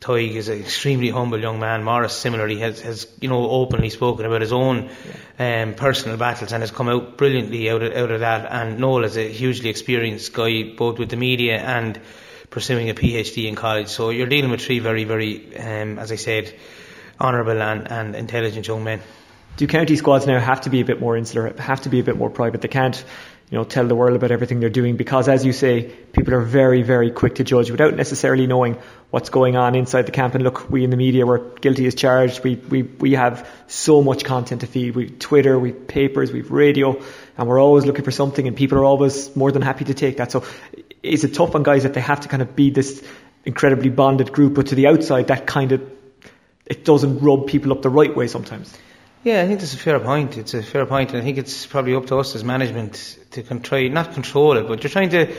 Tadhg 0.00 0.34
is 0.34 0.48
an 0.48 0.58
extremely 0.58 1.10
humble 1.10 1.38
young 1.38 1.60
man. 1.60 1.84
Maurice 1.84 2.14
similarly 2.16 2.58
has, 2.60 2.80
has 2.80 3.06
you 3.20 3.28
know 3.28 3.50
openly 3.50 3.90
spoken 3.90 4.24
about 4.24 4.40
his 4.40 4.52
own 4.52 4.88
yeah. 5.38 5.62
um, 5.62 5.74
personal 5.74 6.16
battles 6.16 6.52
and 6.52 6.62
has 6.62 6.70
come 6.70 6.88
out 6.88 7.18
brilliantly 7.18 7.68
out 7.68 7.82
of, 7.82 7.92
out 7.92 8.10
of 8.10 8.20
that. 8.20 8.50
And 8.50 8.78
Noel 8.78 9.04
is 9.04 9.18
a 9.18 9.28
hugely 9.28 9.68
experienced 9.68 10.32
guy, 10.32 10.72
both 10.74 10.98
with 10.98 11.10
the 11.10 11.16
media 11.16 11.58
and 11.58 12.00
pursuing 12.48 12.88
a 12.88 12.94
PhD 12.94 13.46
in 13.46 13.56
college. 13.56 13.88
So 13.88 14.08
you're 14.08 14.26
dealing 14.26 14.50
with 14.50 14.62
three 14.62 14.78
very, 14.78 15.04
very, 15.04 15.54
um, 15.58 15.98
as 15.98 16.10
I 16.10 16.16
said, 16.16 16.54
honourable 17.20 17.60
and, 17.60 17.90
and 17.90 18.16
intelligent 18.16 18.66
young 18.66 18.82
men. 18.82 19.00
Do 19.58 19.66
county 19.66 19.96
squads 19.96 20.26
now 20.26 20.40
have 20.40 20.62
to 20.62 20.70
be 20.70 20.80
a 20.80 20.84
bit 20.84 21.00
more 21.00 21.14
insular, 21.14 21.52
have 21.58 21.82
to 21.82 21.90
be 21.90 22.00
a 22.00 22.04
bit 22.04 22.16
more 22.16 22.30
private? 22.30 22.62
They 22.62 22.68
can't 22.68 23.04
you 23.50 23.58
know, 23.58 23.64
tell 23.64 23.86
the 23.86 23.96
world 23.96 24.16
about 24.16 24.30
everything 24.30 24.60
they're 24.60 24.70
doing 24.70 24.96
because, 24.96 25.28
as 25.28 25.44
you 25.44 25.52
say, 25.52 25.82
people 25.82 26.34
are 26.34 26.40
very, 26.40 26.82
very 26.82 27.10
quick 27.10 27.34
to 27.36 27.44
judge 27.44 27.70
without 27.70 27.94
necessarily 27.94 28.46
knowing 28.46 28.78
what's 29.10 29.28
going 29.28 29.56
on 29.56 29.74
inside 29.74 30.02
the 30.02 30.12
camp. 30.12 30.34
And 30.34 30.44
look, 30.44 30.70
we 30.70 30.84
in 30.84 30.90
the 30.90 30.96
media, 30.96 31.26
we're 31.26 31.38
guilty 31.56 31.86
as 31.86 31.94
charged. 31.94 32.44
We, 32.44 32.54
we, 32.54 32.82
we 32.82 33.12
have 33.12 33.48
so 33.66 34.02
much 34.02 34.24
content 34.24 34.60
to 34.60 34.66
feed. 34.66 34.94
We've 34.94 35.18
Twitter, 35.18 35.58
we've 35.58 35.88
papers, 35.88 36.32
we've 36.32 36.50
radio, 36.50 37.02
and 37.36 37.48
we're 37.48 37.60
always 37.60 37.84
looking 37.84 38.04
for 38.04 38.12
something 38.12 38.46
and 38.46 38.56
people 38.56 38.78
are 38.78 38.84
always 38.84 39.34
more 39.34 39.50
than 39.50 39.62
happy 39.62 39.84
to 39.86 39.94
take 39.94 40.18
that. 40.18 40.30
So 40.30 40.44
is 41.02 41.24
it 41.24 41.34
tough 41.34 41.54
on 41.54 41.62
guys 41.62 41.82
that 41.82 41.94
they 41.94 42.00
have 42.00 42.20
to 42.20 42.28
kind 42.28 42.42
of 42.42 42.54
be 42.54 42.70
this 42.70 43.04
incredibly 43.44 43.90
bonded 43.90 44.32
group, 44.32 44.54
but 44.54 44.68
to 44.68 44.74
the 44.74 44.86
outside, 44.86 45.28
that 45.28 45.46
kind 45.46 45.72
of, 45.72 45.90
it 46.66 46.84
doesn't 46.84 47.18
rub 47.18 47.48
people 47.48 47.72
up 47.72 47.82
the 47.82 47.90
right 47.90 48.14
way 48.14 48.28
sometimes? 48.28 48.76
Yeah, 49.24 49.42
I 49.42 49.46
think 49.46 49.60
that's 49.60 49.74
a 49.74 49.78
fair 49.78 50.00
point. 50.00 50.38
It's 50.38 50.54
a 50.54 50.62
fair 50.62 50.86
point, 50.86 51.10
and 51.10 51.20
I 51.20 51.22
think 51.22 51.36
it's 51.36 51.66
probably 51.66 51.94
up 51.94 52.06
to 52.06 52.16
us 52.16 52.34
as 52.34 52.42
management 52.42 53.18
to 53.32 53.42
try 53.42 53.88
not 53.88 54.14
control 54.14 54.56
it, 54.56 54.66
but 54.66 54.82
you're 54.82 54.90
trying 54.90 55.10
to. 55.10 55.34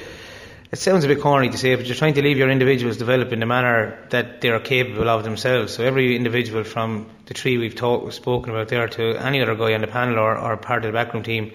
It 0.72 0.80
sounds 0.80 1.04
a 1.04 1.10
bit 1.10 1.20
corny 1.20 1.50
to 1.50 1.58
say, 1.58 1.76
but 1.76 1.86
you're 1.86 1.98
trying 1.98 2.14
to 2.14 2.22
leave 2.22 2.38
your 2.38 2.50
individuals 2.50 2.96
develop 2.96 3.34
in 3.34 3.42
the 3.42 3.46
manner 3.46 4.08
that 4.12 4.40
they 4.40 4.50
are 4.52 4.60
capable 4.62 5.10
of 5.10 5.26
themselves. 5.26 5.74
So 5.74 5.84
every 5.84 6.16
individual 6.16 6.64
from 6.64 7.08
the 7.26 7.34
three 7.34 7.58
we've 7.58 7.76
talked, 7.76 8.14
spoken 8.14 8.52
about 8.52 8.70
there 8.70 8.88
to 8.88 9.18
any 9.18 9.42
other 9.42 9.56
guy 9.56 9.74
on 9.74 9.82
the 9.82 9.88
panel 9.88 10.18
or, 10.18 10.38
or 10.38 10.56
part 10.56 10.86
of 10.86 10.94
the 10.94 10.98
backroom 10.98 11.24
team, 11.24 11.52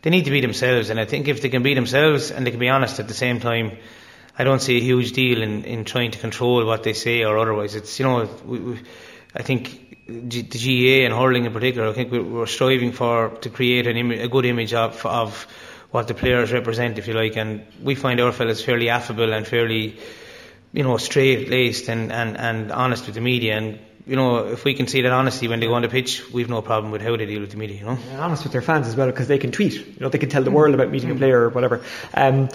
they 0.00 0.08
need 0.08 0.24
to 0.24 0.30
be 0.30 0.40
themselves. 0.40 0.88
And 0.88 0.98
I 0.98 1.04
think 1.04 1.28
if 1.28 1.42
they 1.42 1.50
can 1.50 1.62
be 1.62 1.74
themselves 1.74 2.30
and 2.30 2.46
they 2.46 2.52
can 2.52 2.60
be 2.60 2.70
honest 2.70 3.00
at 3.00 3.06
the 3.06 3.12
same 3.12 3.38
time, 3.38 3.76
I 4.38 4.44
don't 4.44 4.62
see 4.62 4.78
a 4.78 4.80
huge 4.80 5.12
deal 5.12 5.42
in, 5.42 5.64
in 5.64 5.84
trying 5.84 6.12
to 6.12 6.18
control 6.18 6.64
what 6.64 6.84
they 6.84 6.94
say 6.94 7.22
or 7.22 7.36
otherwise. 7.36 7.74
It's 7.74 7.98
you 7.98 8.06
know, 8.06 8.30
we, 8.46 8.60
we, 8.60 8.80
I 9.34 9.42
think 9.42 10.06
the 10.06 10.42
GAA 10.42 11.04
and 11.04 11.12
hurling 11.12 11.44
in 11.44 11.52
particular, 11.52 11.90
I 11.90 11.92
think 11.92 12.10
we're 12.10 12.46
striving 12.46 12.92
for 12.92 13.28
to 13.42 13.50
create 13.50 13.86
Im- 13.86 14.10
a 14.10 14.28
good 14.28 14.46
image 14.46 14.72
of 14.72 15.04
of 15.04 15.46
what 15.94 16.08
the 16.08 16.14
players 16.14 16.50
represent, 16.50 16.98
if 16.98 17.06
you 17.06 17.14
like, 17.14 17.36
and 17.36 17.64
we 17.80 17.94
find 17.94 18.20
our 18.20 18.32
fellas 18.32 18.64
fairly 18.64 18.88
affable 18.88 19.32
and 19.32 19.46
fairly, 19.46 19.96
you 20.72 20.82
know, 20.82 20.96
straight 20.96 21.48
laced 21.48 21.88
and, 21.88 22.10
and, 22.10 22.36
and 22.36 22.72
honest 22.72 23.06
with 23.06 23.14
the 23.14 23.20
media 23.20 23.56
and. 23.56 23.78
You 24.06 24.16
know, 24.16 24.48
if 24.48 24.66
we 24.66 24.74
can 24.74 24.86
see 24.86 25.00
that 25.00 25.12
honesty 25.12 25.48
when 25.48 25.60
they 25.60 25.66
go 25.66 25.72
on 25.72 25.80
the 25.80 25.88
pitch, 25.88 26.30
we've 26.30 26.50
no 26.50 26.60
problem 26.60 26.92
with 26.92 27.00
how 27.00 27.16
they 27.16 27.24
deal 27.24 27.40
with 27.40 27.52
the 27.52 27.56
media. 27.56 27.78
You 27.78 27.86
know, 27.86 27.98
and 28.10 28.20
honest 28.20 28.42
with 28.42 28.52
their 28.52 28.60
fans 28.60 28.86
as 28.86 28.94
well 28.94 29.06
because 29.06 29.28
they 29.28 29.38
can 29.38 29.50
tweet. 29.50 29.72
You 29.72 29.96
know, 29.98 30.10
they 30.10 30.18
can 30.18 30.28
tell 30.28 30.42
the 30.42 30.50
world 30.50 30.74
about 30.74 30.90
meeting 30.90 31.10
a 31.10 31.14
player 31.14 31.40
or 31.44 31.48
whatever. 31.48 31.80
Um, 32.12 32.50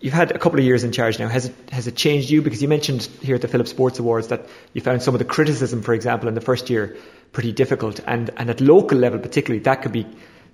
You've 0.00 0.14
had 0.14 0.30
a 0.30 0.38
couple 0.38 0.58
of 0.58 0.64
years 0.64 0.82
in 0.82 0.90
charge 0.90 1.18
now. 1.18 1.28
Has 1.28 1.44
it 1.44 1.54
has 1.70 1.86
it 1.88 1.94
changed 1.94 2.30
you? 2.30 2.40
Because 2.40 2.62
you 2.62 2.68
mentioned 2.68 3.02
here 3.20 3.34
at 3.34 3.42
the 3.42 3.48
Philips 3.48 3.68
Sports 3.68 3.98
Awards 3.98 4.28
that 4.28 4.46
you 4.72 4.80
found 4.80 5.02
some 5.02 5.14
of 5.14 5.18
the 5.18 5.26
criticism, 5.26 5.82
for 5.82 5.92
example, 5.92 6.28
in 6.28 6.34
the 6.34 6.40
first 6.40 6.70
year 6.70 6.96
pretty 7.32 7.52
difficult, 7.52 8.00
and 8.06 8.30
and 8.38 8.48
at 8.48 8.62
local 8.62 8.96
level 8.96 9.18
particularly 9.18 9.62
that 9.64 9.82
could 9.82 9.92
be 9.92 10.06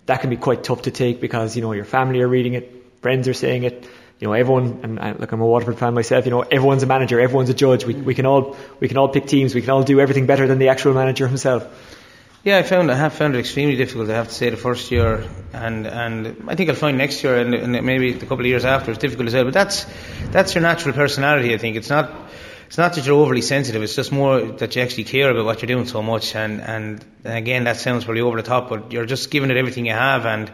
that 0.09 0.23
can 0.23 0.31
be 0.31 0.37
quite 0.37 0.65
tough 0.65 0.83
to 0.83 0.91
take 0.91 1.21
because 1.21 1.55
you 1.55 1.63
know 1.63 1.73
your 1.73 1.85
family 1.85 2.21
are 2.23 2.29
reading 2.29 2.55
it, 2.55 2.85
friends 3.03 3.29
are 3.29 3.35
saying 3.35 3.63
it. 3.65 3.89
You 4.19 4.27
know, 4.27 4.33
everyone, 4.33 4.81
and 4.83 4.99
I, 4.99 5.13
look, 5.13 5.31
I'm 5.31 5.41
a 5.41 5.47
Waterford 5.47 5.79
fan 5.79 5.95
myself. 5.95 6.25
You 6.25 6.33
know, 6.33 6.41
everyone's 6.41 6.83
a 6.83 6.87
manager, 6.87 7.21
everyone's 7.21 7.51
a 7.51 7.55
judge. 7.55 7.85
We, 7.85 7.95
we 7.95 8.15
can 8.15 8.27
all 8.27 8.57
we 8.81 8.89
can 8.89 8.97
all 8.97 9.09
pick 9.09 9.27
teams. 9.27 9.55
We 9.55 9.61
can 9.61 9.71
all 9.71 9.85
do 9.85 10.01
everything 10.01 10.27
better 10.27 10.49
than 10.49 10.59
the 10.59 10.71
actual 10.71 10.95
manager 10.95 11.29
himself. 11.29 11.69
Yeah, 12.43 12.57
I 12.57 12.63
found 12.63 12.91
I 12.91 12.95
have 12.95 13.13
found 13.13 13.37
it 13.37 13.39
extremely 13.39 13.77
difficult. 13.77 14.09
I 14.09 14.15
have 14.15 14.29
to 14.29 14.35
say 14.35 14.49
the 14.49 14.57
first 14.57 14.91
year, 14.91 15.29
and 15.53 15.87
and 15.87 16.49
I 16.49 16.55
think 16.55 16.71
I'll 16.71 16.77
find 16.77 16.97
next 16.97 17.23
year 17.23 17.39
and, 17.39 17.55
and 17.55 17.87
maybe 17.87 18.15
a 18.15 18.19
couple 18.19 18.41
of 18.41 18.47
years 18.47 18.65
after 18.65 18.91
it's 18.91 19.01
difficult 19.01 19.29
as 19.29 19.35
well. 19.35 19.45
But 19.45 19.55
that's 19.55 19.87
that's 20.31 20.55
your 20.55 20.63
natural 20.63 20.95
personality. 20.95 21.55
I 21.55 21.59
think 21.59 21.77
it's 21.77 21.91
not 21.91 22.11
it's 22.69 22.77
not 22.77 22.93
that 22.93 23.07
you're 23.07 23.17
overly 23.17 23.41
sensitive. 23.41 23.83
It's 23.83 23.97
just 23.97 24.13
more 24.13 24.43
that 24.43 24.77
you 24.77 24.83
actually 24.83 25.05
care 25.05 25.31
about 25.31 25.47
what 25.47 25.63
you're 25.63 25.69
doing 25.69 25.87
so 25.87 26.03
much. 26.03 26.37
And 26.37 26.61
and, 26.61 27.03
and 27.25 27.39
again, 27.39 27.65
that 27.65 27.79
sounds 27.79 28.05
probably 28.05 28.21
over 28.21 28.37
the 28.37 28.47
top, 28.47 28.69
but 28.69 28.93
you're 28.93 29.07
just 29.07 29.31
giving 29.31 29.51
it 29.51 29.57
everything 29.57 29.87
you 29.87 29.95
have. 29.95 30.27
And 30.27 30.53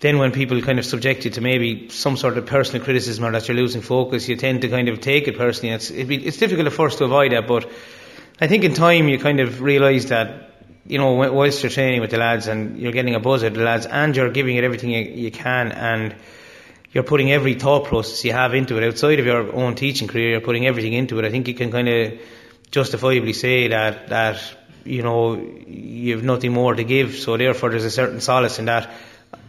then 0.00 0.18
when 0.18 0.32
people 0.32 0.60
kind 0.60 0.78
of 0.78 0.84
subject 0.84 1.24
you 1.24 1.30
to 1.30 1.40
maybe 1.40 1.88
some 1.88 2.18
sort 2.18 2.36
of 2.36 2.44
personal 2.44 2.84
criticism 2.84 3.24
or 3.24 3.32
that 3.32 3.48
you're 3.48 3.56
losing 3.56 3.80
focus, 3.80 4.28
you 4.28 4.36
tend 4.36 4.60
to 4.60 4.68
kind 4.68 4.90
of 4.90 5.00
take 5.00 5.26
it 5.26 5.38
personally. 5.38 5.74
It's 5.74 5.90
it's 5.90 6.36
difficult 6.36 6.66
at 6.66 6.74
first 6.74 6.98
to 6.98 7.04
avoid 7.04 7.32
that, 7.32 7.48
but 7.48 7.66
I 8.38 8.46
think 8.46 8.64
in 8.64 8.74
time 8.74 9.08
you 9.08 9.18
kind 9.18 9.40
of 9.40 9.62
realise 9.62 10.06
that 10.06 10.50
you 10.86 10.98
know, 10.98 11.14
whilst 11.14 11.62
you're 11.62 11.70
training 11.70 12.02
with 12.02 12.10
the 12.10 12.18
lads 12.18 12.46
and 12.46 12.78
you're 12.78 12.92
getting 12.92 13.14
a 13.14 13.20
buzz 13.20 13.42
of 13.42 13.54
the 13.54 13.62
lads 13.62 13.86
and 13.86 14.14
you're 14.14 14.30
giving 14.30 14.56
it 14.56 14.64
everything 14.64 14.90
you, 14.90 15.00
you 15.00 15.30
can 15.30 15.72
and 15.72 16.14
you're 16.92 17.04
putting 17.04 17.32
every 17.32 17.54
thought 17.54 17.86
process 17.86 18.24
you 18.24 18.32
have 18.32 18.54
into 18.54 18.76
it 18.78 18.84
outside 18.84 19.18
of 19.18 19.26
your 19.26 19.52
own 19.54 19.74
teaching 19.74 20.08
career, 20.08 20.30
you're 20.30 20.40
putting 20.40 20.66
everything 20.66 20.92
into 20.92 21.18
it. 21.18 21.24
I 21.24 21.30
think 21.30 21.48
you 21.48 21.54
can 21.54 21.70
kind 21.70 21.88
of 21.88 22.20
justifiably 22.70 23.32
say 23.32 23.68
that, 23.68 24.08
that, 24.08 24.42
you 24.84 25.02
know, 25.02 25.34
you've 25.36 26.22
nothing 26.22 26.52
more 26.52 26.74
to 26.74 26.84
give. 26.84 27.16
So 27.16 27.36
therefore 27.36 27.70
there's 27.70 27.84
a 27.84 27.90
certain 27.90 28.20
solace 28.20 28.58
in 28.58 28.66
that. 28.66 28.90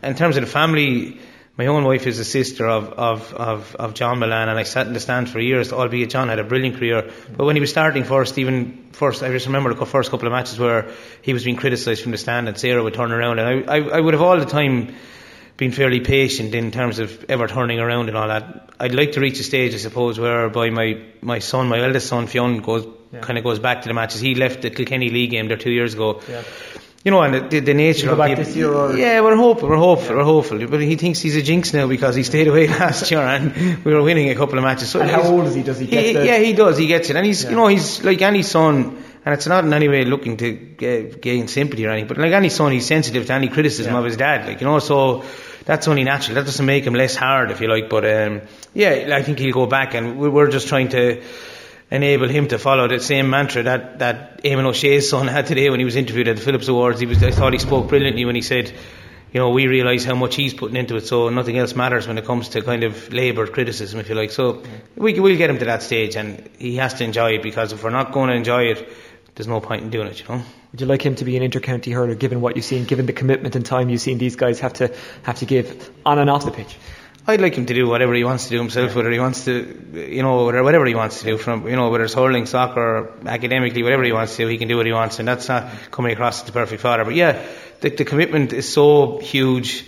In 0.01 0.15
terms 0.15 0.37
of 0.37 0.43
the 0.43 0.49
family, 0.49 1.19
my 1.57 1.67
own 1.67 1.83
wife 1.83 2.07
is 2.07 2.17
a 2.17 2.25
sister 2.25 2.67
of, 2.67 2.93
of, 2.93 3.33
of, 3.33 3.75
of 3.75 3.93
John 3.93 4.19
Mullane, 4.19 4.49
and 4.49 4.57
I 4.57 4.63
sat 4.63 4.87
in 4.87 4.93
the 4.93 4.99
stand 4.99 5.29
for 5.29 5.39
years, 5.39 5.71
albeit 5.71 6.09
John 6.09 6.29
had 6.29 6.39
a 6.39 6.43
brilliant 6.43 6.77
career. 6.77 7.11
But 7.35 7.45
when 7.45 7.55
he 7.55 7.59
was 7.59 7.69
starting 7.69 8.05
first, 8.05 8.37
even 8.37 8.89
first, 8.93 9.21
I 9.21 9.29
just 9.29 9.45
remember 9.45 9.73
the 9.73 9.85
first 9.85 10.09
couple 10.09 10.27
of 10.27 10.31
matches 10.31 10.57
where 10.57 10.89
he 11.21 11.33
was 11.33 11.43
being 11.43 11.57
criticised 11.57 12.01
from 12.01 12.11
the 12.11 12.17
stand, 12.17 12.47
and 12.47 12.57
Sarah 12.57 12.81
would 12.81 12.93
turn 12.93 13.11
around. 13.11 13.39
And 13.39 13.69
I, 13.69 13.75
I, 13.75 13.79
I 13.81 13.99
would 13.99 14.13
have 14.13 14.21
all 14.23 14.39
the 14.39 14.45
time 14.45 14.95
been 15.57 15.71
fairly 15.71 15.99
patient 15.99 16.55
in 16.55 16.71
terms 16.71 16.99
of 16.99 17.25
ever 17.29 17.47
turning 17.47 17.79
around 17.79 18.09
and 18.09 18.17
all 18.17 18.27
that. 18.27 18.71
I'd 18.79 18.95
like 18.95 19.13
to 19.13 19.21
reach 19.21 19.39
a 19.39 19.43
stage, 19.43 19.73
I 19.73 19.77
suppose, 19.77 20.19
whereby 20.19 20.69
my, 20.69 21.01
my 21.21 21.39
son, 21.39 21.67
my 21.67 21.79
eldest 21.81 22.07
son, 22.07 22.27
Fionn, 22.27 22.61
goes 22.61 22.87
yeah. 23.11 23.21
kind 23.21 23.37
of 23.37 23.43
goes 23.43 23.59
back 23.59 23.83
to 23.83 23.87
the 23.87 23.93
matches. 23.93 24.19
He 24.19 24.35
left 24.35 24.63
the 24.63 24.71
Kilkenny 24.71 25.09
League 25.09 25.31
game 25.31 25.47
there 25.47 25.57
two 25.57 25.71
years 25.71 25.93
ago. 25.93 26.21
Yeah 26.27 26.43
you 27.03 27.11
know, 27.11 27.21
and 27.21 27.49
the, 27.51 27.59
the 27.59 27.73
nature 27.73 28.09
of 28.09 28.17
back 28.17 28.37
this 28.37 28.55
year 28.55 28.71
or? 28.71 28.95
yeah, 28.95 29.19
we're 29.19 29.35
hopeful, 29.35 29.67
we're 29.67 29.75
hopeful, 29.75 30.11
yeah. 30.11 30.15
we're 30.15 30.23
hopeful. 30.23 30.65
But 30.67 30.81
he 30.81 30.95
thinks 30.95 31.19
he's 31.19 31.35
a 31.35 31.41
jinx 31.41 31.73
now 31.73 31.85
because 31.87 32.15
he 32.15 32.23
stayed 32.23 32.47
away 32.47 32.67
last 32.79 33.11
year 33.11 33.19
and 33.19 33.83
we 33.83 33.93
were 33.93 34.01
winning 34.01 34.29
a 34.29 34.35
couple 34.35 34.57
of 34.57 34.63
matches. 34.63 34.89
So 34.89 35.01
and 35.01 35.09
how 35.09 35.23
old 35.23 35.45
is 35.47 35.55
he? 35.55 35.63
Does 35.63 35.79
he 35.79 35.87
get 35.87 36.05
he, 36.05 36.11
Yeah, 36.13 36.37
he 36.37 36.53
does. 36.53 36.77
He 36.77 36.87
gets 36.87 37.09
it, 37.09 37.17
and 37.17 37.25
he's 37.25 37.43
you 37.43 37.55
know 37.55 37.67
he's 37.67 38.03
like 38.03 38.21
any 38.21 38.43
son. 38.43 39.02
And 39.25 39.33
it's 39.33 39.47
not 39.47 39.63
in 39.63 39.73
any 39.73 39.87
way 39.87 40.03
looking 40.03 40.37
to 40.37 40.51
gain 40.51 41.47
sympathy 41.47 41.85
or 41.85 41.91
anything, 41.91 42.07
but 42.07 42.17
like 42.17 42.33
any 42.33 42.49
son, 42.49 42.73
he's 42.73 42.85
sensitive 42.85 43.25
to 43.27 43.33
any 43.33 43.47
criticism 43.47 43.93
yeah. 43.93 43.99
of 43.99 44.05
his 44.05 44.17
dad. 44.17 44.45
Like 44.45 44.59
you 44.59 44.67
know, 44.67 44.79
so 44.79 45.23
that's 45.65 45.87
only 45.87 46.03
natural. 46.03 46.35
That 46.35 46.45
doesn't 46.45 46.65
make 46.65 46.83
him 46.85 46.93
less 46.93 47.15
hard, 47.15 47.51
if 47.51 47.61
you 47.61 47.69
like. 47.69 47.89
But 47.89 48.05
um, 48.05 48.41
yeah, 48.73 49.15
I 49.15 49.23
think 49.23 49.39
he'll 49.39 49.53
go 49.53 49.65
back, 49.65 49.93
and 49.93 50.19
we're 50.19 50.49
just 50.49 50.67
trying 50.67 50.89
to 50.89 51.23
enable 51.93 52.27
him 52.27 52.47
to 52.47 52.57
follow 52.57 52.87
that 52.87 53.03
same 53.03 53.29
mantra 53.29 53.63
that, 53.63 53.99
that 53.99 54.43
Eamon 54.43 54.65
O'Shea's 54.65 55.09
son 55.09 55.27
had 55.35 55.45
today 55.45 55.69
when 55.69 55.79
he 55.79 55.85
was 55.85 55.95
interviewed 55.95 56.27
at 56.27 56.35
the 56.35 56.41
Philips 56.41 56.67
Awards. 56.67 56.99
He 56.99 57.05
was, 57.05 57.23
I 57.23 57.31
thought 57.31 57.53
he 57.53 57.59
spoke 57.59 57.87
brilliantly 57.87 58.25
when 58.25 58.35
he 58.35 58.41
said, 58.41 58.73
you 59.31 59.39
know, 59.39 59.49
we 59.49 59.67
realise 59.67 60.03
how 60.03 60.15
much 60.15 60.35
he's 60.35 60.53
putting 60.53 60.75
into 60.75 60.95
it, 60.95 61.07
so 61.07 61.29
nothing 61.29 61.57
else 61.57 61.75
matters 61.75 62.07
when 62.07 62.17
it 62.17 62.25
comes 62.25 62.49
to 62.49 62.61
kind 62.61 62.83
of 62.83 63.11
labour 63.11 63.47
criticism, 63.47 63.99
if 63.99 64.09
you 64.09 64.15
like. 64.15 64.31
So 64.31 64.63
we, 64.95 65.19
we'll 65.19 65.37
get 65.37 65.49
him 65.49 65.59
to 65.59 65.65
that 65.65 65.81
stage, 65.81 66.15
and 66.15 66.49
he 66.59 66.75
has 66.75 66.95
to 66.95 67.03
enjoy 67.03 67.33
it 67.33 67.43
because 67.43 67.73
if 67.73 67.83
we're 67.83 67.89
not 67.89 68.11
going 68.11 68.29
to 68.29 68.35
enjoy 68.35 68.65
it, 68.65 68.87
there's 69.35 69.47
no 69.47 69.59
point 69.59 69.83
in 69.83 69.89
doing 69.89 70.07
it, 70.07 70.19
you 70.19 70.27
know. 70.27 70.43
Would 70.71 70.81
you 70.81 70.87
like 70.87 71.05
him 71.05 71.15
to 71.15 71.25
be 71.25 71.37
an 71.37 71.43
inter-county 71.43 71.91
hurler, 71.91 72.15
given 72.15 72.41
what 72.41 72.55
you've 72.55 72.65
seen, 72.65 72.85
given 72.85 73.05
the 73.05 73.13
commitment 73.13 73.55
and 73.55 73.65
time 73.65 73.89
you've 73.89 74.01
seen 74.01 74.17
these 74.17 74.35
guys 74.35 74.59
have 74.61 74.73
to 74.73 74.93
have 75.23 75.37
to 75.37 75.45
give 75.45 75.91
on 76.05 76.19
and 76.19 76.29
off 76.29 76.45
the 76.45 76.51
pitch? 76.51 76.77
I'd 77.25 77.39
like 77.39 77.55
him 77.55 77.65
to 77.67 77.73
do 77.73 77.87
whatever 77.87 78.13
he 78.13 78.25
wants 78.25 78.45
to 78.45 78.49
do 78.49 78.57
himself, 78.57 78.95
whether 78.95 79.09
he 79.09 79.19
wants 79.19 79.45
to, 79.45 79.53
you 79.93 80.21
know, 80.21 80.43
whatever 80.43 80.85
he 80.85 80.93
wants 80.93 81.19
to 81.19 81.25
do 81.25 81.37
from, 81.37 81.67
you 81.67 81.75
know, 81.75 81.89
whether 81.89 82.03
it's 82.03 82.13
hurling, 82.13 82.45
soccer, 82.45 83.13
academically, 83.25 83.81
whatever 83.81 84.03
he 84.03 84.11
wants 84.11 84.35
to 84.35 84.43
do, 84.43 84.49
he 84.49 84.57
can 84.57 84.67
do 84.67 84.75
what 84.75 84.85
he 84.85 84.91
wants, 84.91 85.19
and 85.19 85.27
that's 85.27 85.47
not 85.47 85.71
coming 85.89 86.11
across 86.11 86.41
as 86.41 86.47
the 86.47 86.51
perfect 86.51 86.81
father. 86.81 87.05
But 87.05 87.15
yeah, 87.15 87.45
the, 87.79 87.91
the 87.91 88.03
commitment 88.03 88.51
is 88.51 88.71
so 88.71 89.19
huge. 89.19 89.85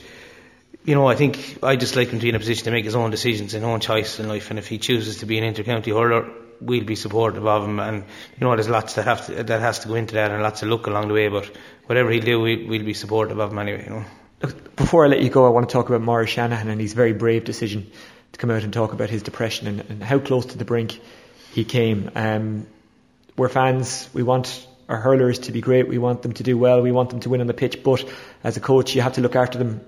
You 0.86 0.96
know, 0.96 1.08
I 1.08 1.16
think 1.16 1.58
I 1.64 1.76
just 1.76 1.96
like 1.96 2.10
him 2.10 2.20
to 2.20 2.24
be 2.24 2.30
in 2.30 2.36
a 2.36 2.40
position 2.40 2.66
to 2.66 2.72
make 2.72 2.86
his 2.86 2.96
own 2.96 3.12
decisions 3.12 3.54
and 3.54 3.66
own 3.66 3.80
choice 3.80 4.20
in 4.20 4.28
life, 4.30 4.50
and 4.52 4.60
if 4.60 4.68
he 4.68 4.78
chooses 4.78 5.18
to 5.18 5.26
be 5.26 5.38
an 5.38 5.44
inter-county 5.44 5.92
hurler, 5.92 6.30
we'll 6.62 6.84
be 6.84 6.96
supportive 6.96 7.46
of 7.46 7.64
him. 7.64 7.80
And 7.80 8.04
you 8.40 8.48
know, 8.48 8.56
there's 8.56 8.70
lots 8.70 8.94
that 8.94 9.06
have 9.06 9.26
to, 9.26 9.44
that 9.44 9.62
has 9.62 9.80
to 9.80 9.88
go 9.88 9.96
into 9.96 10.14
that, 10.14 10.32
and 10.32 10.44
lots 10.44 10.62
of 10.62 10.70
luck 10.70 10.88
along 10.88 11.08
the 11.08 11.16
way. 11.16 11.28
But 11.28 11.52
whatever 11.88 12.12
he 12.12 12.20
do, 12.20 12.40
we, 12.40 12.66
we'll 12.66 12.86
be 12.86 12.94
supportive 12.94 13.40
of 13.40 13.52
him 13.52 13.60
anyway. 13.60 13.84
You 13.84 13.90
know 13.90 14.06
before 14.76 15.06
I 15.06 15.08
let 15.08 15.22
you 15.22 15.30
go, 15.30 15.46
I 15.46 15.50
want 15.50 15.70
to 15.70 15.74
talk 15.74 15.90
about 15.90 16.02
Maurice 16.02 16.30
Shanahan 16.30 16.68
and 16.70 16.82
his 16.82 16.94
very 16.94 17.14
brave 17.14 17.46
decision 17.46 17.90
to 18.34 18.40
come 18.40 18.52
out 18.52 18.64
and 18.64 18.74
talk 18.74 18.94
about 18.94 19.10
his 19.10 19.24
depression 19.24 19.68
and, 19.68 19.80
and 19.90 20.04
how 20.04 20.20
close 20.20 20.48
to 20.48 20.58
the 20.58 20.66
brink 20.66 21.00
he 21.52 21.64
came. 21.64 22.12
Um, 22.16 22.68
we're 23.38 23.50
fans. 23.50 24.10
We 24.14 24.24
want 24.24 24.68
our 24.90 24.98
hurlers 24.98 25.40
to 25.40 25.52
be 25.52 25.62
great. 25.62 25.88
We 25.88 25.98
want 25.98 26.22
them 26.22 26.34
to 26.34 26.44
do 26.44 26.58
well. 26.58 26.82
We 26.82 26.92
want 26.92 27.10
them 27.10 27.22
to 27.22 27.30
win 27.30 27.42
on 27.42 27.48
the 27.48 27.54
pitch. 27.54 27.84
But 27.84 28.06
as 28.44 28.58
a 28.58 28.60
coach, 28.60 28.96
you 28.96 29.02
have 29.02 29.14
to 29.14 29.22
look 29.22 29.36
after 29.36 29.58
them 29.58 29.82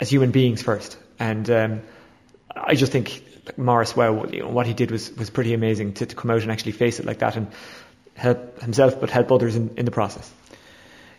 as 0.00 0.10
human 0.10 0.30
beings 0.30 0.62
first. 0.62 0.98
And 1.18 1.48
um, 1.50 1.82
I 2.56 2.74
just 2.74 2.90
think 2.90 3.22
Maurice, 3.56 3.94
well, 3.94 4.28
you 4.32 4.40
know, 4.40 4.48
what 4.48 4.66
he 4.66 4.74
did 4.74 4.90
was, 4.90 5.14
was 5.16 5.30
pretty 5.30 5.54
amazing 5.54 5.94
to, 5.94 6.06
to 6.06 6.16
come 6.16 6.30
out 6.30 6.42
and 6.42 6.50
actually 6.50 6.72
face 6.72 6.98
it 6.98 7.06
like 7.06 7.18
that 7.18 7.36
and 7.36 7.48
help 8.14 8.60
himself, 8.60 9.00
but 9.00 9.10
help 9.10 9.30
others 9.30 9.56
in, 9.56 9.74
in 9.76 9.84
the 9.84 9.90
process. 9.90 10.30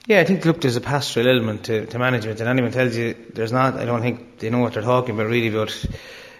Yeah, 0.07 0.19
I 0.19 0.23
think 0.23 0.43
look, 0.45 0.61
there's 0.61 0.77
a 0.77 0.81
pastoral 0.81 1.27
element 1.27 1.65
to, 1.65 1.85
to 1.85 1.99
management, 1.99 2.39
and 2.39 2.49
anyone 2.49 2.71
tells 2.71 2.95
you 2.95 3.15
there's 3.33 3.51
not. 3.51 3.75
I 3.75 3.85
don't 3.85 4.01
think 4.01 4.39
they 4.39 4.49
know 4.49 4.57
what 4.57 4.73
they're 4.73 4.81
talking 4.81 5.13
about 5.13 5.27
really. 5.27 5.51
But 5.51 5.85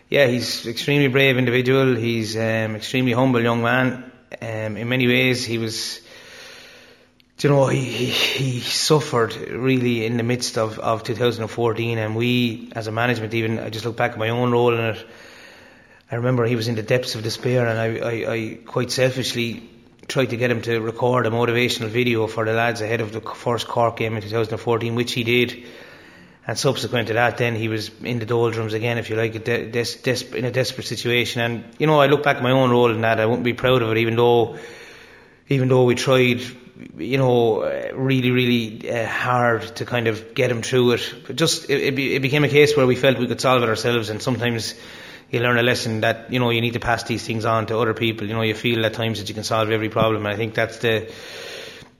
yeah, 0.09 0.25
he's 0.25 0.65
extremely 0.65 1.09
brave 1.09 1.37
individual. 1.37 1.95
He's 1.95 2.35
um, 2.35 2.75
extremely 2.75 3.11
humble 3.11 3.41
young 3.41 3.61
man. 3.61 4.11
Um, 4.41 4.77
in 4.77 4.89
many 4.89 5.07
ways, 5.07 5.45
he 5.45 5.59
was. 5.59 6.01
You 7.43 7.49
know, 7.49 7.65
he, 7.67 7.83
he, 7.83 8.05
he 8.05 8.59
suffered 8.59 9.35
really 9.35 10.05
in 10.05 10.17
the 10.17 10.23
midst 10.23 10.59
of, 10.59 10.77
of 10.77 11.03
2014, 11.03 11.97
and 11.97 12.15
we, 12.15 12.71
as 12.75 12.85
a 12.85 12.91
management, 12.91 13.33
even 13.33 13.57
I 13.57 13.69
just 13.69 13.83
look 13.83 13.97
back 13.97 14.11
at 14.11 14.19
my 14.19 14.29
own 14.29 14.51
role 14.51 14.73
in 14.73 14.79
it. 14.79 15.05
I 16.11 16.15
remember 16.15 16.45
he 16.45 16.55
was 16.55 16.67
in 16.67 16.75
the 16.75 16.83
depths 16.83 17.15
of 17.15 17.23
despair, 17.23 17.65
and 17.65 17.79
I, 17.79 17.97
I, 17.97 18.33
I 18.33 18.59
quite 18.63 18.91
selfishly 18.91 19.69
tried 20.07 20.29
to 20.31 20.37
get 20.37 20.51
him 20.51 20.61
to 20.63 20.79
record 20.81 21.25
a 21.25 21.31
motivational 21.31 21.87
video 21.87 22.27
for 22.27 22.45
the 22.45 22.53
lads 22.53 22.81
ahead 22.81 23.01
of 23.01 23.11
the 23.11 23.21
first 23.21 23.67
Cork 23.67 23.97
game 23.97 24.15
in 24.15 24.21
2014, 24.21 24.93
which 24.93 25.13
he 25.13 25.23
did. 25.23 25.65
And 26.45 26.57
subsequent 26.57 27.07
to 27.07 27.13
that, 27.13 27.37
then 27.37 27.55
he 27.55 27.69
was 27.69 27.89
in 28.03 28.19
the 28.19 28.25
doldrums 28.25 28.73
again, 28.73 28.97
if 28.97 29.09
you 29.09 29.15
like, 29.15 29.35
in 29.35 30.45
a 30.45 30.51
desperate 30.51 30.85
situation. 30.85 31.41
And 31.41 31.63
you 31.79 31.87
know, 31.87 31.99
I 31.99 32.07
look 32.07 32.23
back 32.23 32.37
at 32.37 32.43
my 32.43 32.51
own 32.51 32.71
role 32.71 32.91
in 32.91 33.01
that. 33.01 33.19
I 33.19 33.25
wouldn't 33.25 33.45
be 33.45 33.53
proud 33.53 33.81
of 33.81 33.91
it, 33.91 33.97
even 33.97 34.15
though, 34.15 34.57
even 35.47 35.69
though 35.69 35.85
we 35.85 35.95
tried, 35.95 36.41
you 36.97 37.17
know, 37.17 37.63
really, 37.93 38.31
really 38.31 38.91
uh, 38.91 39.05
hard 39.07 39.63
to 39.77 39.85
kind 39.85 40.07
of 40.07 40.33
get 40.33 40.51
him 40.51 40.61
through 40.61 40.93
it. 40.93 41.13
But 41.27 41.35
just 41.35 41.69
it, 41.69 41.81
it, 41.81 41.95
be, 41.95 42.15
it 42.15 42.21
became 42.21 42.43
a 42.43 42.49
case 42.49 42.75
where 42.75 42.87
we 42.87 42.95
felt 42.95 43.17
we 43.19 43.27
could 43.27 43.41
solve 43.41 43.63
it 43.63 43.69
ourselves, 43.69 44.09
and 44.09 44.21
sometimes 44.21 44.75
you 45.29 45.39
learn 45.39 45.57
a 45.57 45.63
lesson 45.63 46.01
that 46.01 46.31
you 46.31 46.39
know 46.39 46.49
you 46.49 46.61
need 46.61 46.73
to 46.73 46.79
pass 46.79 47.03
these 47.03 47.25
things 47.25 47.45
on 47.45 47.67
to 47.67 47.77
other 47.77 47.93
people. 47.93 48.27
You 48.27 48.33
know, 48.33 48.41
you 48.41 48.55
feel 48.55 48.85
at 48.85 48.93
times 48.93 49.19
that 49.19 49.29
you 49.29 49.35
can 49.35 49.43
solve 49.43 49.71
every 49.71 49.89
problem, 49.89 50.25
and 50.25 50.33
I 50.33 50.37
think 50.37 50.53
that's 50.53 50.77
the 50.79 51.11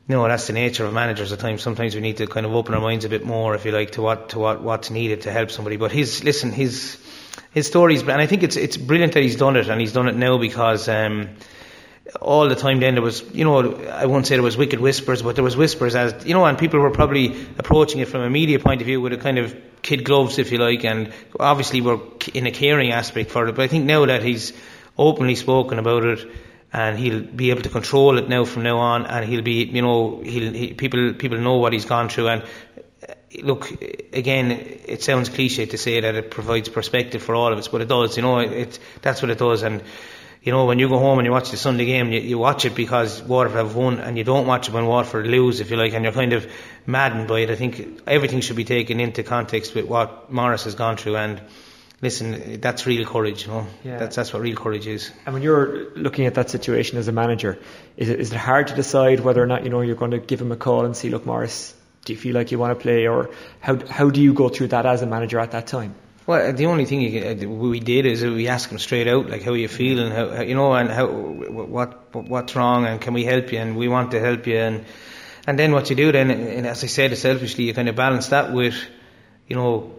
you 0.08 0.16
know 0.16 0.28
that's 0.28 0.48
the 0.48 0.54
nature 0.54 0.86
of 0.86 0.94
managers 0.94 1.32
at 1.32 1.40
times. 1.40 1.62
Sometimes 1.62 1.96
we 1.96 2.02
need 2.02 2.18
to 2.18 2.28
kind 2.28 2.46
of 2.46 2.54
open 2.54 2.74
our 2.74 2.82
minds 2.82 3.06
a 3.06 3.10
bit 3.10 3.26
more, 3.26 3.56
if 3.56 3.66
you 3.66 3.72
like, 3.72 3.92
to 3.92 4.02
what 4.02 4.30
to 4.30 4.40
what 4.40 4.62
what's 4.62 4.90
needed 4.90 5.22
to 5.22 5.32
help 5.32 5.52
somebody. 5.52 5.78
But 5.78 5.92
his 5.92 6.24
listen, 6.24 6.52
his 6.52 6.98
his 7.52 7.68
stories, 7.68 8.02
and 8.02 8.12
I 8.12 8.28
think 8.28 8.44
it's 8.44 8.58
it's 8.58 8.78
brilliant 8.78 9.14
that 9.14 9.24
he's 9.24 9.38
done 9.38 9.56
it, 9.56 9.70
and 9.70 9.80
he's 9.80 9.94
done 9.94 10.08
it 10.08 10.16
now 10.16 10.38
because. 10.38 10.88
Um, 10.88 11.30
all 12.20 12.50
the 12.50 12.56
time 12.56 12.80
then 12.80 12.96
there 12.96 13.04
was, 13.04 13.24
you 13.34 13.46
know, 13.46 13.76
I 13.88 14.06
won't 14.06 14.28
say 14.28 14.36
there 14.36 14.44
was 14.44 14.58
wicked 14.58 14.80
whispers, 14.80 15.22
but 15.22 15.36
there 15.36 15.44
was 15.44 15.56
whispers 15.56 15.96
as, 15.96 16.26
you 16.26 16.34
know, 16.34 16.46
and 16.46 16.58
people 16.58 16.80
were 16.80 16.92
probably 16.92 17.48
approaching 17.58 18.02
it 18.02 18.08
from 18.08 18.22
a 18.22 18.30
media 18.30 18.60
point 18.60 18.82
of 18.82 18.88
view 18.88 19.00
with 19.00 19.14
a 19.14 19.18
kind 19.18 19.38
of 19.38 19.56
kid 19.82 20.04
gloves, 20.04 20.38
if 20.38 20.52
you 20.52 20.58
like, 20.58 20.84
and 20.84 21.14
obviously 21.40 21.82
we're 21.82 22.00
in 22.34 22.48
a 22.48 22.52
caring 22.52 22.92
aspect 22.92 23.32
for 23.32 23.48
it. 23.48 23.56
But 23.56 23.64
I 23.64 23.68
think 23.68 23.86
now 23.86 24.06
that 24.06 24.24
he's 24.24 24.54
openly 24.98 25.36
spoken 25.36 25.80
about 25.80 26.04
it, 26.04 26.32
and 26.74 26.98
he'll 26.98 27.22
be 27.22 27.50
able 27.50 27.62
to 27.62 27.70
control 27.70 28.18
it 28.18 28.30
now 28.30 28.46
from 28.46 28.64
now 28.64 28.78
on, 28.78 29.06
and 29.06 29.26
he'll 29.26 29.42
be, 29.42 29.66
you 29.66 29.82
know, 29.82 30.22
he'll 30.22 30.54
he, 30.54 30.74
people 30.74 31.14
people 31.14 31.38
know 31.38 31.58
what 31.58 31.74
he's 31.74 31.86
gone 31.86 32.08
through, 32.08 32.30
and 32.30 32.44
uh, 32.44 33.14
look, 33.42 33.70
again, 34.14 34.52
it 34.52 35.04
sounds 35.04 35.28
cliche 35.28 35.66
to 35.66 35.78
say 35.78 36.00
that 36.00 36.16
it 36.16 36.32
provides 36.32 36.70
perspective 36.70 37.22
for 37.22 37.36
all 37.36 37.52
of 37.52 37.60
us, 37.60 37.68
but 37.68 37.82
it 37.82 37.90
does, 37.90 38.16
you 38.16 38.24
know, 38.24 38.40
it, 38.40 38.52
it 38.52 38.80
that's 39.02 39.22
what 39.22 39.32
it 39.32 39.38
does, 39.38 39.64
and 39.64 39.84
you 40.42 40.52
know, 40.52 40.66
when 40.66 40.80
you 40.80 40.90
go 40.90 40.98
home 40.98 41.20
and 41.20 41.26
you 41.26 41.32
watch 41.32 41.52
the 41.52 41.58
Sunday 41.58 41.86
game, 41.86 42.12
you, 42.12 42.20
you 42.20 42.38
watch 42.40 42.66
it 42.66 42.74
because 42.74 43.22
Waterford 43.22 43.58
have 43.58 43.76
won, 43.76 44.00
and 44.00 44.18
you 44.18 44.24
don't 44.24 44.48
watch 44.48 44.68
it 44.68 44.74
when 44.74 44.88
Waterford 44.88 45.28
lose, 45.28 45.60
if 45.60 45.70
you 45.70 45.78
like, 45.78 45.94
and 45.94 46.04
you're 46.04 46.14
kind 46.14 46.34
of 46.34 46.52
maddened 46.88 47.28
by 47.28 47.42
it. 47.42 47.52
I 47.52 47.56
think 47.56 48.02
everything 48.08 48.42
should 48.42 48.56
be 48.56 48.64
taken 48.64 49.00
into 49.00 49.22
context 49.22 49.76
with 49.76 49.86
what 49.86 50.32
Maurice 50.32 50.64
has 50.64 50.74
gone 50.74 50.98
through, 50.98 51.18
and 51.18 51.42
listen, 52.02 52.60
that's 52.60 52.88
real 52.88 53.06
courage, 53.06 53.46
you 53.46 53.52
know. 53.52 53.68
Yeah. 53.84 54.00
That's 54.00 54.16
that's 54.16 54.34
what 54.34 54.42
real 54.42 54.56
courage 54.56 54.88
is. 54.88 55.12
And 55.28 55.34
when 55.34 55.44
you're 55.44 55.92
looking 55.92 56.26
at 56.26 56.34
that 56.34 56.50
situation 56.50 56.98
as 56.98 57.08
a 57.08 57.12
manager, 57.12 57.60
is 57.96 58.10
it 58.10 58.20
is 58.20 58.34
it 58.34 58.38
hard 58.38 58.68
to 58.68 58.76
decide 58.76 59.20
whether 59.20 59.44
or 59.44 59.48
not 59.48 59.64
you 59.64 59.70
know 59.70 59.82
you're 59.82 59.96
going 59.96 60.12
to 60.12 60.20
give 60.20 60.42
him 60.42 60.52
a 60.52 60.58
call 60.58 60.86
and 60.86 60.98
see, 60.98 61.10
look, 61.10 61.28
Maurice, 61.28 61.76
do 62.06 62.14
you 62.14 62.20
feel 62.20 62.34
like 62.34 62.52
you 62.52 62.58
want 62.58 62.78
to 62.78 62.82
play, 62.82 63.08
or 63.08 63.30
how 63.60 63.78
how 63.88 64.10
do 64.10 64.20
you 64.22 64.34
go 64.34 64.50
through 64.50 64.70
that 64.70 64.88
as 64.88 65.04
a 65.04 65.06
manager 65.06 65.40
at 65.40 65.52
that 65.52 65.68
time? 65.68 65.94
Well, 66.32 66.54
the 66.54 66.68
only 66.68 66.86
thing 66.86 67.12
can, 67.12 67.44
uh, 67.44 67.50
we 67.50 67.82
did 67.82 68.06
is 68.06 68.24
we 68.24 68.48
asked 68.48 68.72
him 68.72 68.80
straight 68.80 69.06
out, 69.10 69.30
like, 69.30 69.44
how 69.44 69.52
are 69.52 69.58
you 69.58 69.68
feeling, 69.68 70.14
how, 70.14 70.40
you 70.40 70.56
know, 70.56 70.72
and 70.72 70.90
how, 70.90 71.08
what, 71.08 72.16
what's 72.16 72.56
wrong, 72.56 72.86
and 72.86 73.02
can 73.02 73.14
we 73.14 73.26
help 73.26 73.52
you, 73.52 73.60
and 73.60 73.76
we 73.76 73.90
want 73.90 74.12
to 74.12 74.20
help 74.22 74.48
you, 74.48 74.56
and, 74.56 74.86
and 75.46 75.60
then 75.60 75.74
what 75.74 75.90
you 75.90 75.98
do 75.98 76.10
then, 76.14 76.32
and 76.32 76.66
as 76.66 76.86
I 76.86 76.88
said, 76.88 77.18
selfishly, 77.18 77.66
you 77.66 77.74
kind 77.74 77.90
of 77.90 77.98
balance 77.98 78.30
that 78.30 78.54
with, 78.54 78.82
you 79.50 79.58
know, 79.58 79.92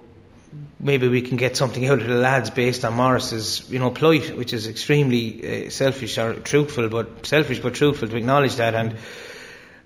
maybe 0.81 1.07
we 1.07 1.21
can 1.21 1.37
get 1.37 1.55
something 1.55 1.87
out 1.87 2.01
of 2.01 2.07
the 2.07 2.15
lads 2.15 2.49
based 2.49 2.87
on 2.87 2.95
Maurice's, 2.95 3.69
you 3.69 3.79
know, 3.79 3.91
plight, 3.91 4.35
which 4.35 4.55
is 4.55 4.67
extremely 4.67 5.67
uh, 5.67 5.69
selfish 5.69 6.17
or 6.17 6.33
truthful, 6.33 6.89
but 6.89 7.27
selfish 7.27 7.59
but 7.59 7.75
truthful 7.75 8.09
to 8.09 8.17
acknowledge 8.17 8.57
that, 8.57 8.75
and 8.75 8.97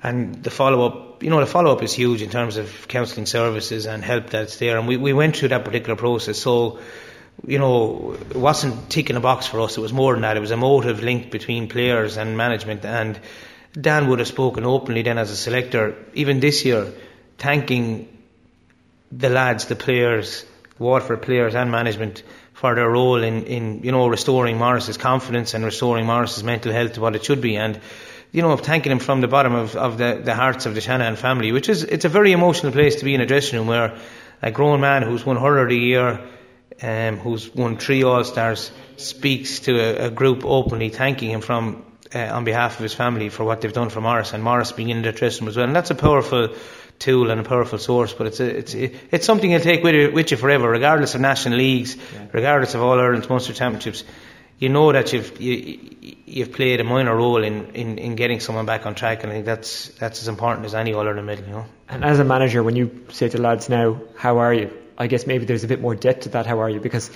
and 0.06 0.40
the 0.44 0.50
follow 0.50 0.86
up, 0.86 1.24
you 1.24 1.30
know, 1.30 1.40
the 1.40 1.46
follow 1.46 1.72
up 1.72 1.82
is 1.82 1.92
huge 1.92 2.22
in 2.22 2.30
terms 2.30 2.58
of 2.58 2.86
counselling 2.86 3.26
services 3.26 3.86
and 3.86 4.04
help 4.04 4.30
that's 4.30 4.56
there. 4.58 4.78
And 4.78 4.86
we, 4.86 4.96
we 4.96 5.12
went 5.12 5.36
through 5.36 5.48
that 5.48 5.64
particular 5.64 5.96
process. 5.96 6.38
So, 6.38 6.78
you 7.44 7.58
know, 7.58 8.16
it 8.30 8.36
wasn't 8.36 8.88
ticking 8.88 9.16
a 9.16 9.20
box 9.20 9.48
for 9.48 9.60
us. 9.60 9.76
It 9.76 9.80
was 9.80 9.92
more 9.92 10.12
than 10.12 10.22
that. 10.22 10.36
It 10.36 10.40
was 10.40 10.52
a 10.52 10.56
motive 10.56 11.02
link 11.02 11.32
between 11.32 11.68
players 11.68 12.18
and 12.18 12.36
management. 12.36 12.84
And 12.84 13.18
Dan 13.78 14.06
would 14.08 14.20
have 14.20 14.28
spoken 14.28 14.64
openly 14.64 15.02
then 15.02 15.18
as 15.18 15.32
a 15.32 15.36
selector, 15.36 15.96
even 16.14 16.38
this 16.38 16.64
year, 16.64 16.92
thanking 17.38 18.08
the 19.10 19.28
lads, 19.28 19.64
the 19.64 19.74
players, 19.74 20.46
Waterford 20.78 21.22
players 21.22 21.56
and 21.56 21.72
management 21.72 22.22
for 22.52 22.76
their 22.76 22.88
role 22.88 23.24
in, 23.24 23.42
in, 23.44 23.82
you 23.82 23.90
know, 23.90 24.06
restoring 24.06 24.56
Maurice's 24.56 24.98
confidence 24.98 25.54
and 25.54 25.64
restoring 25.64 26.06
Maurice's 26.06 26.44
mental 26.44 26.72
health 26.72 26.92
to 26.92 27.00
what 27.00 27.16
it 27.16 27.24
should 27.24 27.40
be. 27.40 27.56
And 27.56 27.80
you 28.36 28.42
know, 28.42 28.54
thanking 28.58 28.92
him 28.92 28.98
from 28.98 29.22
the 29.22 29.28
bottom 29.28 29.54
of, 29.54 29.76
of 29.76 29.96
the, 29.96 30.20
the 30.22 30.34
hearts 30.34 30.66
of 30.66 30.74
the 30.74 30.82
Shanahan 30.82 31.16
family, 31.16 31.52
which 31.52 31.70
is, 31.70 31.84
it's 31.84 32.04
a 32.04 32.10
very 32.10 32.32
emotional 32.32 32.70
place 32.70 32.96
to 32.96 33.06
be 33.06 33.14
in 33.14 33.22
a 33.22 33.26
dressing 33.26 33.58
room 33.58 33.66
where 33.66 33.98
a 34.42 34.50
grown 34.50 34.82
man 34.82 35.02
who's 35.02 35.24
won 35.24 35.38
hurler 35.38 35.62
of 35.62 35.70
the 35.70 35.78
year, 35.78 36.20
um, 36.82 37.16
who's 37.16 37.48
won 37.54 37.78
three 37.78 38.02
All 38.02 38.24
Stars, 38.24 38.70
speaks 38.98 39.60
to 39.60 39.80
a, 39.80 40.08
a, 40.08 40.10
group 40.10 40.44
openly 40.44 40.90
thanking 40.90 41.30
him 41.30 41.40
from 41.40 41.82
uh, 42.14 42.18
on 42.18 42.44
behalf 42.44 42.74
of 42.76 42.82
his 42.82 42.92
family 42.92 43.30
for 43.30 43.42
what 43.42 43.62
they've 43.62 43.72
done 43.72 43.88
for 43.88 44.02
Maurice, 44.02 44.34
and 44.34 44.44
Maurice 44.44 44.72
being 44.72 44.90
in 44.90 45.00
the 45.00 45.12
dressing 45.12 45.46
room 45.46 45.48
as 45.48 45.56
well. 45.56 45.64
And 45.64 45.74
that's 45.74 45.90
a 45.90 45.94
powerful 45.94 46.54
tool 46.98 47.30
and 47.30 47.40
a 47.40 47.42
powerful 47.42 47.78
source, 47.78 48.12
but 48.12 48.26
it's 48.26 48.40
a, 48.40 48.58
it's 48.58 48.74
it's 48.74 49.24
something 49.24 49.50
you'll 49.50 49.60
take 49.62 49.82
with 49.82 49.94
you, 49.94 50.12
with 50.12 50.30
you 50.30 50.36
forever, 50.36 50.68
regardless 50.68 51.14
of 51.14 51.22
national 51.22 51.56
leagues, 51.56 51.96
yeah. 51.96 52.26
regardless 52.34 52.74
of 52.74 52.82
All 52.82 53.00
Ireland's 53.00 53.30
Munster 53.30 53.54
Championships 53.54 54.04
you 54.58 54.68
know 54.70 54.92
that 54.92 55.12
you've 55.12 55.40
you, 55.40 56.15
you've 56.26 56.52
played 56.52 56.80
a 56.80 56.84
minor 56.84 57.14
role 57.16 57.42
in, 57.42 57.70
in, 57.74 57.98
in 57.98 58.16
getting 58.16 58.40
someone 58.40 58.66
back 58.66 58.84
on 58.84 58.94
track, 58.94 59.22
and 59.22 59.32
I 59.32 59.36
think 59.36 59.46
that's 59.46 59.88
that's 59.90 60.20
as 60.20 60.28
important 60.28 60.66
as 60.66 60.74
any 60.74 60.92
other 60.92 61.10
in 61.10 61.16
the 61.16 61.22
middle, 61.22 61.44
you 61.46 61.52
know. 61.52 61.66
And 61.88 62.04
as 62.04 62.18
a 62.18 62.24
manager, 62.24 62.62
when 62.62 62.76
you 62.76 63.06
say 63.10 63.28
to 63.28 63.40
lads 63.40 63.68
now, 63.68 64.00
"How 64.16 64.38
are 64.38 64.52
you?" 64.52 64.76
I 64.98 65.06
guess 65.06 65.26
maybe 65.26 65.44
there's 65.44 65.64
a 65.64 65.68
bit 65.68 65.80
more 65.80 65.94
depth 65.94 66.22
to 66.22 66.28
that. 66.30 66.46
How 66.46 66.60
are 66.60 66.70
you? 66.70 66.80
Because 66.80 67.10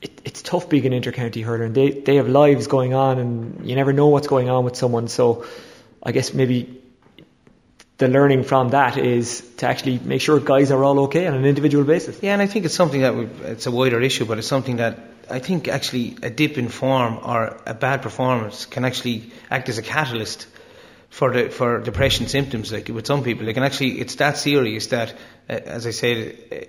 it, 0.00 0.20
it's 0.24 0.42
tough 0.42 0.68
being 0.68 0.86
an 0.86 0.92
intercounty 0.92 1.44
hurler, 1.44 1.64
and 1.64 1.74
they 1.74 1.90
they 1.90 2.16
have 2.16 2.28
lives 2.28 2.68
going 2.68 2.94
on, 2.94 3.18
and 3.18 3.68
you 3.68 3.74
never 3.74 3.92
know 3.92 4.08
what's 4.08 4.28
going 4.28 4.48
on 4.48 4.64
with 4.64 4.76
someone. 4.76 5.08
So, 5.08 5.44
I 6.02 6.12
guess 6.12 6.32
maybe 6.32 6.80
the 7.98 8.08
learning 8.08 8.44
from 8.44 8.70
that 8.70 8.96
is 8.96 9.42
to 9.56 9.66
actually 9.66 9.98
make 9.98 10.20
sure 10.20 10.38
guys 10.38 10.70
are 10.70 10.82
all 10.84 11.00
okay 11.00 11.26
on 11.26 11.34
an 11.34 11.44
individual 11.44 11.84
basis. 11.84 12.22
Yeah, 12.22 12.32
and 12.32 12.40
I 12.40 12.46
think 12.46 12.64
it's 12.64 12.74
something 12.74 13.00
that 13.02 13.14
it's 13.44 13.66
a 13.66 13.72
wider 13.72 14.00
issue, 14.00 14.24
but 14.24 14.38
it's 14.38 14.46
something 14.46 14.76
that 14.76 14.98
I 15.28 15.40
think 15.40 15.68
actually 15.68 16.16
a 16.22 16.30
dip 16.30 16.58
in 16.58 16.68
form 16.68 17.18
or 17.22 17.60
a 17.66 17.74
bad 17.74 18.02
performance 18.02 18.66
can 18.66 18.84
actually 18.84 19.32
act 19.50 19.68
as 19.68 19.78
a 19.78 19.82
catalyst 19.82 20.46
for 21.10 21.32
the 21.32 21.50
for 21.50 21.80
depression 21.80 22.28
symptoms. 22.28 22.72
Like 22.72 22.88
with 22.88 23.06
some 23.06 23.24
people, 23.24 23.48
it 23.48 23.54
can 23.54 23.64
actually 23.64 24.00
it's 24.00 24.14
that 24.16 24.36
serious 24.36 24.86
that, 24.88 25.14
uh, 25.50 25.52
as 25.52 25.86
I 25.86 25.90
said, 25.90 26.16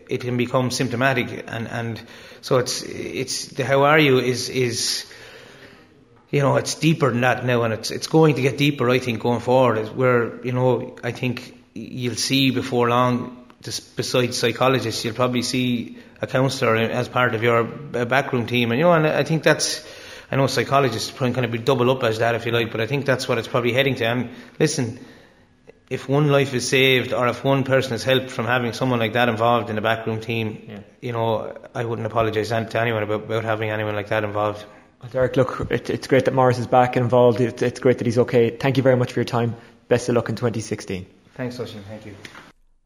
it 0.09 0.21
can 0.21 0.35
become 0.35 0.71
symptomatic, 0.71 1.45
and 1.47 1.67
and 1.67 2.01
so 2.41 2.57
it's 2.57 2.81
it's 2.81 3.49
the 3.49 3.65
how 3.65 3.83
are 3.83 3.99
you 3.99 4.17
is 4.17 4.49
is 4.49 5.05
you 6.31 6.41
know 6.41 6.57
it's 6.57 6.75
deeper 6.75 7.09
than 7.11 7.21
that 7.21 7.45
now, 7.45 7.63
and 7.63 7.73
it's 7.73 7.91
it's 7.91 8.07
going 8.07 8.35
to 8.35 8.41
get 8.41 8.57
deeper. 8.57 8.89
I 8.89 8.99
think 8.99 9.21
going 9.21 9.39
forward, 9.39 9.87
where 9.95 10.43
you 10.45 10.51
know 10.51 10.95
I 11.03 11.11
think 11.11 11.57
you'll 11.73 12.15
see 12.15 12.51
before 12.51 12.89
long. 12.89 13.35
Just 13.61 13.97
Besides 13.97 14.37
psychologists, 14.37 15.03
you'll 15.03 15.15
probably 15.15 15.41
see 15.41 15.97
a 16.21 16.27
counsellor 16.27 16.77
as 16.77 17.09
part 17.09 17.35
of 17.35 17.43
your 17.43 17.63
backroom 17.63 18.47
team. 18.47 18.71
And 18.71 18.79
you 18.79 18.85
know, 18.85 18.93
and 18.93 19.05
I 19.05 19.23
think 19.23 19.43
that's. 19.43 19.85
I 20.31 20.35
know 20.35 20.45
psychologists 20.45 21.11
can 21.11 21.33
kind 21.33 21.43
of 21.43 21.51
be 21.51 21.57
double 21.57 21.89
up 21.89 22.03
as 22.03 22.19
that 22.19 22.35
if 22.35 22.45
you 22.45 22.51
like, 22.51 22.71
but 22.71 22.79
I 22.79 22.85
think 22.85 23.05
that's 23.05 23.27
what 23.27 23.39
it's 23.39 23.47
probably 23.47 23.73
heading 23.73 23.95
to. 23.95 24.05
And 24.05 24.29
listen, 24.59 24.99
if 25.89 26.07
one 26.07 26.27
life 26.27 26.53
is 26.53 26.69
saved 26.69 27.13
or 27.13 27.27
if 27.27 27.43
one 27.43 27.63
person 27.63 27.93
is 27.93 28.03
helped 28.03 28.29
from 28.29 28.45
having 28.45 28.73
someone 28.73 28.99
like 28.99 29.13
that 29.13 29.27
involved 29.27 29.71
in 29.71 29.75
the 29.75 29.81
backroom 29.81 30.21
team, 30.21 30.65
yeah. 30.67 30.79
you 31.01 31.11
know, 31.11 31.57
I 31.73 31.83
wouldn't 31.83 32.05
apologise 32.05 32.49
to 32.49 32.79
anyone 32.79 33.01
about, 33.01 33.23
about 33.23 33.43
having 33.43 33.71
anyone 33.71 33.95
like 33.95 34.09
that 34.09 34.23
involved. 34.23 34.63
Well, 35.01 35.09
Derek, 35.11 35.37
look, 35.37 35.67
it, 35.71 35.89
it's 35.89 36.07
great 36.07 36.25
that 36.25 36.33
Maurice 36.33 36.59
is 36.59 36.67
back 36.67 36.95
and 36.95 37.03
involved. 37.03 37.39
It, 37.39 37.61
it's 37.61 37.79
great 37.79 37.99
that 37.99 38.07
he's 38.07 38.17
okay. 38.17 38.49
Thank 38.49 38.75
you 38.75 38.83
very 38.83 38.97
much 38.97 39.13
for 39.13 39.19
your 39.19 39.25
time. 39.25 39.55
Best 39.87 40.09
of 40.09 40.15
luck 40.15 40.27
in 40.29 40.35
2016. 40.35 41.05
Thanks, 41.35 41.59
Oisin. 41.59 41.83
Thank 41.87 42.05
you. 42.05 42.15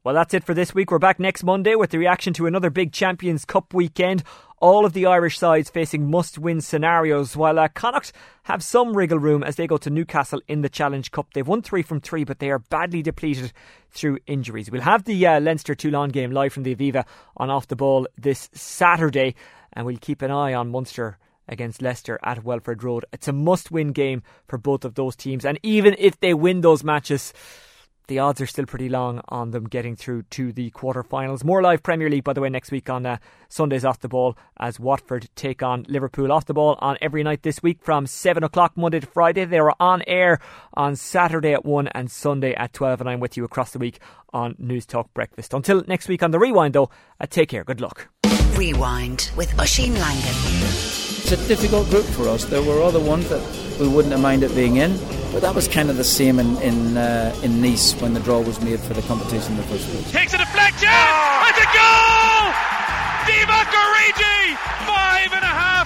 Well, 0.04 0.14
that's 0.14 0.34
it 0.34 0.44
for 0.44 0.54
this 0.54 0.76
week. 0.76 0.92
We're 0.92 1.00
back 1.00 1.20
next 1.20 1.44
Monday 1.44 1.76
with 1.76 1.90
the 1.90 1.98
reaction 1.98 2.34
to 2.34 2.46
another 2.46 2.70
big 2.70 2.92
Champions 2.92 3.46
Cup 3.46 3.74
weekend. 3.74 4.24
All 4.60 4.86
of 4.86 4.94
the 4.94 5.08
Irish 5.08 5.40
sides 5.40 5.70
facing 5.70 6.12
must 6.12 6.38
win 6.38 6.62
scenarios, 6.62 7.36
while 7.36 7.58
uh, 7.58 7.68
Connacht 7.70 8.12
have 8.44 8.62
some 8.62 8.96
wriggle 8.96 9.18
room 9.18 9.44
as 9.44 9.56
they 9.56 9.66
go 9.66 9.78
to 9.78 9.90
Newcastle 9.90 10.42
in 10.48 10.62
the 10.62 10.70
Challenge 10.70 11.10
Cup. 11.10 11.34
They've 11.34 11.48
won 11.48 11.62
three 11.62 11.82
from 11.82 12.00
three, 12.00 12.26
but 12.26 12.40
they 12.40 12.52
are 12.52 12.60
badly 12.60 13.02
depleted 13.02 13.54
through 13.90 14.20
injuries. 14.28 14.70
We'll 14.70 14.82
have 14.82 15.06
the 15.06 15.26
uh, 15.26 15.40
Leinster 15.40 15.74
Toulon 15.74 16.10
game 16.10 16.32
live 16.32 16.54
from 16.54 16.64
the 16.64 16.76
Aviva 16.76 17.06
on 17.38 17.50
Off 17.50 17.68
the 17.68 17.76
Ball 17.76 18.08
this 18.18 18.50
Saturday, 18.54 19.36
and 19.72 19.86
we'll 19.86 19.98
keep 19.98 20.22
an 20.22 20.32
eye 20.32 20.54
on 20.54 20.70
Munster 20.70 21.18
against 21.48 21.82
Leicester 21.82 22.20
at 22.24 22.44
Welford 22.44 22.84
Road. 22.84 23.06
It's 23.12 23.28
a 23.28 23.34
must 23.34 23.72
win 23.72 23.92
game 23.92 24.24
for 24.48 24.58
both 24.58 24.86
of 24.86 24.96
those 24.96 25.16
teams, 25.16 25.46
and 25.46 25.60
even 25.64 25.96
if 25.98 26.20
they 26.20 26.34
win 26.34 26.62
those 26.62 26.84
matches, 26.84 27.34
the 28.08 28.20
odds 28.20 28.42
are 28.42 28.48
still 28.48 28.66
pretty 28.66 28.90
long 28.90 29.22
on 29.30 29.52
them 29.52 29.66
getting 29.66 29.96
through 29.96 30.24
to 30.24 30.52
the 30.52 30.70
quarter-finals. 30.72 31.44
More 31.44 31.62
live 31.62 31.84
Premier 31.84 32.10
League, 32.10 32.24
by 32.24 32.34
the 32.34 32.42
way, 32.42 32.50
next 32.50 32.72
week 32.72 32.90
on 32.90 33.06
uh, 33.06 33.18
Sundays 33.48 33.86
off 33.86 34.00
the 34.02 34.10
ball 34.10 34.38
as 34.58 34.80
Watford 34.80 35.30
take 35.36 35.64
on 35.64 35.86
Liverpool 35.88 36.32
off 36.32 36.46
the 36.46 36.54
ball 36.54 36.78
on 36.80 36.98
every 37.02 37.24
night 37.24 37.44
this 37.44 37.64
week 37.64 37.80
from 37.82 38.06
7 38.06 38.44
o'clock 38.44 38.74
Monday 38.76 39.00
to 39.00 39.08
Friday. 39.08 39.46
They 39.46 39.60
are 39.60 39.74
on 39.80 40.04
air 40.06 40.40
on 40.74 40.96
Saturday 40.96 41.54
at 41.54 41.64
1 41.64 41.88
and 41.90 42.12
Sunday 42.12 42.54
at 42.56 42.74
12, 42.74 43.02
and 43.02 43.10
I'm 43.10 43.20
with 43.20 43.38
you 43.38 43.46
across 43.46 43.72
the 43.72 43.80
week 43.80 44.00
on 44.34 44.56
Newstalk 44.56 45.08
Breakfast. 45.14 45.54
Until 45.54 45.84
next 45.88 46.08
week 46.08 46.24
on 46.24 46.32
The 46.32 46.40
Rewind, 46.40 46.74
though, 46.74 46.90
uh, 47.20 47.26
take 47.30 47.50
care. 47.50 47.64
Good 47.64 47.80
luck. 47.80 48.10
Rewind 48.56 49.32
with 49.36 49.58
Oisin 49.60 49.94
Langan. 49.94 50.93
It's 51.24 51.32
a 51.32 51.48
difficult 51.48 51.90
group 51.90 52.04
for 52.04 52.28
us. 52.28 52.44
There 52.44 52.62
were 52.62 52.82
other 52.82 53.00
ones 53.00 53.30
that 53.30 53.42
we 53.80 53.88
wouldn't 53.88 54.12
have 54.12 54.22
minded 54.22 54.54
being 54.54 54.76
in, 54.76 55.00
but 55.32 55.42
that 55.42 55.56
was 55.56 55.70
kind 55.70 55.90
of 55.90 55.96
the 55.96 56.04
same 56.04 56.38
in 56.38 56.58
in, 56.62 56.98
uh, 56.98 57.34
in 57.42 57.62
Nice 57.62 57.96
when 58.02 58.14
the 58.14 58.20
draw 58.20 58.42
was 58.42 58.60
made 58.60 58.82
for 58.82 58.94
the 58.94 59.02
competition 59.04 59.54
in 59.54 59.58
the 59.58 59.64
first 59.64 59.88
place. 59.88 60.12
Takes 60.12 60.34
a 60.34 60.38
deflection! 60.38 60.92
It's 61.48 61.64
a 61.64 61.70
goal! 61.72 62.44
Divock 63.24 63.72
Origi! 63.72 64.60
Five 64.84 65.32
and 65.32 65.46
a 65.48 65.56
half 65.64 65.83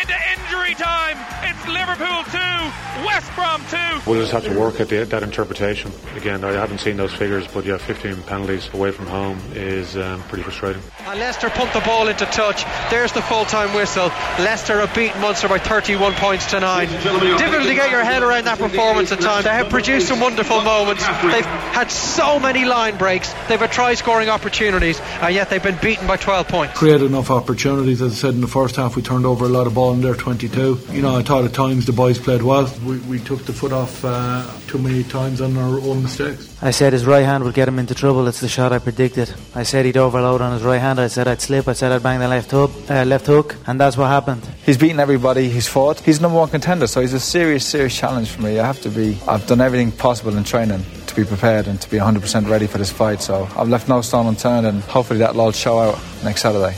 into 0.00 0.14
injury 0.32 0.74
time. 0.74 1.16
It's 1.42 1.66
Liverpool 1.68 2.22
2, 2.30 3.06
West 3.06 3.34
Brom 3.34 3.62
2. 3.70 4.10
We'll 4.10 4.20
just 4.20 4.32
have 4.32 4.44
to 4.44 4.58
work 4.58 4.80
at 4.80 4.88
the, 4.88 5.04
that 5.04 5.22
interpretation. 5.22 5.92
Again, 6.14 6.44
I 6.44 6.52
haven't 6.52 6.78
seen 6.78 6.96
those 6.96 7.12
figures, 7.12 7.46
but 7.48 7.64
yeah, 7.64 7.78
15 7.78 8.22
penalties 8.24 8.72
away 8.72 8.90
from 8.90 9.06
home 9.06 9.38
is 9.54 9.96
um, 9.96 10.22
pretty 10.24 10.42
frustrating. 10.42 10.82
And 11.00 11.18
Leicester 11.18 11.50
pumped 11.50 11.74
the 11.74 11.80
ball 11.80 12.08
into 12.08 12.26
touch. 12.26 12.64
There's 12.90 13.12
the 13.12 13.22
full 13.22 13.44
time 13.44 13.74
whistle. 13.74 14.08
Leicester 14.38 14.80
have 14.80 14.94
beaten 14.94 15.20
Munster 15.20 15.48
by 15.48 15.58
31 15.58 16.14
points 16.14 16.50
to 16.50 16.60
9. 16.60 16.88
Difficult 16.88 17.64
to 17.64 17.74
get 17.74 17.90
your 17.90 18.04
head 18.04 18.22
around 18.22 18.44
that 18.44 18.58
performance 18.58 19.12
at 19.12 19.20
times. 19.20 19.44
They 19.44 19.50
have 19.50 19.68
produced 19.70 20.08
some 20.08 20.20
wonderful 20.20 20.62
moments. 20.62 21.06
They've 21.06 21.44
had 21.44 21.90
so 21.90 22.38
many 22.38 22.64
line 22.64 22.96
breaks. 22.96 23.32
They've 23.48 23.60
had 23.60 23.72
try 23.72 23.94
scoring 23.94 24.28
opportunities, 24.28 25.00
and 25.00 25.34
yet 25.34 25.50
they've 25.50 25.62
been 25.62 25.78
beaten 25.80 26.06
by 26.06 26.16
12 26.16 26.48
points. 26.48 26.78
Created 26.78 27.02
enough 27.02 27.30
opportunities. 27.30 28.02
As 28.02 28.12
I 28.12 28.16
said 28.16 28.34
in 28.34 28.40
the 28.40 28.46
first 28.46 28.76
half, 28.76 28.96
we 28.96 29.02
turned 29.02 29.26
over 29.26 29.44
a 29.44 29.48
lot 29.48 29.66
of 29.66 29.74
ball 29.74 29.85
in 29.92 30.00
their 30.00 30.14
22. 30.14 30.80
You 30.90 31.02
know, 31.02 31.16
I 31.16 31.22
thought 31.22 31.44
at 31.44 31.52
times 31.52 31.86
the 31.86 31.92
boys 31.92 32.18
played 32.18 32.42
well. 32.42 32.72
We, 32.84 32.98
we 33.00 33.18
took 33.18 33.44
the 33.44 33.52
foot 33.52 33.72
off 33.72 34.04
uh, 34.04 34.46
too 34.66 34.78
many 34.78 35.02
times 35.04 35.40
on 35.40 35.56
our 35.56 35.78
own 35.80 36.02
mistakes. 36.02 36.56
I 36.62 36.70
said 36.70 36.92
his 36.92 37.04
right 37.04 37.24
hand 37.24 37.44
would 37.44 37.54
get 37.54 37.68
him 37.68 37.78
into 37.78 37.94
trouble. 37.94 38.26
It's 38.28 38.40
the 38.40 38.48
shot 38.48 38.72
I 38.72 38.78
predicted. 38.78 39.32
I 39.54 39.62
said 39.62 39.84
he'd 39.84 39.96
overload 39.96 40.40
on 40.40 40.52
his 40.52 40.62
right 40.62 40.80
hand. 40.80 40.98
I 40.98 41.08
said 41.08 41.28
I'd 41.28 41.40
slip. 41.40 41.68
I 41.68 41.74
said 41.74 41.92
I'd 41.92 42.02
bang 42.02 42.18
the 42.20 42.28
left 42.28 42.50
hook, 42.50 42.70
uh, 42.88 43.04
left 43.04 43.26
hook, 43.26 43.56
and 43.66 43.78
that's 43.78 43.96
what 43.96 44.06
happened. 44.06 44.42
He's 44.64 44.78
beaten 44.78 44.98
everybody 45.00 45.48
he's 45.48 45.68
fought. 45.68 46.00
He's 46.00 46.20
number 46.20 46.38
one 46.38 46.48
contender, 46.48 46.86
so 46.86 47.00
he's 47.00 47.12
a 47.12 47.20
serious, 47.20 47.64
serious 47.66 47.96
challenge 47.96 48.30
for 48.30 48.42
me. 48.42 48.58
I 48.58 48.66
have 48.66 48.80
to 48.82 48.88
be. 48.88 49.18
I've 49.28 49.46
done 49.46 49.60
everything 49.60 49.92
possible 49.92 50.36
in 50.36 50.44
training 50.44 50.84
to 51.06 51.14
be 51.14 51.24
prepared 51.24 51.66
and 51.66 51.80
to 51.80 51.90
be 51.90 51.98
100% 51.98 52.48
ready 52.48 52.66
for 52.66 52.78
this 52.78 52.90
fight. 52.90 53.20
So 53.20 53.48
I've 53.56 53.68
left 53.68 53.88
no 53.88 54.00
stone 54.00 54.26
unturned, 54.26 54.66
and 54.66 54.82
hopefully 54.82 55.18
that'll 55.20 55.40
all 55.40 55.52
show 55.52 55.78
out 55.78 55.98
next 56.24 56.42
Saturday. 56.42 56.74